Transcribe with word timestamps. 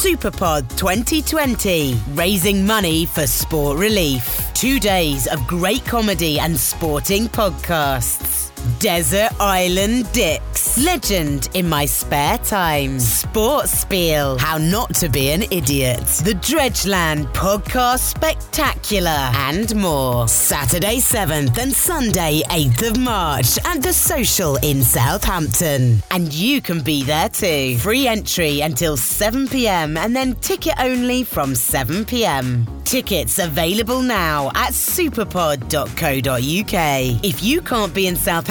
Superpod 0.00 0.66
2020, 0.78 1.94
raising 2.14 2.66
money 2.66 3.04
for 3.04 3.26
sport 3.26 3.78
relief. 3.78 4.50
Two 4.54 4.80
days 4.80 5.26
of 5.26 5.46
great 5.46 5.84
comedy 5.84 6.40
and 6.40 6.58
sporting 6.58 7.28
podcasts. 7.28 8.49
Desert 8.78 9.30
Island 9.40 10.10
Dicks. 10.12 10.78
Legend 10.84 11.48
in 11.54 11.68
my 11.68 11.86
spare 11.86 12.38
time. 12.38 13.00
Sports 13.00 13.80
Spiel. 13.80 14.38
How 14.38 14.58
not 14.58 14.94
to 14.96 15.08
be 15.08 15.30
an 15.30 15.42
idiot. 15.50 16.00
The 16.24 16.34
Dredgeland 16.34 17.32
Podcast 17.32 18.00
Spectacular. 18.00 19.10
And 19.10 19.74
more. 19.76 20.28
Saturday 20.28 20.98
7th 20.98 21.56
and 21.58 21.72
Sunday 21.72 22.42
8th 22.50 22.90
of 22.90 22.98
March 22.98 23.58
at 23.64 23.82
The 23.82 23.92
Social 23.92 24.56
in 24.56 24.82
Southampton. 24.82 26.02
And 26.10 26.32
you 26.32 26.60
can 26.60 26.82
be 26.82 27.02
there 27.02 27.28
too. 27.28 27.78
Free 27.78 28.06
entry 28.06 28.60
until 28.60 28.96
7 28.96 29.48
pm 29.48 29.96
and 29.96 30.14
then 30.14 30.34
ticket 30.36 30.74
only 30.78 31.24
from 31.24 31.54
7 31.54 32.04
pm. 32.04 32.66
Tickets 32.84 33.38
available 33.38 34.02
now 34.02 34.48
at 34.54 34.72
superpod.co.uk. 34.72 37.24
If 37.24 37.42
you 37.42 37.60
can't 37.60 37.94
be 37.94 38.06
in 38.08 38.16
Southampton, 38.16 38.49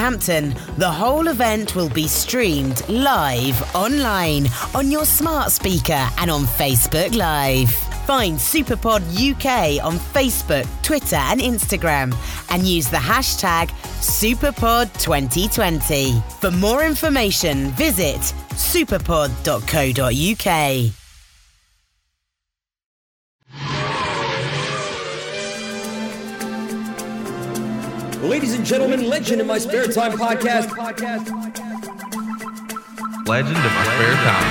the 0.78 0.90
whole 0.90 1.28
event 1.28 1.76
will 1.76 1.90
be 1.90 2.08
streamed 2.08 2.88
live 2.88 3.60
online 3.74 4.46
on 4.74 4.90
your 4.90 5.04
smart 5.04 5.52
speaker 5.52 6.08
and 6.16 6.30
on 6.30 6.44
Facebook 6.44 7.14
Live. 7.14 7.70
Find 8.06 8.38
Superpod 8.38 9.02
UK 9.02 9.84
on 9.84 9.98
Facebook, 9.98 10.66
Twitter, 10.82 11.16
and 11.16 11.38
Instagram 11.38 12.14
and 12.48 12.66
use 12.66 12.88
the 12.88 12.96
hashtag 12.96 13.68
SuperPod2020. 14.00 16.40
For 16.40 16.50
more 16.50 16.82
information, 16.84 17.68
visit 17.72 18.22
superpod.co.uk. 18.52 20.99
Ladies 28.22 28.52
and 28.52 28.66
gentlemen, 28.66 29.08
Legend 29.08 29.40
in 29.40 29.46
My 29.46 29.56
Spare 29.56 29.86
Time 29.86 30.12
podcast. 30.12 30.76
Legend 33.26 33.56
of 33.56 33.72
my 33.72 33.84
spare 33.84 34.14
time. 34.14 34.50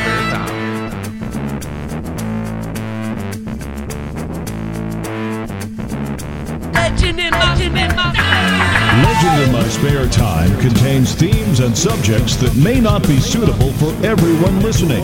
Legend 6.73 7.19
in 7.19 7.29
my, 7.29 7.53
legend 7.53 7.77
in 7.77 7.95
my 7.95 9.03
Legend 9.03 9.43
in 9.43 9.51
My 9.53 9.67
Spare 9.69 10.09
Time 10.09 10.59
contains 10.59 11.13
themes 11.13 11.59
and 11.59 11.77
subjects 11.77 12.37
that 12.37 12.55
may 12.55 12.79
not 12.79 13.07
be 13.07 13.19
suitable 13.19 13.71
for 13.73 13.93
everyone 14.03 14.61
listening. 14.61 15.03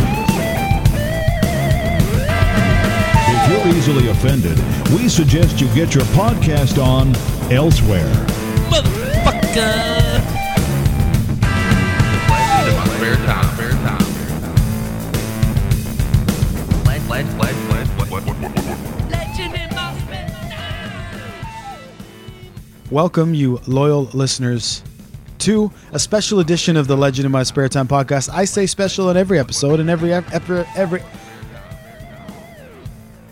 If 3.28 3.52
you're 3.52 3.76
easily 3.76 4.10
offended, 4.10 4.58
we 4.90 5.08
suggest 5.08 5.62
you 5.62 5.68
get 5.76 5.94
your 5.94 6.06
podcast 6.06 6.84
on 6.84 7.16
elsewhere 7.52 8.45
motherfucker. 8.82 9.56
Time, 13.06 13.22
time, 13.26 13.58
time. 13.80 14.06
Welcome, 22.92 23.34
you 23.34 23.62
loyal 23.68 24.04
listeners, 24.14 24.84
to 25.40 25.72
a 25.92 26.00
special 26.00 26.40
edition 26.40 26.78
of 26.78 26.88
the 26.88 26.96
Legend 26.98 27.26
in 27.26 27.32
My 27.32 27.44
Spare 27.44 27.70
Time 27.70 27.88
podcast. 27.88 28.30
I 28.32 28.46
say 28.46 28.66
special 28.66 29.10
in 29.10 29.18
every 29.18 29.40
episode, 29.40 29.80
and 29.80 29.90
every 29.90 30.14
every 30.14 30.34
every 30.34 30.66
every, 30.76 31.02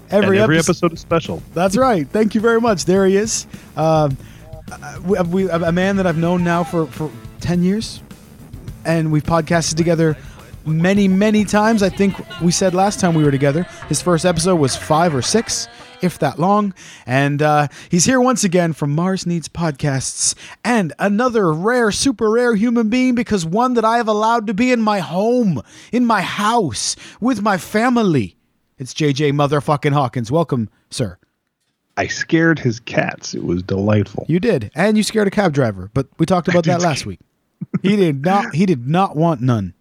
and 0.10 0.24
every 0.24 0.40
episode, 0.40 0.70
episode 0.70 0.94
is 0.94 1.02
special. 1.02 1.44
That's 1.54 1.76
right. 1.76 2.08
Thank 2.08 2.34
you 2.34 2.42
very 2.42 2.62
much. 2.62 2.86
There 2.86 3.06
he 3.06 3.18
is. 3.18 3.46
Um, 3.76 4.18
uh, 4.72 5.00
we, 5.06 5.20
we, 5.22 5.50
a 5.50 5.72
man 5.72 5.98
that 5.98 6.08
I've 6.08 6.18
known 6.18 6.44
now 6.44 6.64
for, 6.64 6.88
for 6.88 7.12
10 7.42 7.64
years. 7.64 8.02
And 8.86 9.12
we've 9.12 9.24
podcasted 9.24 9.76
together 9.76 10.18
many, 10.66 11.08
many 11.08 11.46
times. 11.46 11.84
I 11.84 11.90
think 11.90 12.16
we 12.42 12.52
said 12.52 12.74
last 12.74 13.00
time 13.00 13.14
we 13.14 13.24
were 13.24 13.32
together, 13.32 13.64
his 13.88 14.02
first 14.02 14.26
episode 14.26 14.56
was 14.56 14.76
five 14.76 15.16
or 15.16 15.22
six, 15.22 15.68
if 16.02 16.20
that 16.20 16.40
long. 16.40 16.74
And 17.06 17.42
uh, 17.42 17.68
he's 17.90 18.06
here 18.06 18.20
once 18.20 18.44
again 18.44 18.74
from 18.74 18.94
Mars 18.94 19.26
Needs 19.26 19.48
Podcasts 19.48 20.36
and 20.64 20.94
another 21.00 21.52
rare, 21.54 21.92
super 21.92 22.30
rare 22.30 22.56
human 22.56 22.90
being 22.90 23.16
because 23.16 23.46
one 23.46 23.74
that 23.76 23.86
I 23.86 23.98
have 23.98 24.08
allowed 24.08 24.48
to 24.48 24.54
be 24.54 24.72
in 24.72 24.82
my 24.82 25.00
home, 25.00 25.62
in 25.92 26.06
my 26.06 26.22
house, 26.22 26.96
with 27.20 27.42
my 27.42 27.58
family. 27.58 28.38
It's 28.78 28.94
JJ 28.94 29.32
motherfucking 29.34 29.94
Hawkins. 29.94 30.32
Welcome, 30.32 30.70
sir. 30.90 31.18
I 31.96 32.08
scared 32.08 32.60
his 32.60 32.80
cats. 32.80 33.34
It 33.34 33.44
was 33.44 33.62
delightful. 33.62 34.26
You 34.28 34.40
did, 34.40 34.72
and 34.76 34.98
you 34.98 35.04
scared 35.04 35.28
a 35.28 35.32
cab 35.32 35.54
driver, 35.54 35.92
but 35.94 36.08
we 36.18 36.26
talked 36.26 36.48
about 36.48 36.66
that 36.66 36.82
last 36.82 37.06
week. 37.06 37.20
He 37.82 37.96
did 37.96 38.24
not. 38.24 38.56
He 38.56 38.66
did 38.66 38.88
not 38.88 39.16
want 39.16 39.42
none. 39.42 39.74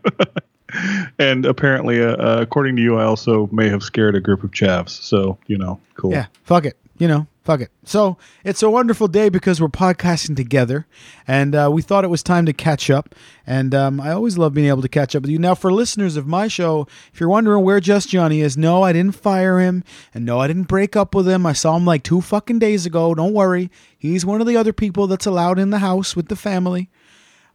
and 1.18 1.44
apparently, 1.44 2.02
uh, 2.02 2.16
uh, 2.16 2.38
according 2.40 2.76
to 2.76 2.82
you, 2.82 2.96
I 2.96 3.04
also 3.04 3.48
may 3.52 3.68
have 3.68 3.82
scared 3.82 4.14
a 4.14 4.20
group 4.20 4.44
of 4.44 4.52
chavs. 4.52 4.90
So 4.90 5.38
you 5.46 5.58
know, 5.58 5.80
cool. 5.94 6.12
Yeah, 6.12 6.26
fuck 6.44 6.64
it. 6.64 6.76
You 6.98 7.08
know, 7.08 7.26
fuck 7.42 7.60
it. 7.60 7.70
So 7.84 8.16
it's 8.44 8.62
a 8.62 8.70
wonderful 8.70 9.08
day 9.08 9.28
because 9.28 9.60
we're 9.60 9.68
podcasting 9.68 10.36
together, 10.36 10.86
and 11.26 11.54
uh, 11.54 11.70
we 11.72 11.82
thought 11.82 12.04
it 12.04 12.08
was 12.08 12.22
time 12.22 12.46
to 12.46 12.52
catch 12.52 12.90
up. 12.90 13.14
And 13.46 13.74
um, 13.74 14.00
I 14.00 14.12
always 14.12 14.38
love 14.38 14.54
being 14.54 14.68
able 14.68 14.82
to 14.82 14.88
catch 14.88 15.14
up 15.16 15.22
with 15.22 15.30
you. 15.30 15.38
Now, 15.38 15.54
for 15.54 15.72
listeners 15.72 16.16
of 16.16 16.26
my 16.26 16.48
show, 16.48 16.86
if 17.12 17.20
you're 17.20 17.28
wondering 17.28 17.64
where 17.64 17.80
Just 17.80 18.08
Johnny 18.08 18.40
is, 18.40 18.56
no, 18.56 18.82
I 18.82 18.92
didn't 18.92 19.16
fire 19.16 19.58
him, 19.58 19.82
and 20.14 20.24
no, 20.24 20.38
I 20.40 20.46
didn't 20.46 20.64
break 20.68 20.96
up 20.96 21.14
with 21.14 21.28
him. 21.28 21.44
I 21.44 21.52
saw 21.52 21.76
him 21.76 21.84
like 21.84 22.02
two 22.02 22.20
fucking 22.20 22.58
days 22.60 22.86
ago. 22.86 23.14
Don't 23.14 23.34
worry, 23.34 23.70
he's 23.98 24.24
one 24.24 24.40
of 24.40 24.46
the 24.46 24.56
other 24.56 24.72
people 24.72 25.06
that's 25.06 25.26
allowed 25.26 25.58
in 25.58 25.70
the 25.70 25.78
house 25.78 26.14
with 26.16 26.28
the 26.28 26.36
family. 26.36 26.88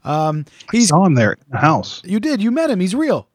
Um, 0.03 0.45
he's 0.71 0.89
Saw 0.89 1.05
him 1.05 1.15
there 1.15 1.33
in 1.33 1.39
the 1.49 1.57
house. 1.57 2.01
you 2.05 2.19
did. 2.19 2.41
You 2.41 2.51
met 2.51 2.69
him. 2.69 2.79
He's 2.79 2.95
real. 2.95 3.27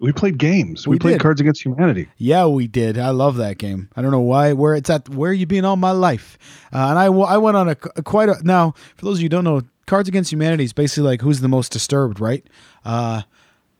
We 0.00 0.12
played 0.12 0.38
games. 0.38 0.86
We, 0.86 0.92
We 0.94 0.98
played 1.00 1.12
did. 1.14 1.20
Cards 1.20 1.40
Against 1.40 1.64
Humanity. 1.64 2.08
Yeah, 2.18 2.46
we 2.46 2.68
did. 2.68 2.98
I 2.98 3.10
love 3.10 3.36
that 3.38 3.58
game. 3.58 3.88
I 3.96 4.02
don't 4.02 4.12
know 4.12 4.20
why, 4.20 4.52
where 4.52 4.74
it's 4.76 4.88
at, 4.90 5.08
where 5.08 5.32
you 5.32 5.44
been 5.46 5.64
all 5.64 5.76
my 5.76 5.90
life. 5.90 6.38
Uh, 6.72 6.88
and 6.90 6.98
I 6.98 7.08
went 7.08 7.56
on 7.56 7.68
a, 7.68 7.76
a 7.96 8.02
quite 8.02 8.28
a. 8.28 8.36
Now, 8.44 8.74
for 8.96 9.04
those 9.06 9.18
of 9.18 9.22
you 9.22 9.24
who 9.26 9.30
don't 9.30 9.44
know, 9.44 9.62
Cards 9.86 10.08
Against 10.08 10.30
Humanity 10.30 10.62
is 10.64 10.72
basically 10.72 11.02
like 11.08 11.20
who's 11.22 11.40
the 11.40 11.48
most 11.48 11.72
disturbed, 11.72 12.20
right? 12.20 12.46
Uh, 12.84 13.22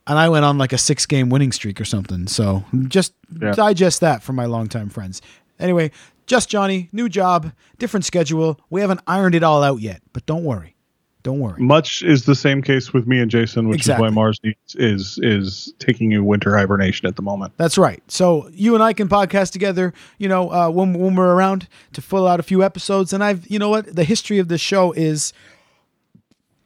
and 0.07 0.17
I 0.19 0.27
went 0.27 0.43
on 0.43 0.57
like 0.57 0.73
a 0.73 0.77
six 0.77 1.05
game 1.05 1.29
winning 1.29 1.51
streak 1.53 1.79
or 1.79 1.85
something. 1.85 2.27
So 2.27 2.65
just 2.87 3.13
Yeah. 3.41 3.51
digest 3.53 4.01
that 4.01 4.21
for 4.23 4.33
my 4.33 4.45
longtime 4.45 4.89
friends. 4.89 5.21
Anyway, 5.59 5.91
just 6.25 6.49
Johnny, 6.49 6.89
new 6.91 7.07
job, 7.09 7.51
different 7.77 8.05
schedule. 8.05 8.59
We 8.69 8.81
haven't 8.81 9.01
ironed 9.07 9.35
it 9.35 9.43
all 9.43 9.63
out 9.63 9.79
yet, 9.81 10.01
but 10.13 10.25
don't 10.25 10.43
worry. 10.43 10.75
Don't 11.21 11.39
worry. 11.39 11.61
Much 11.61 12.01
is 12.01 12.23
the 12.23 12.33
same 12.35 12.61
case 12.61 12.93
with 12.93 13.05
me 13.05 13.19
and 13.19 13.29
Jason, 13.29 13.67
which 13.67 13.79
Exactly. 13.81 14.07
is 14.07 14.11
why 14.11 14.15
Mars 14.15 14.39
needs 14.41 14.75
is 14.75 15.19
is 15.21 15.73
taking 15.77 16.13
a 16.15 16.23
winter 16.23 16.55
hibernation 16.55 17.07
at 17.07 17.17
the 17.17 17.21
moment. 17.21 17.51
That's 17.57 17.77
right. 17.77 18.01
So 18.07 18.49
you 18.53 18.73
and 18.73 18.81
I 18.81 18.93
can 18.93 19.09
podcast 19.09 19.51
together, 19.51 19.93
you 20.17 20.29
know, 20.29 20.49
uh, 20.49 20.69
when 20.69 20.93
when 20.93 21.15
we're 21.15 21.33
around 21.35 21.67
to 21.93 22.01
fill 22.01 22.25
out 22.25 22.39
a 22.39 22.43
few 22.43 22.63
episodes. 22.63 23.11
And 23.11 23.21
I've, 23.21 23.45
you 23.49 23.59
know 23.59 23.69
what, 23.69 23.93
the 23.93 24.05
history 24.05 24.39
of 24.39 24.47
this 24.47 24.61
show 24.61 24.93
is 24.93 25.33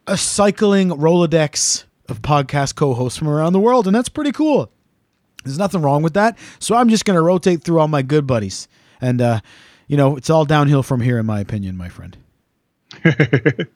a 0.06 0.18
cycling 0.18 0.90
Rolodex 0.90 1.86
of 2.10 2.22
podcast 2.22 2.76
co-hosts 2.76 3.18
from 3.18 3.30
around 3.30 3.54
the 3.54 3.60
world, 3.60 3.88
and 3.88 3.96
that's 3.96 4.10
pretty 4.10 4.32
cool. 4.32 4.70
There's 5.44 5.58
nothing 5.58 5.82
wrong 5.82 6.04
with 6.04 6.14
that. 6.14 6.38
So 6.60 6.76
I'm 6.76 6.90
just 6.90 7.06
going 7.06 7.16
to 7.16 7.22
rotate 7.22 7.64
through 7.64 7.80
all 7.80 7.88
my 7.88 8.04
good 8.04 8.28
buddies, 8.28 8.68
and 9.02 9.20
uh, 9.20 9.40
you 9.88 9.98
know, 9.98 10.16
it's 10.16 10.30
all 10.30 10.46
downhill 10.46 10.84
from 10.84 11.02
here, 11.02 11.18
in 11.18 11.26
my 11.26 11.40
opinion, 11.40 11.76
my 11.76 11.90
friend. 11.90 12.18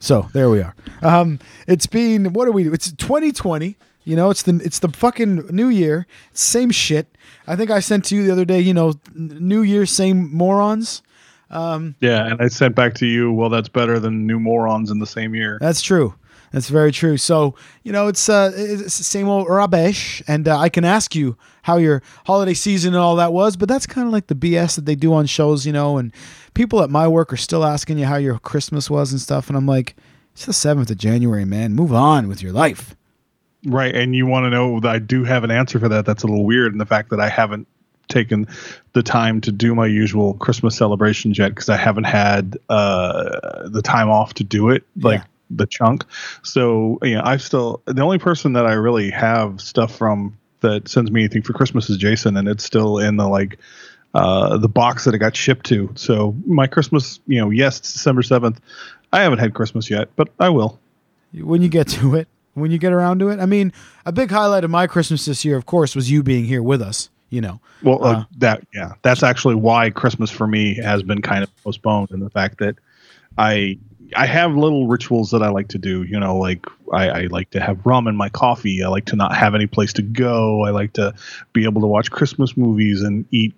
So 0.00 0.28
there 0.32 0.48
we 0.48 0.60
are. 0.62 0.74
Um, 1.02 1.38
it's 1.68 1.86
been 1.86 2.32
what 2.32 2.48
are 2.48 2.52
we? 2.52 2.68
It's 2.68 2.90
2020. 2.90 3.76
You 4.02 4.16
know, 4.16 4.30
it's 4.30 4.42
the 4.42 4.60
it's 4.64 4.78
the 4.78 4.88
fucking 4.88 5.48
new 5.50 5.68
year. 5.68 6.06
Same 6.32 6.70
shit. 6.70 7.06
I 7.46 7.54
think 7.54 7.70
I 7.70 7.80
sent 7.80 8.06
to 8.06 8.16
you 8.16 8.24
the 8.24 8.32
other 8.32 8.46
day. 8.46 8.58
You 8.58 8.74
know, 8.74 8.94
New 9.14 9.62
Year, 9.62 9.84
same 9.84 10.34
morons. 10.34 11.02
Yeah, 12.00 12.26
and 12.26 12.40
I 12.40 12.48
sent 12.48 12.74
back 12.74 12.94
to 12.94 13.06
you. 13.06 13.30
Well, 13.32 13.50
that's 13.50 13.68
better 13.68 13.98
than 13.98 14.26
new 14.26 14.40
morons 14.40 14.90
in 14.90 15.00
the 15.00 15.06
same 15.06 15.34
year. 15.34 15.58
That's 15.60 15.82
true. 15.82 16.14
That's 16.52 16.68
very 16.68 16.90
true. 16.90 17.16
So 17.16 17.54
you 17.82 17.92
know, 17.92 18.08
it's 18.08 18.28
uh, 18.28 18.52
it's 18.54 18.98
the 18.98 19.04
same 19.04 19.28
old 19.28 19.48
rubbish, 19.48 20.22
and 20.26 20.48
uh, 20.48 20.58
I 20.58 20.68
can 20.68 20.84
ask 20.84 21.14
you 21.14 21.36
how 21.62 21.76
your 21.76 22.02
holiday 22.26 22.54
season 22.54 22.94
and 22.94 23.02
all 23.02 23.16
that 23.16 23.32
was, 23.32 23.56
but 23.56 23.68
that's 23.68 23.86
kind 23.86 24.06
of 24.06 24.12
like 24.12 24.26
the 24.26 24.34
BS 24.34 24.76
that 24.76 24.84
they 24.84 24.94
do 24.94 25.12
on 25.12 25.26
shows, 25.26 25.64
you 25.64 25.72
know. 25.72 25.98
And 25.98 26.12
people 26.54 26.82
at 26.82 26.90
my 26.90 27.06
work 27.06 27.32
are 27.32 27.38
still 27.38 27.64
asking 27.64 27.98
you 27.98 28.06
how 28.06 28.16
your 28.16 28.38
Christmas 28.38 28.90
was 28.90 29.12
and 29.12 29.20
stuff, 29.20 29.48
and 29.48 29.56
I'm 29.56 29.66
like, 29.66 29.96
it's 30.32 30.46
the 30.46 30.52
seventh 30.52 30.90
of 30.90 30.98
January, 30.98 31.44
man. 31.44 31.74
Move 31.74 31.92
on 31.92 32.28
with 32.28 32.42
your 32.42 32.52
life. 32.52 32.96
Right, 33.66 33.94
and 33.94 34.16
you 34.16 34.26
want 34.26 34.44
to 34.44 34.50
know 34.50 34.80
that 34.80 34.90
I 34.90 34.98
do 34.98 35.22
have 35.24 35.44
an 35.44 35.50
answer 35.50 35.78
for 35.78 35.88
that. 35.88 36.06
That's 36.06 36.22
a 36.22 36.26
little 36.26 36.46
weird, 36.46 36.72
and 36.72 36.80
the 36.80 36.86
fact 36.86 37.10
that 37.10 37.20
I 37.20 37.28
haven't 37.28 37.68
taken 38.08 38.48
the 38.92 39.02
time 39.04 39.40
to 39.40 39.52
do 39.52 39.72
my 39.72 39.86
usual 39.86 40.34
Christmas 40.34 40.76
celebrations 40.76 41.38
yet 41.38 41.50
because 41.50 41.68
I 41.68 41.76
haven't 41.76 42.04
had 42.04 42.58
uh, 42.68 43.68
the 43.68 43.82
time 43.82 44.10
off 44.10 44.34
to 44.34 44.44
do 44.44 44.68
it. 44.68 44.82
Like 44.96 45.22
the 45.50 45.66
chunk. 45.66 46.04
So 46.42 46.98
you 47.02 47.14
know, 47.16 47.22
I 47.24 47.36
still 47.36 47.82
the 47.86 48.02
only 48.02 48.18
person 48.18 48.52
that 48.54 48.66
I 48.66 48.72
really 48.72 49.10
have 49.10 49.60
stuff 49.60 49.94
from 49.96 50.36
that 50.60 50.88
sends 50.88 51.10
me 51.10 51.22
anything 51.22 51.42
for 51.42 51.52
Christmas 51.52 51.88
is 51.90 51.96
Jason, 51.96 52.36
and 52.36 52.48
it's 52.48 52.64
still 52.64 52.98
in 52.98 53.16
the 53.16 53.26
like 53.28 53.58
uh, 54.14 54.56
the 54.58 54.68
box 54.68 55.04
that 55.04 55.14
it 55.14 55.18
got 55.18 55.36
shipped 55.36 55.66
to. 55.66 55.90
So 55.94 56.34
my 56.46 56.66
Christmas, 56.66 57.20
you 57.26 57.40
know, 57.40 57.50
yes, 57.50 57.78
it's 57.78 57.92
December 57.92 58.22
seventh. 58.22 58.60
I 59.12 59.22
haven't 59.22 59.38
had 59.38 59.54
Christmas 59.54 59.90
yet, 59.90 60.08
but 60.16 60.28
I 60.38 60.48
will. 60.50 60.78
when 61.32 61.62
you 61.62 61.68
get 61.68 61.88
to 61.88 62.14
it, 62.14 62.28
when 62.54 62.70
you 62.70 62.78
get 62.78 62.92
around 62.92 63.18
to 63.20 63.28
it. 63.28 63.40
I 63.40 63.46
mean, 63.46 63.72
a 64.04 64.12
big 64.12 64.30
highlight 64.30 64.64
of 64.64 64.70
my 64.70 64.86
Christmas 64.86 65.24
this 65.24 65.44
year, 65.44 65.56
of 65.56 65.66
course, 65.66 65.94
was 65.96 66.10
you 66.10 66.22
being 66.22 66.44
here 66.44 66.62
with 66.62 66.82
us. 66.82 67.10
You 67.30 67.40
know, 67.40 67.60
Well, 67.84 68.04
uh, 68.04 68.12
Uh, 68.12 68.24
that 68.38 68.66
yeah, 68.74 68.94
that's 69.02 69.22
actually 69.22 69.54
why 69.54 69.90
Christmas 69.90 70.30
for 70.32 70.48
me 70.48 70.74
has 70.74 71.04
been 71.04 71.22
kind 71.22 71.44
of 71.44 71.56
postponed, 71.62 72.10
and 72.10 72.20
the 72.20 72.30
fact 72.30 72.58
that 72.58 72.74
I 73.38 73.78
I 74.16 74.26
have 74.26 74.54
little 74.54 74.86
rituals 74.86 75.30
that 75.30 75.42
I 75.42 75.48
like 75.50 75.68
to 75.68 75.78
do. 75.78 76.02
You 76.02 76.18
know, 76.18 76.36
like 76.36 76.66
I, 76.92 77.08
I 77.08 77.20
like 77.26 77.50
to 77.50 77.60
have 77.60 77.84
rum 77.84 78.06
in 78.06 78.16
my 78.16 78.28
coffee. 78.28 78.82
I 78.82 78.88
like 78.88 79.06
to 79.06 79.16
not 79.16 79.34
have 79.36 79.54
any 79.54 79.66
place 79.66 79.92
to 79.94 80.02
go. 80.02 80.64
I 80.64 80.70
like 80.70 80.92
to 80.94 81.14
be 81.52 81.64
able 81.64 81.80
to 81.80 81.86
watch 81.86 82.10
Christmas 82.10 82.56
movies 82.56 83.02
and 83.02 83.24
eat. 83.30 83.54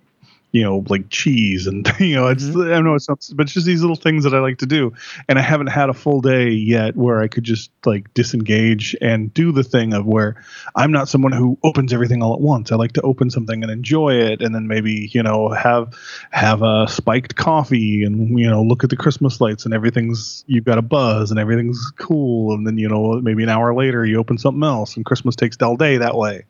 You 0.53 0.63
know, 0.63 0.85
like 0.87 1.09
cheese 1.09 1.67
and 1.67 1.91
you 1.99 2.15
know, 2.15 2.27
it's 2.27 2.45
mm-hmm. 2.45 2.61
I 2.61 2.75
don't 2.75 2.85
know 2.85 2.95
it's 2.95 3.09
not, 3.09 3.27
but 3.35 3.43
it's 3.47 3.53
just 3.53 3.65
these 3.65 3.81
little 3.81 3.95
things 3.95 4.23
that 4.23 4.33
I 4.33 4.39
like 4.39 4.59
to 4.59 4.65
do. 4.65 4.93
And 5.27 5.37
I 5.37 5.41
haven't 5.41 5.67
had 5.67 5.89
a 5.89 5.93
full 5.93 6.21
day 6.21 6.49
yet 6.49 6.95
where 6.95 7.21
I 7.21 7.27
could 7.27 7.43
just 7.43 7.71
like 7.85 8.13
disengage 8.13 8.95
and 9.01 9.33
do 9.33 9.51
the 9.51 9.63
thing 9.63 9.93
of 9.93 10.05
where 10.05 10.41
I'm 10.75 10.91
not 10.91 11.09
someone 11.09 11.31
who 11.31 11.57
opens 11.63 11.91
everything 11.91 12.21
all 12.21 12.33
at 12.33 12.39
once. 12.39 12.71
I 12.71 12.75
like 12.75 12.93
to 12.93 13.01
open 13.01 13.29
something 13.31 13.63
and 13.63 13.71
enjoy 13.71 14.13
it, 14.13 14.41
and 14.41 14.53
then 14.53 14.67
maybe 14.67 15.09
you 15.11 15.23
know 15.23 15.49
have 15.49 15.93
have 16.29 16.61
a 16.61 16.87
spiked 16.87 17.35
coffee 17.35 18.03
and 18.03 18.39
you 18.39 18.49
know 18.49 18.61
look 18.61 18.83
at 18.83 18.91
the 18.91 18.97
Christmas 18.97 19.41
lights 19.41 19.65
and 19.65 19.73
everything's 19.73 20.45
you've 20.47 20.65
got 20.65 20.77
a 20.77 20.83
buzz 20.83 21.31
and 21.31 21.39
everything's 21.39 21.91
cool, 21.97 22.53
and 22.53 22.67
then 22.67 22.77
you 22.77 22.87
know 22.87 23.19
maybe 23.21 23.41
an 23.41 23.49
hour 23.49 23.73
later 23.73 24.05
you 24.05 24.19
open 24.19 24.37
something 24.37 24.63
else 24.63 24.95
and 24.95 25.05
Christmas 25.05 25.35
takes 25.35 25.59
all 25.61 25.75
day 25.75 25.97
that 25.97 26.15
way. 26.15 26.45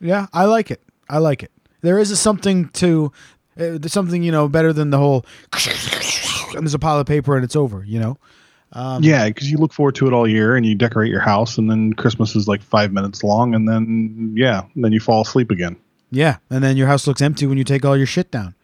yeah, 0.00 0.26
I 0.32 0.44
like 0.44 0.70
it. 0.70 0.80
I 1.08 1.18
like 1.18 1.42
it. 1.42 1.52
There 1.80 1.98
is 1.98 2.10
a 2.10 2.16
something 2.16 2.68
to 2.70 3.12
uh, 3.58 3.78
something 3.86 4.22
you 4.22 4.32
know 4.32 4.48
better 4.48 4.72
than 4.72 4.90
the 4.90 4.98
whole 4.98 5.24
and 6.54 6.62
there's 6.62 6.74
a 6.74 6.78
pile 6.78 6.98
of 6.98 7.06
paper 7.06 7.36
and 7.36 7.44
it's 7.44 7.56
over. 7.56 7.84
You 7.84 8.00
know, 8.00 8.18
Um, 8.72 9.02
yeah, 9.02 9.28
because 9.28 9.50
you 9.50 9.58
look 9.58 9.72
forward 9.72 9.94
to 9.96 10.06
it 10.06 10.12
all 10.12 10.28
year 10.28 10.56
and 10.56 10.64
you 10.66 10.74
decorate 10.74 11.10
your 11.10 11.20
house, 11.20 11.58
and 11.58 11.70
then 11.70 11.92
Christmas 11.92 12.34
is 12.36 12.48
like 12.48 12.62
five 12.62 12.92
minutes 12.92 13.22
long, 13.22 13.54
and 13.54 13.68
then 13.68 14.32
yeah, 14.36 14.62
then 14.76 14.92
you 14.92 15.00
fall 15.00 15.22
asleep 15.22 15.50
again. 15.50 15.76
yeah, 16.10 16.38
and 16.50 16.62
then 16.64 16.76
your 16.76 16.86
house 16.86 17.06
looks 17.06 17.20
empty 17.22 17.46
when 17.46 17.58
you 17.58 17.64
take 17.64 17.84
all 17.84 17.96
your 17.96 18.06
shit 18.06 18.30
down. 18.30 18.54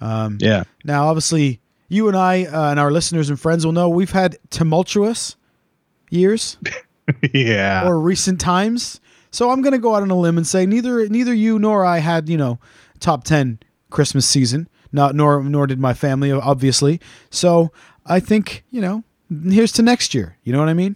Yeah, 0.00 0.64
Now, 0.84 1.06
obviously, 1.06 1.60
you 1.88 2.08
and 2.08 2.16
I 2.16 2.44
uh, 2.44 2.70
and 2.70 2.78
our 2.78 2.90
listeners 2.90 3.30
and 3.30 3.40
friends 3.40 3.64
will 3.64 3.72
know 3.72 3.88
we've 3.88 4.10
had 4.10 4.36
tumultuous 4.50 5.36
years. 6.10 6.58
yeah. 7.32 7.86
or 7.86 7.98
recent 8.00 8.40
times. 8.40 9.00
So 9.34 9.50
I'm 9.50 9.62
going 9.62 9.72
to 9.72 9.78
go 9.78 9.96
out 9.96 10.02
on 10.02 10.10
a 10.12 10.16
limb 10.16 10.36
and 10.36 10.46
say 10.46 10.64
neither 10.64 11.08
neither 11.08 11.34
you 11.34 11.58
nor 11.58 11.84
I 11.84 11.98
had 11.98 12.28
you 12.28 12.36
know 12.36 12.60
top 13.00 13.24
ten 13.24 13.58
Christmas 13.90 14.26
season. 14.26 14.68
Not 14.92 15.16
nor 15.16 15.42
nor 15.42 15.66
did 15.66 15.80
my 15.80 15.92
family 15.92 16.30
obviously. 16.30 17.00
So 17.30 17.72
I 18.06 18.20
think 18.20 18.64
you 18.70 18.80
know 18.80 19.02
here's 19.50 19.72
to 19.72 19.82
next 19.82 20.14
year. 20.14 20.36
You 20.44 20.52
know 20.52 20.60
what 20.60 20.68
I 20.68 20.74
mean? 20.74 20.94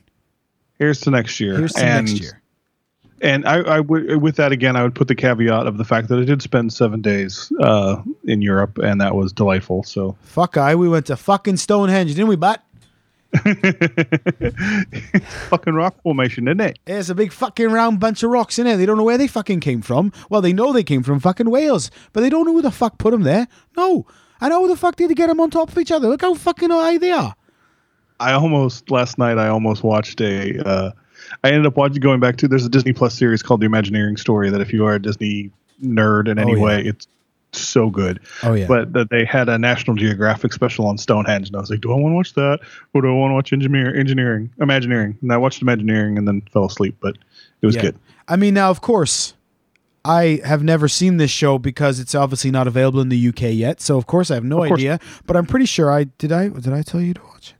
Here's 0.79 1.00
to 1.00 1.11
next 1.11 1.40
year. 1.40 1.56
Here's 1.56 1.73
to 1.73 1.85
and, 1.85 2.06
next 2.06 2.20
year. 2.20 2.40
And 3.20 3.44
I, 3.44 3.58
I 3.58 3.81
with 3.81 4.37
that 4.37 4.52
again, 4.52 4.76
I 4.76 4.85
would 4.85 4.94
put 4.94 5.08
the 5.08 5.17
caveat 5.17 5.67
of 5.67 5.76
the 5.76 5.85
fact 5.85 6.06
that 6.06 6.20
I 6.20 6.25
did 6.25 6.40
spend 6.40 6.73
seven 6.73 7.02
days 7.02 7.52
uh, 7.58 8.00
in 8.23 8.40
Europe, 8.40 8.79
and 8.79 9.00
that 9.00 9.17
was 9.17 9.32
delightful. 9.32 9.82
So 9.82 10.17
Fuck 10.23 10.56
I. 10.56 10.76
We 10.76 10.88
went 10.88 11.06
to 11.06 11.17
fucking 11.17 11.56
Stonehenge, 11.56 12.14
didn't 12.14 12.29
we? 12.29 12.37
But 12.37 12.62
fucking 15.50 15.75
rock 15.75 16.00
formation, 16.02 16.44
didn't 16.46 16.60
it? 16.62 16.78
there's 16.86 17.10
a 17.10 17.14
big 17.14 17.32
fucking 17.32 17.70
round 17.70 18.00
bunch 18.00 18.22
of 18.22 18.30
rocks 18.30 18.58
in 18.58 18.64
there. 18.64 18.76
They 18.76 18.86
don't 18.86 18.96
know 18.96 19.04
where 19.04 19.19
they 19.19 19.26
fucking 19.26 19.60
came 19.60 19.82
from. 19.82 20.12
Well, 20.30 20.40
they 20.40 20.52
know 20.52 20.72
they 20.72 20.82
came 20.84 21.02
from 21.02 21.20
fucking 21.20 21.50
Wales, 21.50 21.90
but 22.12 22.20
they 22.22 22.30
don't 22.30 22.46
know 22.46 22.52
who 22.54 22.62
the 22.62 22.70
fuck 22.70 22.98
put 22.98 23.10
them 23.10 23.22
there. 23.22 23.46
No. 23.76 24.06
I 24.40 24.48
know 24.48 24.62
who 24.62 24.69
the 24.69 24.76
fuck 24.76 24.96
did 24.96 25.10
they 25.10 25.14
get 25.14 25.26
them 25.26 25.40
on 25.40 25.50
top 25.50 25.69
of 25.70 25.78
each 25.78 25.90
other. 25.90 26.08
Look 26.08 26.22
how 26.22 26.34
fucking 26.34 26.70
high 26.70 26.98
they 26.98 27.10
are. 27.10 27.34
I 28.20 28.32
almost 28.32 28.90
last 28.90 29.19
night. 29.19 29.36
I 29.38 29.48
almost 29.48 29.82
watched 29.82 30.20
a. 30.20 30.58
Uh, 30.66 30.90
I 31.44 31.48
ended 31.50 31.66
up 31.66 31.76
watching 31.76 32.00
going 32.00 32.20
back 32.20 32.36
to. 32.38 32.48
There's 32.48 32.64
a 32.64 32.69
Disney 32.69 32.92
Plus 32.92 33.14
series 33.14 33.42
called 33.42 33.60
The 33.60 33.66
Imagineering 33.66 34.16
Story 34.16 34.50
that 34.50 34.60
if 34.60 34.72
you 34.72 34.84
are 34.86 34.94
a 34.94 35.02
Disney 35.02 35.50
nerd 35.84 36.28
in 36.28 36.38
any 36.38 36.52
Oh, 36.54 36.56
yeah. 36.56 36.62
way, 36.62 36.82
it's 36.84 37.06
so 37.52 37.90
good. 37.90 38.20
Oh, 38.42 38.54
yeah. 38.54 38.66
But 38.66 38.92
that 38.92 39.10
they 39.10 39.24
had 39.24 39.48
a 39.48 39.58
National 39.58 39.96
Geographic 39.96 40.52
special 40.52 40.86
on 40.86 40.98
Stonehenge, 40.98 41.48
and 41.48 41.56
I 41.56 41.60
was 41.60 41.70
like, 41.70 41.80
do 41.80 41.92
I 41.92 41.96
want 41.96 42.12
to 42.12 42.16
watch 42.16 42.34
that, 42.34 42.60
or 42.94 43.02
do 43.02 43.08
I 43.08 43.12
want 43.12 43.30
to 43.30 43.34
watch 43.34 43.52
engineer 43.52 43.94
engineering 43.94 44.50
Imagineering? 44.60 45.16
And 45.22 45.32
I 45.32 45.36
watched 45.36 45.62
Imagineering 45.62 46.18
and 46.18 46.28
then 46.28 46.42
fell 46.52 46.66
asleep, 46.66 46.96
but 47.00 47.16
it 47.62 47.66
was 47.66 47.74
Yeah. 47.76 47.82
good. 47.82 47.98
I 48.28 48.36
mean, 48.36 48.54
now 48.54 48.70
of 48.70 48.80
course, 48.80 49.34
I 50.04 50.40
have 50.44 50.62
never 50.62 50.88
seen 50.88 51.16
this 51.16 51.30
show 51.30 51.58
because 51.58 51.98
it's 52.00 52.14
obviously 52.14 52.50
not 52.50 52.66
available 52.66 53.00
in 53.00 53.08
the 53.08 53.28
UK 53.28 53.52
yet. 53.52 53.80
So 53.80 53.98
of 53.98 54.06
course, 54.06 54.30
I 54.30 54.34
have 54.34 54.44
no 54.44 54.62
idea. 54.62 55.00
But 55.26 55.36
I'm 55.36 55.46
pretty 55.46 55.66
sure 55.66 55.90
I 55.90 56.04
did. 56.04 56.32
I 56.32 56.48
did 56.48 56.72
I 56.72 56.82
tell 56.82 57.00
you 57.00 57.14
to 57.14 57.22
watch 57.22 57.50
it? 57.50 57.54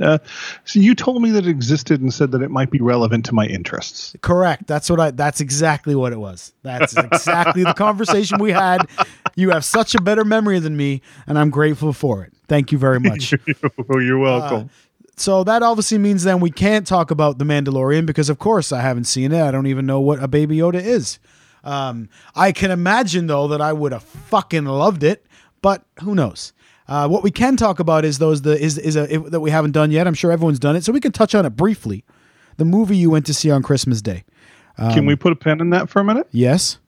Uh, 0.00 0.18
so 0.64 0.78
you 0.78 0.94
told 0.94 1.22
me 1.22 1.30
that 1.30 1.46
it 1.46 1.50
existed 1.50 2.00
and 2.00 2.12
said 2.14 2.30
that 2.30 2.42
it 2.42 2.50
might 2.50 2.70
be 2.70 2.80
relevant 2.80 3.24
to 3.26 3.34
my 3.34 3.46
interests. 3.46 4.14
Correct. 4.20 4.66
That's 4.66 4.88
what 4.88 5.00
I. 5.00 5.10
That's 5.10 5.40
exactly 5.40 5.94
what 5.94 6.12
it 6.12 6.18
was. 6.18 6.52
That's 6.62 6.96
exactly 6.96 7.64
the 7.64 7.74
conversation 7.74 8.38
we 8.38 8.52
had. 8.52 8.88
You 9.34 9.50
have 9.50 9.64
such 9.64 9.94
a 9.94 10.00
better 10.00 10.24
memory 10.24 10.58
than 10.60 10.76
me, 10.76 11.02
and 11.26 11.38
I'm 11.38 11.50
grateful 11.50 11.92
for 11.92 12.22
it. 12.24 12.32
Thank 12.46 12.72
you 12.72 12.78
very 12.78 13.00
much. 13.00 13.34
you're 13.90 14.18
welcome. 14.18 14.70
so 15.16 15.44
that 15.44 15.62
obviously 15.62 15.98
means 15.98 16.22
then 16.24 16.40
we 16.40 16.50
can't 16.50 16.86
talk 16.86 17.10
about 17.10 17.38
the 17.38 17.44
Mandalorian 17.44 18.06
because, 18.06 18.30
of 18.30 18.38
course, 18.38 18.72
I 18.72 18.80
haven't 18.80 19.04
seen 19.04 19.32
it. 19.32 19.42
I 19.42 19.50
don't 19.50 19.66
even 19.66 19.84
know 19.86 20.00
what 20.00 20.22
a 20.22 20.28
Baby 20.28 20.58
Yoda 20.58 20.82
is. 20.82 21.18
Um, 21.64 22.08
I 22.34 22.52
can 22.52 22.70
imagine 22.70 23.26
though 23.26 23.48
that 23.48 23.60
I 23.60 23.72
would 23.72 23.92
have 23.92 24.02
fucking 24.02 24.64
loved 24.64 25.02
it, 25.02 25.26
but 25.60 25.84
who 26.02 26.14
knows? 26.14 26.52
Uh, 26.88 27.06
what 27.06 27.22
we 27.22 27.30
can 27.30 27.56
talk 27.56 27.80
about 27.80 28.04
is 28.04 28.18
those 28.18 28.42
the 28.42 28.58
is 28.58 28.78
is 28.78 28.96
a 28.96 29.06
that 29.06 29.40
we 29.40 29.50
haven't 29.50 29.72
done 29.72 29.90
yet. 29.90 30.06
I'm 30.06 30.14
sure 30.14 30.32
everyone's 30.32 30.58
done 30.58 30.74
it, 30.74 30.84
so 30.84 30.92
we 30.92 31.00
can 31.00 31.12
touch 31.12 31.34
on 31.34 31.44
it 31.44 31.50
briefly. 31.50 32.04
The 32.56 32.64
movie 32.64 32.96
you 32.96 33.10
went 33.10 33.26
to 33.26 33.34
see 33.34 33.50
on 33.50 33.62
Christmas 33.62 34.02
Day. 34.02 34.24
Can 34.78 35.06
we 35.06 35.16
put 35.16 35.32
a 35.32 35.36
pin 35.36 35.60
in 35.60 35.70
that 35.70 35.88
for 35.88 36.00
a 36.00 36.04
minute? 36.04 36.28
Yes. 36.30 36.78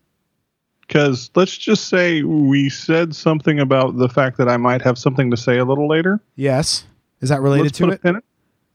Because 0.87 1.31
let's 1.35 1.56
just 1.56 1.88
say 1.88 2.23
we 2.23 2.69
said 2.69 3.14
something 3.14 3.61
about 3.61 3.97
the 3.97 4.08
fact 4.08 4.38
that 4.38 4.49
I 4.49 4.56
might 4.56 4.82
have 4.82 4.99
something 4.99 5.31
to 5.31 5.37
say 5.37 5.58
a 5.58 5.64
little 5.64 5.88
later. 5.88 6.20
Yes. 6.37 6.85
Is 7.20 7.29
that 7.29 7.41
related 7.41 7.64
let's 7.64 7.79
to 7.79 7.85
put 7.85 7.93
it? 7.93 7.97
A 7.97 8.02
pin 8.02 8.17
in, 8.17 8.23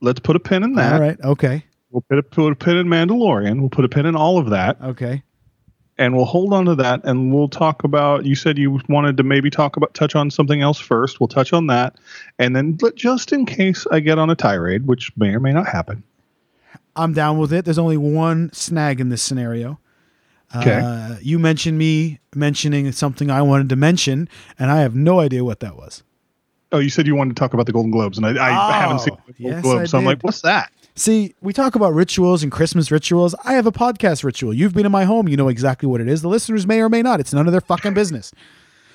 let's 0.00 0.20
put 0.20 0.36
a 0.36 0.40
pin 0.40 0.62
in 0.62 0.74
that. 0.74 0.94
All 0.94 1.00
right. 1.00 1.20
Okay. 1.22 1.64
We'll 1.90 2.02
put 2.02 2.18
a, 2.18 2.22
put 2.22 2.52
a 2.52 2.56
pin 2.56 2.76
in 2.76 2.86
Mandalorian. 2.86 3.60
We'll 3.60 3.70
put 3.70 3.84
a 3.84 3.88
pin 3.88 4.06
in 4.06 4.16
all 4.16 4.38
of 4.38 4.50
that, 4.50 4.80
Okay. 4.82 5.22
And 5.98 6.16
we'll 6.16 6.24
hold 6.24 6.52
on 6.52 6.64
to 6.66 6.74
that. 6.76 7.00
And 7.04 7.32
we'll 7.34 7.48
talk 7.48 7.84
about. 7.84 8.24
You 8.24 8.34
said 8.34 8.58
you 8.58 8.80
wanted 8.88 9.16
to 9.16 9.22
maybe 9.22 9.50
talk 9.50 9.76
about 9.76 9.94
touch 9.94 10.14
on 10.14 10.30
something 10.30 10.60
else 10.62 10.78
first. 10.78 11.20
We'll 11.20 11.28
touch 11.28 11.52
on 11.52 11.66
that, 11.68 11.96
and 12.38 12.54
then 12.54 12.78
just 12.94 13.32
in 13.32 13.46
case 13.46 13.86
I 13.90 14.00
get 14.00 14.18
on 14.18 14.30
a 14.30 14.34
tirade, 14.34 14.86
which 14.86 15.16
may 15.16 15.34
or 15.34 15.40
may 15.40 15.52
not 15.52 15.66
happen. 15.66 16.02
I'm 16.94 17.12
down 17.12 17.38
with 17.38 17.52
it. 17.52 17.64
There's 17.64 17.78
only 17.78 17.98
one 17.98 18.50
snag 18.52 19.00
in 19.00 19.10
this 19.10 19.22
scenario. 19.22 19.78
Okay. 20.54 20.80
Uh, 20.82 21.16
you 21.20 21.38
mentioned 21.38 21.76
me 21.76 22.20
mentioning 22.34 22.90
something 22.92 23.30
I 23.30 23.42
wanted 23.42 23.68
to 23.70 23.76
mention, 23.76 24.28
and 24.58 24.70
I 24.70 24.80
have 24.80 24.94
no 24.94 25.20
idea 25.20 25.44
what 25.44 25.60
that 25.60 25.76
was. 25.76 26.02
Oh, 26.72 26.78
you 26.78 26.88
said 26.88 27.06
you 27.06 27.14
wanted 27.14 27.36
to 27.36 27.40
talk 27.40 27.54
about 27.54 27.66
the 27.66 27.72
Golden 27.72 27.90
Globes, 27.90 28.16
and 28.18 28.26
I, 28.26 28.30
I 28.30 28.72
haven't 28.72 29.00
seen 29.00 29.16
the 29.26 29.32
Golden 29.32 29.46
Oh, 29.46 29.56
yes, 29.56 29.62
Globes, 29.62 29.90
so 29.90 29.98
I'm 29.98 30.04
like, 30.04 30.22
what's 30.22 30.40
that? 30.42 30.72
See, 30.98 31.34
we 31.42 31.52
talk 31.52 31.74
about 31.74 31.92
rituals 31.92 32.42
and 32.42 32.50
Christmas 32.50 32.90
rituals. 32.90 33.34
I 33.44 33.52
have 33.52 33.66
a 33.66 33.72
podcast 33.72 34.24
ritual. 34.24 34.54
You've 34.54 34.72
been 34.72 34.86
in 34.86 34.92
my 34.92 35.04
home. 35.04 35.28
You 35.28 35.36
know 35.36 35.48
exactly 35.48 35.86
what 35.86 36.00
it 36.00 36.08
is. 36.08 36.22
The 36.22 36.28
listeners 36.28 36.66
may 36.66 36.80
or 36.80 36.88
may 36.88 37.02
not. 37.02 37.20
It's 37.20 37.34
none 37.34 37.46
of 37.46 37.52
their 37.52 37.60
fucking 37.60 37.92
business. 37.92 38.32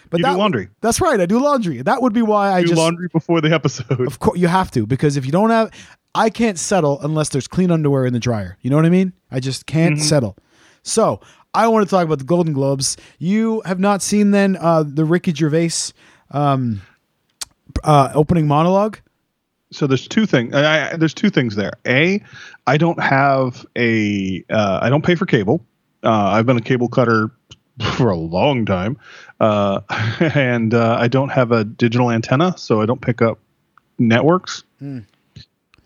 But 0.09 0.19
You 0.19 0.25
do 0.25 0.31
laundry. 0.33 0.69
That's 0.81 0.99
right. 0.99 1.19
I 1.21 1.25
do 1.27 1.39
laundry. 1.39 1.81
That 1.83 2.01
would 2.01 2.11
be 2.11 2.23
why 2.23 2.51
I 2.51 2.61
Do 2.61 2.67
just 2.69 2.79
laundry 2.79 3.07
before 3.13 3.39
the 3.39 3.53
episode. 3.53 4.01
Of 4.01 4.19
course, 4.19 4.37
you 4.37 4.47
have 4.47 4.71
to 4.71 4.85
because 4.87 5.15
if 5.15 5.25
you 5.25 5.31
don't 5.31 5.51
have, 5.51 5.71
I 6.15 6.29
can't 6.29 6.59
settle 6.59 6.99
unless 7.01 7.29
there's 7.29 7.47
clean 7.47 7.71
underwear 7.71 8.05
in 8.05 8.13
the 8.13 8.19
dryer. 8.19 8.57
You 8.61 8.71
know 8.71 8.75
what 8.75 8.85
I 8.85 8.89
mean? 8.89 9.13
I 9.29 9.39
just 9.39 9.67
can't 9.67 9.99
settle. 9.99 10.35
So 10.83 11.21
I 11.53 11.67
want 11.67 11.85
to 11.85 11.89
talk 11.89 12.03
about 12.03 12.17
the 12.17 12.25
Golden 12.25 12.51
Globes. 12.53 12.97
You 13.19 13.61
have 13.65 13.79
not 13.79 14.01
seen 14.01 14.31
then 14.31 14.57
uh, 14.59 14.83
the 14.83 15.05
Ricky 15.05 15.33
Gervais 15.33 15.93
um, 16.31 16.81
uh, 17.83 18.11
opening 18.15 18.47
monologue. 18.47 18.97
So 19.71 19.87
there's 19.87 20.07
two 20.07 20.25
things. 20.25 20.53
I, 20.53 20.91
I, 20.91 20.95
there's 20.97 21.13
two 21.13 21.29
things 21.29 21.55
there. 21.55 21.73
A, 21.85 22.21
I 22.67 22.77
don't 22.77 23.01
have 23.01 23.65
a. 23.77 24.43
Uh, 24.49 24.79
I 24.81 24.89
don't 24.89 25.03
pay 25.03 25.15
for 25.15 25.25
cable. 25.25 25.65
Uh, 26.03 26.09
I've 26.09 26.45
been 26.45 26.57
a 26.57 26.61
cable 26.61 26.89
cutter 26.89 27.31
for 27.95 28.09
a 28.09 28.17
long 28.17 28.65
time, 28.65 28.97
uh, 29.39 29.81
and 30.35 30.73
uh, 30.73 30.97
I 30.99 31.07
don't 31.07 31.29
have 31.29 31.51
a 31.51 31.63
digital 31.63 32.11
antenna, 32.11 32.57
so 32.57 32.81
I 32.81 32.85
don't 32.85 33.01
pick 33.01 33.21
up 33.21 33.39
networks. 33.97 34.63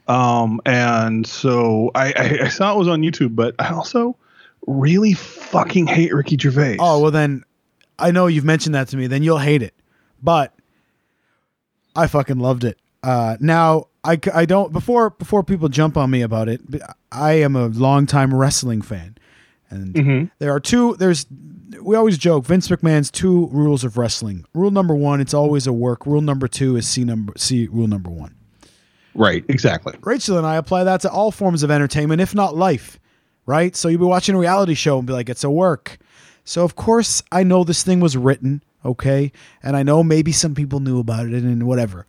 Um, 0.07 0.61
and 0.65 1.25
so 1.25 1.91
I, 1.95 2.13
I, 2.15 2.39
I 2.45 2.47
saw 2.49 2.73
it 2.73 2.77
was 2.77 2.87
on 2.87 3.01
YouTube, 3.01 3.35
but 3.35 3.55
I 3.59 3.71
also 3.71 4.15
really 4.67 5.13
fucking 5.13 5.87
hate 5.87 6.13
Ricky 6.13 6.37
Gervais. 6.37 6.77
Oh 6.79 7.01
well, 7.01 7.11
then 7.11 7.43
I 7.99 8.11
know 8.11 8.27
you've 8.27 8.45
mentioned 8.45 8.75
that 8.75 8.87
to 8.89 8.97
me. 8.97 9.07
Then 9.07 9.23
you'll 9.23 9.37
hate 9.37 9.61
it, 9.61 9.73
but 10.21 10.53
I 11.95 12.07
fucking 12.07 12.39
loved 12.39 12.63
it. 12.63 12.79
Uh, 13.05 13.37
now 13.39 13.87
I 14.03 14.45
don't 14.45 14.73
before 14.73 15.11
before 15.11 15.43
people 15.43 15.69
jump 15.69 15.95
on 15.95 16.09
me 16.09 16.21
about 16.21 16.49
it. 16.49 16.61
I 17.11 17.33
am 17.33 17.55
a 17.55 17.67
longtime 17.67 18.33
wrestling 18.33 18.81
fan, 18.81 19.17
and 19.69 20.31
there 20.39 20.51
are 20.51 20.59
two. 20.59 20.95
There's 20.95 21.25
we 21.81 21.95
always 21.95 22.17
joke 22.17 22.45
Vince 22.45 22.67
McMahon's 22.67 23.11
two 23.11 23.47
rules 23.47 23.83
of 23.83 23.97
wrestling. 23.97 24.45
Rule 24.53 24.71
number 24.71 24.95
one, 24.95 25.21
it's 25.21 25.33
always 25.33 25.67
a 25.67 25.73
work. 25.73 26.05
Rule 26.05 26.21
number 26.21 26.47
two 26.47 26.75
is 26.77 26.87
see 26.87 27.03
number 27.03 27.33
see 27.37 27.67
rule 27.67 27.87
number 27.87 28.09
one. 28.09 28.35
Right. 29.13 29.45
Exactly. 29.47 29.93
Rachel 30.01 30.37
and 30.37 30.45
I 30.45 30.57
apply 30.57 30.83
that 30.83 31.01
to 31.01 31.09
all 31.09 31.31
forms 31.31 31.63
of 31.63 31.71
entertainment, 31.71 32.21
if 32.21 32.35
not 32.35 32.55
life, 32.55 32.99
right? 33.45 33.75
So 33.75 33.87
you'll 33.87 34.01
be 34.01 34.05
watching 34.05 34.35
a 34.35 34.39
reality 34.39 34.73
show 34.73 34.97
and 34.97 35.07
be 35.07 35.13
like, 35.13 35.29
it's 35.29 35.43
a 35.43 35.49
work. 35.49 35.97
So, 36.43 36.63
of 36.63 36.75
course, 36.75 37.23
I 37.31 37.43
know 37.43 37.63
this 37.63 37.81
thing 37.81 38.01
was 38.01 38.17
written, 38.17 38.61
okay? 38.83 39.31
And 39.63 39.75
I 39.75 39.83
know 39.83 40.03
maybe 40.03 40.31
some 40.31 40.53
people 40.53 40.79
knew 40.79 40.99
about 40.99 41.27
it 41.27 41.33
and 41.33 41.65
whatever. 41.65 42.05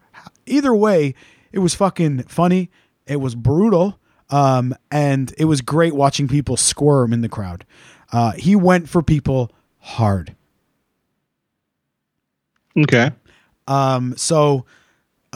Either 0.47 0.75
way, 0.75 1.15
it 1.53 1.59
was 1.59 1.75
fucking 1.75 2.25
funny. 2.25 2.71
It 3.07 3.17
was 3.17 3.35
brutal. 3.35 3.99
Um, 4.31 4.75
and 4.91 5.33
it 5.39 5.45
was 5.45 5.61
great 5.61 5.95
watching 5.95 6.27
people 6.27 6.57
squirm 6.57 7.13
in 7.13 7.21
the 7.21 7.29
crowd. 7.29 7.65
Uh, 8.13 8.33
he 8.33 8.57
went 8.57 8.89
for 8.89 9.03
people 9.03 9.53
hard. 9.79 10.35
Okay. 12.77 13.11
Um, 13.69 14.17
so 14.17 14.67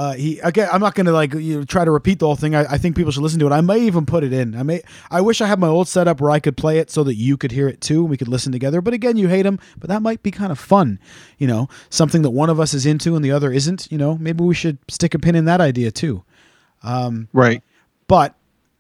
uh, 0.01 0.15
he 0.15 0.39
again, 0.39 0.67
I'm 0.73 0.81
not 0.81 0.95
gonna 0.95 1.13
like 1.13 1.35
you 1.35 1.59
know, 1.59 1.65
try 1.65 1.85
to 1.85 1.91
repeat 1.91 2.21
the 2.21 2.25
whole 2.25 2.35
thing. 2.35 2.55
I, 2.55 2.63
I 2.63 2.79
think 2.79 2.97
people 2.97 3.13
should 3.13 3.23
listen 3.23 3.39
to 3.41 3.47
it. 3.47 3.53
I 3.53 3.61
may 3.61 3.81
even 3.81 4.07
put 4.07 4.25
it 4.25 4.33
in. 4.33 4.57
I 4.57 4.63
may. 4.63 4.81
I 5.11 5.21
wish 5.21 5.43
I 5.43 5.47
had 5.47 5.59
my 5.59 5.67
old 5.67 5.89
setup 5.89 6.23
where 6.23 6.31
I 6.31 6.41
could 6.41 6.57
play 6.57 6.79
it 6.79 6.91
so 6.91 7.05
that 7.05 7.17
you 7.17 7.37
could 7.37 7.53
hear 7.53 7.69
it 7.69 7.83
too. 7.83 8.01
and 8.01 8.09
We 8.09 8.17
could 8.17 8.27
listen 8.27 8.51
together. 8.51 8.81
But 8.81 8.95
again, 8.95 9.19
you 9.19 9.29
hate 9.29 9.45
him. 9.45 9.59
But 9.79 9.91
that 9.91 10.01
might 10.01 10.23
be 10.23 10.31
kind 10.31 10.51
of 10.53 10.59
fun. 10.59 10.99
You 11.37 11.49
know, 11.49 11.69
something 11.91 12.23
that 12.23 12.31
one 12.31 12.49
of 12.49 12.59
us 12.59 12.73
is 12.73 12.87
into 12.87 13.15
and 13.15 13.23
the 13.23 13.31
other 13.31 13.53
isn't. 13.53 13.93
You 13.93 13.99
know, 13.99 14.17
maybe 14.17 14.43
we 14.43 14.55
should 14.55 14.79
stick 14.89 15.13
a 15.13 15.19
pin 15.19 15.35
in 15.35 15.45
that 15.45 15.61
idea 15.61 15.91
too. 15.91 16.25
Right. 17.35 17.63
But 18.09 18.37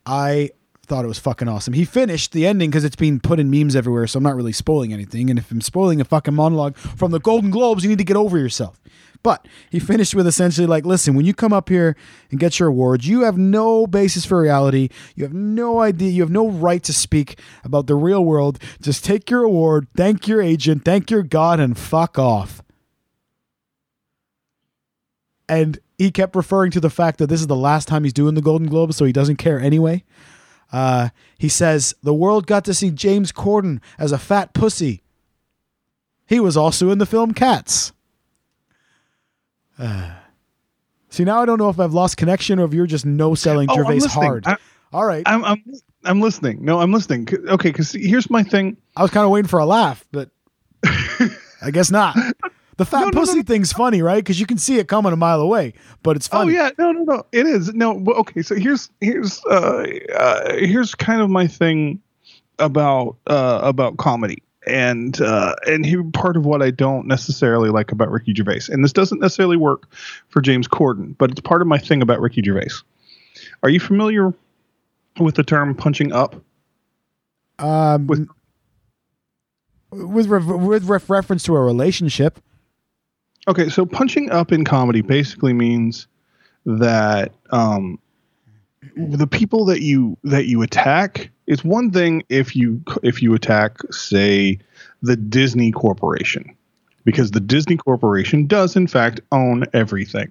I 0.06 0.52
thought 0.90 1.04
it 1.04 1.08
was 1.08 1.20
fucking 1.20 1.46
awesome. 1.46 1.72
He 1.72 1.84
finished 1.84 2.32
the 2.32 2.44
ending 2.44 2.68
because 2.68 2.84
it's 2.84 2.96
being 2.96 3.20
put 3.20 3.38
in 3.38 3.48
memes 3.48 3.76
everywhere, 3.76 4.08
so 4.08 4.16
I'm 4.16 4.24
not 4.24 4.34
really 4.34 4.52
spoiling 4.52 4.92
anything. 4.92 5.30
And 5.30 5.38
if 5.38 5.52
I'm 5.52 5.60
spoiling 5.60 6.00
a 6.00 6.04
fucking 6.04 6.34
monologue 6.34 6.76
from 6.76 7.12
the 7.12 7.20
Golden 7.20 7.52
Globes, 7.52 7.84
you 7.84 7.88
need 7.88 7.98
to 7.98 8.04
get 8.04 8.16
over 8.16 8.36
yourself. 8.36 8.80
But 9.22 9.46
he 9.70 9.78
finished 9.78 10.16
with 10.16 10.26
essentially 10.26 10.66
like, 10.66 10.84
listen, 10.84 11.14
when 11.14 11.26
you 11.26 11.32
come 11.32 11.52
up 11.52 11.68
here 11.68 11.94
and 12.32 12.40
get 12.40 12.58
your 12.58 12.70
awards, 12.70 13.06
you 13.06 13.20
have 13.20 13.38
no 13.38 13.86
basis 13.86 14.24
for 14.24 14.40
reality. 14.40 14.88
You 15.14 15.22
have 15.22 15.32
no 15.32 15.78
idea. 15.78 16.10
You 16.10 16.22
have 16.22 16.30
no 16.30 16.50
right 16.50 16.82
to 16.82 16.92
speak 16.92 17.38
about 17.62 17.86
the 17.86 17.94
real 17.94 18.24
world. 18.24 18.58
Just 18.82 19.04
take 19.04 19.30
your 19.30 19.44
award, 19.44 19.86
thank 19.96 20.26
your 20.26 20.42
agent, 20.42 20.84
thank 20.84 21.08
your 21.08 21.22
God, 21.22 21.60
and 21.60 21.78
fuck 21.78 22.18
off. 22.18 22.64
And 25.48 25.78
he 25.98 26.10
kept 26.10 26.34
referring 26.34 26.72
to 26.72 26.80
the 26.80 26.90
fact 26.90 27.18
that 27.18 27.28
this 27.28 27.40
is 27.40 27.46
the 27.46 27.54
last 27.54 27.86
time 27.86 28.02
he's 28.02 28.12
doing 28.12 28.34
the 28.34 28.42
Golden 28.42 28.66
Globes, 28.66 28.96
so 28.96 29.04
he 29.04 29.12
doesn't 29.12 29.36
care 29.36 29.60
anyway. 29.60 30.02
Uh, 30.72 31.08
he 31.38 31.48
says 31.48 31.94
the 32.02 32.14
world 32.14 32.46
got 32.46 32.64
to 32.66 32.74
see 32.74 32.90
James 32.90 33.32
Corden 33.32 33.80
as 33.98 34.12
a 34.12 34.18
fat 34.18 34.52
pussy. 34.54 35.02
He 36.26 36.38
was 36.40 36.56
also 36.56 36.90
in 36.90 36.98
the 36.98 37.06
film 37.06 37.32
Cats. 37.34 37.92
Uh, 39.78 40.12
see, 41.08 41.24
now 41.24 41.40
I 41.42 41.46
don't 41.46 41.58
know 41.58 41.70
if 41.70 41.80
I've 41.80 41.94
lost 41.94 42.16
connection 42.16 42.58
or 42.58 42.64
if 42.66 42.74
you're 42.74 42.86
just 42.86 43.06
no 43.06 43.34
selling 43.34 43.68
Oh, 43.70 43.74
Gervais 43.76 44.00
hard. 44.08 44.46
I- 44.46 44.56
All 44.92 45.04
right, 45.04 45.22
I'm 45.26 45.44
I'm 45.44 45.62
I'm 46.04 46.20
listening. 46.20 46.64
No, 46.64 46.80
I'm 46.80 46.92
listening. 46.92 47.28
Okay, 47.48 47.70
because 47.70 47.92
here's 47.92 48.28
my 48.30 48.42
thing. 48.42 48.76
I 48.96 49.02
was 49.02 49.10
kind 49.10 49.24
of 49.24 49.30
waiting 49.30 49.48
for 49.48 49.58
a 49.58 49.66
laugh, 49.66 50.04
but 50.12 50.30
I 50.84 51.70
guess 51.72 51.90
not. 51.90 52.16
The 52.80 52.86
fat 52.86 53.00
No, 53.00 53.04
no, 53.10 53.20
pussy 53.20 53.36
no. 53.36 53.42
thing's 53.42 53.74
funny, 53.74 54.00
right? 54.00 54.24
Because 54.24 54.40
you 54.40 54.46
can 54.46 54.56
see 54.56 54.78
it 54.78 54.88
coming 54.88 55.12
a 55.12 55.16
mile 55.16 55.42
away, 55.42 55.74
but 56.02 56.16
it's 56.16 56.26
funny. 56.26 56.56
Oh 56.56 56.62
yeah, 56.62 56.70
no, 56.78 56.92
no, 56.92 57.02
no. 57.04 57.26
It 57.30 57.44
is 57.44 57.74
no. 57.74 58.02
Okay, 58.08 58.40
so 58.40 58.54
here's 58.54 58.88
here's 59.02 59.44
uh, 59.44 59.84
uh 60.16 60.54
here's 60.54 60.94
kind 60.94 61.20
of 61.20 61.28
my 61.28 61.46
thing 61.46 62.00
about 62.58 63.18
uh 63.26 63.60
about 63.62 63.98
comedy. 63.98 64.42
And 64.66 65.20
uh, 65.20 65.56
and 65.66 65.84
here 65.84 66.02
part 66.14 66.38
of 66.38 66.46
what 66.46 66.62
I 66.62 66.70
don't 66.70 67.06
necessarily 67.06 67.68
like 67.68 67.92
about 67.92 68.10
Ricky 68.10 68.32
Gervais, 68.32 68.62
and 68.70 68.82
this 68.82 68.94
doesn't 68.94 69.20
necessarily 69.20 69.58
work 69.58 69.86
for 70.30 70.40
James 70.40 70.66
Corden, 70.66 71.14
but 71.18 71.30
it's 71.30 71.40
part 71.42 71.60
of 71.60 71.68
my 71.68 71.76
thing 71.76 72.00
about 72.00 72.18
Ricky 72.22 72.40
Gervais. 72.42 72.70
Are 73.62 73.68
you 73.68 73.78
familiar 73.80 74.32
with 75.18 75.34
the 75.34 75.44
term 75.44 75.74
punching 75.74 76.12
up? 76.12 76.34
Um, 77.58 78.06
With- 78.06 78.26
with 79.92 80.28
with, 80.28 80.46
with 80.46 80.84
ref- 80.88 81.10
reference 81.10 81.42
to 81.42 81.56
a 81.56 81.60
relationship. 81.60 82.40
Okay, 83.48 83.68
so 83.68 83.86
punching 83.86 84.30
up 84.30 84.52
in 84.52 84.64
comedy 84.64 85.00
basically 85.00 85.52
means 85.52 86.06
that 86.66 87.32
um, 87.50 87.98
the 88.96 89.26
people 89.26 89.64
that 89.66 89.80
you 89.80 90.16
that 90.24 90.46
you 90.46 90.62
attack 90.62 91.30
is 91.46 91.64
one 91.64 91.90
thing 91.90 92.22
if 92.28 92.54
you 92.54 92.82
if 93.02 93.22
you 93.22 93.34
attack 93.34 93.78
say 93.90 94.58
the 95.02 95.16
Disney 95.16 95.72
Corporation 95.72 96.54
because 97.04 97.30
the 97.30 97.40
Disney 97.40 97.76
Corporation 97.76 98.46
does 98.46 98.76
in 98.76 98.86
fact 98.86 99.20
own 99.32 99.64
everything. 99.72 100.30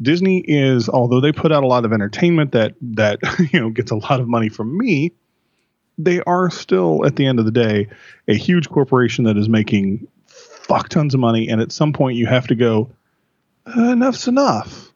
Disney 0.00 0.40
is 0.40 0.88
although 0.88 1.20
they 1.20 1.32
put 1.32 1.52
out 1.52 1.62
a 1.62 1.66
lot 1.66 1.84
of 1.84 1.92
entertainment 1.92 2.52
that 2.52 2.74
that 2.80 3.18
you 3.52 3.60
know 3.60 3.70
gets 3.70 3.90
a 3.90 3.96
lot 3.96 4.20
of 4.20 4.28
money 4.28 4.48
from 4.48 4.76
me, 4.76 5.12
they 5.98 6.20
are 6.22 6.50
still 6.50 7.04
at 7.04 7.16
the 7.16 7.26
end 7.26 7.38
of 7.38 7.44
the 7.44 7.50
day 7.50 7.88
a 8.28 8.34
huge 8.34 8.68
corporation 8.68 9.24
that 9.24 9.36
is 9.36 9.48
making 9.48 10.06
fuck 10.66 10.88
tons 10.88 11.14
of 11.14 11.20
money 11.20 11.48
and 11.48 11.60
at 11.60 11.70
some 11.72 11.92
point 11.92 12.16
you 12.16 12.26
have 12.26 12.46
to 12.46 12.54
go 12.54 12.90
"Uh, 13.66 13.92
enough's 13.92 14.26
enough 14.28 14.90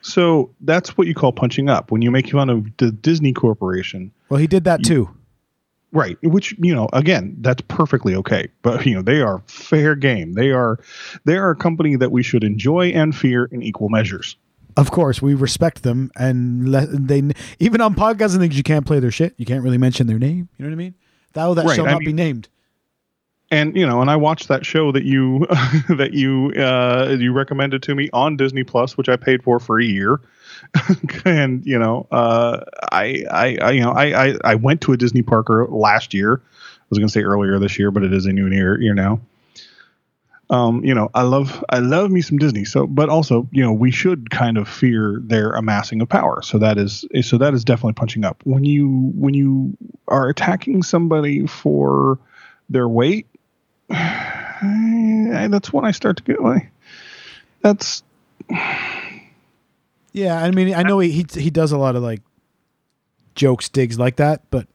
so 0.00 0.50
that's 0.60 0.96
what 0.96 1.06
you 1.06 1.14
call 1.14 1.32
punching 1.32 1.68
up 1.68 1.90
when 1.90 2.02
you 2.02 2.10
make 2.10 2.30
fun 2.30 2.48
of 2.48 2.64
the 2.78 2.90
disney 2.92 3.32
corporation 3.32 4.12
Well, 4.28 4.38
he 4.38 4.46
did 4.46 4.64
that 4.64 4.84
too. 4.84 5.10
right 5.92 6.16
which 6.22 6.54
you 6.58 6.74
know 6.74 6.88
again 6.92 7.36
that's 7.40 7.62
perfectly 7.62 8.14
okay 8.14 8.48
but 8.62 8.86
you 8.86 8.94
know 8.94 9.02
they 9.02 9.20
are 9.20 9.42
fair 9.46 9.94
game 9.96 10.34
they 10.34 10.50
are 10.50 10.78
they 11.24 11.36
are 11.36 11.50
a 11.50 11.56
company 11.56 11.96
that 11.96 12.12
we 12.12 12.22
should 12.22 12.44
enjoy 12.44 12.88
and 12.90 13.16
fear 13.16 13.46
in 13.46 13.62
equal 13.62 13.88
measures 13.88 14.36
Of 14.76 14.90
course, 14.90 15.22
we 15.22 15.32
respect 15.34 15.82
them, 15.84 16.10
and 16.16 16.68
le- 16.70 16.86
they 16.86 17.22
even 17.58 17.80
on 17.80 17.94
podcasts 17.94 18.32
and 18.34 18.42
things 18.42 18.58
you 18.58 18.62
can't 18.62 18.84
play 18.84 19.00
their 19.00 19.10
shit. 19.10 19.32
You 19.38 19.46
can't 19.46 19.64
really 19.64 19.78
mention 19.78 20.06
their 20.06 20.18
name. 20.18 20.50
You 20.58 20.62
know 20.64 20.68
what 20.68 20.74
I 20.74 20.84
mean? 20.84 20.94
Thou 21.32 21.54
that 21.54 21.64
Right, 21.64 21.76
shall 21.76 21.88
I 21.88 21.92
not 21.92 22.00
be 22.00 22.12
named. 22.12 22.48
And 23.56 23.76
you 23.76 23.86
know 23.86 24.00
and 24.00 24.10
i 24.10 24.16
watched 24.16 24.48
that 24.48 24.66
show 24.66 24.92
that 24.92 25.04
you 25.04 25.46
that 25.88 26.10
you 26.12 26.52
uh 26.56 27.16
you 27.18 27.32
recommended 27.32 27.82
to 27.82 27.94
me 27.94 28.08
on 28.12 28.36
disney 28.36 28.62
plus 28.62 28.96
which 28.96 29.08
i 29.08 29.16
paid 29.16 29.42
for 29.42 29.58
for 29.58 29.80
a 29.80 29.84
year. 29.84 30.20
And 31.24 31.64
you 31.66 31.78
know 31.78 32.06
uh 32.10 32.64
I, 32.92 33.24
I 33.30 33.58
i 33.60 33.70
you 33.72 33.80
know 33.80 33.92
i 33.92 34.26
i, 34.26 34.34
I 34.44 34.54
went 34.54 34.80
to 34.82 34.92
a 34.92 34.96
disney 34.96 35.22
park 35.22 35.48
last 35.68 36.14
year. 36.14 36.40
I 36.42 36.86
was 36.90 36.98
going 36.98 37.08
to 37.08 37.12
say 37.12 37.22
earlier 37.22 37.58
this 37.58 37.78
year 37.78 37.90
but 37.90 38.02
it 38.02 38.12
is 38.12 38.26
a 38.26 38.32
new 38.32 38.48
year 38.48 38.80
year 38.80 38.94
now. 38.94 39.20
Um 40.48 40.84
you 40.84 40.94
know 40.94 41.10
i 41.14 41.22
love 41.22 41.64
i 41.68 41.78
love 41.78 42.10
me 42.10 42.20
some 42.22 42.38
disney. 42.38 42.64
So 42.64 42.86
but 42.86 43.08
also 43.08 43.48
you 43.52 43.62
know 43.62 43.72
we 43.72 43.90
should 43.90 44.30
kind 44.30 44.56
of 44.56 44.68
fear 44.68 45.20
their 45.22 45.52
amassing 45.52 46.00
of 46.00 46.08
power. 46.08 46.42
So 46.42 46.58
that 46.58 46.78
is 46.78 47.04
so 47.22 47.38
that 47.38 47.54
is 47.54 47.64
definitely 47.64 47.94
punching 47.94 48.24
up. 48.24 48.40
When 48.44 48.64
you 48.64 49.12
when 49.14 49.34
you 49.34 49.76
are 50.08 50.28
attacking 50.28 50.82
somebody 50.82 51.46
for 51.46 52.18
their 52.68 52.88
weight 52.88 53.26
I- 53.90 55.48
that's 55.50 55.72
when 55.72 55.84
I 55.84 55.90
start 55.90 56.16
to 56.18 56.22
get 56.22 56.42
like, 56.42 56.70
that's 57.62 58.02
Yeah, 60.12 60.42
I 60.42 60.50
mean, 60.50 60.74
I 60.74 60.82
know 60.82 60.98
he 60.98 61.10
he, 61.10 61.26
he 61.38 61.50
does 61.50 61.72
a 61.72 61.78
lot 61.78 61.96
of 61.96 62.02
like 62.02 62.22
jokes, 63.34 63.68
digs 63.68 63.98
like 63.98 64.16
that, 64.16 64.42
but 64.50 64.66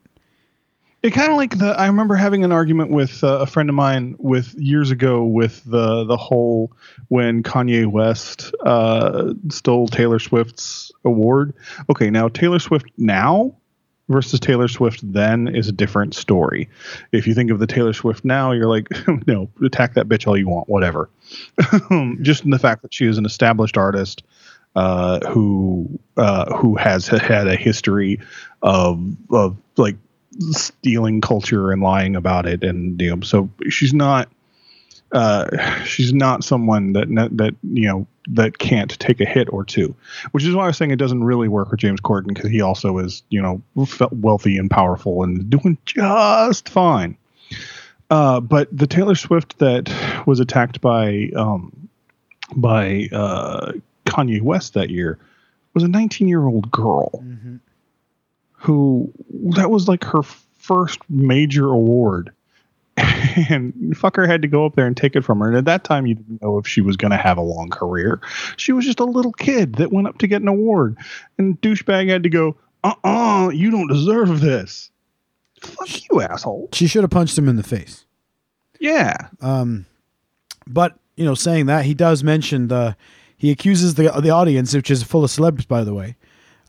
it 1.01 1.11
kind 1.13 1.31
of 1.31 1.37
like 1.37 1.57
the. 1.57 1.65
I 1.79 1.87
remember 1.87 2.13
having 2.15 2.43
an 2.43 2.51
argument 2.51 2.91
with 2.91 3.23
uh, 3.23 3.39
a 3.39 3.47
friend 3.47 3.69
of 3.69 3.75
mine 3.75 4.15
with 4.19 4.53
years 4.53 4.91
ago 4.91 5.23
with 5.23 5.63
the 5.65 6.03
the 6.03 6.17
whole 6.17 6.71
when 7.07 7.41
Kanye 7.41 7.87
West 7.87 8.53
uh, 8.63 9.33
stole 9.49 9.87
Taylor 9.87 10.19
Swift's 10.19 10.91
award. 11.03 11.53
Okay, 11.89 12.11
now 12.11 12.27
Taylor 12.27 12.59
Swift 12.59 12.85
now 12.97 13.55
versus 14.09 14.39
Taylor 14.39 14.67
Swift 14.67 14.99
then 15.03 15.47
is 15.47 15.67
a 15.67 15.71
different 15.71 16.15
story. 16.15 16.69
If 17.11 17.27
you 17.27 17.33
think 17.33 17.51
of 17.51 17.59
the 17.59 17.67
Taylor 17.67 17.93
Swift 17.93 18.25
now, 18.25 18.51
you're 18.51 18.67
like, 18.67 18.89
no, 19.27 19.49
attack 19.63 19.93
that 19.95 20.07
bitch 20.07 20.27
all 20.27 20.37
you 20.37 20.47
want, 20.47 20.69
whatever. 20.69 21.09
Just 22.21 22.43
in 22.43 22.51
the 22.51 22.59
fact 22.59 22.81
that 22.81 22.93
she 22.93 23.05
is 23.05 23.17
an 23.17 23.25
established 23.25 23.77
artist 23.77 24.23
uh, 24.75 25.19
who 25.29 25.99
uh, 26.17 26.55
who 26.55 26.75
has 26.75 27.07
had 27.07 27.47
a 27.47 27.55
history 27.55 28.19
of 28.61 29.01
of 29.29 29.57
like 29.77 29.97
stealing 30.51 31.21
culture 31.21 31.71
and 31.71 31.81
lying 31.81 32.15
about 32.15 32.45
it, 32.45 32.63
and 32.63 33.01
you 33.01 33.15
know, 33.15 33.21
so 33.21 33.49
she's 33.69 33.93
not 33.93 34.29
uh, 35.11 35.83
she's 35.83 36.13
not 36.13 36.43
someone 36.43 36.93
that 36.93 37.07
that 37.09 37.55
you 37.63 37.87
know 37.87 38.07
that 38.27 38.57
can't 38.57 38.97
take 38.99 39.19
a 39.19 39.25
hit 39.25 39.51
or 39.51 39.63
two, 39.63 39.95
which 40.31 40.43
is 40.43 40.55
why 40.55 40.63
I 40.63 40.67
was 40.67 40.77
saying 40.77 40.91
it 40.91 40.97
doesn't 40.97 41.23
really 41.23 41.47
work 41.47 41.71
with 41.71 41.79
James 41.79 42.01
Corden 42.01 42.27
because 42.27 42.49
he 42.49 42.61
also 42.61 42.97
is 42.99 43.23
you 43.29 43.41
know 43.41 43.61
wealthy 44.11 44.57
and 44.57 44.69
powerful 44.69 45.23
and 45.23 45.49
doing 45.49 45.77
just 45.85 46.69
fine. 46.69 47.17
Uh, 48.09 48.41
but 48.41 48.67
the 48.75 48.87
Taylor 48.87 49.15
Swift 49.15 49.59
that 49.59 49.91
was 50.27 50.39
attacked 50.39 50.81
by 50.81 51.29
um, 51.35 51.89
by 52.55 53.07
uh, 53.11 53.73
Kanye 54.05 54.41
West 54.41 54.73
that 54.73 54.89
year, 54.89 55.17
was 55.73 55.83
a 55.83 55.87
19 55.87 56.27
year 56.27 56.45
old 56.45 56.69
girl 56.71 57.23
who 58.51 59.11
that 59.55 59.71
was 59.71 59.87
like 59.87 60.03
her 60.03 60.21
first 60.21 60.99
major 61.09 61.67
award. 61.67 62.31
And 63.49 63.73
fucker 63.95 64.27
had 64.27 64.41
to 64.41 64.47
go 64.47 64.65
up 64.65 64.75
there 64.75 64.85
and 64.85 64.95
take 64.95 65.15
it 65.15 65.23
from 65.23 65.39
her. 65.39 65.47
And 65.47 65.55
at 65.55 65.65
that 65.65 65.83
time, 65.83 66.05
you 66.05 66.15
didn't 66.15 66.41
know 66.41 66.57
if 66.57 66.67
she 66.67 66.81
was 66.81 66.97
going 66.97 67.11
to 67.11 67.17
have 67.17 67.37
a 67.37 67.41
long 67.41 67.69
career. 67.69 68.19
She 68.57 68.73
was 68.73 68.85
just 68.85 68.99
a 68.99 69.05
little 69.05 69.31
kid 69.31 69.75
that 69.75 69.91
went 69.91 70.07
up 70.07 70.17
to 70.17 70.27
get 70.27 70.41
an 70.41 70.47
award. 70.47 70.97
And 71.37 71.59
douchebag 71.61 72.09
had 72.09 72.23
to 72.23 72.29
go, 72.29 72.57
uh 72.83 72.93
uh 73.03 73.49
you 73.53 73.71
don't 73.71 73.87
deserve 73.87 74.41
this. 74.41 74.91
Fuck 75.61 76.09
you, 76.09 76.21
asshole. 76.21 76.69
She 76.73 76.87
should 76.87 77.03
have 77.03 77.11
punched 77.11 77.37
him 77.37 77.47
in 77.47 77.55
the 77.55 77.63
face. 77.63 78.05
Yeah. 78.79 79.15
Um, 79.39 79.85
but 80.67 80.97
you 81.15 81.23
know, 81.23 81.35
saying 81.35 81.67
that 81.67 81.85
he 81.85 81.93
does 81.93 82.23
mention 82.23 82.67
the 82.67 82.95
he 83.37 83.51
accuses 83.51 83.95
the 83.95 84.09
the 84.21 84.31
audience, 84.31 84.73
which 84.73 84.91
is 84.91 85.03
full 85.03 85.23
of 85.23 85.29
celebs, 85.29 85.67
by 85.67 85.83
the 85.83 85.93
way. 85.93 86.15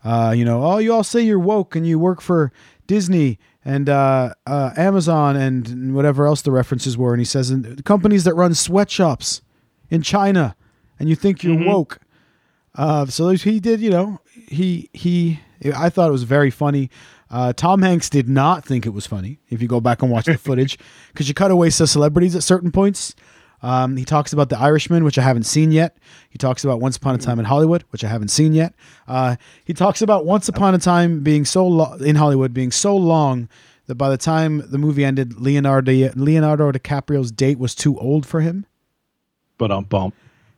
Uh, 0.03 0.33
you 0.35 0.45
know, 0.45 0.63
oh, 0.63 0.77
you 0.77 0.93
all 0.93 1.03
say 1.03 1.21
you're 1.21 1.39
woke 1.39 1.75
and 1.75 1.87
you 1.87 1.97
work 1.97 2.21
for 2.21 2.51
Disney 2.87 3.39
and 3.65 3.89
uh, 3.89 4.33
uh, 4.45 4.71
Amazon 4.75 5.35
and 5.35 5.95
whatever 5.95 6.25
else 6.25 6.41
the 6.41 6.51
references 6.51 6.97
were, 6.97 7.13
and 7.13 7.21
he 7.21 7.25
says 7.25 7.49
and 7.49 7.83
companies 7.85 8.23
that 8.25 8.33
run 8.33 8.53
sweatshops 8.53 9.41
in 9.89 10.01
China, 10.01 10.55
and 10.99 11.09
you 11.09 11.15
think 11.15 11.43
you're 11.43 11.65
woke. 11.65 11.99
Uh, 12.75 13.05
so 13.05 13.29
he 13.29 13.59
did, 13.59 13.79
you 13.79 13.89
know, 13.89 14.19
he 14.47 14.89
he. 14.93 15.39
I 15.75 15.89
thought 15.89 16.09
it 16.09 16.11
was 16.11 16.23
very 16.23 16.49
funny. 16.49 16.89
Uh, 17.29 17.53
Tom 17.53 17.81
Hanks 17.81 18.09
did 18.09 18.27
not 18.27 18.65
think 18.65 18.85
it 18.85 18.89
was 18.89 19.07
funny. 19.07 19.39
If 19.49 19.61
you 19.61 19.67
go 19.67 19.79
back 19.79 20.01
and 20.01 20.11
watch 20.11 20.25
the 20.25 20.37
footage, 20.37 20.77
because 21.11 21.27
you 21.27 21.33
cut 21.33 21.51
away 21.51 21.69
to 21.69 21.87
celebrities 21.87 22.35
at 22.35 22.43
certain 22.43 22.71
points. 22.71 23.15
Um, 23.63 23.95
he 23.95 24.03
talks 24.05 24.33
about 24.33 24.49
The 24.49 24.59
Irishman, 24.59 25.03
which 25.05 25.17
I 25.17 25.21
haven't 25.23 25.43
seen 25.45 25.71
yet. 25.71 25.97
He 26.29 26.37
talks 26.37 26.63
about 26.65 26.81
Once 26.81 26.97
Upon 26.97 27.15
a 27.15 27.17
Time 27.17 27.39
in 27.39 27.45
Hollywood, 27.45 27.83
which 27.91 28.03
I 28.03 28.09
haven't 28.09 28.27
seen 28.27 28.53
yet. 28.53 28.75
Uh, 29.07 29.37
he 29.63 29.73
talks 29.73 30.01
about 30.01 30.25
Once 30.25 30.49
Upon 30.49 30.75
a 30.75 30.79
Time 30.79 31.21
being 31.23 31.45
so 31.45 31.65
lo- 31.65 31.93
in 31.95 32.17
Hollywood 32.17 32.53
being 32.53 32.71
so 32.71 32.95
long 32.95 33.47
that 33.87 33.95
by 33.95 34.09
the 34.09 34.17
time 34.17 34.63
the 34.69 34.77
movie 34.77 35.03
ended, 35.05 35.39
Leonardo 35.39 35.91
Leonardo 36.15 36.71
DiCaprio's 36.71 37.31
date 37.31 37.57
was 37.57 37.73
too 37.73 37.97
old 37.99 38.25
for 38.25 38.41
him. 38.41 38.65
But 39.57 39.71
um 39.71 39.85
bump. 39.85 40.13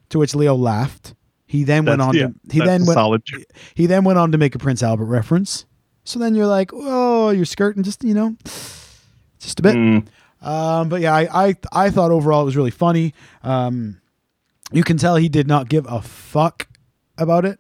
To 0.10 0.20
which 0.20 0.36
Leo 0.36 0.56
laughed. 0.56 1.14
He 1.48 1.64
then 1.64 1.86
went 1.86 2.02
on. 2.02 2.16
yeah, 2.16 2.28
to, 2.28 2.34
he 2.52 2.60
then 2.60 2.86
went. 2.86 2.96
solid. 2.96 3.24
He 3.76 3.86
then 3.86 4.04
went 4.04 4.18
on 4.20 4.32
to 4.32 4.38
make 4.38 4.56
a 4.56 4.60
Prince 4.60 4.82
Albert 4.82 5.06
reference. 5.06 5.66
So 6.04 6.20
then 6.20 6.36
you're 6.36 6.48
like, 6.48 6.72
oh, 6.74 7.30
you're 7.30 7.46
skirting 7.46 7.84
just 7.84 8.04
you 8.04 8.14
know, 8.14 8.36
just 9.40 9.60
a 9.60 9.64
bit. 9.64 9.76
Mm. 9.76 10.08
Um, 10.46 10.90
but 10.90 11.02
yeah, 11.02 11.14
I, 11.14 11.48
I 11.48 11.56
I 11.72 11.90
thought 11.90 12.12
overall 12.12 12.44
it 12.44 12.46
was 12.46 12.56
really 12.56 12.72
funny. 12.72 13.14
Um, 13.44 14.00
you 14.72 14.84
can 14.84 14.98
tell 14.98 15.16
he 15.16 15.28
did 15.28 15.48
not 15.48 15.70
give 15.70 15.86
a 15.90 16.02
fuck 16.02 16.68
about 17.18 17.46
it. 17.46 17.60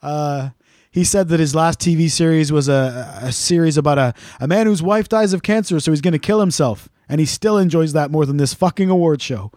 Uh, 0.00 0.50
he 0.92 1.04
said 1.04 1.28
that 1.28 1.40
his 1.40 1.54
last 1.54 1.78
TV 1.80 2.10
series 2.10 2.50
was 2.50 2.68
a, 2.68 3.18
a 3.22 3.32
series 3.32 3.76
about 3.76 3.98
a, 3.98 4.14
a 4.40 4.48
man 4.48 4.66
whose 4.66 4.82
wife 4.82 5.08
dies 5.08 5.32
of 5.32 5.42
cancer, 5.42 5.78
so 5.80 5.92
he's 5.92 6.00
going 6.00 6.12
to 6.12 6.18
kill 6.18 6.40
himself. 6.40 6.88
And 7.08 7.20
he 7.20 7.26
still 7.26 7.58
enjoys 7.58 7.92
that 7.92 8.10
more 8.10 8.24
than 8.24 8.36
this 8.36 8.54
fucking 8.54 8.88
award 8.88 9.20
show. 9.20 9.50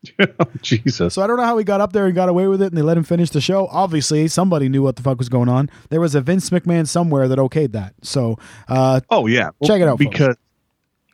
Jesus. 0.62 1.14
So 1.14 1.22
I 1.22 1.26
don't 1.26 1.36
know 1.36 1.44
how 1.44 1.56
he 1.58 1.64
got 1.64 1.80
up 1.80 1.92
there 1.92 2.06
and 2.06 2.14
got 2.14 2.28
away 2.28 2.46
with 2.46 2.60
it 2.60 2.66
and 2.66 2.76
they 2.76 2.82
let 2.82 2.96
him 2.96 3.04
finish 3.04 3.30
the 3.30 3.40
show. 3.40 3.68
Obviously, 3.68 4.28
somebody 4.28 4.68
knew 4.68 4.82
what 4.82 4.96
the 4.96 5.02
fuck 5.02 5.18
was 5.18 5.28
going 5.28 5.48
on. 5.48 5.70
There 5.90 6.00
was 6.00 6.14
a 6.14 6.20
Vince 6.20 6.50
McMahon 6.50 6.86
somewhere 6.88 7.28
that 7.28 7.38
okayed 7.38 7.72
that. 7.72 7.94
So 8.02 8.38
uh, 8.68 9.00
Oh 9.10 9.26
yeah. 9.26 9.50
Check 9.64 9.80
it 9.80 9.88
out, 9.88 9.98
folks. 10.28 10.40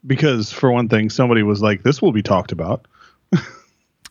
Because 0.07 0.29
because 0.29 0.53
for 0.53 0.71
one 0.71 0.89
thing, 0.89 1.11
somebody 1.11 1.43
was 1.43 1.63
like, 1.63 1.83
"This 1.83 2.01
will 2.03 2.13
be 2.13 2.23
talked 2.23 2.53
about." 2.53 2.87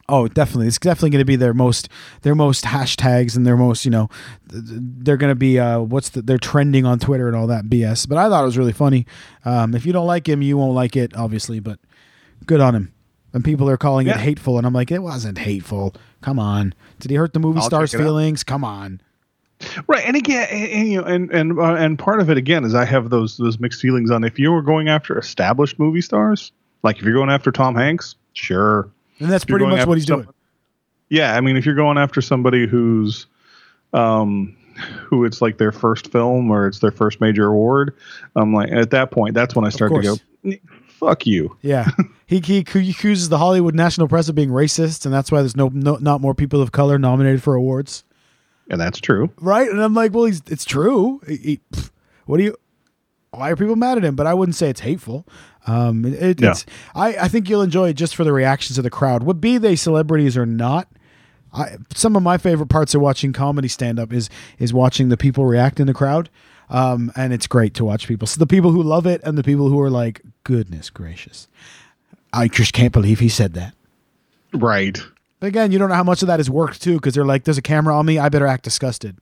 Oh, 0.10 0.28
definitely. 0.30 0.68
It's 0.68 0.80
definitely 0.80 1.10
going 1.10 1.22
to 1.22 1.26
be 1.26 1.36
their 1.36 1.54
most 1.54 1.90
their 2.22 2.34
most 2.34 2.64
hashtags 2.64 3.36
and 3.36 3.46
their 3.46 3.58
most, 3.58 3.84
you 3.84 3.92
know, 3.92 4.10
th- 4.50 4.66
th- 4.66 4.80
they're 4.82 5.18
going 5.18 5.32
to 5.32 5.36
be 5.36 5.60
uh 5.60 5.80
what's 5.80 6.10
the 6.10 6.22
they're 6.22 6.38
trending 6.38 6.86
on 6.86 6.98
Twitter 6.98 7.28
and 7.28 7.36
all 7.36 7.48
that 7.48 7.66
BS. 7.66 8.08
But 8.08 8.18
I 8.18 8.30
thought 8.30 8.44
it 8.44 8.46
was 8.46 8.58
really 8.58 8.72
funny. 8.72 9.06
Um 9.44 9.76
if 9.76 9.86
you 9.86 9.92
don't 9.92 10.08
like 10.08 10.28
him, 10.28 10.42
you 10.42 10.56
won't 10.58 10.74
like 10.74 10.96
it 10.96 11.14
obviously, 11.18 11.60
but 11.60 11.80
good 12.46 12.62
on 12.62 12.74
him. 12.74 12.94
And 13.34 13.44
people 13.44 13.70
are 13.70 13.76
calling 13.76 14.08
it 14.08 14.16
hateful 14.16 14.58
and 14.58 14.66
I'm 14.66 14.74
like, 14.74 14.92
it 14.92 15.00
wasn't 15.00 15.40
hateful. 15.40 15.94
Come 16.22 16.40
on. 16.40 16.74
Did 17.00 17.12
he 17.12 17.18
hurt 17.18 17.34
the 17.34 17.40
movie 17.40 17.60
I'll 17.60 17.66
stars 17.66 17.92
check 17.92 18.00
out. 18.00 18.04
feelings? 18.06 18.46
Come 18.46 18.64
on. 18.64 19.02
Right, 19.88 20.04
and 20.06 20.16
again, 20.16 20.48
and, 20.50 20.72
and, 20.72 20.92
you 20.92 21.02
know, 21.02 21.08
and 21.08 21.32
and 21.32 21.60
uh, 21.60 21.76
and 21.76 21.98
part 21.98 22.20
of 22.20 22.30
it 22.30 22.38
again 22.38 22.64
is 22.64 22.76
I 22.76 22.86
have 22.86 23.10
those 23.10 23.38
those 23.38 23.60
mixed 23.60 23.82
feelings 23.82 24.12
on 24.12 24.24
if 24.24 24.38
you 24.40 24.52
were 24.52 24.62
going 24.62 24.90
after 24.90 25.18
established 25.18 25.80
movie 25.80 26.02
stars, 26.02 26.52
like 26.84 26.98
if 26.98 27.04
you're 27.04 27.14
going 27.14 27.30
after 27.30 27.52
Tom 27.52 27.76
Hanks, 27.76 28.16
sure. 28.34 28.90
And 29.20 29.30
that's 29.30 29.46
pretty 29.46 29.66
much 29.66 29.86
what 29.88 29.98
he's 29.98 30.06
doing. 30.06 30.28
Yeah, 31.10 31.36
I 31.36 31.42
mean, 31.42 31.58
if 31.58 31.66
you're 31.66 31.76
going 31.76 31.98
after 31.98 32.22
somebody 32.22 32.68
who's, 32.68 33.28
um, 33.94 34.56
who 35.06 35.26
it's 35.26 35.42
like 35.42 35.58
their 35.58 35.72
first 35.72 36.12
film 36.12 36.52
or 36.52 36.68
it's 36.68 36.80
their 36.80 36.92
first 36.92 37.22
major 37.22 37.48
award, 37.48 37.96
I'm 38.36 38.54
like 38.54 38.72
at 38.72 38.92
that 38.92 39.12
point, 39.12 39.34
that's 39.34 39.56
when 39.56 39.66
I 39.66 39.70
start 39.70 39.94
to 39.94 40.02
go, 40.02 40.18
"Eh, 40.46 40.58
fuck 40.88 41.26
you. 41.26 41.58
Yeah, 41.62 41.90
he, 42.26 42.40
he 42.40 42.66
he 42.72 42.92
accuses 42.92 43.30
the 43.30 43.38
Hollywood 43.38 43.76
National 43.76 44.08
Press 44.08 44.30
of 44.30 44.36
being 44.36 44.50
racist, 44.50 45.06
and 45.06 45.14
that's 45.14 45.32
why 45.32 45.40
there's 45.42 45.56
no, 45.56 45.70
no 45.70 45.96
not 45.96 46.22
more 46.22 46.34
people 46.34 46.62
of 46.62 46.72
color 46.72 47.00
nominated 47.00 47.42
for 47.42 47.56
awards, 47.56 48.04
And 48.70 48.80
that's 48.82 49.00
true. 49.00 49.30
right? 49.40 49.70
And 49.70 49.82
I'm 49.82 49.94
like, 49.94 50.14
well, 50.14 50.26
he's 50.26 50.42
it's 50.48 50.66
true. 50.66 51.22
He- 51.28 51.38
he- 51.38 51.60
pff, 51.74 51.90
what 52.26 52.38
do 52.38 52.44
you? 52.44 52.56
Why 53.32 53.50
are 53.52 53.56
people 53.56 53.76
mad 53.76 53.98
at 53.98 54.04
him? 54.06 54.16
But 54.16 54.28
I 54.28 54.34
wouldn't 54.34 54.56
say 54.56 54.70
it's 54.70 54.80
hateful. 54.82 55.26
Um, 55.68 56.06
it, 56.06 56.42
Yeah. 56.42 56.52
it's 56.52 56.66
I 56.96 57.16
I 57.18 57.28
think 57.28 57.50
you'll 57.50 57.62
enjoy 57.62 57.90
it 57.90 57.94
just 57.94 58.16
for 58.16 58.24
the 58.24 58.34
reactions 58.34 58.78
of 58.78 58.84
the 58.84 58.90
crowd. 58.90 59.24
Would 59.24 59.40
be 59.42 59.58
they 59.58 59.76
celebrities 59.76 60.36
or 60.38 60.46
not. 60.46 60.88
I, 61.54 61.78
some 61.96 62.16
of 62.18 62.24
my 62.24 62.38
favorite 62.38 62.68
parts 62.68 62.94
of 62.94 63.02
watching 63.02 63.32
comedy 63.34 63.68
stand 63.70 64.00
up 64.00 64.12
is 64.12 64.30
is 64.60 64.74
watching 64.74 65.10
the 65.10 65.18
people 65.18 65.46
react 65.46 65.80
in 65.80 65.88
the 65.88 65.94
crowd. 65.94 66.30
Um, 66.70 67.12
and 67.16 67.32
it's 67.32 67.48
great 67.48 67.74
to 67.76 67.86
watch 67.86 68.08
people. 68.08 68.28
So 68.28 68.40
the 68.40 68.48
people 68.48 68.72
who 68.72 68.84
love 68.84 69.06
it 69.08 69.22
and 69.24 69.38
the 69.38 69.44
people 69.44 69.70
who 69.70 69.80
are 69.80 69.90
like, 69.90 70.22
goodness 70.44 70.90
gracious. 70.90 71.48
I 72.34 72.50
just 72.50 72.74
can't 72.74 72.92
believe 72.92 73.20
he 73.20 73.30
said 73.30 73.54
that. 73.54 73.74
Right. 74.54 75.00
But 75.40 75.48
again, 75.48 75.72
you 75.72 75.78
don't 75.80 75.90
know 75.90 75.96
how 75.96 76.04
much 76.04 76.22
of 76.22 76.28
that 76.28 76.40
is 76.40 76.50
worked 76.50 76.82
too, 76.82 76.96
because 76.96 77.14
they're 77.14 77.26
like, 77.26 77.44
"There's 77.44 77.58
a 77.58 77.62
camera 77.62 77.96
on 77.98 78.06
me. 78.06 78.18
I 78.18 78.30
better 78.30 78.48
act 78.48 78.64
disgusted." 78.64 79.18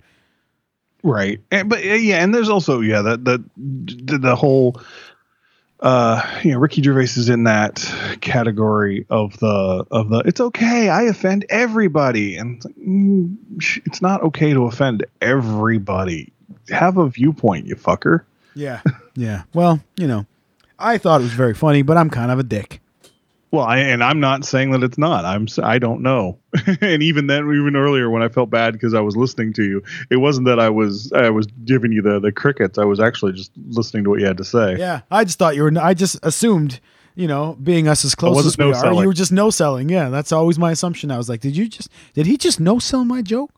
Right. 1.05 1.39
And, 1.51 1.69
but 1.69 1.79
uh, 1.79 1.93
yeah, 1.93 2.23
and 2.23 2.33
there's 2.33 2.49
also 2.49 2.81
yeah 2.81 3.01
that 3.03 3.25
the 3.25 3.43
the, 3.57 4.17
the 4.17 4.35
whole 4.35 4.81
uh 5.81 6.39
you 6.41 6.51
know 6.51 6.57
Ricky 6.57 6.81
Gervais 6.81 7.03
is 7.03 7.29
in 7.29 7.43
that 7.43 7.75
category 8.21 9.05
of 9.09 9.37
the 9.37 9.85
of 9.91 10.09
the 10.09 10.23
it's 10.25 10.41
okay 10.41 10.89
I 10.89 11.03
offend 11.03 11.45
everybody 11.49 12.37
and 12.37 12.55
it's, 12.55 12.65
like, 12.65 12.75
mm, 12.77 13.37
it's 13.85 14.01
not 14.01 14.23
okay 14.23 14.53
to 14.53 14.65
offend 14.65 15.05
everybody. 15.21 16.33
Have 16.69 16.97
a 16.97 17.07
viewpoint, 17.07 17.67
you 17.67 17.75
fucker. 17.75 18.23
Yeah, 18.55 18.81
yeah. 19.15 19.43
Well, 19.53 19.81
you 19.97 20.07
know, 20.07 20.25
I 20.79 20.97
thought 20.97 21.21
it 21.21 21.25
was 21.25 21.33
very 21.33 21.53
funny, 21.53 21.83
but 21.83 21.97
I'm 21.97 22.09
kind 22.09 22.31
of 22.31 22.39
a 22.39 22.43
dick. 22.43 22.81
Well, 23.55 23.65
I, 23.65 23.77
and 23.79 24.03
I'm 24.03 24.19
not 24.19 24.45
saying 24.45 24.71
that 24.71 24.83
it's 24.83 24.97
not. 24.97 25.25
I'm 25.25 25.47
I 25.63 25.79
don't 25.79 26.01
know. 26.01 26.39
and 26.81 27.01
even 27.03 27.27
then, 27.27 27.43
even 27.49 27.75
earlier 27.75 28.09
when 28.09 28.21
I 28.21 28.27
felt 28.27 28.49
bad 28.49 28.73
because 28.73 28.93
I 28.93 28.99
was 29.01 29.15
listening 29.15 29.53
to 29.53 29.63
you, 29.63 29.81
it 30.09 30.17
wasn't 30.17 30.45
that 30.47 30.59
I 30.59 30.69
was 30.69 31.11
I 31.13 31.29
was 31.29 31.47
giving 31.63 31.91
you 31.91 32.01
the 32.01 32.19
the 32.19 32.31
crickets. 32.31 32.77
I 32.77 32.85
was 32.85 32.99
actually 32.99 33.33
just 33.33 33.51
listening 33.67 34.03
to 34.05 34.09
what 34.09 34.19
you 34.19 34.25
had 34.25 34.37
to 34.37 34.43
say. 34.43 34.75
Yeah, 34.77 35.01
I 35.09 35.23
just 35.23 35.39
thought 35.39 35.55
you 35.55 35.63
were. 35.63 35.71
I 35.79 35.93
just 35.93 36.17
assumed, 36.23 36.79
you 37.15 37.27
know, 37.27 37.57
being 37.61 37.87
us 37.87 38.03
as 38.05 38.13
close 38.15 38.45
as 38.45 38.57
we 38.57 38.63
are, 38.65 38.67
no-selling. 38.67 38.99
you 39.01 39.07
were 39.07 39.13
just 39.13 39.31
no 39.31 39.49
selling. 39.49 39.89
Yeah, 39.89 40.09
that's 40.09 40.31
always 40.31 40.59
my 40.59 40.71
assumption. 40.71 41.11
I 41.11 41.17
was 41.17 41.29
like, 41.29 41.41
did 41.41 41.55
you 41.55 41.67
just 41.67 41.89
did 42.13 42.25
he 42.25 42.37
just 42.37 42.59
no 42.59 42.79
sell 42.79 43.05
my 43.05 43.21
joke? 43.21 43.51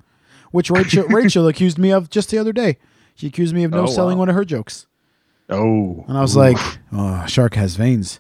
Which 0.51 0.69
Rachel 0.69 1.03
Rachel 1.09 1.47
accused 1.47 1.77
me 1.77 1.91
of 1.91 2.09
just 2.09 2.29
the 2.29 2.37
other 2.37 2.53
day. 2.53 2.77
She 3.15 3.27
accused 3.27 3.53
me 3.55 3.63
of 3.63 3.71
no 3.71 3.83
Oh, 3.83 3.85
selling 3.87 4.17
wow. 4.17 4.19
one 4.21 4.29
of 4.29 4.35
her 4.35 4.45
jokes, 4.45 4.85
Oh, 5.49 6.05
and 6.07 6.17
I 6.17 6.21
was 6.21 6.35
like, 6.35 6.57
oh, 6.91 7.25
shark 7.25 7.55
has 7.55 7.75
veins. 7.75 8.19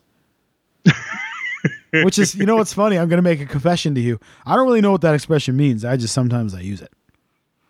Which 1.91 2.19
is, 2.19 2.35
you 2.35 2.45
know, 2.45 2.57
what's 2.57 2.73
funny? 2.73 2.97
I'm 2.97 3.07
going 3.07 3.17
to 3.17 3.23
make 3.23 3.41
a 3.41 3.45
confession 3.45 3.95
to 3.95 4.01
you. 4.01 4.19
I 4.45 4.55
don't 4.55 4.65
really 4.65 4.81
know 4.81 4.91
what 4.91 5.01
that 5.01 5.15
expression 5.15 5.55
means. 5.55 5.85
I 5.85 5.97
just 5.97 6.13
sometimes 6.13 6.53
I 6.53 6.59
use 6.59 6.81
it. 6.81 6.91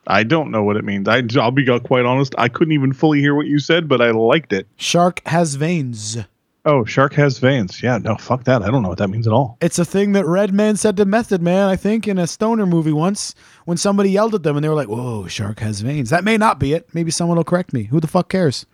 I 0.07 0.23
don't 0.23 0.51
know 0.51 0.63
what 0.63 0.77
it 0.77 0.85
means. 0.85 1.07
I, 1.07 1.21
I'll 1.39 1.51
be 1.51 1.65
quite 1.79 2.05
honest. 2.05 2.33
I 2.37 2.47
couldn't 2.47 2.73
even 2.73 2.93
fully 2.93 3.19
hear 3.19 3.35
what 3.35 3.45
you 3.45 3.59
said, 3.59 3.87
but 3.87 4.01
I 4.01 4.11
liked 4.11 4.53
it. 4.53 4.67
Shark 4.77 5.21
has 5.25 5.55
veins. 5.55 6.17
Oh, 6.65 6.83
shark 6.83 7.13
has 7.13 7.39
veins. 7.39 7.81
Yeah, 7.81 7.97
no, 7.97 8.15
fuck 8.15 8.43
that. 8.45 8.61
I 8.61 8.69
don't 8.69 8.83
know 8.83 8.89
what 8.89 8.97
that 8.97 9.09
means 9.09 9.25
at 9.25 9.31
all. 9.31 9.57
It's 9.61 9.79
a 9.79 9.85
thing 9.85 10.11
that 10.13 10.25
Redman 10.25 10.75
said 10.75 10.97
to 10.97 11.05
Method 11.05 11.41
Man, 11.41 11.69
I 11.69 11.75
think, 11.77 12.07
in 12.07 12.17
a 12.17 12.27
stoner 12.27 12.65
movie 12.65 12.91
once 12.91 13.35
when 13.65 13.77
somebody 13.77 14.11
yelled 14.11 14.35
at 14.35 14.43
them 14.43 14.57
and 14.57 14.63
they 14.63 14.69
were 14.69 14.75
like, 14.75 14.89
Whoa, 14.89 15.27
shark 15.27 15.59
has 15.59 15.81
veins. 15.81 16.09
That 16.09 16.25
may 16.25 16.37
not 16.37 16.59
be 16.59 16.73
it. 16.73 16.93
Maybe 16.93 17.11
someone 17.11 17.37
will 17.37 17.45
correct 17.45 17.71
me. 17.71 17.83
Who 17.83 17.99
the 17.99 18.07
fuck 18.07 18.29
cares? 18.29 18.65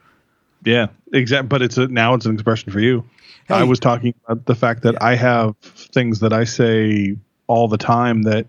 Yeah, 0.65 0.87
exact. 1.11 1.49
But 1.49 1.61
it's 1.61 1.77
a, 1.77 1.87
now 1.87 2.13
it's 2.13 2.25
an 2.25 2.33
expression 2.33 2.71
for 2.71 2.79
you. 2.79 3.03
Hey. 3.47 3.55
I 3.55 3.63
was 3.63 3.79
talking 3.79 4.13
about 4.25 4.45
the 4.45 4.55
fact 4.55 4.83
that 4.83 5.01
I 5.01 5.15
have 5.15 5.57
things 5.57 6.21
that 6.21 6.31
I 6.31 6.45
say 6.45 7.17
all 7.47 7.67
the 7.67 7.77
time 7.77 8.23
that 8.23 8.47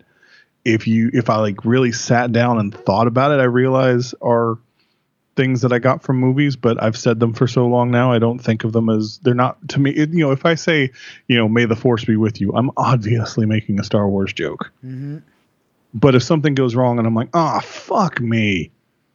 if 0.64 0.86
you 0.86 1.10
if 1.12 1.28
I 1.28 1.36
like 1.36 1.64
really 1.64 1.92
sat 1.92 2.32
down 2.32 2.58
and 2.58 2.74
thought 2.74 3.06
about 3.06 3.32
it, 3.32 3.40
I 3.40 3.44
realize 3.44 4.14
are 4.22 4.58
things 5.36 5.62
that 5.62 5.72
I 5.72 5.80
got 5.80 6.02
from 6.02 6.18
movies, 6.18 6.54
but 6.54 6.80
I've 6.80 6.96
said 6.96 7.18
them 7.18 7.34
for 7.34 7.48
so 7.48 7.66
long 7.66 7.90
now, 7.90 8.12
I 8.12 8.20
don't 8.20 8.38
think 8.38 8.62
of 8.62 8.72
them 8.72 8.88
as 8.88 9.18
they're 9.18 9.34
not 9.34 9.68
to 9.70 9.80
me. 9.80 9.90
It, 9.90 10.10
you 10.10 10.20
know, 10.20 10.30
if 10.30 10.46
I 10.46 10.54
say, 10.54 10.92
you 11.26 11.36
know, 11.36 11.48
"May 11.48 11.64
the 11.64 11.76
Force 11.76 12.04
be 12.04 12.16
with 12.16 12.40
you," 12.40 12.52
I'm 12.54 12.70
obviously 12.76 13.46
making 13.46 13.80
a 13.80 13.84
Star 13.84 14.08
Wars 14.08 14.32
joke. 14.32 14.70
But 15.92 16.14
if 16.14 16.22
something 16.22 16.54
goes 16.54 16.74
wrong 16.74 16.98
and 16.98 17.06
I'm 17.06 17.14
like, 17.14 17.30
ah, 17.34 17.60
fuck 17.60 18.20
me, 18.20 18.70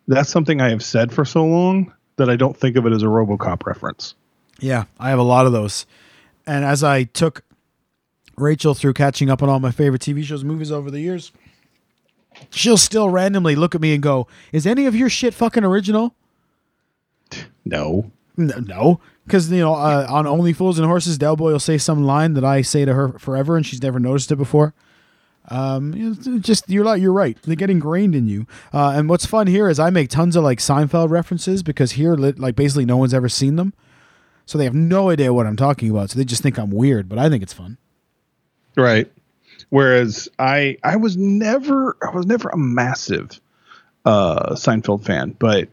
that's 0.07 0.29
something 0.29 0.61
I 0.61 0.69
have 0.69 0.83
said 0.83 1.11
for 1.11 1.25
so 1.25 1.45
long 1.45 1.93
that 2.19 2.29
I 2.29 2.35
don't 2.35 2.55
think 2.55 2.75
of 2.77 2.85
it 2.85 2.93
as 2.93 3.01
a 3.01 3.07
RoboCop 3.07 3.65
reference. 3.65 4.13
Yeah, 4.59 4.85
I 4.99 5.09
have 5.09 5.19
a 5.19 5.23
lot 5.23 5.45
of 5.45 5.51
those. 5.51 5.85
And 6.45 6.63
as 6.63 6.83
I 6.83 7.03
took 7.03 7.43
Rachel 8.37 8.73
through 8.73 8.93
catching 8.93 9.29
up 9.29 9.41
on 9.41 9.49
all 9.49 9.59
my 9.59 9.71
favorite 9.71 10.01
TV 10.01 10.23
shows, 10.23 10.43
movies 10.43 10.71
over 10.71 10.91
the 10.91 10.99
years, 10.99 11.31
she'll 12.49 12.77
still 12.77 13.09
randomly 13.09 13.55
look 13.55 13.73
at 13.75 13.81
me 13.81 13.93
and 13.93 14.03
go, 14.03 14.27
"Is 14.51 14.67
any 14.67 14.85
of 14.85 14.95
your 14.95 15.09
shit 15.09 15.33
fucking 15.33 15.63
original?" 15.63 16.13
No. 17.65 18.11
No, 18.37 19.01
because 19.25 19.51
you 19.51 19.59
know, 19.59 19.73
uh, 19.73 20.07
on 20.09 20.25
Only 20.25 20.53
Fools 20.53 20.79
and 20.79 20.87
Horses, 20.87 21.17
Del 21.17 21.35
Boy 21.35 21.51
will 21.51 21.59
say 21.59 21.77
some 21.77 22.05
line 22.05 22.35
that 22.35 22.45
I 22.45 22.61
say 22.61 22.85
to 22.85 22.93
her 22.93 23.19
forever, 23.19 23.57
and 23.57 23.65
she's 23.65 23.83
never 23.83 23.99
noticed 23.99 24.31
it 24.31 24.37
before. 24.37 24.73
Um, 25.49 26.39
just 26.41 26.69
you're 26.69 26.85
like 26.85 27.01
you're 27.01 27.13
right. 27.13 27.37
They 27.43 27.55
get 27.55 27.69
ingrained 27.69 28.15
in 28.15 28.27
you. 28.27 28.45
Uh, 28.73 28.93
and 28.95 29.09
what's 29.09 29.25
fun 29.25 29.47
here 29.47 29.69
is 29.69 29.79
I 29.79 29.89
make 29.89 30.09
tons 30.09 30.35
of 30.35 30.43
like 30.43 30.59
Seinfeld 30.59 31.09
references 31.09 31.63
because 31.63 31.93
here, 31.93 32.15
like 32.15 32.55
basically 32.55 32.85
no 32.85 32.97
one's 32.97 33.13
ever 33.13 33.29
seen 33.29 33.55
them, 33.55 33.73
so 34.45 34.57
they 34.57 34.65
have 34.65 34.75
no 34.75 35.09
idea 35.09 35.33
what 35.33 35.47
I'm 35.47 35.55
talking 35.55 35.89
about. 35.89 36.11
So 36.11 36.19
they 36.19 36.25
just 36.25 36.43
think 36.43 36.57
I'm 36.57 36.71
weird, 36.71 37.09
but 37.09 37.17
I 37.17 37.29
think 37.29 37.43
it's 37.43 37.53
fun. 37.53 37.77
Right. 38.75 39.11
Whereas 39.69 40.29
I 40.39 40.77
I 40.83 40.95
was 40.95 41.17
never 41.17 41.97
I 42.01 42.15
was 42.15 42.25
never 42.25 42.49
a 42.49 42.57
massive 42.57 43.39
uh 44.05 44.55
Seinfeld 44.55 45.03
fan, 45.05 45.35
but 45.39 45.67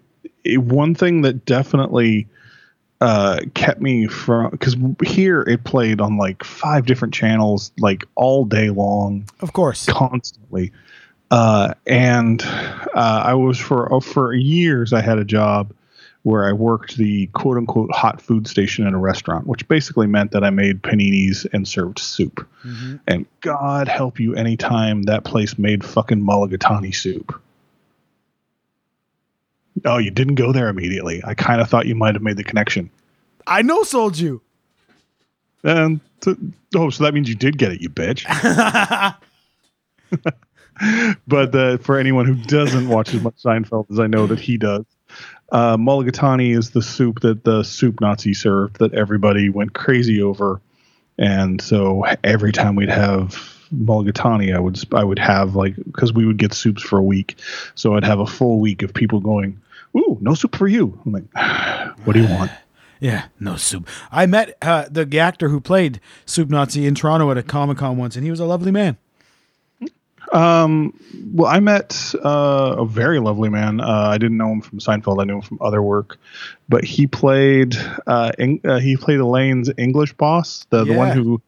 one 0.44 0.94
thing 0.94 1.22
that 1.22 1.44
definitely 1.44 2.28
uh 3.00 3.40
kept 3.54 3.80
me 3.80 4.06
from 4.06 4.50
because 4.50 4.76
here 5.04 5.42
it 5.42 5.64
played 5.64 6.00
on 6.00 6.16
like 6.16 6.42
five 6.42 6.86
different 6.86 7.12
channels 7.12 7.72
like 7.78 8.04
all 8.14 8.44
day 8.44 8.70
long. 8.70 9.28
Of 9.40 9.52
course. 9.52 9.86
constantly. 9.86 10.72
Uh 11.30 11.74
and 11.86 12.42
uh 12.42 13.22
i 13.24 13.34
was 13.34 13.58
for 13.58 13.92
oh, 13.92 14.00
for 14.00 14.32
years 14.32 14.92
i 14.92 15.00
had 15.00 15.18
a 15.18 15.24
job 15.24 15.72
where 16.22 16.48
i 16.48 16.52
worked 16.52 16.96
the 16.96 17.26
quote 17.28 17.56
unquote 17.56 17.92
hot 17.92 18.22
food 18.22 18.46
station 18.46 18.86
at 18.86 18.92
a 18.92 18.98
restaurant 18.98 19.46
which 19.46 19.66
basically 19.66 20.06
meant 20.06 20.30
that 20.30 20.44
i 20.44 20.50
made 20.50 20.82
paninis 20.82 21.44
and 21.52 21.66
served 21.66 21.98
soup. 21.98 22.46
And 23.08 23.26
god 23.40 23.88
help 23.88 24.20
you 24.20 24.36
anytime 24.36 25.02
that 25.02 25.24
place 25.24 25.58
made 25.58 25.84
fucking 25.84 26.22
mulligatawny 26.22 26.94
soup 26.94 27.42
oh 29.86 29.98
you 29.98 30.10
didn't 30.10 30.34
go 30.34 30.52
there 30.52 30.68
immediately. 30.68 31.22
I 31.24 31.34
kind 31.34 31.60
of 31.60 31.68
thought 31.68 31.86
you 31.86 31.94
might 31.94 32.14
have 32.14 32.22
made 32.22 32.36
the 32.36 32.44
connection. 32.44 32.90
I 33.46 33.62
know 33.62 33.82
sold 33.84 34.18
you. 34.18 34.42
and 35.62 36.00
t- 36.20 36.36
oh 36.74 36.90
so 36.90 37.04
that 37.04 37.14
means 37.14 37.28
you 37.28 37.34
did 37.34 37.58
get 37.58 37.72
it 37.72 37.80
you 37.80 37.88
bitch. 37.88 38.24
But 41.26 41.54
uh, 41.54 41.78
for 41.78 41.98
anyone 41.98 42.26
who 42.26 42.34
doesn't 42.34 42.88
watch 42.88 43.14
as 43.14 43.22
much 43.22 43.36
Seinfeld 43.42 43.90
as 43.90 43.98
I 43.98 44.06
know 44.06 44.26
that 44.26 44.38
he 44.38 44.58
does, 44.58 44.84
uh, 45.50 45.76
mulligatawny 45.76 46.56
is 46.56 46.70
the 46.70 46.82
soup 46.82 47.20
that 47.20 47.44
the 47.44 47.62
soup 47.62 48.00
Nazi 48.00 48.34
served 48.34 48.78
that 48.78 48.92
everybody 48.92 49.48
went 49.48 49.72
crazy 49.72 50.20
over, 50.20 50.60
and 51.18 51.62
so 51.62 52.04
every 52.22 52.52
time 52.52 52.76
we'd 52.76 52.90
have 52.90 53.30
mulligatawny, 53.74 54.54
I 54.54 54.58
would 54.58 54.78
I 54.94 55.02
would 55.02 55.18
have 55.18 55.54
like 55.54 55.76
because 55.76 56.12
we 56.12 56.26
would 56.26 56.36
get 56.36 56.52
soups 56.52 56.82
for 56.82 56.98
a 56.98 57.02
week, 57.02 57.38
so 57.74 57.94
I'd 57.94 58.04
have 58.04 58.20
a 58.20 58.26
full 58.26 58.60
week 58.60 58.82
of 58.82 58.92
people 58.92 59.20
going, 59.20 59.58
"Ooh, 59.96 60.18
no 60.20 60.34
soup 60.34 60.56
for 60.56 60.68
you." 60.68 61.00
I'm 61.04 61.12
like, 61.12 61.24
"What 62.04 62.14
do 62.14 62.22
you 62.22 62.28
want?" 62.28 62.50
Yeah, 62.98 63.26
no 63.38 63.56
soup. 63.56 63.88
I 64.10 64.24
met 64.24 64.56
uh, 64.62 64.86
the 64.90 65.18
actor 65.18 65.50
who 65.50 65.60
played 65.60 66.00
Soup 66.24 66.48
Nazi 66.48 66.86
in 66.86 66.94
Toronto 66.94 67.30
at 67.30 67.36
a 67.36 67.42
Comic 67.42 67.76
Con 67.76 67.98
once, 67.98 68.16
and 68.16 68.24
he 68.24 68.30
was 68.30 68.40
a 68.40 68.46
lovely 68.46 68.72
man. 68.72 68.96
Um, 70.32 70.98
well, 71.32 71.50
I 71.50 71.60
met 71.60 72.14
uh, 72.24 72.76
a 72.78 72.86
very 72.86 73.20
lovely 73.20 73.48
man. 73.48 73.80
Uh, 73.80 74.08
I 74.10 74.18
didn't 74.18 74.36
know 74.36 74.50
him 74.50 74.60
from 74.60 74.78
Seinfeld. 74.78 75.20
I 75.20 75.24
knew 75.24 75.36
him 75.36 75.42
from 75.42 75.58
other 75.60 75.82
work, 75.82 76.18
but 76.68 76.84
he 76.84 77.06
played 77.06 77.76
uh, 78.06 78.32
Eng- 78.38 78.60
uh 78.64 78.78
he 78.78 78.96
played 78.96 79.20
Elaine's 79.20 79.70
English 79.76 80.14
boss, 80.14 80.66
the, 80.70 80.84
the 80.84 80.94
one 80.94 81.10
who 81.10 81.40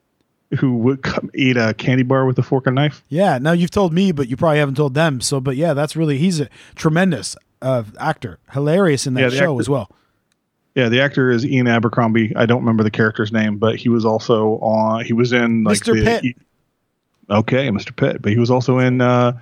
who 0.58 0.76
would 0.76 1.02
come 1.02 1.30
eat 1.34 1.56
a 1.56 1.74
candy 1.74 2.04
bar 2.04 2.24
with 2.24 2.38
a 2.38 2.42
fork 2.42 2.66
and 2.66 2.76
knife. 2.76 3.02
Yeah, 3.08 3.38
now 3.38 3.52
you've 3.52 3.70
told 3.70 3.92
me, 3.92 4.12
but 4.12 4.28
you 4.28 4.36
probably 4.36 4.58
haven't 4.58 4.76
told 4.76 4.94
them. 4.94 5.20
So, 5.20 5.40
but 5.40 5.56
yeah, 5.56 5.74
that's 5.74 5.96
really 5.96 6.18
he's 6.18 6.40
a 6.40 6.48
tremendous 6.74 7.36
uh, 7.62 7.82
actor, 7.98 8.38
hilarious 8.52 9.06
in 9.06 9.14
that 9.14 9.20
Yeah, 9.32 9.38
show 9.38 9.52
actor- 9.54 9.60
as 9.60 9.68
well. 9.68 9.90
Yeah, 10.74 10.88
the 10.88 11.00
actor 11.00 11.30
is 11.30 11.44
Ian 11.44 11.66
Abercrombie. 11.66 12.32
I 12.36 12.46
don't 12.46 12.60
remember 12.60 12.84
the 12.84 12.90
character's 12.90 13.32
name, 13.32 13.56
but 13.58 13.76
he 13.76 13.88
was 13.88 14.04
also 14.04 14.58
on. 14.60 15.04
He 15.04 15.12
was 15.12 15.32
in 15.32 15.64
like 15.64 15.78
Mr. 15.78 15.94
the- 15.94 16.04
Pitt. 16.04 16.22
he- 16.22 16.36
okay, 17.30 17.68
Mr. 17.70 17.94
Pitt, 17.96 18.22
but 18.22 18.30
he 18.32 18.38
was 18.38 18.50
also 18.50 18.78
in 18.78 19.00
uh, 19.00 19.32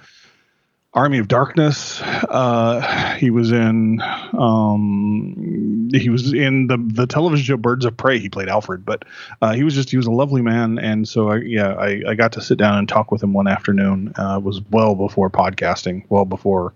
Army 0.94 1.18
of 1.18 1.28
Darkness. 1.28 2.00
Uh, 2.02 3.14
he 3.18 3.30
was 3.30 3.52
in. 3.52 4.00
Um, 4.32 5.90
he 5.92 6.08
was 6.08 6.32
in 6.32 6.66
the 6.68 6.78
the 6.78 7.06
television 7.06 7.44
show 7.44 7.56
Birds 7.56 7.84
of 7.84 7.96
Prey. 7.96 8.18
He 8.18 8.28
played 8.28 8.48
Alfred, 8.48 8.84
but 8.86 9.04
uh, 9.42 9.52
he 9.52 9.62
was 9.62 9.74
just 9.74 9.90
he 9.90 9.96
was 9.98 10.06
a 10.06 10.10
lovely 10.10 10.42
man, 10.42 10.78
and 10.78 11.06
so 11.06 11.28
I, 11.30 11.36
yeah, 11.38 11.74
I, 11.74 12.02
I 12.08 12.14
got 12.14 12.32
to 12.32 12.40
sit 12.40 12.56
down 12.58 12.78
and 12.78 12.88
talk 12.88 13.10
with 13.12 13.22
him 13.22 13.32
one 13.32 13.46
afternoon. 13.46 14.12
Uh, 14.18 14.36
it 14.38 14.42
was 14.42 14.60
well 14.70 14.94
before 14.94 15.28
podcasting, 15.30 16.04
well 16.08 16.24
before 16.24 16.72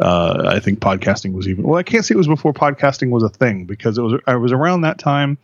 uh, 0.00 0.50
I 0.52 0.60
think 0.60 0.80
podcasting 0.80 1.32
was 1.32 1.48
even. 1.48 1.64
Well, 1.64 1.78
I 1.78 1.82
can't 1.82 2.04
say 2.04 2.14
it 2.14 2.18
was 2.18 2.26
before 2.28 2.52
podcasting 2.52 3.10
was 3.10 3.22
a 3.22 3.28
thing 3.28 3.64
because 3.64 3.98
it 3.98 4.02
was. 4.02 4.20
I 4.26 4.36
was 4.36 4.52
around 4.52 4.82
that 4.82 4.98
time 4.98 5.38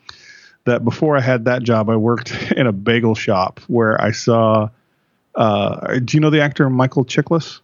that 0.65 0.85
before 0.85 1.17
I 1.17 1.21
had 1.21 1.47
that 1.47 1.63
job, 1.63 1.89
I 1.89 1.97
worked 1.97 2.33
in 2.57 2.67
a 2.67 2.73
bagel 2.73 3.15
shop 3.15 3.61
where 3.69 4.01
I 4.01 4.11
saw. 4.13 4.69
Uh, 5.35 5.99
do 6.01 6.17
you 6.17 6.21
know 6.21 6.29
the 6.31 6.43
actor 6.43 6.69
Michael 6.69 7.05
Chiklis? 7.07 7.61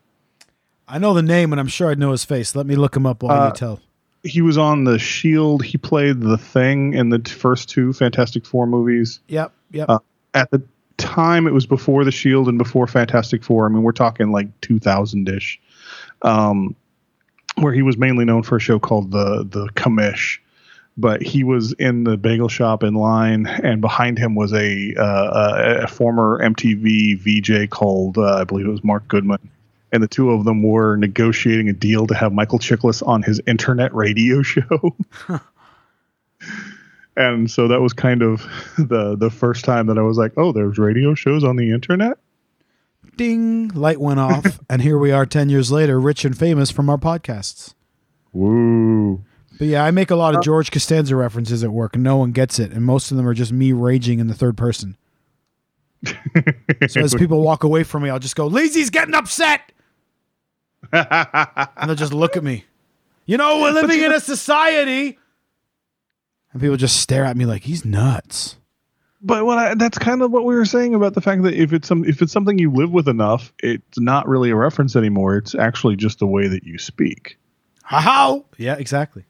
I 0.88 0.98
know 0.98 1.12
the 1.12 1.22
name, 1.22 1.52
and 1.52 1.60
I'm 1.60 1.66
sure 1.66 1.90
I'd 1.90 1.98
know 1.98 2.12
his 2.12 2.24
face. 2.24 2.54
Let 2.56 2.64
me 2.66 2.76
look 2.76 2.96
him 2.96 3.04
up 3.04 3.22
while 3.22 3.38
Uh, 3.42 3.46
you 3.48 3.52
tell. 3.52 3.80
He 4.24 4.40
was 4.40 4.56
on 4.56 4.84
the 4.84 4.98
Shield. 4.98 5.62
He 5.62 5.76
played 5.76 6.20
the 6.22 6.38
Thing 6.38 6.94
in 6.94 7.10
the 7.10 7.20
first 7.28 7.68
two 7.68 7.92
Fantastic 7.92 8.46
Four 8.46 8.66
movies. 8.66 9.20
Yep, 9.28 9.52
yep. 9.70 9.88
uh, 9.90 9.98
At 10.32 10.50
the 10.50 10.62
time, 10.96 11.46
it 11.46 11.52
was 11.52 11.66
before 11.66 12.04
the 12.04 12.10
Shield 12.10 12.48
and 12.48 12.56
before 12.56 12.86
Fantastic 12.86 13.44
Four. 13.44 13.66
I 13.66 13.68
mean, 13.68 13.82
we're 13.82 13.92
talking 13.92 14.32
like 14.32 14.48
2000 14.62 15.28
ish. 15.28 15.60
Um, 16.22 16.74
where 17.56 17.72
he 17.72 17.82
was 17.82 17.96
mainly 17.96 18.24
known 18.24 18.42
for 18.42 18.56
a 18.56 18.60
show 18.60 18.78
called 18.78 19.10
the 19.10 19.46
the 19.48 19.68
Commish, 19.74 20.38
but 20.96 21.22
he 21.22 21.44
was 21.44 21.72
in 21.74 22.04
the 22.04 22.16
bagel 22.16 22.48
shop 22.48 22.82
in 22.82 22.94
line, 22.94 23.46
and 23.46 23.80
behind 23.80 24.18
him 24.18 24.34
was 24.34 24.52
a 24.52 24.94
uh, 24.96 25.82
a, 25.82 25.86
former 25.86 26.40
MTV 26.42 27.18
VJ 27.18 27.70
called 27.70 28.18
uh, 28.18 28.36
I 28.36 28.44
believe 28.44 28.66
it 28.66 28.70
was 28.70 28.84
Mark 28.84 29.08
Goodman, 29.08 29.50
and 29.92 30.02
the 30.02 30.08
two 30.08 30.30
of 30.30 30.44
them 30.44 30.62
were 30.62 30.96
negotiating 30.96 31.68
a 31.68 31.72
deal 31.72 32.06
to 32.06 32.14
have 32.14 32.32
Michael 32.32 32.58
Chiklis 32.58 33.06
on 33.06 33.22
his 33.22 33.40
internet 33.46 33.94
radio 33.94 34.42
show. 34.42 34.96
And 37.16 37.50
so 37.50 37.66
that 37.66 37.80
was 37.80 37.92
kind 37.92 38.22
of 38.22 38.46
the 38.78 39.16
the 39.16 39.30
first 39.30 39.64
time 39.64 39.88
that 39.88 39.98
I 39.98 40.02
was 40.02 40.16
like, 40.16 40.32
"Oh, 40.36 40.52
there's 40.52 40.78
radio 40.78 41.14
shows 41.14 41.42
on 41.42 41.56
the 41.56 41.72
internet." 41.72 42.18
Ding! 43.18 43.68
Light 43.68 44.00
went 44.00 44.20
off, 44.20 44.60
and 44.70 44.80
here 44.80 44.96
we 44.96 45.12
are, 45.12 45.26
ten 45.26 45.50
years 45.50 45.70
later, 45.70 46.00
rich 46.00 46.24
and 46.24 46.38
famous 46.38 46.70
from 46.70 46.88
our 46.88 46.96
podcasts. 46.96 47.74
Woo! 48.32 49.24
But 49.58 49.66
yeah, 49.66 49.84
I 49.84 49.90
make 49.90 50.10
a 50.10 50.16
lot 50.16 50.34
of 50.34 50.38
uh, 50.38 50.42
George 50.42 50.70
Costanza 50.70 51.16
references 51.16 51.64
at 51.64 51.70
work, 51.70 51.94
and 51.94 52.04
no 52.04 52.16
one 52.16 52.30
gets 52.30 52.58
it, 52.58 52.70
and 52.72 52.84
most 52.84 53.10
of 53.10 53.16
them 53.16 53.26
are 53.26 53.34
just 53.34 53.52
me 53.52 53.72
raging 53.72 54.20
in 54.20 54.28
the 54.28 54.34
third 54.34 54.56
person. 54.56 54.96
So 56.88 57.00
as 57.00 57.14
people 57.18 57.42
walk 57.42 57.64
away 57.64 57.82
from 57.82 58.04
me, 58.04 58.10
I'll 58.10 58.20
just 58.20 58.36
go, 58.36 58.46
"Lazy's 58.46 58.88
getting 58.88 59.14
upset," 59.14 59.72
and 60.92 61.68
they'll 61.88 61.96
just 61.96 62.12
look 62.14 62.36
at 62.36 62.44
me. 62.44 62.64
You 63.26 63.36
know, 63.36 63.60
we're 63.60 63.72
living 63.72 64.00
in 64.00 64.12
a 64.12 64.20
society, 64.20 65.18
and 66.52 66.62
people 66.62 66.76
just 66.76 67.00
stare 67.00 67.24
at 67.24 67.36
me 67.36 67.44
like 67.44 67.64
he's 67.64 67.84
nuts. 67.84 68.56
But 69.20 69.44
what 69.44 69.58
I, 69.58 69.74
that's 69.74 69.98
kind 69.98 70.22
of 70.22 70.30
what 70.30 70.44
we 70.44 70.54
were 70.54 70.64
saying 70.64 70.94
about 70.94 71.14
the 71.14 71.20
fact 71.20 71.42
that 71.42 71.54
if 71.54 71.72
it's 71.72 71.88
some 71.88 72.04
if 72.04 72.22
it's 72.22 72.32
something 72.32 72.58
you 72.58 72.72
live 72.72 72.92
with 72.92 73.08
enough, 73.08 73.52
it's 73.58 73.98
not 73.98 74.28
really 74.28 74.50
a 74.50 74.56
reference 74.56 74.94
anymore. 74.94 75.36
It's 75.36 75.54
actually 75.56 75.96
just 75.96 76.20
the 76.20 76.26
way 76.26 76.46
that 76.46 76.62
you 76.64 76.78
speak. 76.78 77.36
How? 77.82 78.44
Yeah, 78.58 78.76
exactly. 78.76 79.24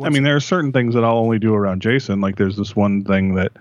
I 0.00 0.10
mean, 0.10 0.22
there 0.22 0.36
are 0.36 0.40
certain 0.40 0.72
things 0.72 0.94
that 0.94 1.02
I'll 1.02 1.16
only 1.16 1.40
do 1.40 1.54
around 1.54 1.82
Jason. 1.82 2.20
Like 2.20 2.36
there's 2.36 2.56
this 2.56 2.76
one 2.76 3.02
thing 3.02 3.34
that 3.34 3.52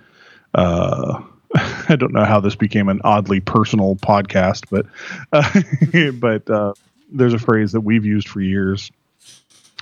uh, 0.54 1.22
I 1.90 1.96
don't 1.96 2.14
know 2.14 2.26
how 2.26 2.40
this 2.40 2.56
became 2.56 2.90
an 2.90 3.02
oddly 3.04 3.40
personal 3.40 3.96
podcast, 3.96 4.66
but 4.70 4.86
uh, 5.32 6.12
but 6.20 6.50
uh, 6.50 6.74
there's 7.12 7.34
a 7.34 7.40
phrase 7.40 7.72
that 7.72 7.82
we've 7.82 8.06
used 8.06 8.28
for 8.28 8.42
years 8.42 8.92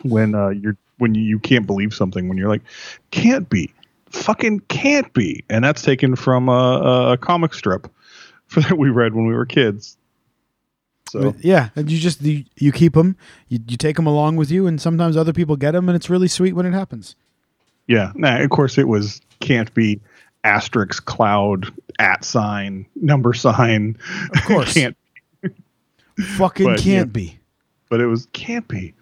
when 0.03 0.36
uh, 0.36 0.49
you're 0.49 0.77
when 0.97 1.15
you 1.15 1.39
can't 1.39 1.65
believe 1.65 1.93
something 1.93 2.27
when 2.27 2.38
you're 2.38 2.49
like 2.49 2.63
can't 3.12 3.49
be 3.49 3.73
fucking 4.10 4.60
can't 4.67 5.12
be 5.13 5.43
and 5.49 5.63
that's 5.63 5.81
taken 5.81 6.15
from 6.15 6.47
a, 6.47 7.12
a, 7.12 7.17
comic 7.17 7.53
strip 7.53 7.91
for 8.47 8.62
that 8.62 8.77
we 8.77 8.89
read 8.89 9.13
when 9.13 9.25
we 9.25 9.34
were 9.34 9.45
kids 9.45 9.97
so 11.10 11.36
Yeah, 11.39 11.69
and 11.75 11.89
you 11.89 11.99
just 11.99 12.21
you, 12.21 12.45
you 12.58 12.71
keep 12.71 12.93
them, 12.93 13.15
you, 13.47 13.60
you 13.67 13.77
take 13.77 13.95
them 13.95 14.08
along 14.08 14.38
with 14.38 14.49
you, 14.49 14.65
and 14.65 14.81
sometimes 14.81 15.15
other 15.15 15.34
people 15.34 15.55
get 15.55 15.71
them, 15.71 15.88
and 15.88 15.95
it's 15.95 16.10
really 16.10 16.27
sweet 16.27 16.53
when 16.53 16.65
it 16.65 16.73
happens. 16.73 17.15
Yeah, 17.88 18.12
nah, 18.15 18.41
of 18.41 18.49
course 18.49 18.77
it 18.77 18.88
was 18.88 19.21
can't 19.39 19.71
be 19.73 20.01
asterisk 20.43 21.05
cloud 21.05 21.71
at 21.99 22.25
sign, 22.25 22.86
number 22.95 23.34
sign. 23.34 23.97
Of 24.36 24.43
course. 24.43 24.73
can't, 24.73 24.97
Fucking 26.38 26.65
But, 26.65 26.79
can't 26.79 27.10
yeah. 27.10 27.13
be. 27.13 27.39
but 27.89 27.99
it 27.99 28.05
was 28.05 28.27
can't 28.31 28.67
be, 28.67 28.93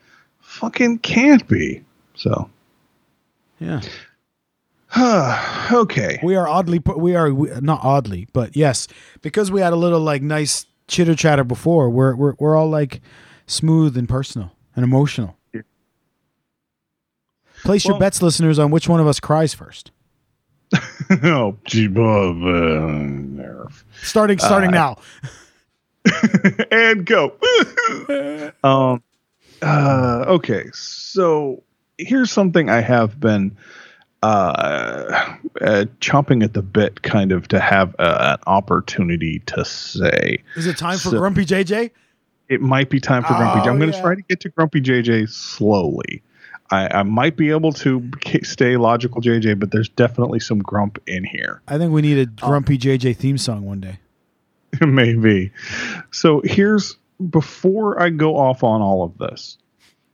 fucking 0.54 1.00
can't 1.00 1.48
be. 1.48 1.84
So 2.16 2.50
Yeah. 3.60 3.82
okay, 5.72 6.20
We 6.22 6.36
are 6.36 6.48
oddly, 6.48 6.80
we 6.98 7.16
are 7.16 7.34
we, 7.34 7.50
not 7.62 7.80
oddly, 7.84 8.28
but 8.32 8.56
yes, 8.56 8.88
because 9.24 9.52
we 9.52 9.60
had 9.60 9.74
a 9.74 9.76
little 9.76 10.00
like 10.00 10.22
nice 10.22 10.68
chitter 10.88 11.16
chatter 11.16 11.44
before. 11.44 11.90
We're 11.90 12.16
we're 12.16 12.36
we're 12.38 12.56
all 12.56 12.70
like 12.70 13.02
smooth 13.48 13.98
and 13.98 14.08
personal 14.08 14.52
and 14.76 14.84
emotional. 14.84 15.38
Place 17.64 17.86
your 17.86 17.98
bets, 17.98 18.22
listeners, 18.22 18.60
on 18.60 18.72
which 18.72 18.90
one 18.90 19.00
of 19.00 19.08
us 19.08 19.22
cries 19.22 19.54
first. 19.54 19.92
oh, 21.24 21.56
gee, 21.64 21.88
Bob, 21.88 22.44
uh, 22.44 22.90
nerve. 22.92 23.86
Starting 24.02 24.38
starting 24.38 24.72
now. 24.72 24.98
and 26.72 27.06
go. 27.06 27.34
um, 28.64 29.02
uh, 29.64 30.26
okay, 30.28 30.70
so 30.74 31.64
here's 31.98 32.32
something 32.32 32.70
I 32.70 32.82
have 32.82 33.20
been 33.20 33.56
uh, 34.22 35.36
uh, 35.62 35.86
chomping 36.00 36.44
at 36.44 36.54
the 36.54 36.62
bit, 36.62 37.02
kind 37.02 37.32
of, 37.32 37.48
to 37.50 37.60
have 37.60 37.96
uh, 38.00 38.38
an 38.38 38.44
opportunity 38.48 39.40
to 39.48 39.66
say. 39.66 40.44
Is 40.56 40.68
it 40.68 40.78
time 40.78 40.98
for 40.98 41.10
so- 41.10 41.20
Grumpy 41.20 41.46
JJ? 41.46 41.92
It 42.50 42.62
might 42.62 42.90
be 42.90 43.00
time 43.00 43.24
for 43.24 43.34
Grumpy. 43.34 43.62
Oh, 43.62 43.64
J- 43.64 43.70
I'm 43.70 43.80
going 43.80 43.90
to 43.90 43.98
yeah. 43.98 44.04
try 44.04 44.16
to 44.16 44.22
get 44.22 44.42
to 44.42 44.50
Grumpy 44.50 44.82
JJ 44.82 45.30
slowly. 45.30 46.22
I, 46.70 47.00
I 47.00 47.04
might 47.04 47.38
be 47.38 47.50
able 47.52 47.72
to 47.74 48.10
stay 48.44 48.78
logical 48.78 49.22
JJ, 49.22 49.60
but 49.60 49.72
there's 49.72 49.90
definitely 49.90 50.40
some 50.40 50.60
grump 50.60 51.00
in 51.08 51.24
here. 51.24 51.62
I 51.68 51.78
think 51.78 51.94
we 51.94 52.02
need 52.02 52.18
a 52.18 52.26
Grumpy 52.26 52.78
JJ 52.78 53.16
theme 53.18 53.38
song 53.38 53.64
one 53.66 53.80
day. 53.80 54.00
Maybe. 54.82 55.52
So 56.12 56.42
here's 56.44 56.98
before 57.30 58.02
I 58.02 58.10
go 58.10 58.38
off 58.38 58.64
on 58.64 58.82
all 58.82 59.04
of 59.04 59.18
this, 59.18 59.58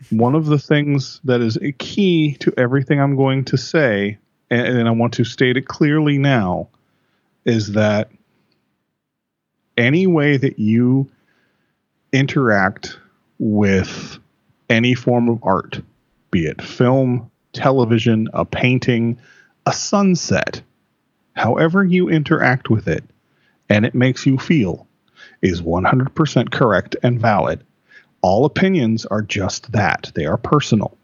one 0.10 0.36
of 0.36 0.46
the 0.46 0.60
things 0.60 1.20
that 1.26 1.42
is 1.42 1.58
a 1.58 1.72
key 1.74 2.36
to 2.40 2.54
everything 2.58 3.00
I'm 3.00 3.16
going 3.16 3.46
to 3.46 3.58
say, 3.58 4.18
and, 4.50 4.66
and 4.66 4.88
I 4.88 4.92
want 4.92 5.14
to 5.16 5.24
state 5.24 5.58
it 5.58 5.68
clearly 5.68 6.18
now, 6.18 6.70
is 7.46 7.74
that 7.74 8.10
any 9.78 10.08
way 10.08 10.38
that 10.38 10.60
you 10.60 11.10
interact 12.12 12.98
with 13.38 14.20
any 14.70 14.94
form 14.94 15.30
of 15.30 15.40
art, 15.44 15.82
be 16.32 16.46
it 16.46 16.62
film, 16.62 17.30
television, 17.54 18.28
a 18.34 18.46
painting, 18.46 19.20
a 19.66 19.74
sunset, 19.74 20.62
however 21.34 21.84
you 21.84 22.10
interact 22.10 22.70
with 22.70 22.88
it, 22.88 23.04
and 23.70 23.86
it 23.86 23.96
makes 23.96 24.26
you 24.26 24.38
feel 24.38 24.88
is 25.42 25.62
100% 25.62 26.52
correct 26.52 26.96
and 27.04 27.20
valid. 27.20 27.64
All 28.22 28.46
opinions 28.46 29.06
are 29.06 29.22
just 29.22 29.72
that, 29.72 30.12
they 30.16 30.26
are 30.26 30.38
personal. 30.38 30.98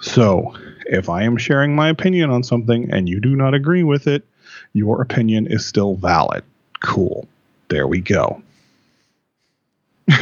So, 0.00 0.56
if 0.86 1.08
I 1.08 1.22
am 1.22 1.36
sharing 1.36 1.76
my 1.76 1.88
opinion 1.88 2.30
on 2.30 2.42
something 2.42 2.90
and 2.90 3.08
you 3.08 3.20
do 3.20 3.36
not 3.36 3.54
agree 3.54 3.84
with 3.84 4.08
it, 4.08 4.26
your 4.72 5.00
opinion 5.00 5.46
is 5.46 5.64
still 5.64 5.94
valid. 5.94 6.42
Cool. 6.80 7.28
There 7.68 7.86
we 7.86 8.00
go. 8.00 8.42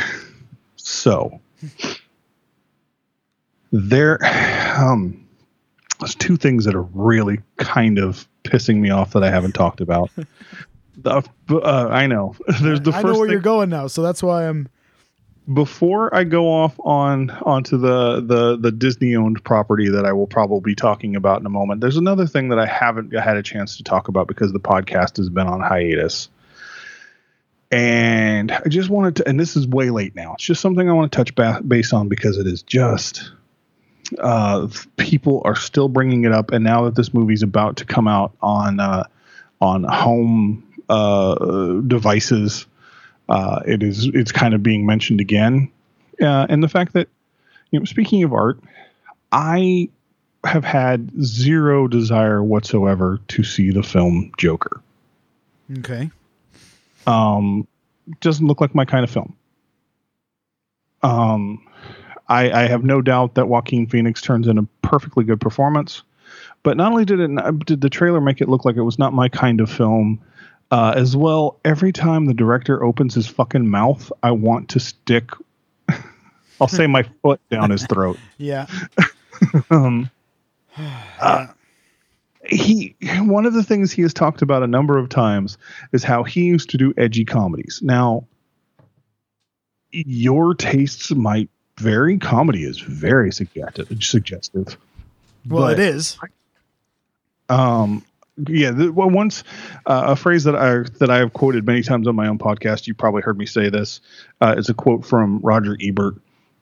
so, 0.76 1.40
there 3.72 4.18
um 4.76 5.26
there's 6.00 6.14
two 6.14 6.36
things 6.36 6.64
that 6.64 6.74
are 6.74 6.82
really 6.82 7.40
kind 7.56 7.98
of 7.98 8.26
pissing 8.44 8.76
me 8.76 8.90
off 8.90 9.12
that 9.12 9.22
I 9.22 9.30
haven't 9.30 9.52
talked 9.52 9.80
about. 9.80 10.10
The, 11.02 11.22
uh, 11.50 11.88
I 11.90 12.06
know. 12.06 12.34
There's 12.62 12.80
the 12.80 12.90
I 12.90 13.02
first 13.02 13.06
know 13.06 13.18
where 13.18 13.26
thing 13.26 13.32
you're 13.32 13.40
going 13.40 13.70
now, 13.70 13.86
so 13.86 14.02
that's 14.02 14.22
why 14.22 14.48
I'm. 14.48 14.68
before 15.52 16.14
I 16.14 16.24
go 16.24 16.46
off 16.48 16.78
on 16.80 17.30
onto 17.30 17.76
the 17.78 18.20
the 18.20 18.56
the 18.56 18.72
Disney 18.72 19.16
owned 19.16 19.42
property 19.44 19.88
that 19.88 20.04
I 20.04 20.12
will 20.12 20.26
probably 20.26 20.72
be 20.72 20.74
talking 20.74 21.16
about 21.16 21.40
in 21.40 21.46
a 21.46 21.50
moment. 21.50 21.80
There's 21.80 21.96
another 21.96 22.26
thing 22.26 22.48
that 22.50 22.58
I 22.58 22.66
haven't 22.66 23.12
had 23.14 23.36
a 23.36 23.42
chance 23.42 23.76
to 23.78 23.82
talk 23.82 24.08
about 24.08 24.28
because 24.28 24.52
the 24.52 24.60
podcast 24.60 25.16
has 25.16 25.28
been 25.28 25.46
on 25.46 25.60
hiatus. 25.60 26.28
And 27.72 28.50
I 28.50 28.68
just 28.68 28.90
wanted 28.90 29.16
to, 29.16 29.28
and 29.28 29.38
this 29.38 29.54
is 29.54 29.66
way 29.68 29.90
late 29.90 30.16
now. 30.16 30.34
It's 30.34 30.44
just 30.44 30.60
something 30.60 30.90
I 30.90 30.92
want 30.92 31.12
to 31.12 31.16
touch 31.16 31.34
ba- 31.36 31.62
base 31.66 31.92
on 31.92 32.08
because 32.08 32.36
it 32.36 32.48
is 32.48 32.62
just 32.62 33.30
uh, 34.18 34.66
people 34.96 35.40
are 35.44 35.54
still 35.54 35.88
bringing 35.88 36.24
it 36.24 36.32
up, 36.32 36.50
and 36.50 36.64
now 36.64 36.84
that 36.84 36.96
this 36.96 37.14
movie's 37.14 37.42
about 37.42 37.76
to 37.76 37.84
come 37.84 38.08
out 38.08 38.32
on 38.42 38.80
uh, 38.80 39.04
on 39.60 39.84
home 39.84 40.66
devices, 41.86 42.66
uh, 43.28 43.60
it 43.66 43.82
is 43.82 44.06
it's 44.06 44.32
kind 44.32 44.54
of 44.54 44.62
being 44.62 44.86
mentioned 44.86 45.20
again, 45.20 45.70
uh, 46.20 46.46
and 46.48 46.62
the 46.62 46.68
fact 46.68 46.92
that 46.94 47.08
you 47.70 47.78
know, 47.78 47.84
speaking 47.84 48.22
of 48.24 48.32
art, 48.32 48.58
I 49.32 49.88
have 50.44 50.64
had 50.64 51.10
zero 51.22 51.86
desire 51.86 52.42
whatsoever 52.42 53.20
to 53.28 53.44
see 53.44 53.70
the 53.70 53.82
film 53.82 54.32
Joker. 54.38 54.80
Okay. 55.78 56.10
Um, 57.06 57.66
doesn't 58.20 58.46
look 58.46 58.60
like 58.60 58.74
my 58.74 58.84
kind 58.84 59.04
of 59.04 59.10
film. 59.10 59.36
Um, 61.02 61.64
I, 62.28 62.50
I 62.50 62.66
have 62.66 62.84
no 62.84 63.00
doubt 63.00 63.34
that 63.34 63.48
Joaquin 63.48 63.86
Phoenix 63.86 64.20
turns 64.20 64.46
in 64.46 64.58
a 64.58 64.62
perfectly 64.82 65.24
good 65.24 65.40
performance, 65.40 66.02
but 66.62 66.76
not 66.76 66.92
only 66.92 67.04
did 67.04 67.20
it 67.20 67.66
did 67.66 67.80
the 67.80 67.90
trailer 67.90 68.20
make 68.20 68.40
it 68.40 68.48
look 68.48 68.64
like 68.64 68.76
it 68.76 68.82
was 68.82 68.98
not 68.98 69.12
my 69.12 69.28
kind 69.28 69.60
of 69.60 69.70
film, 69.70 70.20
uh, 70.70 70.92
as 70.96 71.16
well. 71.16 71.58
Every 71.64 71.92
time 71.92 72.26
the 72.26 72.34
director 72.34 72.82
opens 72.84 73.14
his 73.14 73.26
fucking 73.26 73.68
mouth, 73.68 74.10
I 74.22 74.30
want 74.32 74.68
to 74.70 74.80
stick. 74.80 75.30
I'll 76.60 76.68
say 76.68 76.86
my 76.86 77.02
foot 77.22 77.40
down 77.50 77.70
his 77.70 77.86
throat. 77.86 78.18
Yeah. 78.38 78.66
Um, 79.70 80.10
uh, 81.20 81.46
he 82.44 82.94
one 83.20 83.46
of 83.46 83.54
the 83.54 83.62
things 83.62 83.90
he 83.90 84.02
has 84.02 84.12
talked 84.12 84.42
about 84.42 84.62
a 84.62 84.66
number 84.66 84.98
of 84.98 85.08
times 85.08 85.56
is 85.92 86.04
how 86.04 86.24
he 86.24 86.42
used 86.44 86.70
to 86.70 86.76
do 86.76 86.92
edgy 86.98 87.24
comedies. 87.24 87.80
Now, 87.82 88.26
your 89.92 90.54
tastes 90.54 91.10
might 91.10 91.48
vary. 91.78 92.18
Comedy 92.18 92.64
is 92.64 92.78
very 92.80 93.32
suggestive. 93.32 93.88
Suggestive. 94.02 94.76
Well, 95.48 95.62
But- 95.64 95.78
it 95.78 95.80
is. 95.80 96.18
um 97.48 98.04
yeah 98.48 98.70
the, 98.70 98.92
well, 98.92 99.10
once 99.10 99.44
uh, 99.86 100.04
a 100.08 100.16
phrase 100.16 100.44
that 100.44 100.56
i 100.56 100.78
that 100.98 101.10
i 101.10 101.18
have 101.18 101.32
quoted 101.32 101.66
many 101.66 101.82
times 101.82 102.06
on 102.06 102.14
my 102.14 102.28
own 102.28 102.38
podcast 102.38 102.86
you 102.86 102.94
probably 102.94 103.22
heard 103.22 103.38
me 103.38 103.46
say 103.46 103.68
this 103.68 104.00
uh, 104.40 104.54
is 104.56 104.68
a 104.68 104.74
quote 104.74 105.04
from 105.04 105.38
roger 105.40 105.76
ebert 105.80 106.14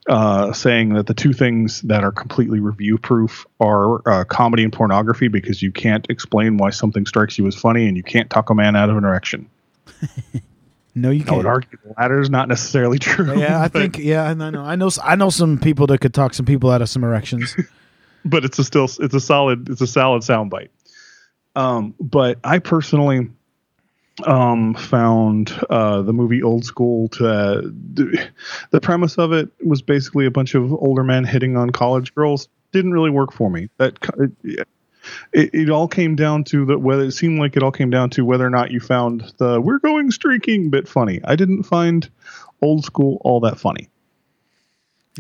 uh, 0.09 0.55
saying 0.55 0.95
that 0.95 1.07
the 1.07 1.13
two 1.13 1.35
things 1.35 1.83
that 1.83 2.03
are 2.03 2.13
completely 2.13 2.61
review 2.61 2.97
proof 2.97 3.47
are 3.61 4.09
uh, 4.09 4.25
comedy 4.25 4.65
and 4.65 4.73
pornography 4.73 5.29
because 5.29 5.61
you 5.61 5.71
can't 5.71 6.07
explain 6.09 6.57
why 6.57 6.71
something 6.71 7.05
strikes 7.05 7.37
you 7.37 7.47
as 7.47 7.55
funny 7.55 7.87
and 7.87 7.95
you 7.95 8.03
can't 8.03 8.31
talk 8.31 8.49
a 8.49 8.55
man 8.55 8.75
out 8.75 8.89
of 8.89 8.97
an 8.97 9.05
erection 9.05 9.49
No, 10.99 11.11
you 11.11 11.21
can't. 11.21 11.35
I 11.35 11.37
would 11.37 11.47
argue 11.47 11.79
the 11.85 11.95
latter 11.97 12.21
is 12.21 12.29
not 12.29 12.49
necessarily 12.49 12.99
true 12.99 13.39
yeah, 13.39 13.63
I 13.63 13.69
think. 13.69 13.99
Yeah, 13.99 14.25
I 14.25 14.35
know. 14.35 14.63
I 14.63 14.75
know. 14.75 14.91
I 15.03 15.15
know 15.15 15.31
some 15.31 15.59
people 15.59 15.87
that 15.89 16.01
could 16.01 16.13
talk 16.13 16.35
some 16.35 16.47
people 16.47 16.71
out 16.71 16.83
of 16.83 16.89
some 16.89 17.05
erections. 17.05 17.55
but 18.25 18.45
it's 18.45 18.59
a 18.59 18.65
still 18.65 18.89
it's 18.99 19.15
a 19.15 19.21
solid 19.21 19.69
it's 19.69 19.81
a 19.81 19.87
solid 19.87 20.23
soundbite. 20.23 20.71
Um, 21.57 21.95
but 21.99 22.39
I 22.45 22.59
personally 22.59 23.29
um, 24.27 24.75
found 24.75 25.53
uh, 25.71 26.03
the 26.03 26.13
movie 26.13 26.43
Old 26.43 26.65
School 26.65 27.09
to 27.09 27.29
uh, 27.29 27.63
the 28.71 28.81
premise 28.81 29.17
of 29.19 29.33
it 29.33 29.49
was 29.65 29.83
basically 29.83 30.27
a 30.27 30.31
bunch 30.31 30.55
of 30.55 30.73
older 30.73 31.03
men 31.05 31.25
hitting 31.25 31.57
on 31.57 31.71
college 31.71 32.15
girls. 32.15 32.49
Didn't 32.73 32.93
really 32.93 33.11
work 33.11 33.33
for 33.33 33.51
me. 33.51 33.69
That 33.79 33.99
it, 34.45 34.69
it, 35.33 35.51
it 35.55 35.71
all 35.71 35.89
came 35.89 36.17
down 36.17 36.45
to 36.45 36.65
the 36.67 36.79
whether 36.79 37.03
it 37.05 37.13
seemed 37.13 37.39
like 37.39 37.57
it 37.57 37.63
all 37.63 37.73
came 37.73 37.91
down 37.91 38.11
to 38.11 38.25
whether 38.25 38.47
or 38.47 38.51
not 38.51 38.71
you 38.71 38.79
found 38.81 39.33
the 39.39 39.61
"we're 39.61 39.79
going 39.79 40.11
streaking" 40.11 40.69
bit 40.71 40.87
funny. 40.87 41.21
I 41.25 41.35
didn't 41.35 41.63
find 41.63 42.09
Old 42.61 42.85
School 42.85 43.19
all 43.23 43.41
that 43.41 43.59
funny. 43.59 43.89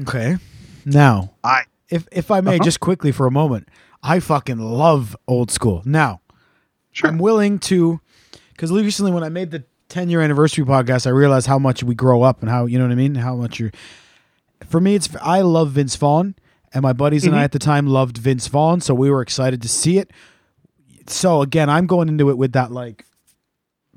Okay. 0.00 0.36
Now, 0.84 1.30
I 1.42 1.62
if 1.88 2.06
if 2.12 2.30
I 2.30 2.40
may, 2.42 2.56
Uh-huh. 2.56 2.64
just 2.64 2.80
quickly 2.80 3.12
for 3.12 3.26
a 3.26 3.30
moment, 3.30 3.68
I 4.02 4.20
fucking 4.20 4.58
love 4.58 5.16
old 5.26 5.50
school. 5.50 5.82
Now, 5.84 6.20
Sure. 6.98 7.10
I'm 7.10 7.18
willing 7.18 7.60
to, 7.60 8.00
because 8.50 8.72
recently 8.72 9.12
when 9.12 9.22
I 9.22 9.28
made 9.28 9.52
the 9.52 9.62
10 9.88 10.10
year 10.10 10.20
anniversary 10.20 10.64
podcast, 10.64 11.06
I 11.06 11.10
realized 11.10 11.46
how 11.46 11.58
much 11.58 11.84
we 11.84 11.94
grow 11.94 12.22
up 12.22 12.40
and 12.40 12.50
how 12.50 12.66
you 12.66 12.76
know 12.76 12.84
what 12.84 12.90
I 12.90 12.96
mean. 12.96 13.14
How 13.14 13.36
much 13.36 13.60
you're. 13.60 13.70
For 14.66 14.80
me, 14.80 14.96
it's 14.96 15.08
I 15.22 15.42
love 15.42 15.70
Vince 15.70 15.94
Vaughn, 15.94 16.34
and 16.74 16.82
my 16.82 16.92
buddies 16.92 17.24
and 17.24 17.34
I 17.34 17.38
mm-hmm. 17.38 17.44
at 17.44 17.52
the 17.52 17.60
time 17.60 17.86
loved 17.86 18.18
Vince 18.18 18.48
Vaughn, 18.48 18.80
so 18.80 18.94
we 18.94 19.10
were 19.10 19.22
excited 19.22 19.62
to 19.62 19.68
see 19.68 19.98
it. 19.98 20.10
So 21.06 21.40
again, 21.40 21.70
I'm 21.70 21.86
going 21.86 22.08
into 22.08 22.30
it 22.30 22.36
with 22.36 22.52
that 22.52 22.72
like 22.72 23.06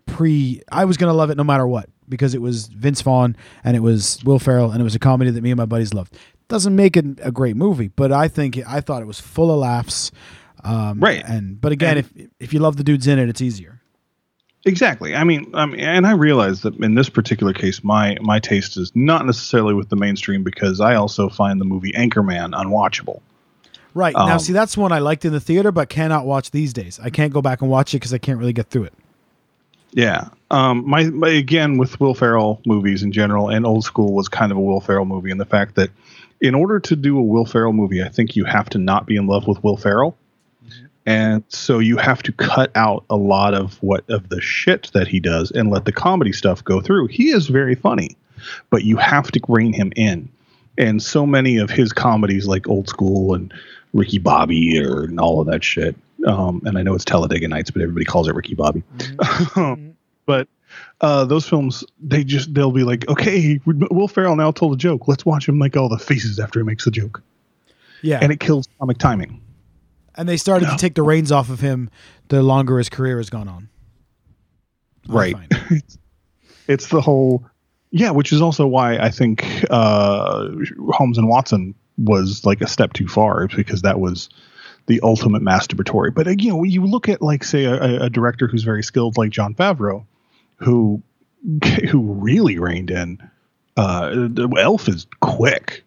pre. 0.06 0.62
I 0.72 0.86
was 0.86 0.98
gonna 0.98 1.14
love 1.14 1.32
it 1.32 1.38
no 1.38 1.44
matter 1.44 1.66
what 1.66 1.90
because 2.08 2.36
it 2.36 2.42
was 2.42 2.68
Vince 2.68 3.02
Vaughn 3.02 3.36
and 3.64 3.76
it 3.76 3.80
was 3.80 4.24
Will 4.24 4.38
Ferrell 4.38 4.70
and 4.70 4.80
it 4.80 4.84
was 4.84 4.94
a 4.94 5.00
comedy 5.00 5.32
that 5.32 5.42
me 5.42 5.50
and 5.50 5.58
my 5.58 5.66
buddies 5.66 5.94
loved. 5.94 6.16
Doesn't 6.52 6.76
make 6.76 6.98
it 6.98 7.06
a 7.24 7.32
great 7.32 7.56
movie, 7.56 7.88
but 7.96 8.12
I 8.12 8.28
think 8.28 8.60
I 8.68 8.82
thought 8.82 9.02
it 9.02 9.06
was 9.06 9.22
full 9.22 9.50
of 9.52 9.58
laughs. 9.60 10.12
Um, 10.66 11.00
Right. 11.00 11.24
And 11.26 11.60
but 11.62 11.72
again, 11.72 11.98
And- 11.98 12.06
if 12.16 12.28
if 12.42 12.54
you 12.54 12.60
love 12.60 12.76
the 12.76 12.84
dudes 12.84 13.08
in 13.08 13.18
it, 13.20 13.30
it's 13.30 13.42
easier. 13.42 13.80
Exactly. 14.66 15.16
I 15.16 15.24
mean, 15.24 15.50
I 15.56 15.66
mean, 15.66 15.80
and 15.80 16.06
I 16.06 16.12
realize 16.12 16.62
that 16.62 16.76
in 16.76 16.94
this 16.96 17.10
particular 17.10 17.54
case, 17.54 17.84
my 17.84 18.18
my 18.22 18.40
taste 18.40 18.76
is 18.78 18.92
not 18.94 19.26
necessarily 19.26 19.74
with 19.74 19.88
the 19.90 19.96
mainstream 19.96 20.44
because 20.44 20.82
I 20.82 20.96
also 20.96 21.30
find 21.30 21.60
the 21.62 21.66
movie 21.66 21.94
Anchorman 21.94 22.52
unwatchable. 22.52 23.22
Right 23.94 24.14
now, 24.14 24.34
Um, 24.34 24.40
see 24.40 24.54
that's 24.54 24.76
one 24.78 24.92
I 24.92 25.00
liked 25.00 25.24
in 25.26 25.32
the 25.32 25.40
theater, 25.40 25.72
but 25.72 25.88
cannot 25.90 26.26
watch 26.26 26.52
these 26.52 26.74
days. 26.74 27.00
I 27.02 27.10
can't 27.10 27.32
go 27.34 27.42
back 27.42 27.62
and 27.62 27.72
watch 27.72 27.94
it 27.94 27.98
because 27.98 28.14
I 28.14 28.18
can't 28.20 28.38
really 28.38 28.54
get 28.54 28.70
through 28.70 28.84
it. 28.84 28.94
Yeah. 29.94 30.28
Um, 30.52 30.88
my, 30.88 31.06
my 31.06 31.30
again 31.30 31.78
with 31.78 32.00
Will 32.00 32.14
Ferrell 32.14 32.62
movies 32.66 33.04
in 33.04 33.12
general, 33.12 33.50
and 33.50 33.66
Old 33.66 33.84
School 33.84 34.14
was 34.14 34.28
kind 34.30 34.52
of 34.52 34.58
a 34.58 34.62
Will 34.62 34.80
Ferrell 34.82 35.06
movie, 35.06 35.32
and 35.32 35.40
the 35.40 35.46
fact 35.46 35.76
that 35.76 35.90
in 36.42 36.56
order 36.56 36.80
to 36.80 36.96
do 36.96 37.18
a 37.18 37.24
Will 37.24 37.46
Ferrell 37.46 37.72
movie, 37.72 38.04
I 38.04 38.10
think 38.10 38.36
you 38.36 38.44
have 38.46 38.70
to 38.72 38.78
not 38.78 39.06
be 39.06 39.16
in 39.16 39.28
love 39.28 39.48
with 39.48 39.64
Will 39.64 39.78
Ferrell, 39.78 40.18
and 41.06 41.44
so 41.50 41.80
you 41.80 41.98
have 41.98 42.22
to 42.24 42.32
cut 42.32 42.72
out 42.76 43.06
a 43.10 43.16
lot 43.16 43.54
of 43.54 43.82
what 43.82 44.08
of 44.10 44.30
the 44.30 44.42
shit 44.42 44.92
that 44.94 45.08
he 45.08 45.20
does 45.20 45.52
and 45.52 45.70
let 45.70 45.86
the 45.86 45.92
comedy 45.92 46.32
stuff 46.32 46.64
go 46.64 46.82
through. 46.82 47.08
He 47.08 47.30
is 47.30 47.48
very 47.48 47.76
funny, 47.76 48.18
but 48.70 48.84
you 48.84 48.98
have 48.98 49.32
to 49.32 49.40
rein 49.48 49.74
him 49.74 49.92
in. 49.96 50.30
And 50.78 51.02
so 51.02 51.26
many 51.26 51.58
of 51.58 51.70
his 51.70 51.94
comedies, 51.94 52.48
like 52.48 52.68
Old 52.68 52.88
School 52.88 53.34
and 53.34 53.54
Ricky 53.94 54.20
Bobby, 54.20 54.84
or 54.84 55.04
and 55.04 55.20
all 55.20 55.42
of 55.42 55.48
that 55.48 55.64
shit. 55.64 55.96
Um, 56.26 56.62
and 56.66 56.78
I 56.78 56.84
know 56.84 56.94
it's 56.94 57.06
Talladega 57.06 57.48
Nights, 57.48 57.72
but 57.72 57.82
everybody 57.82 58.06
calls 58.06 58.28
it 58.28 58.36
Ricky 58.36 58.56
Bobby. 58.56 58.84
but 60.26 60.48
uh, 61.02 61.26
those 61.26 61.48
films, 61.48 61.84
they 62.00 62.24
just 62.24 62.54
they'll 62.54 62.72
be 62.72 62.84
like, 62.84 63.08
okay, 63.10 63.60
Will 63.66 64.08
Ferrell 64.08 64.36
now 64.36 64.52
told 64.52 64.74
a 64.74 64.78
joke. 64.78 65.08
Let's 65.08 65.26
watch 65.26 65.48
him 65.50 65.58
make 65.58 65.76
all 65.76 65.90
the 65.90 65.98
faces 66.00 66.40
after 66.40 66.60
he 66.60 66.66
makes 66.66 66.86
the 66.86 66.92
joke, 66.92 67.22
Yeah, 68.02 68.20
and 68.22 68.32
it 68.32 68.40
kills 68.40 68.68
comic 68.80 68.98
timing. 68.98 69.42
and 70.16 70.30
they 70.30 70.38
started 70.38 70.70
to 70.70 70.78
take 70.78 70.96
the 70.96 71.04
reins 71.04 71.32
off 71.32 71.50
of 71.50 71.60
him 71.60 71.90
the 72.30 72.42
longer 72.44 72.78
his 72.78 72.88
career 72.90 73.18
has 73.18 73.30
gone 73.30 73.48
on. 73.48 73.70
Right. 75.08 75.36
it's 76.68 76.88
the 76.88 77.02
whole, 77.02 77.44
yeah, 77.92 78.12
which 78.12 78.32
is 78.32 78.42
also 78.42 78.68
why 78.68 78.98
I 78.98 79.10
think 79.10 79.46
uh, 79.70 80.48
Holmes 80.92 81.18
and 81.18 81.28
Watson 81.28 81.74
was 81.98 82.46
like 82.46 82.62
a 82.62 82.68
step 82.68 82.94
too 82.94 83.08
far, 83.08 83.48
because 83.48 83.82
that 83.82 84.00
was 84.00 84.30
the 84.88 85.00
ultimate 85.02 85.42
masturbatory. 85.42 86.14
But 86.14 86.42
you 86.42 86.50
know, 86.50 86.58
when 86.58 86.70
you 86.70 86.86
look 86.86 87.10
at 87.10 87.22
like 87.22 87.44
say 87.44 87.66
a, 87.66 88.04
a 88.04 88.10
director 88.10 88.48
who's 88.48 88.64
very 88.64 88.84
skilled, 88.84 89.18
like 89.18 89.32
Jon 89.32 89.54
Favreau, 89.56 90.06
who 90.62 91.02
who 91.90 92.02
really 92.14 92.58
reined 92.58 92.92
in. 92.92 93.18
Uh, 93.78 94.10
the 94.10 94.54
Elf 94.60 94.88
is 94.88 95.08
quick. 95.22 95.84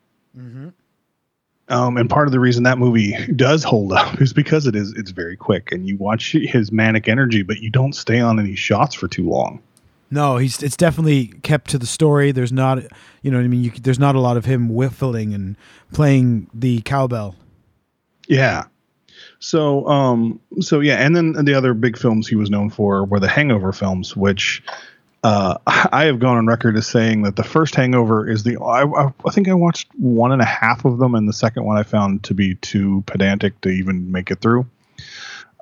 Um, 1.69 1.97
and 1.97 2.11
part 2.11 2.29
of 2.29 2.33
the 2.33 2.41
reason 2.41 2.63
that 2.65 2.79
movie 2.79 3.15
does 3.37 3.65
hold 3.65 3.93
up 3.93 4.21
is 4.21 4.33
because 4.33 4.67
it 4.67 4.77
is 4.77 4.93
it's 4.93 5.11
very 5.11 5.37
quick, 5.37 5.73
and 5.73 5.89
you 5.89 5.97
watch 5.97 6.33
his 6.33 6.71
manic 6.71 7.09
energy, 7.09 7.43
but 7.43 7.59
you 7.59 7.71
don't 7.71 7.95
stay 7.95 8.21
on 8.21 8.39
any 8.39 8.55
shots 8.55 8.95
for 8.95 9.09
too 9.09 9.29
long. 9.29 9.63
No, 10.11 10.37
he's 10.37 10.63
it's 10.63 10.77
definitely 10.77 11.29
kept 11.43 11.71
to 11.71 11.79
the 11.79 11.87
story. 11.87 12.33
There's 12.33 12.53
not, 12.53 12.83
you 13.23 13.31
know, 13.31 13.39
what 13.39 13.45
I 13.45 13.49
mean, 13.49 13.65
you, 13.65 13.71
there's 13.71 13.99
not 13.99 14.15
a 14.15 14.21
lot 14.21 14.37
of 14.37 14.45
him 14.45 14.69
whiffling 14.69 15.35
and 15.35 15.57
playing 15.93 16.49
the 16.53 16.83
cowbell. 16.83 17.35
Yeah. 18.29 18.65
So, 19.45 19.87
um, 19.89 20.41
so 20.61 20.81
yeah, 20.81 20.95
and 20.95 21.15
then 21.15 21.33
the 21.45 21.53
other 21.53 21.75
big 21.75 21.99
films 21.99 22.27
he 22.27 22.35
was 22.35 22.49
known 22.49 22.71
for 22.71 23.05
were 23.05 23.21
the 23.21 23.29
Hangover 23.29 23.75
films, 23.75 24.17
which 24.17 24.63
uh, 25.23 25.59
I 25.67 26.07
have 26.07 26.19
gone 26.19 26.39
on 26.39 26.47
record 26.47 26.79
as 26.79 26.87
saying 26.87 27.25
that 27.25 27.37
the 27.37 27.45
first 27.45 27.75
Hangover 27.75 28.27
is 28.27 28.43
the 28.43 28.57
I, 28.57 28.85
I, 28.85 29.31
think 29.33 29.51
I 29.51 29.53
watched 29.53 29.89
one 29.99 30.33
and 30.33 30.41
a 30.41 30.47
half 30.47 30.87
of 30.87 30.97
them, 30.97 31.15
and 31.15 31.29
the 31.29 31.35
second 31.35 31.67
one 31.67 31.77
I 31.77 31.83
found 31.83 32.25
to 32.25 32.33
be 32.33 32.55
too 32.55 33.05
pedantic 33.07 33.61
to 33.61 33.69
even 33.69 34.11
make 34.11 34.31
it 34.31 34.41
through. 34.41 34.65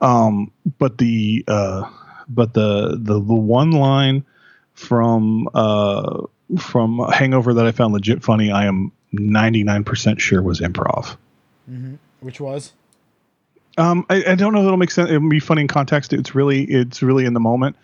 Um, 0.01 0.53
but 0.79 0.99
the 0.99 1.45
uh, 1.49 1.91
but 2.29 2.55
the 2.55 2.91
the 2.91 3.15
the 3.15 3.35
one 3.35 3.73
line 3.73 4.25
from 4.75 5.49
uh 5.55 6.23
from 6.57 7.01
Hangover 7.13 7.55
that 7.55 7.67
I 7.67 7.73
found 7.73 7.95
legit 7.95 8.23
funny, 8.23 8.53
I 8.53 8.67
am 8.67 8.93
ninety 9.11 9.65
nine 9.65 9.83
percent 9.83 10.21
sure 10.21 10.41
was 10.41 10.61
improv. 10.61 11.17
Which 12.21 12.41
was? 12.41 12.75
Um, 13.79 14.05
I, 14.11 14.25
I 14.29 14.35
don't 14.35 14.53
know 14.53 14.61
if 14.61 14.67
it'll 14.67 14.77
make 14.77 14.91
sense. 14.91 15.11
It'll 15.11 15.29
be 15.29 15.41
funny 15.41 15.63
in 15.63 15.69
context. 15.69 16.13
It's 16.13 16.35
really, 16.35 16.65
it's 16.65 17.03
really 17.03 17.25
in 17.25 17.35
the 17.35 17.41
moment. 17.41 17.77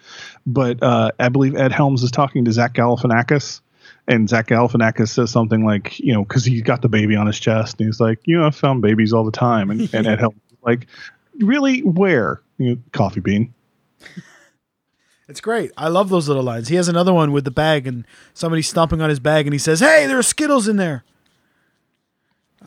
But 0.46 0.82
uh, 0.82 1.12
I 1.18 1.28
believe 1.28 1.56
Ed 1.56 1.72
Helms 1.72 2.02
is 2.02 2.10
talking 2.10 2.44
to 2.44 2.52
Zach 2.52 2.74
Galifianakis, 2.74 3.60
and 4.06 4.28
Zach 4.28 4.48
Galifianakis 4.48 5.08
says 5.08 5.30
something 5.30 5.64
like, 5.64 5.98
you 5.98 6.12
know, 6.12 6.24
because 6.24 6.44
he's 6.44 6.62
got 6.62 6.82
the 6.82 6.88
baby 6.88 7.16
on 7.16 7.26
his 7.26 7.40
chest, 7.40 7.76
and 7.78 7.88
he's 7.88 8.00
like, 8.00 8.20
you 8.24 8.38
know, 8.38 8.46
I 8.46 8.50
found 8.50 8.82
babies 8.82 9.12
all 9.12 9.24
the 9.24 9.32
time, 9.32 9.70
and, 9.70 9.92
and 9.94 10.06
Ed 10.06 10.18
Helms 10.18 10.36
is 10.50 10.58
like, 10.62 10.86
really, 11.40 11.80
where? 11.80 12.42
You 12.58 12.70
know, 12.70 12.78
coffee 12.92 13.20
bean. 13.20 13.54
It's 15.28 15.42
great. 15.42 15.72
I 15.76 15.88
love 15.88 16.08
those 16.08 16.26
little 16.26 16.42
lines. 16.42 16.68
He 16.68 16.76
has 16.76 16.88
another 16.88 17.12
one 17.12 17.32
with 17.32 17.44
the 17.44 17.50
bag 17.50 17.86
and 17.86 18.06
somebody 18.32 18.62
stomping 18.62 19.02
on 19.02 19.10
his 19.10 19.20
bag 19.20 19.46
and 19.46 19.52
he 19.52 19.58
says, 19.58 19.80
"Hey, 19.80 20.06
there 20.06 20.18
are 20.18 20.22
Skittles 20.22 20.66
in 20.66 20.78
there." 20.78 21.04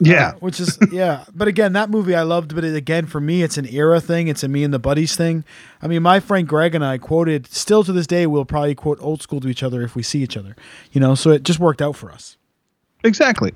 Yeah, 0.03 0.33
Which 0.39 0.59
is 0.59 0.79
yeah, 0.91 1.25
but 1.33 1.47
again, 1.47 1.73
that 1.73 1.89
movie 1.91 2.15
I 2.15 2.23
loved, 2.23 2.55
but 2.55 2.63
it, 2.65 2.75
again 2.75 3.05
for 3.05 3.21
me 3.21 3.43
it's 3.43 3.57
an 3.57 3.67
era 3.67 4.01
thing, 4.01 4.27
it's 4.27 4.43
a 4.43 4.47
me 4.47 4.63
and 4.63 4.73
the 4.73 4.79
buddies 4.79 5.15
thing. 5.15 5.43
I 5.81 5.87
mean, 5.87 6.01
my 6.01 6.19
friend 6.19 6.47
Greg 6.47 6.73
and 6.73 6.83
I 6.83 6.97
quoted 6.97 7.45
still 7.47 7.83
to 7.83 7.93
this 7.93 8.07
day 8.07 8.25
we'll 8.25 8.45
probably 8.45 8.73
quote 8.73 8.97
old 9.01 9.21
school 9.21 9.39
to 9.41 9.47
each 9.47 9.61
other 9.61 9.83
if 9.83 9.95
we 9.95 10.01
see 10.01 10.23
each 10.23 10.35
other. 10.37 10.55
You 10.91 11.01
know, 11.01 11.13
so 11.13 11.29
it 11.29 11.43
just 11.43 11.59
worked 11.59 11.81
out 11.83 11.95
for 11.95 12.11
us. 12.11 12.37
exactly 13.03 13.51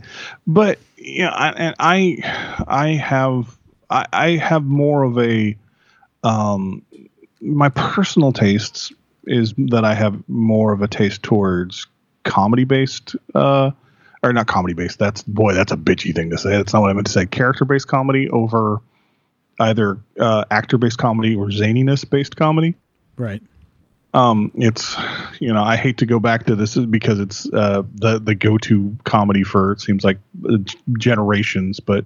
but 0.48 0.80
yeah 0.98 1.30
I, 1.30 1.50
and 1.52 1.76
i 1.80 2.64
i 2.68 2.88
have 2.94 3.58
I, 3.90 4.06
I 4.14 4.30
have 4.38 4.64
more 4.64 5.04
of 5.04 5.18
a 5.20 5.56
um 6.24 6.82
my 7.42 7.70
personal 7.70 8.32
tastes 8.34 8.92
is 9.28 9.54
that 9.58 9.86
i 9.86 9.94
have 9.94 10.18
more 10.28 10.74
of 10.74 10.82
a 10.82 10.88
taste 10.88 11.22
towards 11.24 11.86
comedy 12.24 12.64
based 12.64 13.16
uh 13.36 13.70
or 14.30 14.34
not 14.34 14.48
comedy 14.48 14.74
based 14.74 15.00
that's 15.00 15.24
boy 15.24 15.54
that's 15.54 15.72
a 15.72 15.78
bitchy 15.78 16.14
thing 16.14 16.30
to 16.30 16.38
say 16.38 16.52
that's 16.52 16.74
not 16.74 16.82
what 16.82 16.90
i 16.90 16.94
meant 16.94 17.06
to 17.08 17.12
say 17.14 17.26
character 17.26 17.66
based 17.66 17.88
comedy 17.88 18.30
over 18.30 18.80
either 19.60 19.98
uh 20.20 20.44
actor 20.52 20.78
based 20.78 20.98
comedy 20.98 21.36
or 21.36 21.48
zaniness 21.48 22.10
based 22.10 22.36
comedy 22.36 22.76
Right. 23.18 23.42
um 24.14 24.52
it's 24.56 24.96
you 25.40 25.54
know 25.54 25.64
i 25.64 25.76
hate 25.78 25.98
to 26.00 26.06
go 26.06 26.20
back 26.20 26.46
to 26.48 26.56
this 26.56 26.76
because 26.76 27.20
it's 27.20 27.48
uh 27.54 27.84
the 27.96 28.20
the 28.20 28.36
go-to 28.36 28.96
comedy 29.04 29.44
for 29.44 29.72
it 29.74 29.82
seems 29.82 30.04
like 30.04 30.18
uh, 30.50 30.58
generations 30.98 31.80
but 31.80 32.06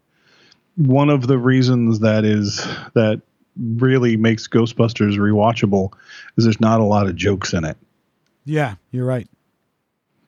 one 0.76 1.10
of 1.10 1.28
the 1.28 1.38
reasons 1.38 2.00
that 2.00 2.24
is 2.26 2.58
that 2.94 3.22
really 3.58 4.16
makes 4.16 4.48
ghostbusters 4.48 5.18
rewatchable 5.18 5.92
is 6.38 6.46
there's 6.46 6.62
not 6.62 6.80
a 6.80 6.84
lot 6.86 7.08
of 7.08 7.16
jokes 7.16 7.54
in 7.54 7.66
it 7.66 7.76
Yeah, 8.46 8.76
you're 8.92 9.06
right. 9.06 9.28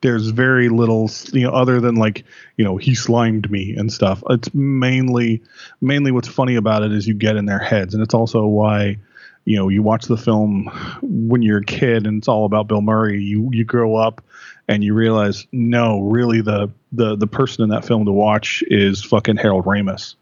There's 0.02 0.30
very 0.30 0.70
little 0.70 1.10
you 1.32 1.44
know 1.44 1.52
other 1.52 1.80
than 1.80 1.96
like 1.96 2.24
you 2.58 2.66
know 2.66 2.78
he 2.78 2.96
slimed 2.96 3.50
me 3.50 3.76
and 3.76 3.92
stuff. 3.92 4.24
It's 4.30 4.54
mainly 4.54 5.42
mainly 5.80 6.12
what's 6.12 6.28
funny 6.28 6.56
about 6.56 6.84
it 6.84 6.92
is 6.92 7.08
you 7.08 7.14
get 7.14 7.36
in 7.36 7.46
their 7.46 7.60
heads. 7.60 7.94
And 7.94 8.04
it's 8.04 8.14
also 8.14 8.46
why 8.46 8.98
you 9.46 9.58
know 9.58 9.70
you 9.70 9.84
watch 9.84 10.06
the 10.06 10.18
film 10.18 10.66
when 11.02 11.42
you're 11.42 11.60
a 11.60 11.66
kid 11.66 12.06
and 12.08 12.18
it's 12.18 12.28
all 12.28 12.46
about 12.46 12.68
bill 12.68 12.82
murray. 12.82 13.22
You 13.22 13.50
you 13.52 13.64
grow 13.64 13.96
up 13.96 14.24
and 14.68 14.84
you 14.84 14.94
realize 14.94 15.48
no 15.52 16.02
really 16.02 16.42
the 16.42 16.72
the 16.92 17.16
the 17.16 17.28
person 17.28 17.64
in 17.64 17.70
that 17.70 17.86
film 17.86 18.06
to 18.06 18.12
watch 18.12 18.64
is 18.68 19.04
fucking 19.04 19.38
harold 19.38 19.66
ramis. 19.66 20.16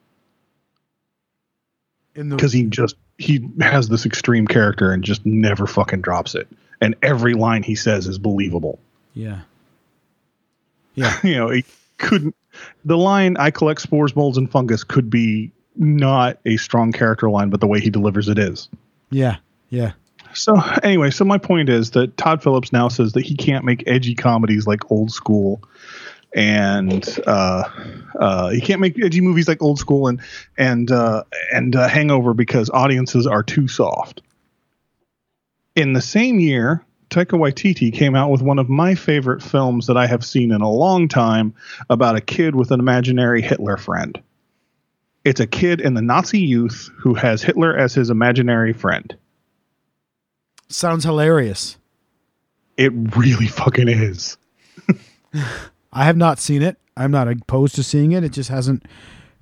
In 2.16 2.30
the 2.30 2.36
because 2.36 2.52
he 2.52 2.66
just 2.66 2.96
he 3.18 3.48
has 3.62 3.88
this 3.88 4.06
extreme 4.06 4.48
character 4.48 4.92
and 4.92 5.04
just 5.04 5.26
never 5.26 5.68
fucking 5.68 6.02
drops 6.02 6.36
it. 6.36 6.48
And 6.82 6.96
every 7.02 7.34
line 7.34 7.64
he 7.64 7.76
says 7.76 8.08
is 8.08 8.18
believable. 8.18 8.80
Yeah. 9.14 9.42
Yeah. 11.00 11.18
you 11.24 11.36
know, 11.36 11.50
it 11.50 11.66
couldn't. 11.98 12.36
The 12.84 12.98
line 12.98 13.38
"I 13.38 13.52
collect 13.52 13.82
spores, 13.82 14.16
molds, 14.16 14.38
and 14.38 14.52
fungus" 14.52 14.84
could 14.84 15.10
be 15.10 15.52
not 15.76 16.40
a 16.46 16.58
strong 16.58 16.92
character 16.92 17.30
line, 17.30 17.50
but 17.50 17.62
the 17.62 17.68
way 17.68 17.80
he 17.80 17.90
delivers 17.90 18.28
it 18.28 18.38
is. 18.38 18.68
Yeah. 19.12 19.38
Yeah. 19.70 19.94
So 20.34 20.62
anyway, 20.84 21.10
so 21.10 21.26
my 21.26 21.38
point 21.38 21.70
is 21.70 21.92
that 21.92 22.16
Todd 22.18 22.44
Phillips 22.44 22.72
now 22.72 22.88
says 22.88 23.14
that 23.14 23.22
he 23.22 23.36
can't 23.36 23.66
make 23.66 23.84
edgy 23.88 24.14
comedies 24.14 24.68
like 24.68 24.92
Old 24.92 25.12
School, 25.12 25.64
and 26.36 27.08
uh, 27.26 27.64
uh, 28.20 28.50
he 28.50 28.62
can't 28.62 28.82
make 28.82 29.02
edgy 29.04 29.22
movies 29.22 29.48
like 29.48 29.62
Old 29.62 29.80
School 29.80 30.08
and 30.08 30.22
and 30.58 30.92
uh, 30.92 31.24
and 31.54 31.76
uh, 31.76 31.88
Hangover 31.88 32.34
because 32.34 32.70
audiences 32.70 33.26
are 33.26 33.42
too 33.42 33.68
soft. 33.68 34.22
In 35.76 35.94
the 35.94 36.02
same 36.02 36.40
year, 36.40 36.84
Taika 37.10 37.38
Waititi 37.40 37.92
came 37.92 38.16
out 38.16 38.30
with 38.30 38.42
one 38.42 38.60
of 38.60 38.70
my 38.70 38.94
favorite 38.94 39.42
films 39.42 39.88
that 39.88 39.98
I 39.98 40.06
have 40.06 40.24
seen 40.24 40.52
in 40.52 40.62
a 40.62 40.72
long 40.72 41.08
time 41.08 41.54
about 41.90 42.16
a 42.16 42.22
kid 42.22 42.56
with 42.56 42.72
an 42.72 42.80
imaginary 42.80 43.42
Hitler 43.42 43.78
friend. 43.78 44.22
It's 45.26 45.40
a 45.40 45.48
kid 45.48 45.82
in 45.82 45.96
the 45.96 46.02
Nazi 46.02 46.40
youth 46.40 46.90
who 46.98 47.14
has 47.16 47.42
Hitler 47.42 47.76
as 47.76 47.94
his 47.94 48.10
imaginary 48.10 48.74
friend. 48.74 49.16
Sounds 50.70 51.04
hilarious. 51.04 51.78
It 52.78 52.94
really 53.16 53.48
fucking 53.48 53.90
is. 53.90 54.38
I 55.92 56.06
have 56.06 56.18
not 56.18 56.40
seen 56.40 56.62
it. 56.62 56.78
I'm 56.96 57.12
not 57.12 57.28
opposed 57.28 57.76
to 57.76 57.84
seeing 57.84 58.12
it. 58.12 58.24
It 58.24 58.32
just 58.32 58.50
hasn't 58.50 58.84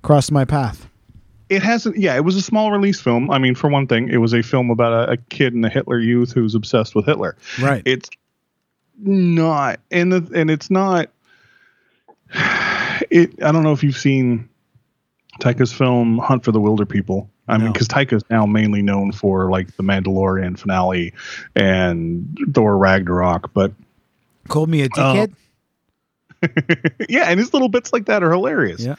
crossed 0.02 0.32
my 0.32 0.44
path. 0.44 0.88
It 1.48 1.62
hasn't. 1.62 1.96
Yeah, 1.96 2.14
it 2.16 2.24
was 2.24 2.36
a 2.36 2.42
small 2.42 2.70
release 2.72 3.00
film. 3.00 3.30
I 3.30 3.38
mean, 3.38 3.54
for 3.54 3.68
one 3.70 3.86
thing, 3.86 4.08
it 4.10 4.18
was 4.18 4.34
a 4.34 4.42
film 4.42 4.70
about 4.70 5.08
a, 5.08 5.12
a 5.12 5.16
kid 5.16 5.54
in 5.54 5.62
the 5.62 5.68
Hitler 5.70 5.98
Youth 5.98 6.32
who's 6.32 6.54
obsessed 6.54 6.94
with 6.94 7.06
Hitler. 7.06 7.36
Right. 7.60 7.82
It's 7.84 8.10
not, 8.98 9.80
and 9.90 10.12
the 10.12 10.30
and 10.34 10.50
it's 10.50 10.70
not. 10.70 11.10
It. 13.10 13.42
I 13.42 13.52
don't 13.52 13.62
know 13.62 13.72
if 13.72 13.82
you've 13.84 13.96
seen 13.96 14.48
Taika's 15.40 15.72
film 15.72 16.18
Hunt 16.18 16.44
for 16.44 16.52
the 16.52 16.60
Wilderpeople. 16.60 17.26
I 17.46 17.56
mean, 17.56 17.66
No. 17.66 17.72
because 17.72 17.88
Taika's 17.88 18.24
now 18.28 18.44
mainly 18.44 18.82
known 18.82 19.12
for 19.12 19.50
like 19.50 19.74
the 19.76 19.82
Mandalorian 19.82 20.58
finale 20.58 21.14
and 21.56 22.36
Thor 22.52 22.76
Ragnarok, 22.76 23.54
but 23.54 23.72
Called 24.48 24.68
me 24.68 24.82
a 24.82 24.88
dickhead. 24.90 25.32
Uh, 26.42 26.48
yeah, 27.08 27.24
and 27.26 27.38
his 27.38 27.52
little 27.54 27.68
bits 27.68 27.92
like 27.92 28.06
that 28.06 28.22
are 28.22 28.30
hilarious. 28.30 28.80
Yeah. 28.80 28.96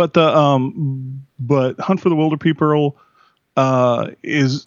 But 0.00 0.14
the 0.14 0.34
um, 0.34 1.26
but 1.38 1.78
Hunt 1.78 2.00
for 2.00 2.08
the 2.08 2.14
Wilderpeople 2.14 2.94
uh, 3.54 4.12
is 4.22 4.66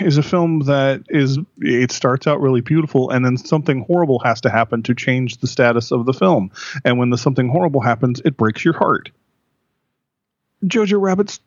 is 0.00 0.16
a 0.16 0.22
film 0.22 0.60
that 0.60 1.02
is 1.10 1.38
it 1.58 1.92
starts 1.92 2.26
out 2.26 2.40
really 2.40 2.62
beautiful, 2.62 3.10
and 3.10 3.22
then 3.22 3.36
something 3.36 3.84
horrible 3.84 4.20
has 4.20 4.40
to 4.40 4.48
happen 4.48 4.82
to 4.84 4.94
change 4.94 5.36
the 5.36 5.46
status 5.46 5.92
of 5.92 6.06
the 6.06 6.14
film. 6.14 6.50
And 6.82 6.98
when 6.98 7.10
the 7.10 7.18
something 7.18 7.50
horrible 7.50 7.82
happens, 7.82 8.22
it 8.24 8.38
breaks 8.38 8.64
your 8.64 8.72
heart. 8.72 9.10
Jojo 10.64 10.98
Rabbit's 10.98 11.40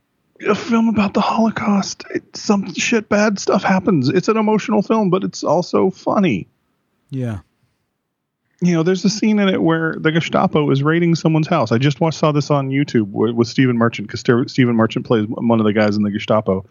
a 0.48 0.54
film 0.54 0.88
about 0.88 1.16
the 1.16 1.22
Holocaust. 1.22 2.04
It, 2.14 2.38
some 2.38 2.72
shit 2.76 3.10
bad 3.10 3.40
stuff 3.40 3.64
happens. 3.64 4.10
It's 4.10 4.28
an 4.28 4.38
emotional 4.38 4.84
film, 4.84 5.10
but 5.10 5.24
it's 5.24 5.44
also 5.44 5.90
funny 5.90 6.50
Yeah. 7.10 7.40
You 8.62 8.74
know, 8.74 8.82
there's 8.84 9.06
a 9.06 9.10
scene 9.10 9.38
in 9.40 9.50
it 9.50 9.62
where 9.62 9.96
the 10.00 10.12
Gestapo 10.12 10.70
is 10.72 10.82
raiding 10.82 11.14
someone's 11.16 11.48
house. 11.48 11.72
I 11.72 11.78
just 11.78 12.02
watched, 12.02 12.18
saw 12.18 12.32
this 12.32 12.50
on 12.50 12.70
YouTube 12.70 13.12
with, 13.12 13.36
with 13.36 13.48
Stephen 13.48 13.78
Merchant 13.78 14.08
because 14.08 14.22
Stephen 14.52 14.76
Merchant 14.76 15.06
plays 15.06 15.28
one 15.28 15.60
of 15.60 15.66
the 15.66 15.74
guys 15.74 15.96
in 15.96 16.04
the 16.04 16.10
Gestapo, 16.12 16.66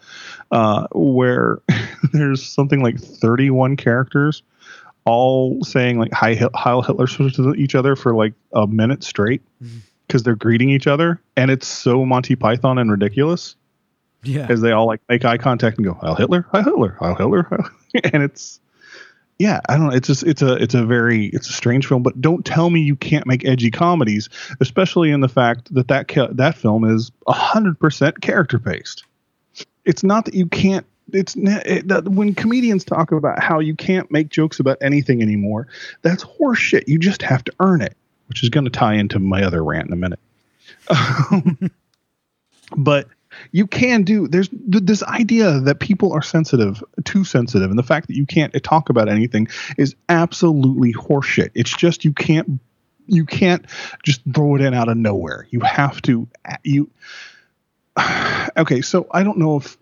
uh, 0.51 0.87
where 0.93 1.61
there's 2.12 2.45
something 2.45 2.82
like 2.82 2.99
31 2.99 3.76
characters 3.76 4.43
all 5.05 5.62
saying 5.62 5.99
like 6.01 6.12
"Hi 6.12 6.34
Heil 6.55 6.82
Hitler" 6.82 7.07
to 7.07 7.55
each 7.55 7.76
other 7.76 7.95
for 7.95 8.12
like 8.14 8.34
a 8.53 8.66
minute 8.66 9.05
straight 9.05 9.43
because 10.09 10.24
they're 10.24 10.34
greeting 10.34 10.70
each 10.70 10.89
other, 10.89 11.20
and 11.37 11.51
it's 11.51 11.68
so 11.68 12.05
Monty 12.05 12.34
Python 12.34 12.78
and 12.78 12.91
ridiculous 12.91 13.55
Yeah. 14.24 14.47
as 14.51 14.61
they 14.61 14.72
all 14.72 14.87
like 14.87 15.01
make 15.09 15.24
eye 15.24 15.39
contact 15.39 15.76
and 15.78 15.87
go 15.87 15.95
Heil 15.95 16.16
Hitler, 16.16 16.47
Heil 16.51 16.64
Hitler, 16.64 16.97
Heil 16.99 17.14
Hitler, 17.14 17.70
and 18.12 18.24
it's 18.24 18.59
yeah, 19.39 19.61
I 19.68 19.76
don't 19.76 19.89
know. 19.89 19.95
It's 19.95 20.07
just 20.07 20.22
it's 20.22 20.41
a 20.41 20.55
it's 20.55 20.74
a 20.74 20.84
very 20.84 21.26
it's 21.26 21.49
a 21.51 21.53
strange 21.53 21.87
film, 21.87 22.03
but 22.03 22.20
don't 22.20 22.45
tell 22.45 22.70
me 22.70 22.80
you 22.80 22.97
can't 22.97 23.26
make 23.26 23.45
edgy 23.45 23.70
comedies, 23.70 24.30
especially 24.61 25.11
in 25.11 25.20
the 25.20 25.28
fact 25.28 25.72
that 25.74 25.89
that 25.89 26.09
ca- 26.09 26.32
that 26.32 26.57
film 26.57 26.84
is 26.84 27.12
hundred 27.28 27.78
percent 27.78 28.20
character 28.22 28.59
based. 28.59 29.05
It's 29.84 30.03
not 30.03 30.24
that 30.24 30.34
you 30.34 30.47
can't. 30.47 30.87
It's 31.12 31.37
it, 31.37 31.87
that 31.89 32.09
when 32.09 32.34
comedians 32.34 32.84
talk 32.84 33.12
about 33.12 33.43
how 33.43 33.61
you 33.61 33.74
can't 33.74 34.11
make 34.11 34.30
jokes 34.30 34.59
about 34.59 34.78
anything 34.80 35.20
anymore, 35.20 35.68
that's 36.01 36.24
horseshit. 36.24 36.89
You 36.89 36.99
just 36.99 37.20
have 37.20 37.45
to 37.45 37.53
earn 37.61 37.82
it, 37.82 37.97
which 38.28 38.43
is 38.43 38.49
going 38.49 38.64
to 38.64 38.70
tie 38.70 38.95
into 38.95 39.18
my 39.18 39.43
other 39.43 39.62
rant 39.62 39.87
in 39.87 39.93
a 39.93 39.97
minute. 39.97 40.20
Um, 40.89 41.70
but 42.76 43.09
you 43.53 43.66
can 43.66 44.03
do 44.03 44.28
there's 44.28 44.49
th- 44.49 44.84
this 44.84 45.03
idea 45.05 45.61
that 45.61 45.80
people 45.80 46.12
are 46.12 46.22
sensitive 46.22 46.82
too 47.05 47.24
sensitive 47.24 47.70
and 47.70 47.78
the 47.78 47.82
fact 47.82 48.07
that 48.09 48.16
you 48.16 48.26
can't 48.26 48.55
talk 48.62 48.89
about 48.89 49.09
anything 49.09 49.49
is 49.76 49.95
absolutely 50.09 50.93
horseshit. 50.93 51.51
It's 51.55 51.76
just 51.76 52.05
you 52.05 52.12
can't 52.12 52.61
you 53.07 53.24
can't 53.24 53.64
just 54.03 54.22
throw 54.34 54.57
it 54.57 54.61
in 54.61 54.74
out 54.74 54.89
of 54.89 54.97
nowhere. 54.97 55.47
You 55.51 55.61
have 55.61 56.03
to 56.03 56.28
you 56.64 56.91
okay 58.57 58.80
so 58.80 59.07
i 59.11 59.22
don't 59.22 59.39
know 59.39 59.57
if 59.57 59.76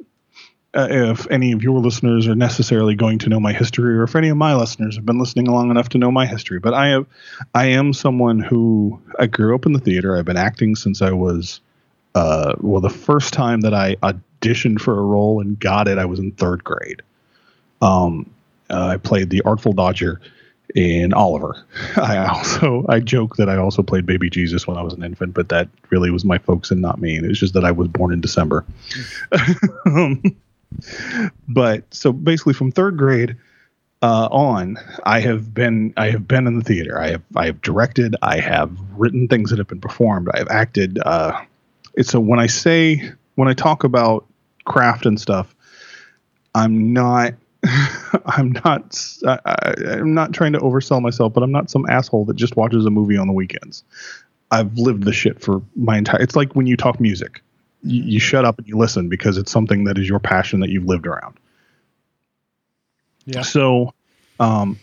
uh, 0.74 0.88
if 0.90 1.30
any 1.30 1.52
of 1.52 1.62
your 1.62 1.78
listeners 1.78 2.26
are 2.26 2.34
necessarily 2.34 2.96
going 2.96 3.18
to 3.18 3.28
know 3.28 3.38
my 3.38 3.52
history 3.52 3.96
or 3.96 4.02
if 4.02 4.16
any 4.16 4.28
of 4.28 4.36
my 4.36 4.54
listeners 4.54 4.96
have 4.96 5.06
been 5.06 5.18
listening 5.18 5.46
long 5.46 5.70
enough 5.70 5.88
to 5.88 5.98
know 5.98 6.10
my 6.10 6.26
history 6.26 6.58
but 6.58 6.74
i 6.74 6.88
have 6.88 7.06
i 7.54 7.66
am 7.66 7.92
someone 7.92 8.40
who 8.40 9.00
i 9.18 9.26
grew 9.26 9.54
up 9.54 9.66
in 9.66 9.72
the 9.72 9.78
theater. 9.78 10.16
I've 10.16 10.24
been 10.24 10.36
acting 10.36 10.76
since 10.76 11.02
i 11.02 11.12
was 11.12 11.60
uh, 12.14 12.54
well, 12.60 12.80
the 12.80 12.90
first 12.90 13.32
time 13.32 13.60
that 13.62 13.74
I 13.74 13.96
auditioned 13.96 14.80
for 14.80 14.98
a 14.98 15.02
role 15.02 15.40
and 15.40 15.58
got 15.58 15.88
it, 15.88 15.98
I 15.98 16.04
was 16.04 16.18
in 16.18 16.32
third 16.32 16.62
grade. 16.64 17.02
Um, 17.82 18.30
uh, 18.70 18.86
I 18.86 18.96
played 18.96 19.30
the 19.30 19.42
Artful 19.42 19.72
Dodger 19.72 20.20
in 20.74 21.12
Oliver. 21.12 21.64
I 21.96 22.16
also 22.26 22.84
I 22.88 23.00
joke 23.00 23.36
that 23.36 23.48
I 23.48 23.56
also 23.56 23.82
played 23.82 24.06
Baby 24.06 24.30
Jesus 24.30 24.66
when 24.66 24.76
I 24.76 24.82
was 24.82 24.94
an 24.94 25.02
infant, 25.02 25.34
but 25.34 25.48
that 25.50 25.68
really 25.90 26.10
was 26.10 26.24
my 26.24 26.38
folks 26.38 26.70
and 26.70 26.80
not 26.80 27.00
me. 27.00 27.16
And 27.16 27.26
it's 27.26 27.38
just 27.38 27.54
that 27.54 27.64
I 27.64 27.72
was 27.72 27.88
born 27.88 28.12
in 28.12 28.20
December. 28.20 28.64
um, 29.86 30.22
but 31.48 31.82
so 31.92 32.12
basically, 32.12 32.54
from 32.54 32.72
third 32.72 32.96
grade 32.96 33.36
uh, 34.02 34.28
on, 34.30 34.78
I 35.04 35.20
have 35.20 35.52
been 35.52 35.92
I 35.96 36.10
have 36.10 36.26
been 36.26 36.46
in 36.46 36.58
the 36.58 36.64
theater. 36.64 36.98
I 36.98 37.10
have 37.10 37.22
I 37.36 37.46
have 37.46 37.60
directed. 37.60 38.16
I 38.22 38.38
have 38.38 38.70
written 38.96 39.28
things 39.28 39.50
that 39.50 39.58
have 39.58 39.68
been 39.68 39.80
performed. 39.80 40.28
I 40.32 40.38
have 40.38 40.48
acted. 40.48 40.98
Uh, 41.04 41.40
it's 41.96 42.10
so 42.10 42.20
when 42.20 42.38
I 42.38 42.46
say 42.46 43.12
when 43.34 43.48
I 43.48 43.54
talk 43.54 43.84
about 43.84 44.26
craft 44.64 45.06
and 45.06 45.20
stuff, 45.20 45.54
I'm 46.54 46.92
not 46.92 47.34
I'm 48.26 48.52
not 48.64 48.98
I, 49.26 49.74
I'm 49.86 50.14
not 50.14 50.32
trying 50.32 50.52
to 50.52 50.58
oversell 50.58 51.00
myself, 51.00 51.32
but 51.32 51.42
I'm 51.42 51.52
not 51.52 51.70
some 51.70 51.86
asshole 51.88 52.24
that 52.26 52.36
just 52.36 52.56
watches 52.56 52.86
a 52.86 52.90
movie 52.90 53.16
on 53.16 53.26
the 53.26 53.32
weekends. 53.32 53.84
I've 54.50 54.76
lived 54.78 55.04
the 55.04 55.12
shit 55.12 55.40
for 55.40 55.62
my 55.74 55.98
entire. 55.98 56.20
It's 56.20 56.36
like 56.36 56.54
when 56.54 56.66
you 56.66 56.76
talk 56.76 57.00
music, 57.00 57.42
you, 57.82 58.02
you 58.02 58.20
shut 58.20 58.44
up 58.44 58.58
and 58.58 58.68
you 58.68 58.76
listen 58.76 59.08
because 59.08 59.38
it's 59.38 59.50
something 59.50 59.84
that 59.84 59.98
is 59.98 60.08
your 60.08 60.20
passion 60.20 60.60
that 60.60 60.70
you've 60.70 60.84
lived 60.84 61.06
around. 61.06 61.36
Yeah. 63.24 63.42
So, 63.42 63.94
um, 64.38 64.78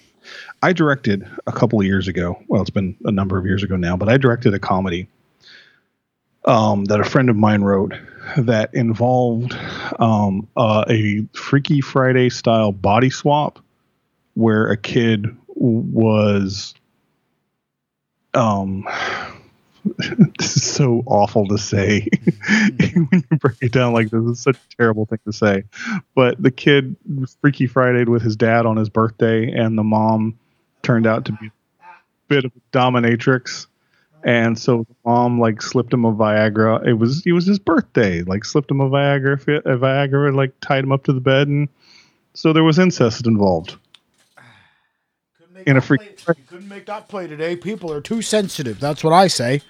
I 0.63 0.73
directed 0.73 1.27
a 1.47 1.51
couple 1.51 1.79
of 1.79 1.85
years 1.85 2.07
ago. 2.07 2.41
Well, 2.47 2.61
it's 2.61 2.69
been 2.69 2.95
a 3.05 3.11
number 3.11 3.37
of 3.37 3.45
years 3.45 3.63
ago 3.63 3.75
now, 3.75 3.95
but 3.95 4.09
I 4.09 4.17
directed 4.17 4.53
a 4.53 4.59
comedy 4.59 5.07
um, 6.45 6.85
that 6.85 6.99
a 6.99 7.03
friend 7.03 7.29
of 7.29 7.35
mine 7.35 7.61
wrote 7.61 7.93
that 8.37 8.73
involved 8.73 9.53
um, 9.99 10.47
uh, 10.55 10.85
a 10.89 11.25
Freaky 11.33 11.81
Friday 11.81 12.29
style 12.29 12.71
body 12.71 13.09
swap 13.09 13.59
where 14.33 14.67
a 14.67 14.77
kid 14.77 15.35
was 15.47 16.73
um 18.33 18.87
this 20.37 20.55
is 20.55 20.63
so 20.63 21.03
awful 21.05 21.47
to 21.47 21.57
say. 21.57 22.07
When 22.93 23.23
you 23.31 23.37
break 23.37 23.57
it 23.61 23.71
down 23.71 23.93
like 23.93 24.09
this 24.09 24.21
it's 24.25 24.41
such 24.41 24.55
a 24.55 24.77
terrible 24.77 25.05
thing 25.05 25.19
to 25.25 25.33
say. 25.33 25.63
But 26.15 26.41
the 26.41 26.51
kid 26.51 26.95
freaky 27.41 27.67
friday 27.67 28.05
with 28.05 28.21
his 28.21 28.35
dad 28.35 28.65
on 28.65 28.77
his 28.77 28.89
birthday 28.89 29.51
and 29.51 29.77
the 29.77 29.83
mom 29.83 30.39
turned 30.81 31.07
out 31.07 31.25
to 31.25 31.33
be 31.33 31.47
a 31.47 31.51
bit 32.27 32.45
of 32.45 32.51
a 32.55 32.77
dominatrix 32.77 33.67
and 34.23 34.57
so 34.59 34.85
the 34.87 34.95
mom 35.05 35.39
like 35.39 35.61
slipped 35.61 35.93
him 35.93 36.05
a 36.05 36.13
Viagra. 36.13 36.85
It 36.87 36.93
was 36.93 37.23
it 37.25 37.31
was 37.31 37.45
his 37.45 37.59
birthday. 37.59 38.21
Like 38.23 38.45
slipped 38.45 38.69
him 38.71 38.81
a 38.81 38.89
Viagra, 38.89 39.41
a 39.65 39.77
Viagra, 39.77 40.27
and 40.27 40.37
like 40.37 40.53
tied 40.61 40.83
him 40.83 40.91
up 40.91 41.03
to 41.05 41.13
the 41.13 41.21
bed, 41.21 41.47
and 41.47 41.69
so 42.33 42.53
there 42.53 42.63
was 42.63 42.79
incest 42.79 43.27
involved. 43.27 43.77
In 45.67 45.77
a 45.77 45.81
freak, 45.81 46.01
You 46.27 46.33
couldn't 46.47 46.67
make 46.67 46.87
that 46.87 47.07
play 47.07 47.27
today. 47.27 47.55
People 47.55 47.91
are 47.93 48.01
too 48.01 48.21
sensitive. 48.23 48.79
That's 48.79 49.03
what 49.03 49.13
I 49.13 49.27
say. 49.27 49.61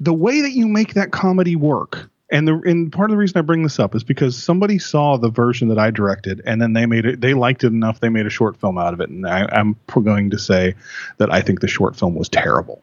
the 0.00 0.14
way 0.14 0.40
that 0.40 0.52
you 0.52 0.66
make 0.68 0.94
that 0.94 1.10
comedy 1.10 1.56
work, 1.56 2.10
and 2.30 2.48
the 2.48 2.54
and 2.64 2.90
part 2.92 3.10
of 3.10 3.14
the 3.14 3.18
reason 3.18 3.38
I 3.38 3.42
bring 3.42 3.62
this 3.62 3.78
up 3.78 3.94
is 3.94 4.04
because 4.04 4.42
somebody 4.42 4.78
saw 4.78 5.18
the 5.18 5.28
version 5.28 5.68
that 5.68 5.78
I 5.78 5.90
directed, 5.90 6.40
and 6.46 6.62
then 6.62 6.72
they 6.72 6.86
made 6.86 7.04
it. 7.04 7.20
They 7.20 7.34
liked 7.34 7.64
it 7.64 7.68
enough. 7.68 8.00
They 8.00 8.08
made 8.08 8.26
a 8.26 8.30
short 8.30 8.56
film 8.56 8.78
out 8.78 8.94
of 8.94 9.00
it, 9.00 9.10
and 9.10 9.26
I, 9.26 9.46
I'm 9.52 9.76
going 10.02 10.30
to 10.30 10.38
say 10.38 10.74
that 11.18 11.32
I 11.32 11.42
think 11.42 11.60
the 11.60 11.68
short 11.68 11.96
film 11.96 12.14
was 12.14 12.28
terrible 12.28 12.82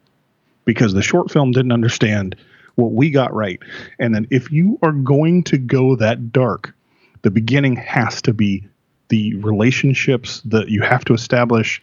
because 0.65 0.93
the 0.93 1.01
short 1.01 1.31
film 1.31 1.51
didn't 1.51 1.71
understand 1.71 2.35
what 2.75 2.91
we 2.91 3.09
got 3.09 3.33
right. 3.33 3.59
And 3.99 4.15
then 4.15 4.27
if 4.31 4.51
you 4.51 4.79
are 4.81 4.91
going 4.91 5.43
to 5.43 5.57
go 5.57 5.95
that 5.95 6.31
dark, 6.31 6.73
the 7.21 7.31
beginning 7.31 7.75
has 7.75 8.21
to 8.23 8.33
be 8.33 8.67
the 9.09 9.35
relationships 9.35 10.41
that 10.45 10.69
you 10.69 10.81
have 10.81 11.05
to 11.05 11.13
establish 11.13 11.81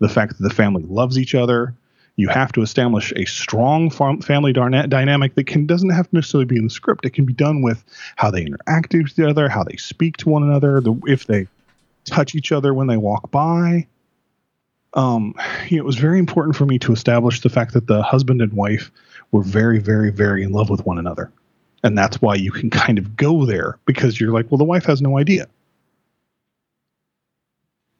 the 0.00 0.08
fact 0.08 0.36
that 0.36 0.42
the 0.42 0.54
family 0.54 0.82
loves 0.84 1.18
each 1.18 1.34
other. 1.34 1.74
You 2.16 2.28
have 2.28 2.52
to 2.52 2.62
establish 2.62 3.12
a 3.16 3.24
strong 3.24 3.88
fam- 3.88 4.20
family 4.20 4.52
dynamic 4.52 5.34
that 5.34 5.46
can 5.46 5.66
doesn't 5.66 5.90
have 5.90 6.08
to 6.10 6.16
necessarily 6.16 6.44
be 6.44 6.56
in 6.56 6.64
the 6.64 6.70
script. 6.70 7.06
It 7.06 7.10
can 7.10 7.24
be 7.24 7.32
done 7.32 7.62
with 7.62 7.84
how 8.16 8.30
they 8.30 8.44
interact 8.44 8.92
with 8.92 9.18
each 9.18 9.20
other, 9.20 9.48
how 9.48 9.64
they 9.64 9.76
speak 9.76 10.18
to 10.18 10.28
one 10.28 10.42
another, 10.42 10.80
the, 10.80 10.94
if 11.06 11.26
they 11.26 11.46
touch 12.04 12.34
each 12.34 12.52
other 12.52 12.74
when 12.74 12.88
they 12.88 12.96
walk 12.96 13.30
by 13.30 13.86
um, 14.94 15.34
it 15.70 15.84
was 15.84 15.96
very 15.96 16.18
important 16.18 16.56
for 16.56 16.66
me 16.66 16.78
to 16.80 16.92
establish 16.92 17.40
the 17.40 17.48
fact 17.48 17.74
that 17.74 17.86
the 17.86 18.02
husband 18.02 18.40
and 18.40 18.52
wife 18.52 18.90
were 19.30 19.42
very, 19.42 19.78
very, 19.78 20.10
very 20.10 20.42
in 20.42 20.52
love 20.52 20.70
with 20.70 20.84
one 20.84 20.98
another. 20.98 21.32
And 21.82 21.98
that's 21.98 22.22
why 22.22 22.34
you 22.36 22.52
can 22.52 22.70
kind 22.70 22.98
of 22.98 23.16
go 23.16 23.44
there 23.44 23.78
because 23.86 24.20
you're 24.20 24.32
like, 24.32 24.50
well, 24.50 24.58
the 24.58 24.64
wife 24.64 24.84
has 24.84 25.02
no 25.02 25.18
idea. 25.18 25.48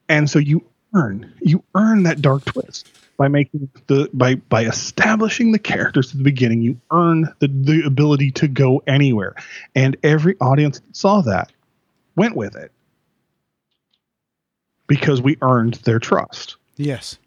And 0.07 0.29
so 0.29 0.39
you 0.39 0.63
earn, 0.93 1.33
you 1.41 1.63
earn 1.75 2.03
that 2.03 2.21
dark 2.21 2.45
twist. 2.45 2.91
by 3.17 3.27
making 3.27 3.69
the 3.87 4.09
by 4.13 4.35
by 4.35 4.65
establishing 4.65 5.51
the 5.51 5.59
characters 5.59 6.11
at 6.11 6.17
the 6.17 6.23
beginning, 6.23 6.61
you 6.61 6.79
earn 6.91 7.33
the, 7.39 7.47
the 7.47 7.83
ability 7.85 8.31
to 8.31 8.47
go 8.47 8.81
anywhere. 8.87 9.35
And 9.75 9.97
every 10.03 10.35
audience 10.39 10.79
that 10.79 10.95
saw 10.95 11.21
that 11.21 11.51
went 12.15 12.35
with 12.35 12.55
it. 12.55 12.71
Because 14.87 15.21
we 15.21 15.37
earned 15.41 15.75
their 15.85 15.99
trust. 15.99 16.57
Yes. 16.77 17.17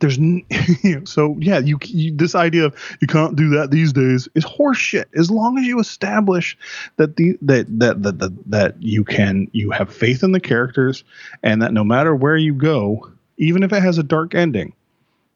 There's 0.00 0.18
you 0.18 0.42
know, 0.84 1.04
so 1.04 1.36
yeah, 1.38 1.60
you, 1.60 1.78
you 1.82 2.14
this 2.14 2.34
idea 2.34 2.64
of 2.64 2.96
you 3.00 3.06
can't 3.06 3.36
do 3.36 3.50
that 3.50 3.70
these 3.70 3.92
days 3.92 4.28
is 4.34 4.44
horseshit. 4.44 5.04
As 5.16 5.30
long 5.30 5.58
as 5.58 5.64
you 5.64 5.78
establish 5.78 6.58
that 6.96 7.16
the 7.16 7.38
that 7.40 7.66
that 7.78 8.02
that 8.02 8.18
that, 8.18 8.50
that 8.50 8.82
you 8.82 9.04
can 9.04 9.48
you 9.52 9.70
have 9.70 9.94
faith 9.94 10.24
in 10.24 10.32
the 10.32 10.40
characters 10.40 11.04
and 11.44 11.62
that 11.62 11.72
no 11.72 11.84
matter 11.84 12.16
where 12.16 12.36
you 12.36 12.52
go, 12.52 13.12
even 13.38 13.62
if 13.62 13.72
it 13.72 13.80
has 13.80 13.96
a 13.96 14.02
dark 14.02 14.34
ending, 14.34 14.72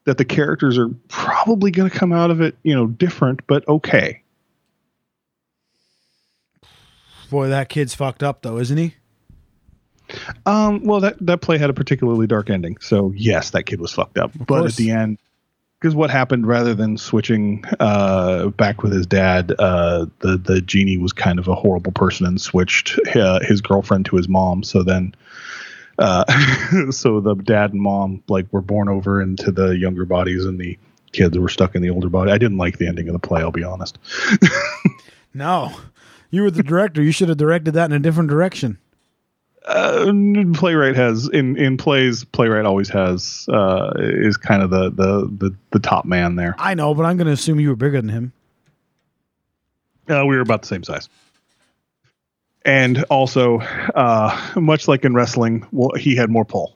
that 0.03 0.17
the 0.17 0.25
characters 0.25 0.77
are 0.77 0.89
probably 1.07 1.71
going 1.71 1.89
to 1.89 1.97
come 1.97 2.11
out 2.11 2.29
of 2.29 2.41
it, 2.41 2.57
you 2.63 2.75
know, 2.75 2.87
different 2.87 3.39
but 3.47 3.65
okay. 3.69 4.21
Boy, 7.29 7.47
that 7.47 7.69
kid's 7.69 7.95
fucked 7.95 8.21
up 8.21 8.41
though, 8.41 8.57
isn't 8.57 8.77
he? 8.77 8.95
Um, 10.45 10.83
well, 10.83 10.99
that 11.01 11.17
that 11.25 11.41
play 11.41 11.57
had 11.57 11.69
a 11.69 11.73
particularly 11.73 12.27
dark 12.27 12.49
ending, 12.49 12.77
so 12.79 13.11
yes, 13.15 13.51
that 13.51 13.63
kid 13.63 13.81
was 13.81 13.91
fucked 13.91 14.17
up. 14.17 14.31
but 14.37 14.59
course. 14.59 14.73
at 14.73 14.77
the 14.77 14.91
end, 14.91 15.17
because 15.79 15.95
what 15.95 16.09
happened, 16.09 16.47
rather 16.47 16.73
than 16.73 16.97
switching 16.97 17.63
uh, 17.79 18.47
back 18.49 18.83
with 18.83 18.93
his 18.93 19.05
dad, 19.05 19.53
uh, 19.59 20.05
the 20.19 20.37
the 20.37 20.61
genie 20.61 20.97
was 20.97 21.13
kind 21.13 21.39
of 21.39 21.47
a 21.47 21.55
horrible 21.55 21.91
person 21.91 22.25
and 22.25 22.39
switched 22.39 22.99
uh, 23.15 23.39
his 23.41 23.61
girlfriend 23.61 24.05
to 24.05 24.15
his 24.15 24.29
mom. 24.29 24.63
So 24.63 24.83
then, 24.83 25.15
uh, 25.99 26.23
so 26.91 27.19
the 27.19 27.35
dad 27.35 27.73
and 27.73 27.81
mom 27.81 28.23
like 28.27 28.51
were 28.51 28.61
born 28.61 28.89
over 28.89 29.21
into 29.21 29.51
the 29.51 29.77
younger 29.77 30.05
bodies, 30.05 30.45
and 30.45 30.59
the 30.59 30.77
kids 31.11 31.37
were 31.37 31.49
stuck 31.49 31.75
in 31.75 31.81
the 31.81 31.89
older 31.89 32.09
body. 32.09 32.31
I 32.31 32.37
didn't 32.37 32.57
like 32.57 32.77
the 32.77 32.87
ending 32.87 33.07
of 33.07 33.13
the 33.13 33.19
play. 33.19 33.41
I'll 33.41 33.51
be 33.51 33.63
honest. 33.63 33.97
No. 35.37 35.71
You 36.31 36.41
were 36.41 36.51
the 36.51 36.63
director. 36.63 37.01
You 37.01 37.11
should 37.11 37.29
have 37.29 37.37
directed 37.37 37.73
that 37.73 37.85
in 37.85 37.95
a 37.95 37.99
different 37.99 38.29
direction. 38.29 38.79
Uh, 39.67 40.11
playwright 40.53 40.95
has 40.95 41.27
in 41.29 41.57
in 41.57 41.77
plays 41.77 42.23
playwright 42.23 42.65
always 42.65 42.89
has 42.89 43.45
uh 43.51 43.91
is 43.97 44.37
kind 44.37 44.63
of 44.63 44.69
the 44.69 44.89
the 44.89 45.27
the, 45.37 45.55
the 45.71 45.79
top 45.79 46.05
man 46.05 46.35
there 46.35 46.55
I 46.57 46.73
know, 46.73 46.93
but 46.93 47.03
I'm 47.03 47.17
going 47.17 47.27
to 47.27 47.33
assume 47.33 47.59
you 47.59 47.69
were 47.69 47.75
bigger 47.75 47.99
than 48.01 48.09
him. 48.09 48.33
uh, 50.09 50.25
we 50.25 50.35
were 50.35 50.41
about 50.41 50.61
the 50.61 50.67
same 50.67 50.83
size 50.83 51.09
and 52.65 53.03
also 53.05 53.59
uh 53.59 54.51
much 54.55 54.87
like 54.87 55.03
in 55.05 55.13
wrestling 55.13 55.65
well 55.71 55.91
he 55.97 56.15
had 56.15 56.29
more 56.29 56.45
pull 56.45 56.73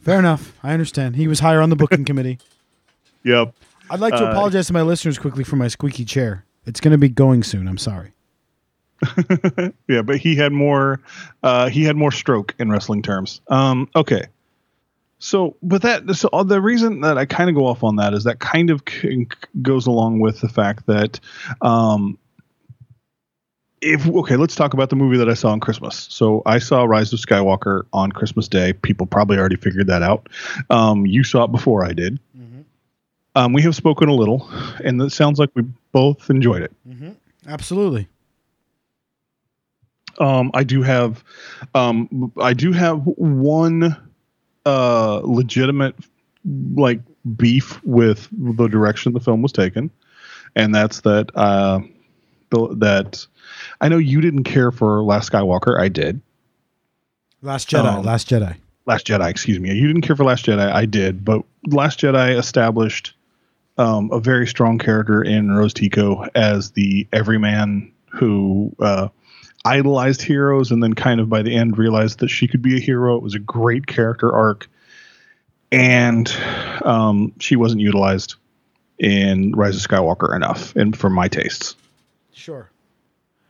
Fair 0.00 0.18
enough. 0.18 0.52
I 0.62 0.74
understand. 0.74 1.16
He 1.16 1.26
was 1.28 1.40
higher 1.40 1.62
on 1.62 1.70
the 1.70 1.76
booking 1.76 2.04
committee. 2.04 2.38
yep 3.24 3.54
I'd 3.90 4.00
like 4.00 4.14
to 4.14 4.26
Uh, 4.28 4.30
apologize 4.32 4.66
to 4.66 4.72
my 4.72 4.82
listeners 4.82 5.18
quickly 5.18 5.44
for 5.44 5.56
my 5.56 5.68
squeaky 5.68 6.04
chair. 6.06 6.44
It's 6.66 6.80
going 6.80 6.92
to 6.92 6.98
be 6.98 7.08
going 7.10 7.42
soon. 7.42 7.68
I'm 7.68 7.76
sorry. 7.78 8.13
yeah 9.88 10.02
but 10.02 10.18
he 10.18 10.34
had 10.34 10.52
more 10.52 11.00
uh 11.42 11.68
he 11.68 11.84
had 11.84 11.96
more 11.96 12.12
stroke 12.12 12.54
in 12.58 12.70
wrestling 12.70 13.02
terms. 13.02 13.40
Um 13.48 13.88
okay. 13.94 14.26
So 15.18 15.56
but 15.62 15.82
that 15.82 16.14
so 16.16 16.28
the 16.44 16.60
reason 16.60 17.00
that 17.00 17.16
i 17.16 17.24
kind 17.24 17.48
of 17.48 17.56
go 17.56 17.66
off 17.66 17.82
on 17.82 17.96
that 17.96 18.12
is 18.12 18.24
that 18.24 18.40
kind 18.40 18.68
of 18.70 18.82
c- 18.88 19.26
goes 19.62 19.86
along 19.86 20.20
with 20.20 20.40
the 20.40 20.48
fact 20.48 20.86
that 20.86 21.18
um 21.62 22.18
if 23.80 24.06
okay 24.08 24.36
let's 24.36 24.54
talk 24.54 24.74
about 24.74 24.90
the 24.90 24.96
movie 24.96 25.16
that 25.16 25.28
i 25.28 25.34
saw 25.34 25.50
on 25.50 25.60
christmas. 25.60 26.06
So 26.10 26.42
i 26.46 26.58
saw 26.58 26.84
rise 26.84 27.12
of 27.12 27.20
skywalker 27.20 27.84
on 27.92 28.12
christmas 28.12 28.48
day. 28.48 28.72
People 28.72 29.06
probably 29.06 29.38
already 29.38 29.56
figured 29.56 29.86
that 29.86 30.02
out. 30.02 30.28
Um 30.70 31.06
you 31.06 31.24
saw 31.24 31.44
it 31.44 31.52
before 31.52 31.84
i 31.84 31.92
did. 31.92 32.18
Um 33.36 33.52
we 33.52 33.62
have 33.62 33.74
spoken 33.74 34.08
a 34.08 34.14
little 34.14 34.48
and 34.84 35.00
it 35.00 35.12
sounds 35.12 35.38
like 35.38 35.50
we 35.54 35.62
both 35.92 36.28
enjoyed 36.28 36.62
it. 36.62 36.72
Absolutely. 37.46 38.08
Um, 40.18 40.50
I 40.54 40.64
do 40.64 40.82
have, 40.82 41.24
um, 41.74 42.32
I 42.40 42.54
do 42.54 42.72
have 42.72 43.02
one 43.04 43.96
uh, 44.66 45.20
legitimate 45.24 45.94
like 46.74 47.00
beef 47.36 47.82
with 47.84 48.28
the 48.32 48.68
direction 48.68 49.12
the 49.12 49.20
film 49.20 49.42
was 49.42 49.52
taken, 49.52 49.90
and 50.54 50.74
that's 50.74 51.00
that 51.02 51.30
uh, 51.34 51.80
the, 52.50 52.74
that 52.76 53.26
I 53.80 53.88
know 53.88 53.98
you 53.98 54.20
didn't 54.20 54.44
care 54.44 54.70
for 54.70 55.02
Last 55.02 55.32
Skywalker. 55.32 55.78
I 55.78 55.88
did. 55.88 56.20
Last 57.42 57.70
Jedi. 57.70 57.84
Um, 57.84 58.04
Last 58.04 58.28
Jedi. 58.28 58.56
Last 58.86 59.06
Jedi, 59.06 59.30
excuse 59.30 59.58
me. 59.58 59.72
You 59.74 59.86
didn't 59.86 60.02
care 60.02 60.16
for 60.16 60.24
Last 60.24 60.44
Jedi. 60.46 60.70
I 60.72 60.84
did, 60.86 61.24
but 61.24 61.42
Last 61.66 62.00
Jedi 62.00 62.38
established 62.38 63.14
um, 63.78 64.10
a 64.12 64.20
very 64.20 64.46
strong 64.46 64.78
character 64.78 65.22
in 65.22 65.50
Rose 65.50 65.74
Tico 65.74 66.26
as 66.34 66.72
the 66.72 67.06
everyman 67.12 67.92
who 68.12 68.74
uh, 68.78 69.08
idolized 69.64 70.22
heroes 70.22 70.70
and 70.70 70.82
then 70.82 70.94
kind 70.94 71.20
of 71.20 71.28
by 71.28 71.42
the 71.42 71.54
end 71.54 71.78
realized 71.78 72.18
that 72.20 72.28
she 72.28 72.46
could 72.46 72.62
be 72.62 72.76
a 72.76 72.80
hero. 72.80 73.16
It 73.16 73.22
was 73.22 73.34
a 73.34 73.38
great 73.38 73.86
character 73.86 74.32
arc, 74.32 74.68
and 75.72 76.28
um, 76.84 77.32
she 77.40 77.56
wasn't 77.56 77.80
utilized 77.80 78.34
in 78.98 79.52
Rise 79.52 79.76
of 79.76 79.82
Skywalker 79.90 80.34
enough, 80.34 80.74
and 80.76 80.96
for 80.96 81.10
my 81.10 81.28
tastes. 81.28 81.76
Sure. 82.32 82.70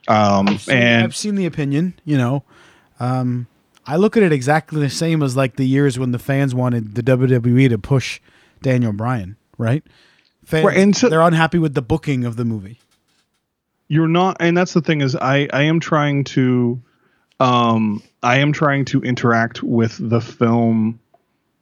Um, 0.09 0.59
seen- 0.59 0.75
and 0.77 1.05
I've 1.05 1.17
seen 1.17 1.35
the 1.35 1.47
opinion. 1.47 1.99
You 2.05 2.19
know, 2.19 2.45
um, 3.01 3.47
I 3.87 3.97
look 3.97 4.17
at 4.17 4.23
it 4.23 4.33
exactly 4.33 4.81
the 4.81 4.91
same 4.91 5.23
as 5.23 5.37
like 5.37 5.57
the 5.57 5.67
years 5.67 5.99
when 5.99 6.13
the 6.13 6.19
fans 6.19 6.55
wanted 6.55 6.95
the 6.95 7.03
WWE 7.03 7.69
to 7.71 7.79
push 7.79 8.21
Daniel 8.63 8.93
Bryan, 8.93 9.37
right? 9.59 9.83
Fans, 10.45 10.65
Right, 10.67 10.77
and 10.77 10.97
so- 10.97 11.09
they're 11.09 11.23
unhappy 11.23 11.59
with 11.59 11.75
the 11.75 11.83
booking 11.83 12.25
of 12.25 12.37
the 12.37 12.45
movie. 12.45 12.79
You're 13.89 14.09
not 14.09 14.37
and 14.41 14.57
that's 14.57 14.73
the 14.73 14.81
thing 14.81 15.01
is 15.01 15.15
i 15.17 15.49
i 15.53 15.63
am 15.63 15.81
trying 15.81 16.25
to 16.25 16.81
um 17.41 18.03
i 18.23 18.39
am 18.39 18.53
trying 18.53 18.85
to 18.85 19.01
interact 19.03 19.63
with 19.63 19.97
the 20.01 20.21
film 20.21 20.99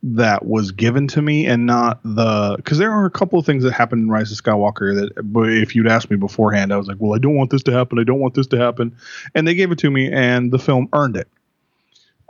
that 0.05 0.45
was 0.45 0.73
given 0.73 1.07
to 1.07 1.23
me 1.23 1.47
and 1.47 1.65
not 1.65 2.01
the 2.03 2.55
because 2.57 2.79
there 2.79 2.91
are 2.91 3.07
a 3.07 3.11
couple 3.11 3.39
of 3.39 3.47
things 3.47 3.63
that 3.63 3.73
happened 3.73 4.03
in 4.03 4.09
rise 4.09 4.33
of 4.33 4.39
skywalker 4.39 4.95
that 4.95 5.33
but 5.33 5.49
if 5.49 5.77
you'd 5.77 5.87
asked 5.87 6.11
me 6.11 6.17
beforehand 6.17 6.73
i 6.73 6.77
was 6.77 6.89
like 6.89 6.97
well 6.99 7.15
i 7.15 7.19
don't 7.19 7.37
want 7.37 7.51
this 7.51 7.63
to 7.63 7.73
happen. 7.73 7.99
I 7.99 8.05
don't 8.05 8.19
want 8.19 8.35
this 8.35 8.49
to 8.49 8.59
happen. 8.59 8.97
And 9.35 9.47
they 9.47 9.55
gave 9.55 9.71
it 9.71 9.79
to 9.79 9.91
me 9.91 10.11
and 10.11 10.51
the 10.51 10.59
film 10.59 10.89
earned 10.93 11.17
it. 11.17 11.29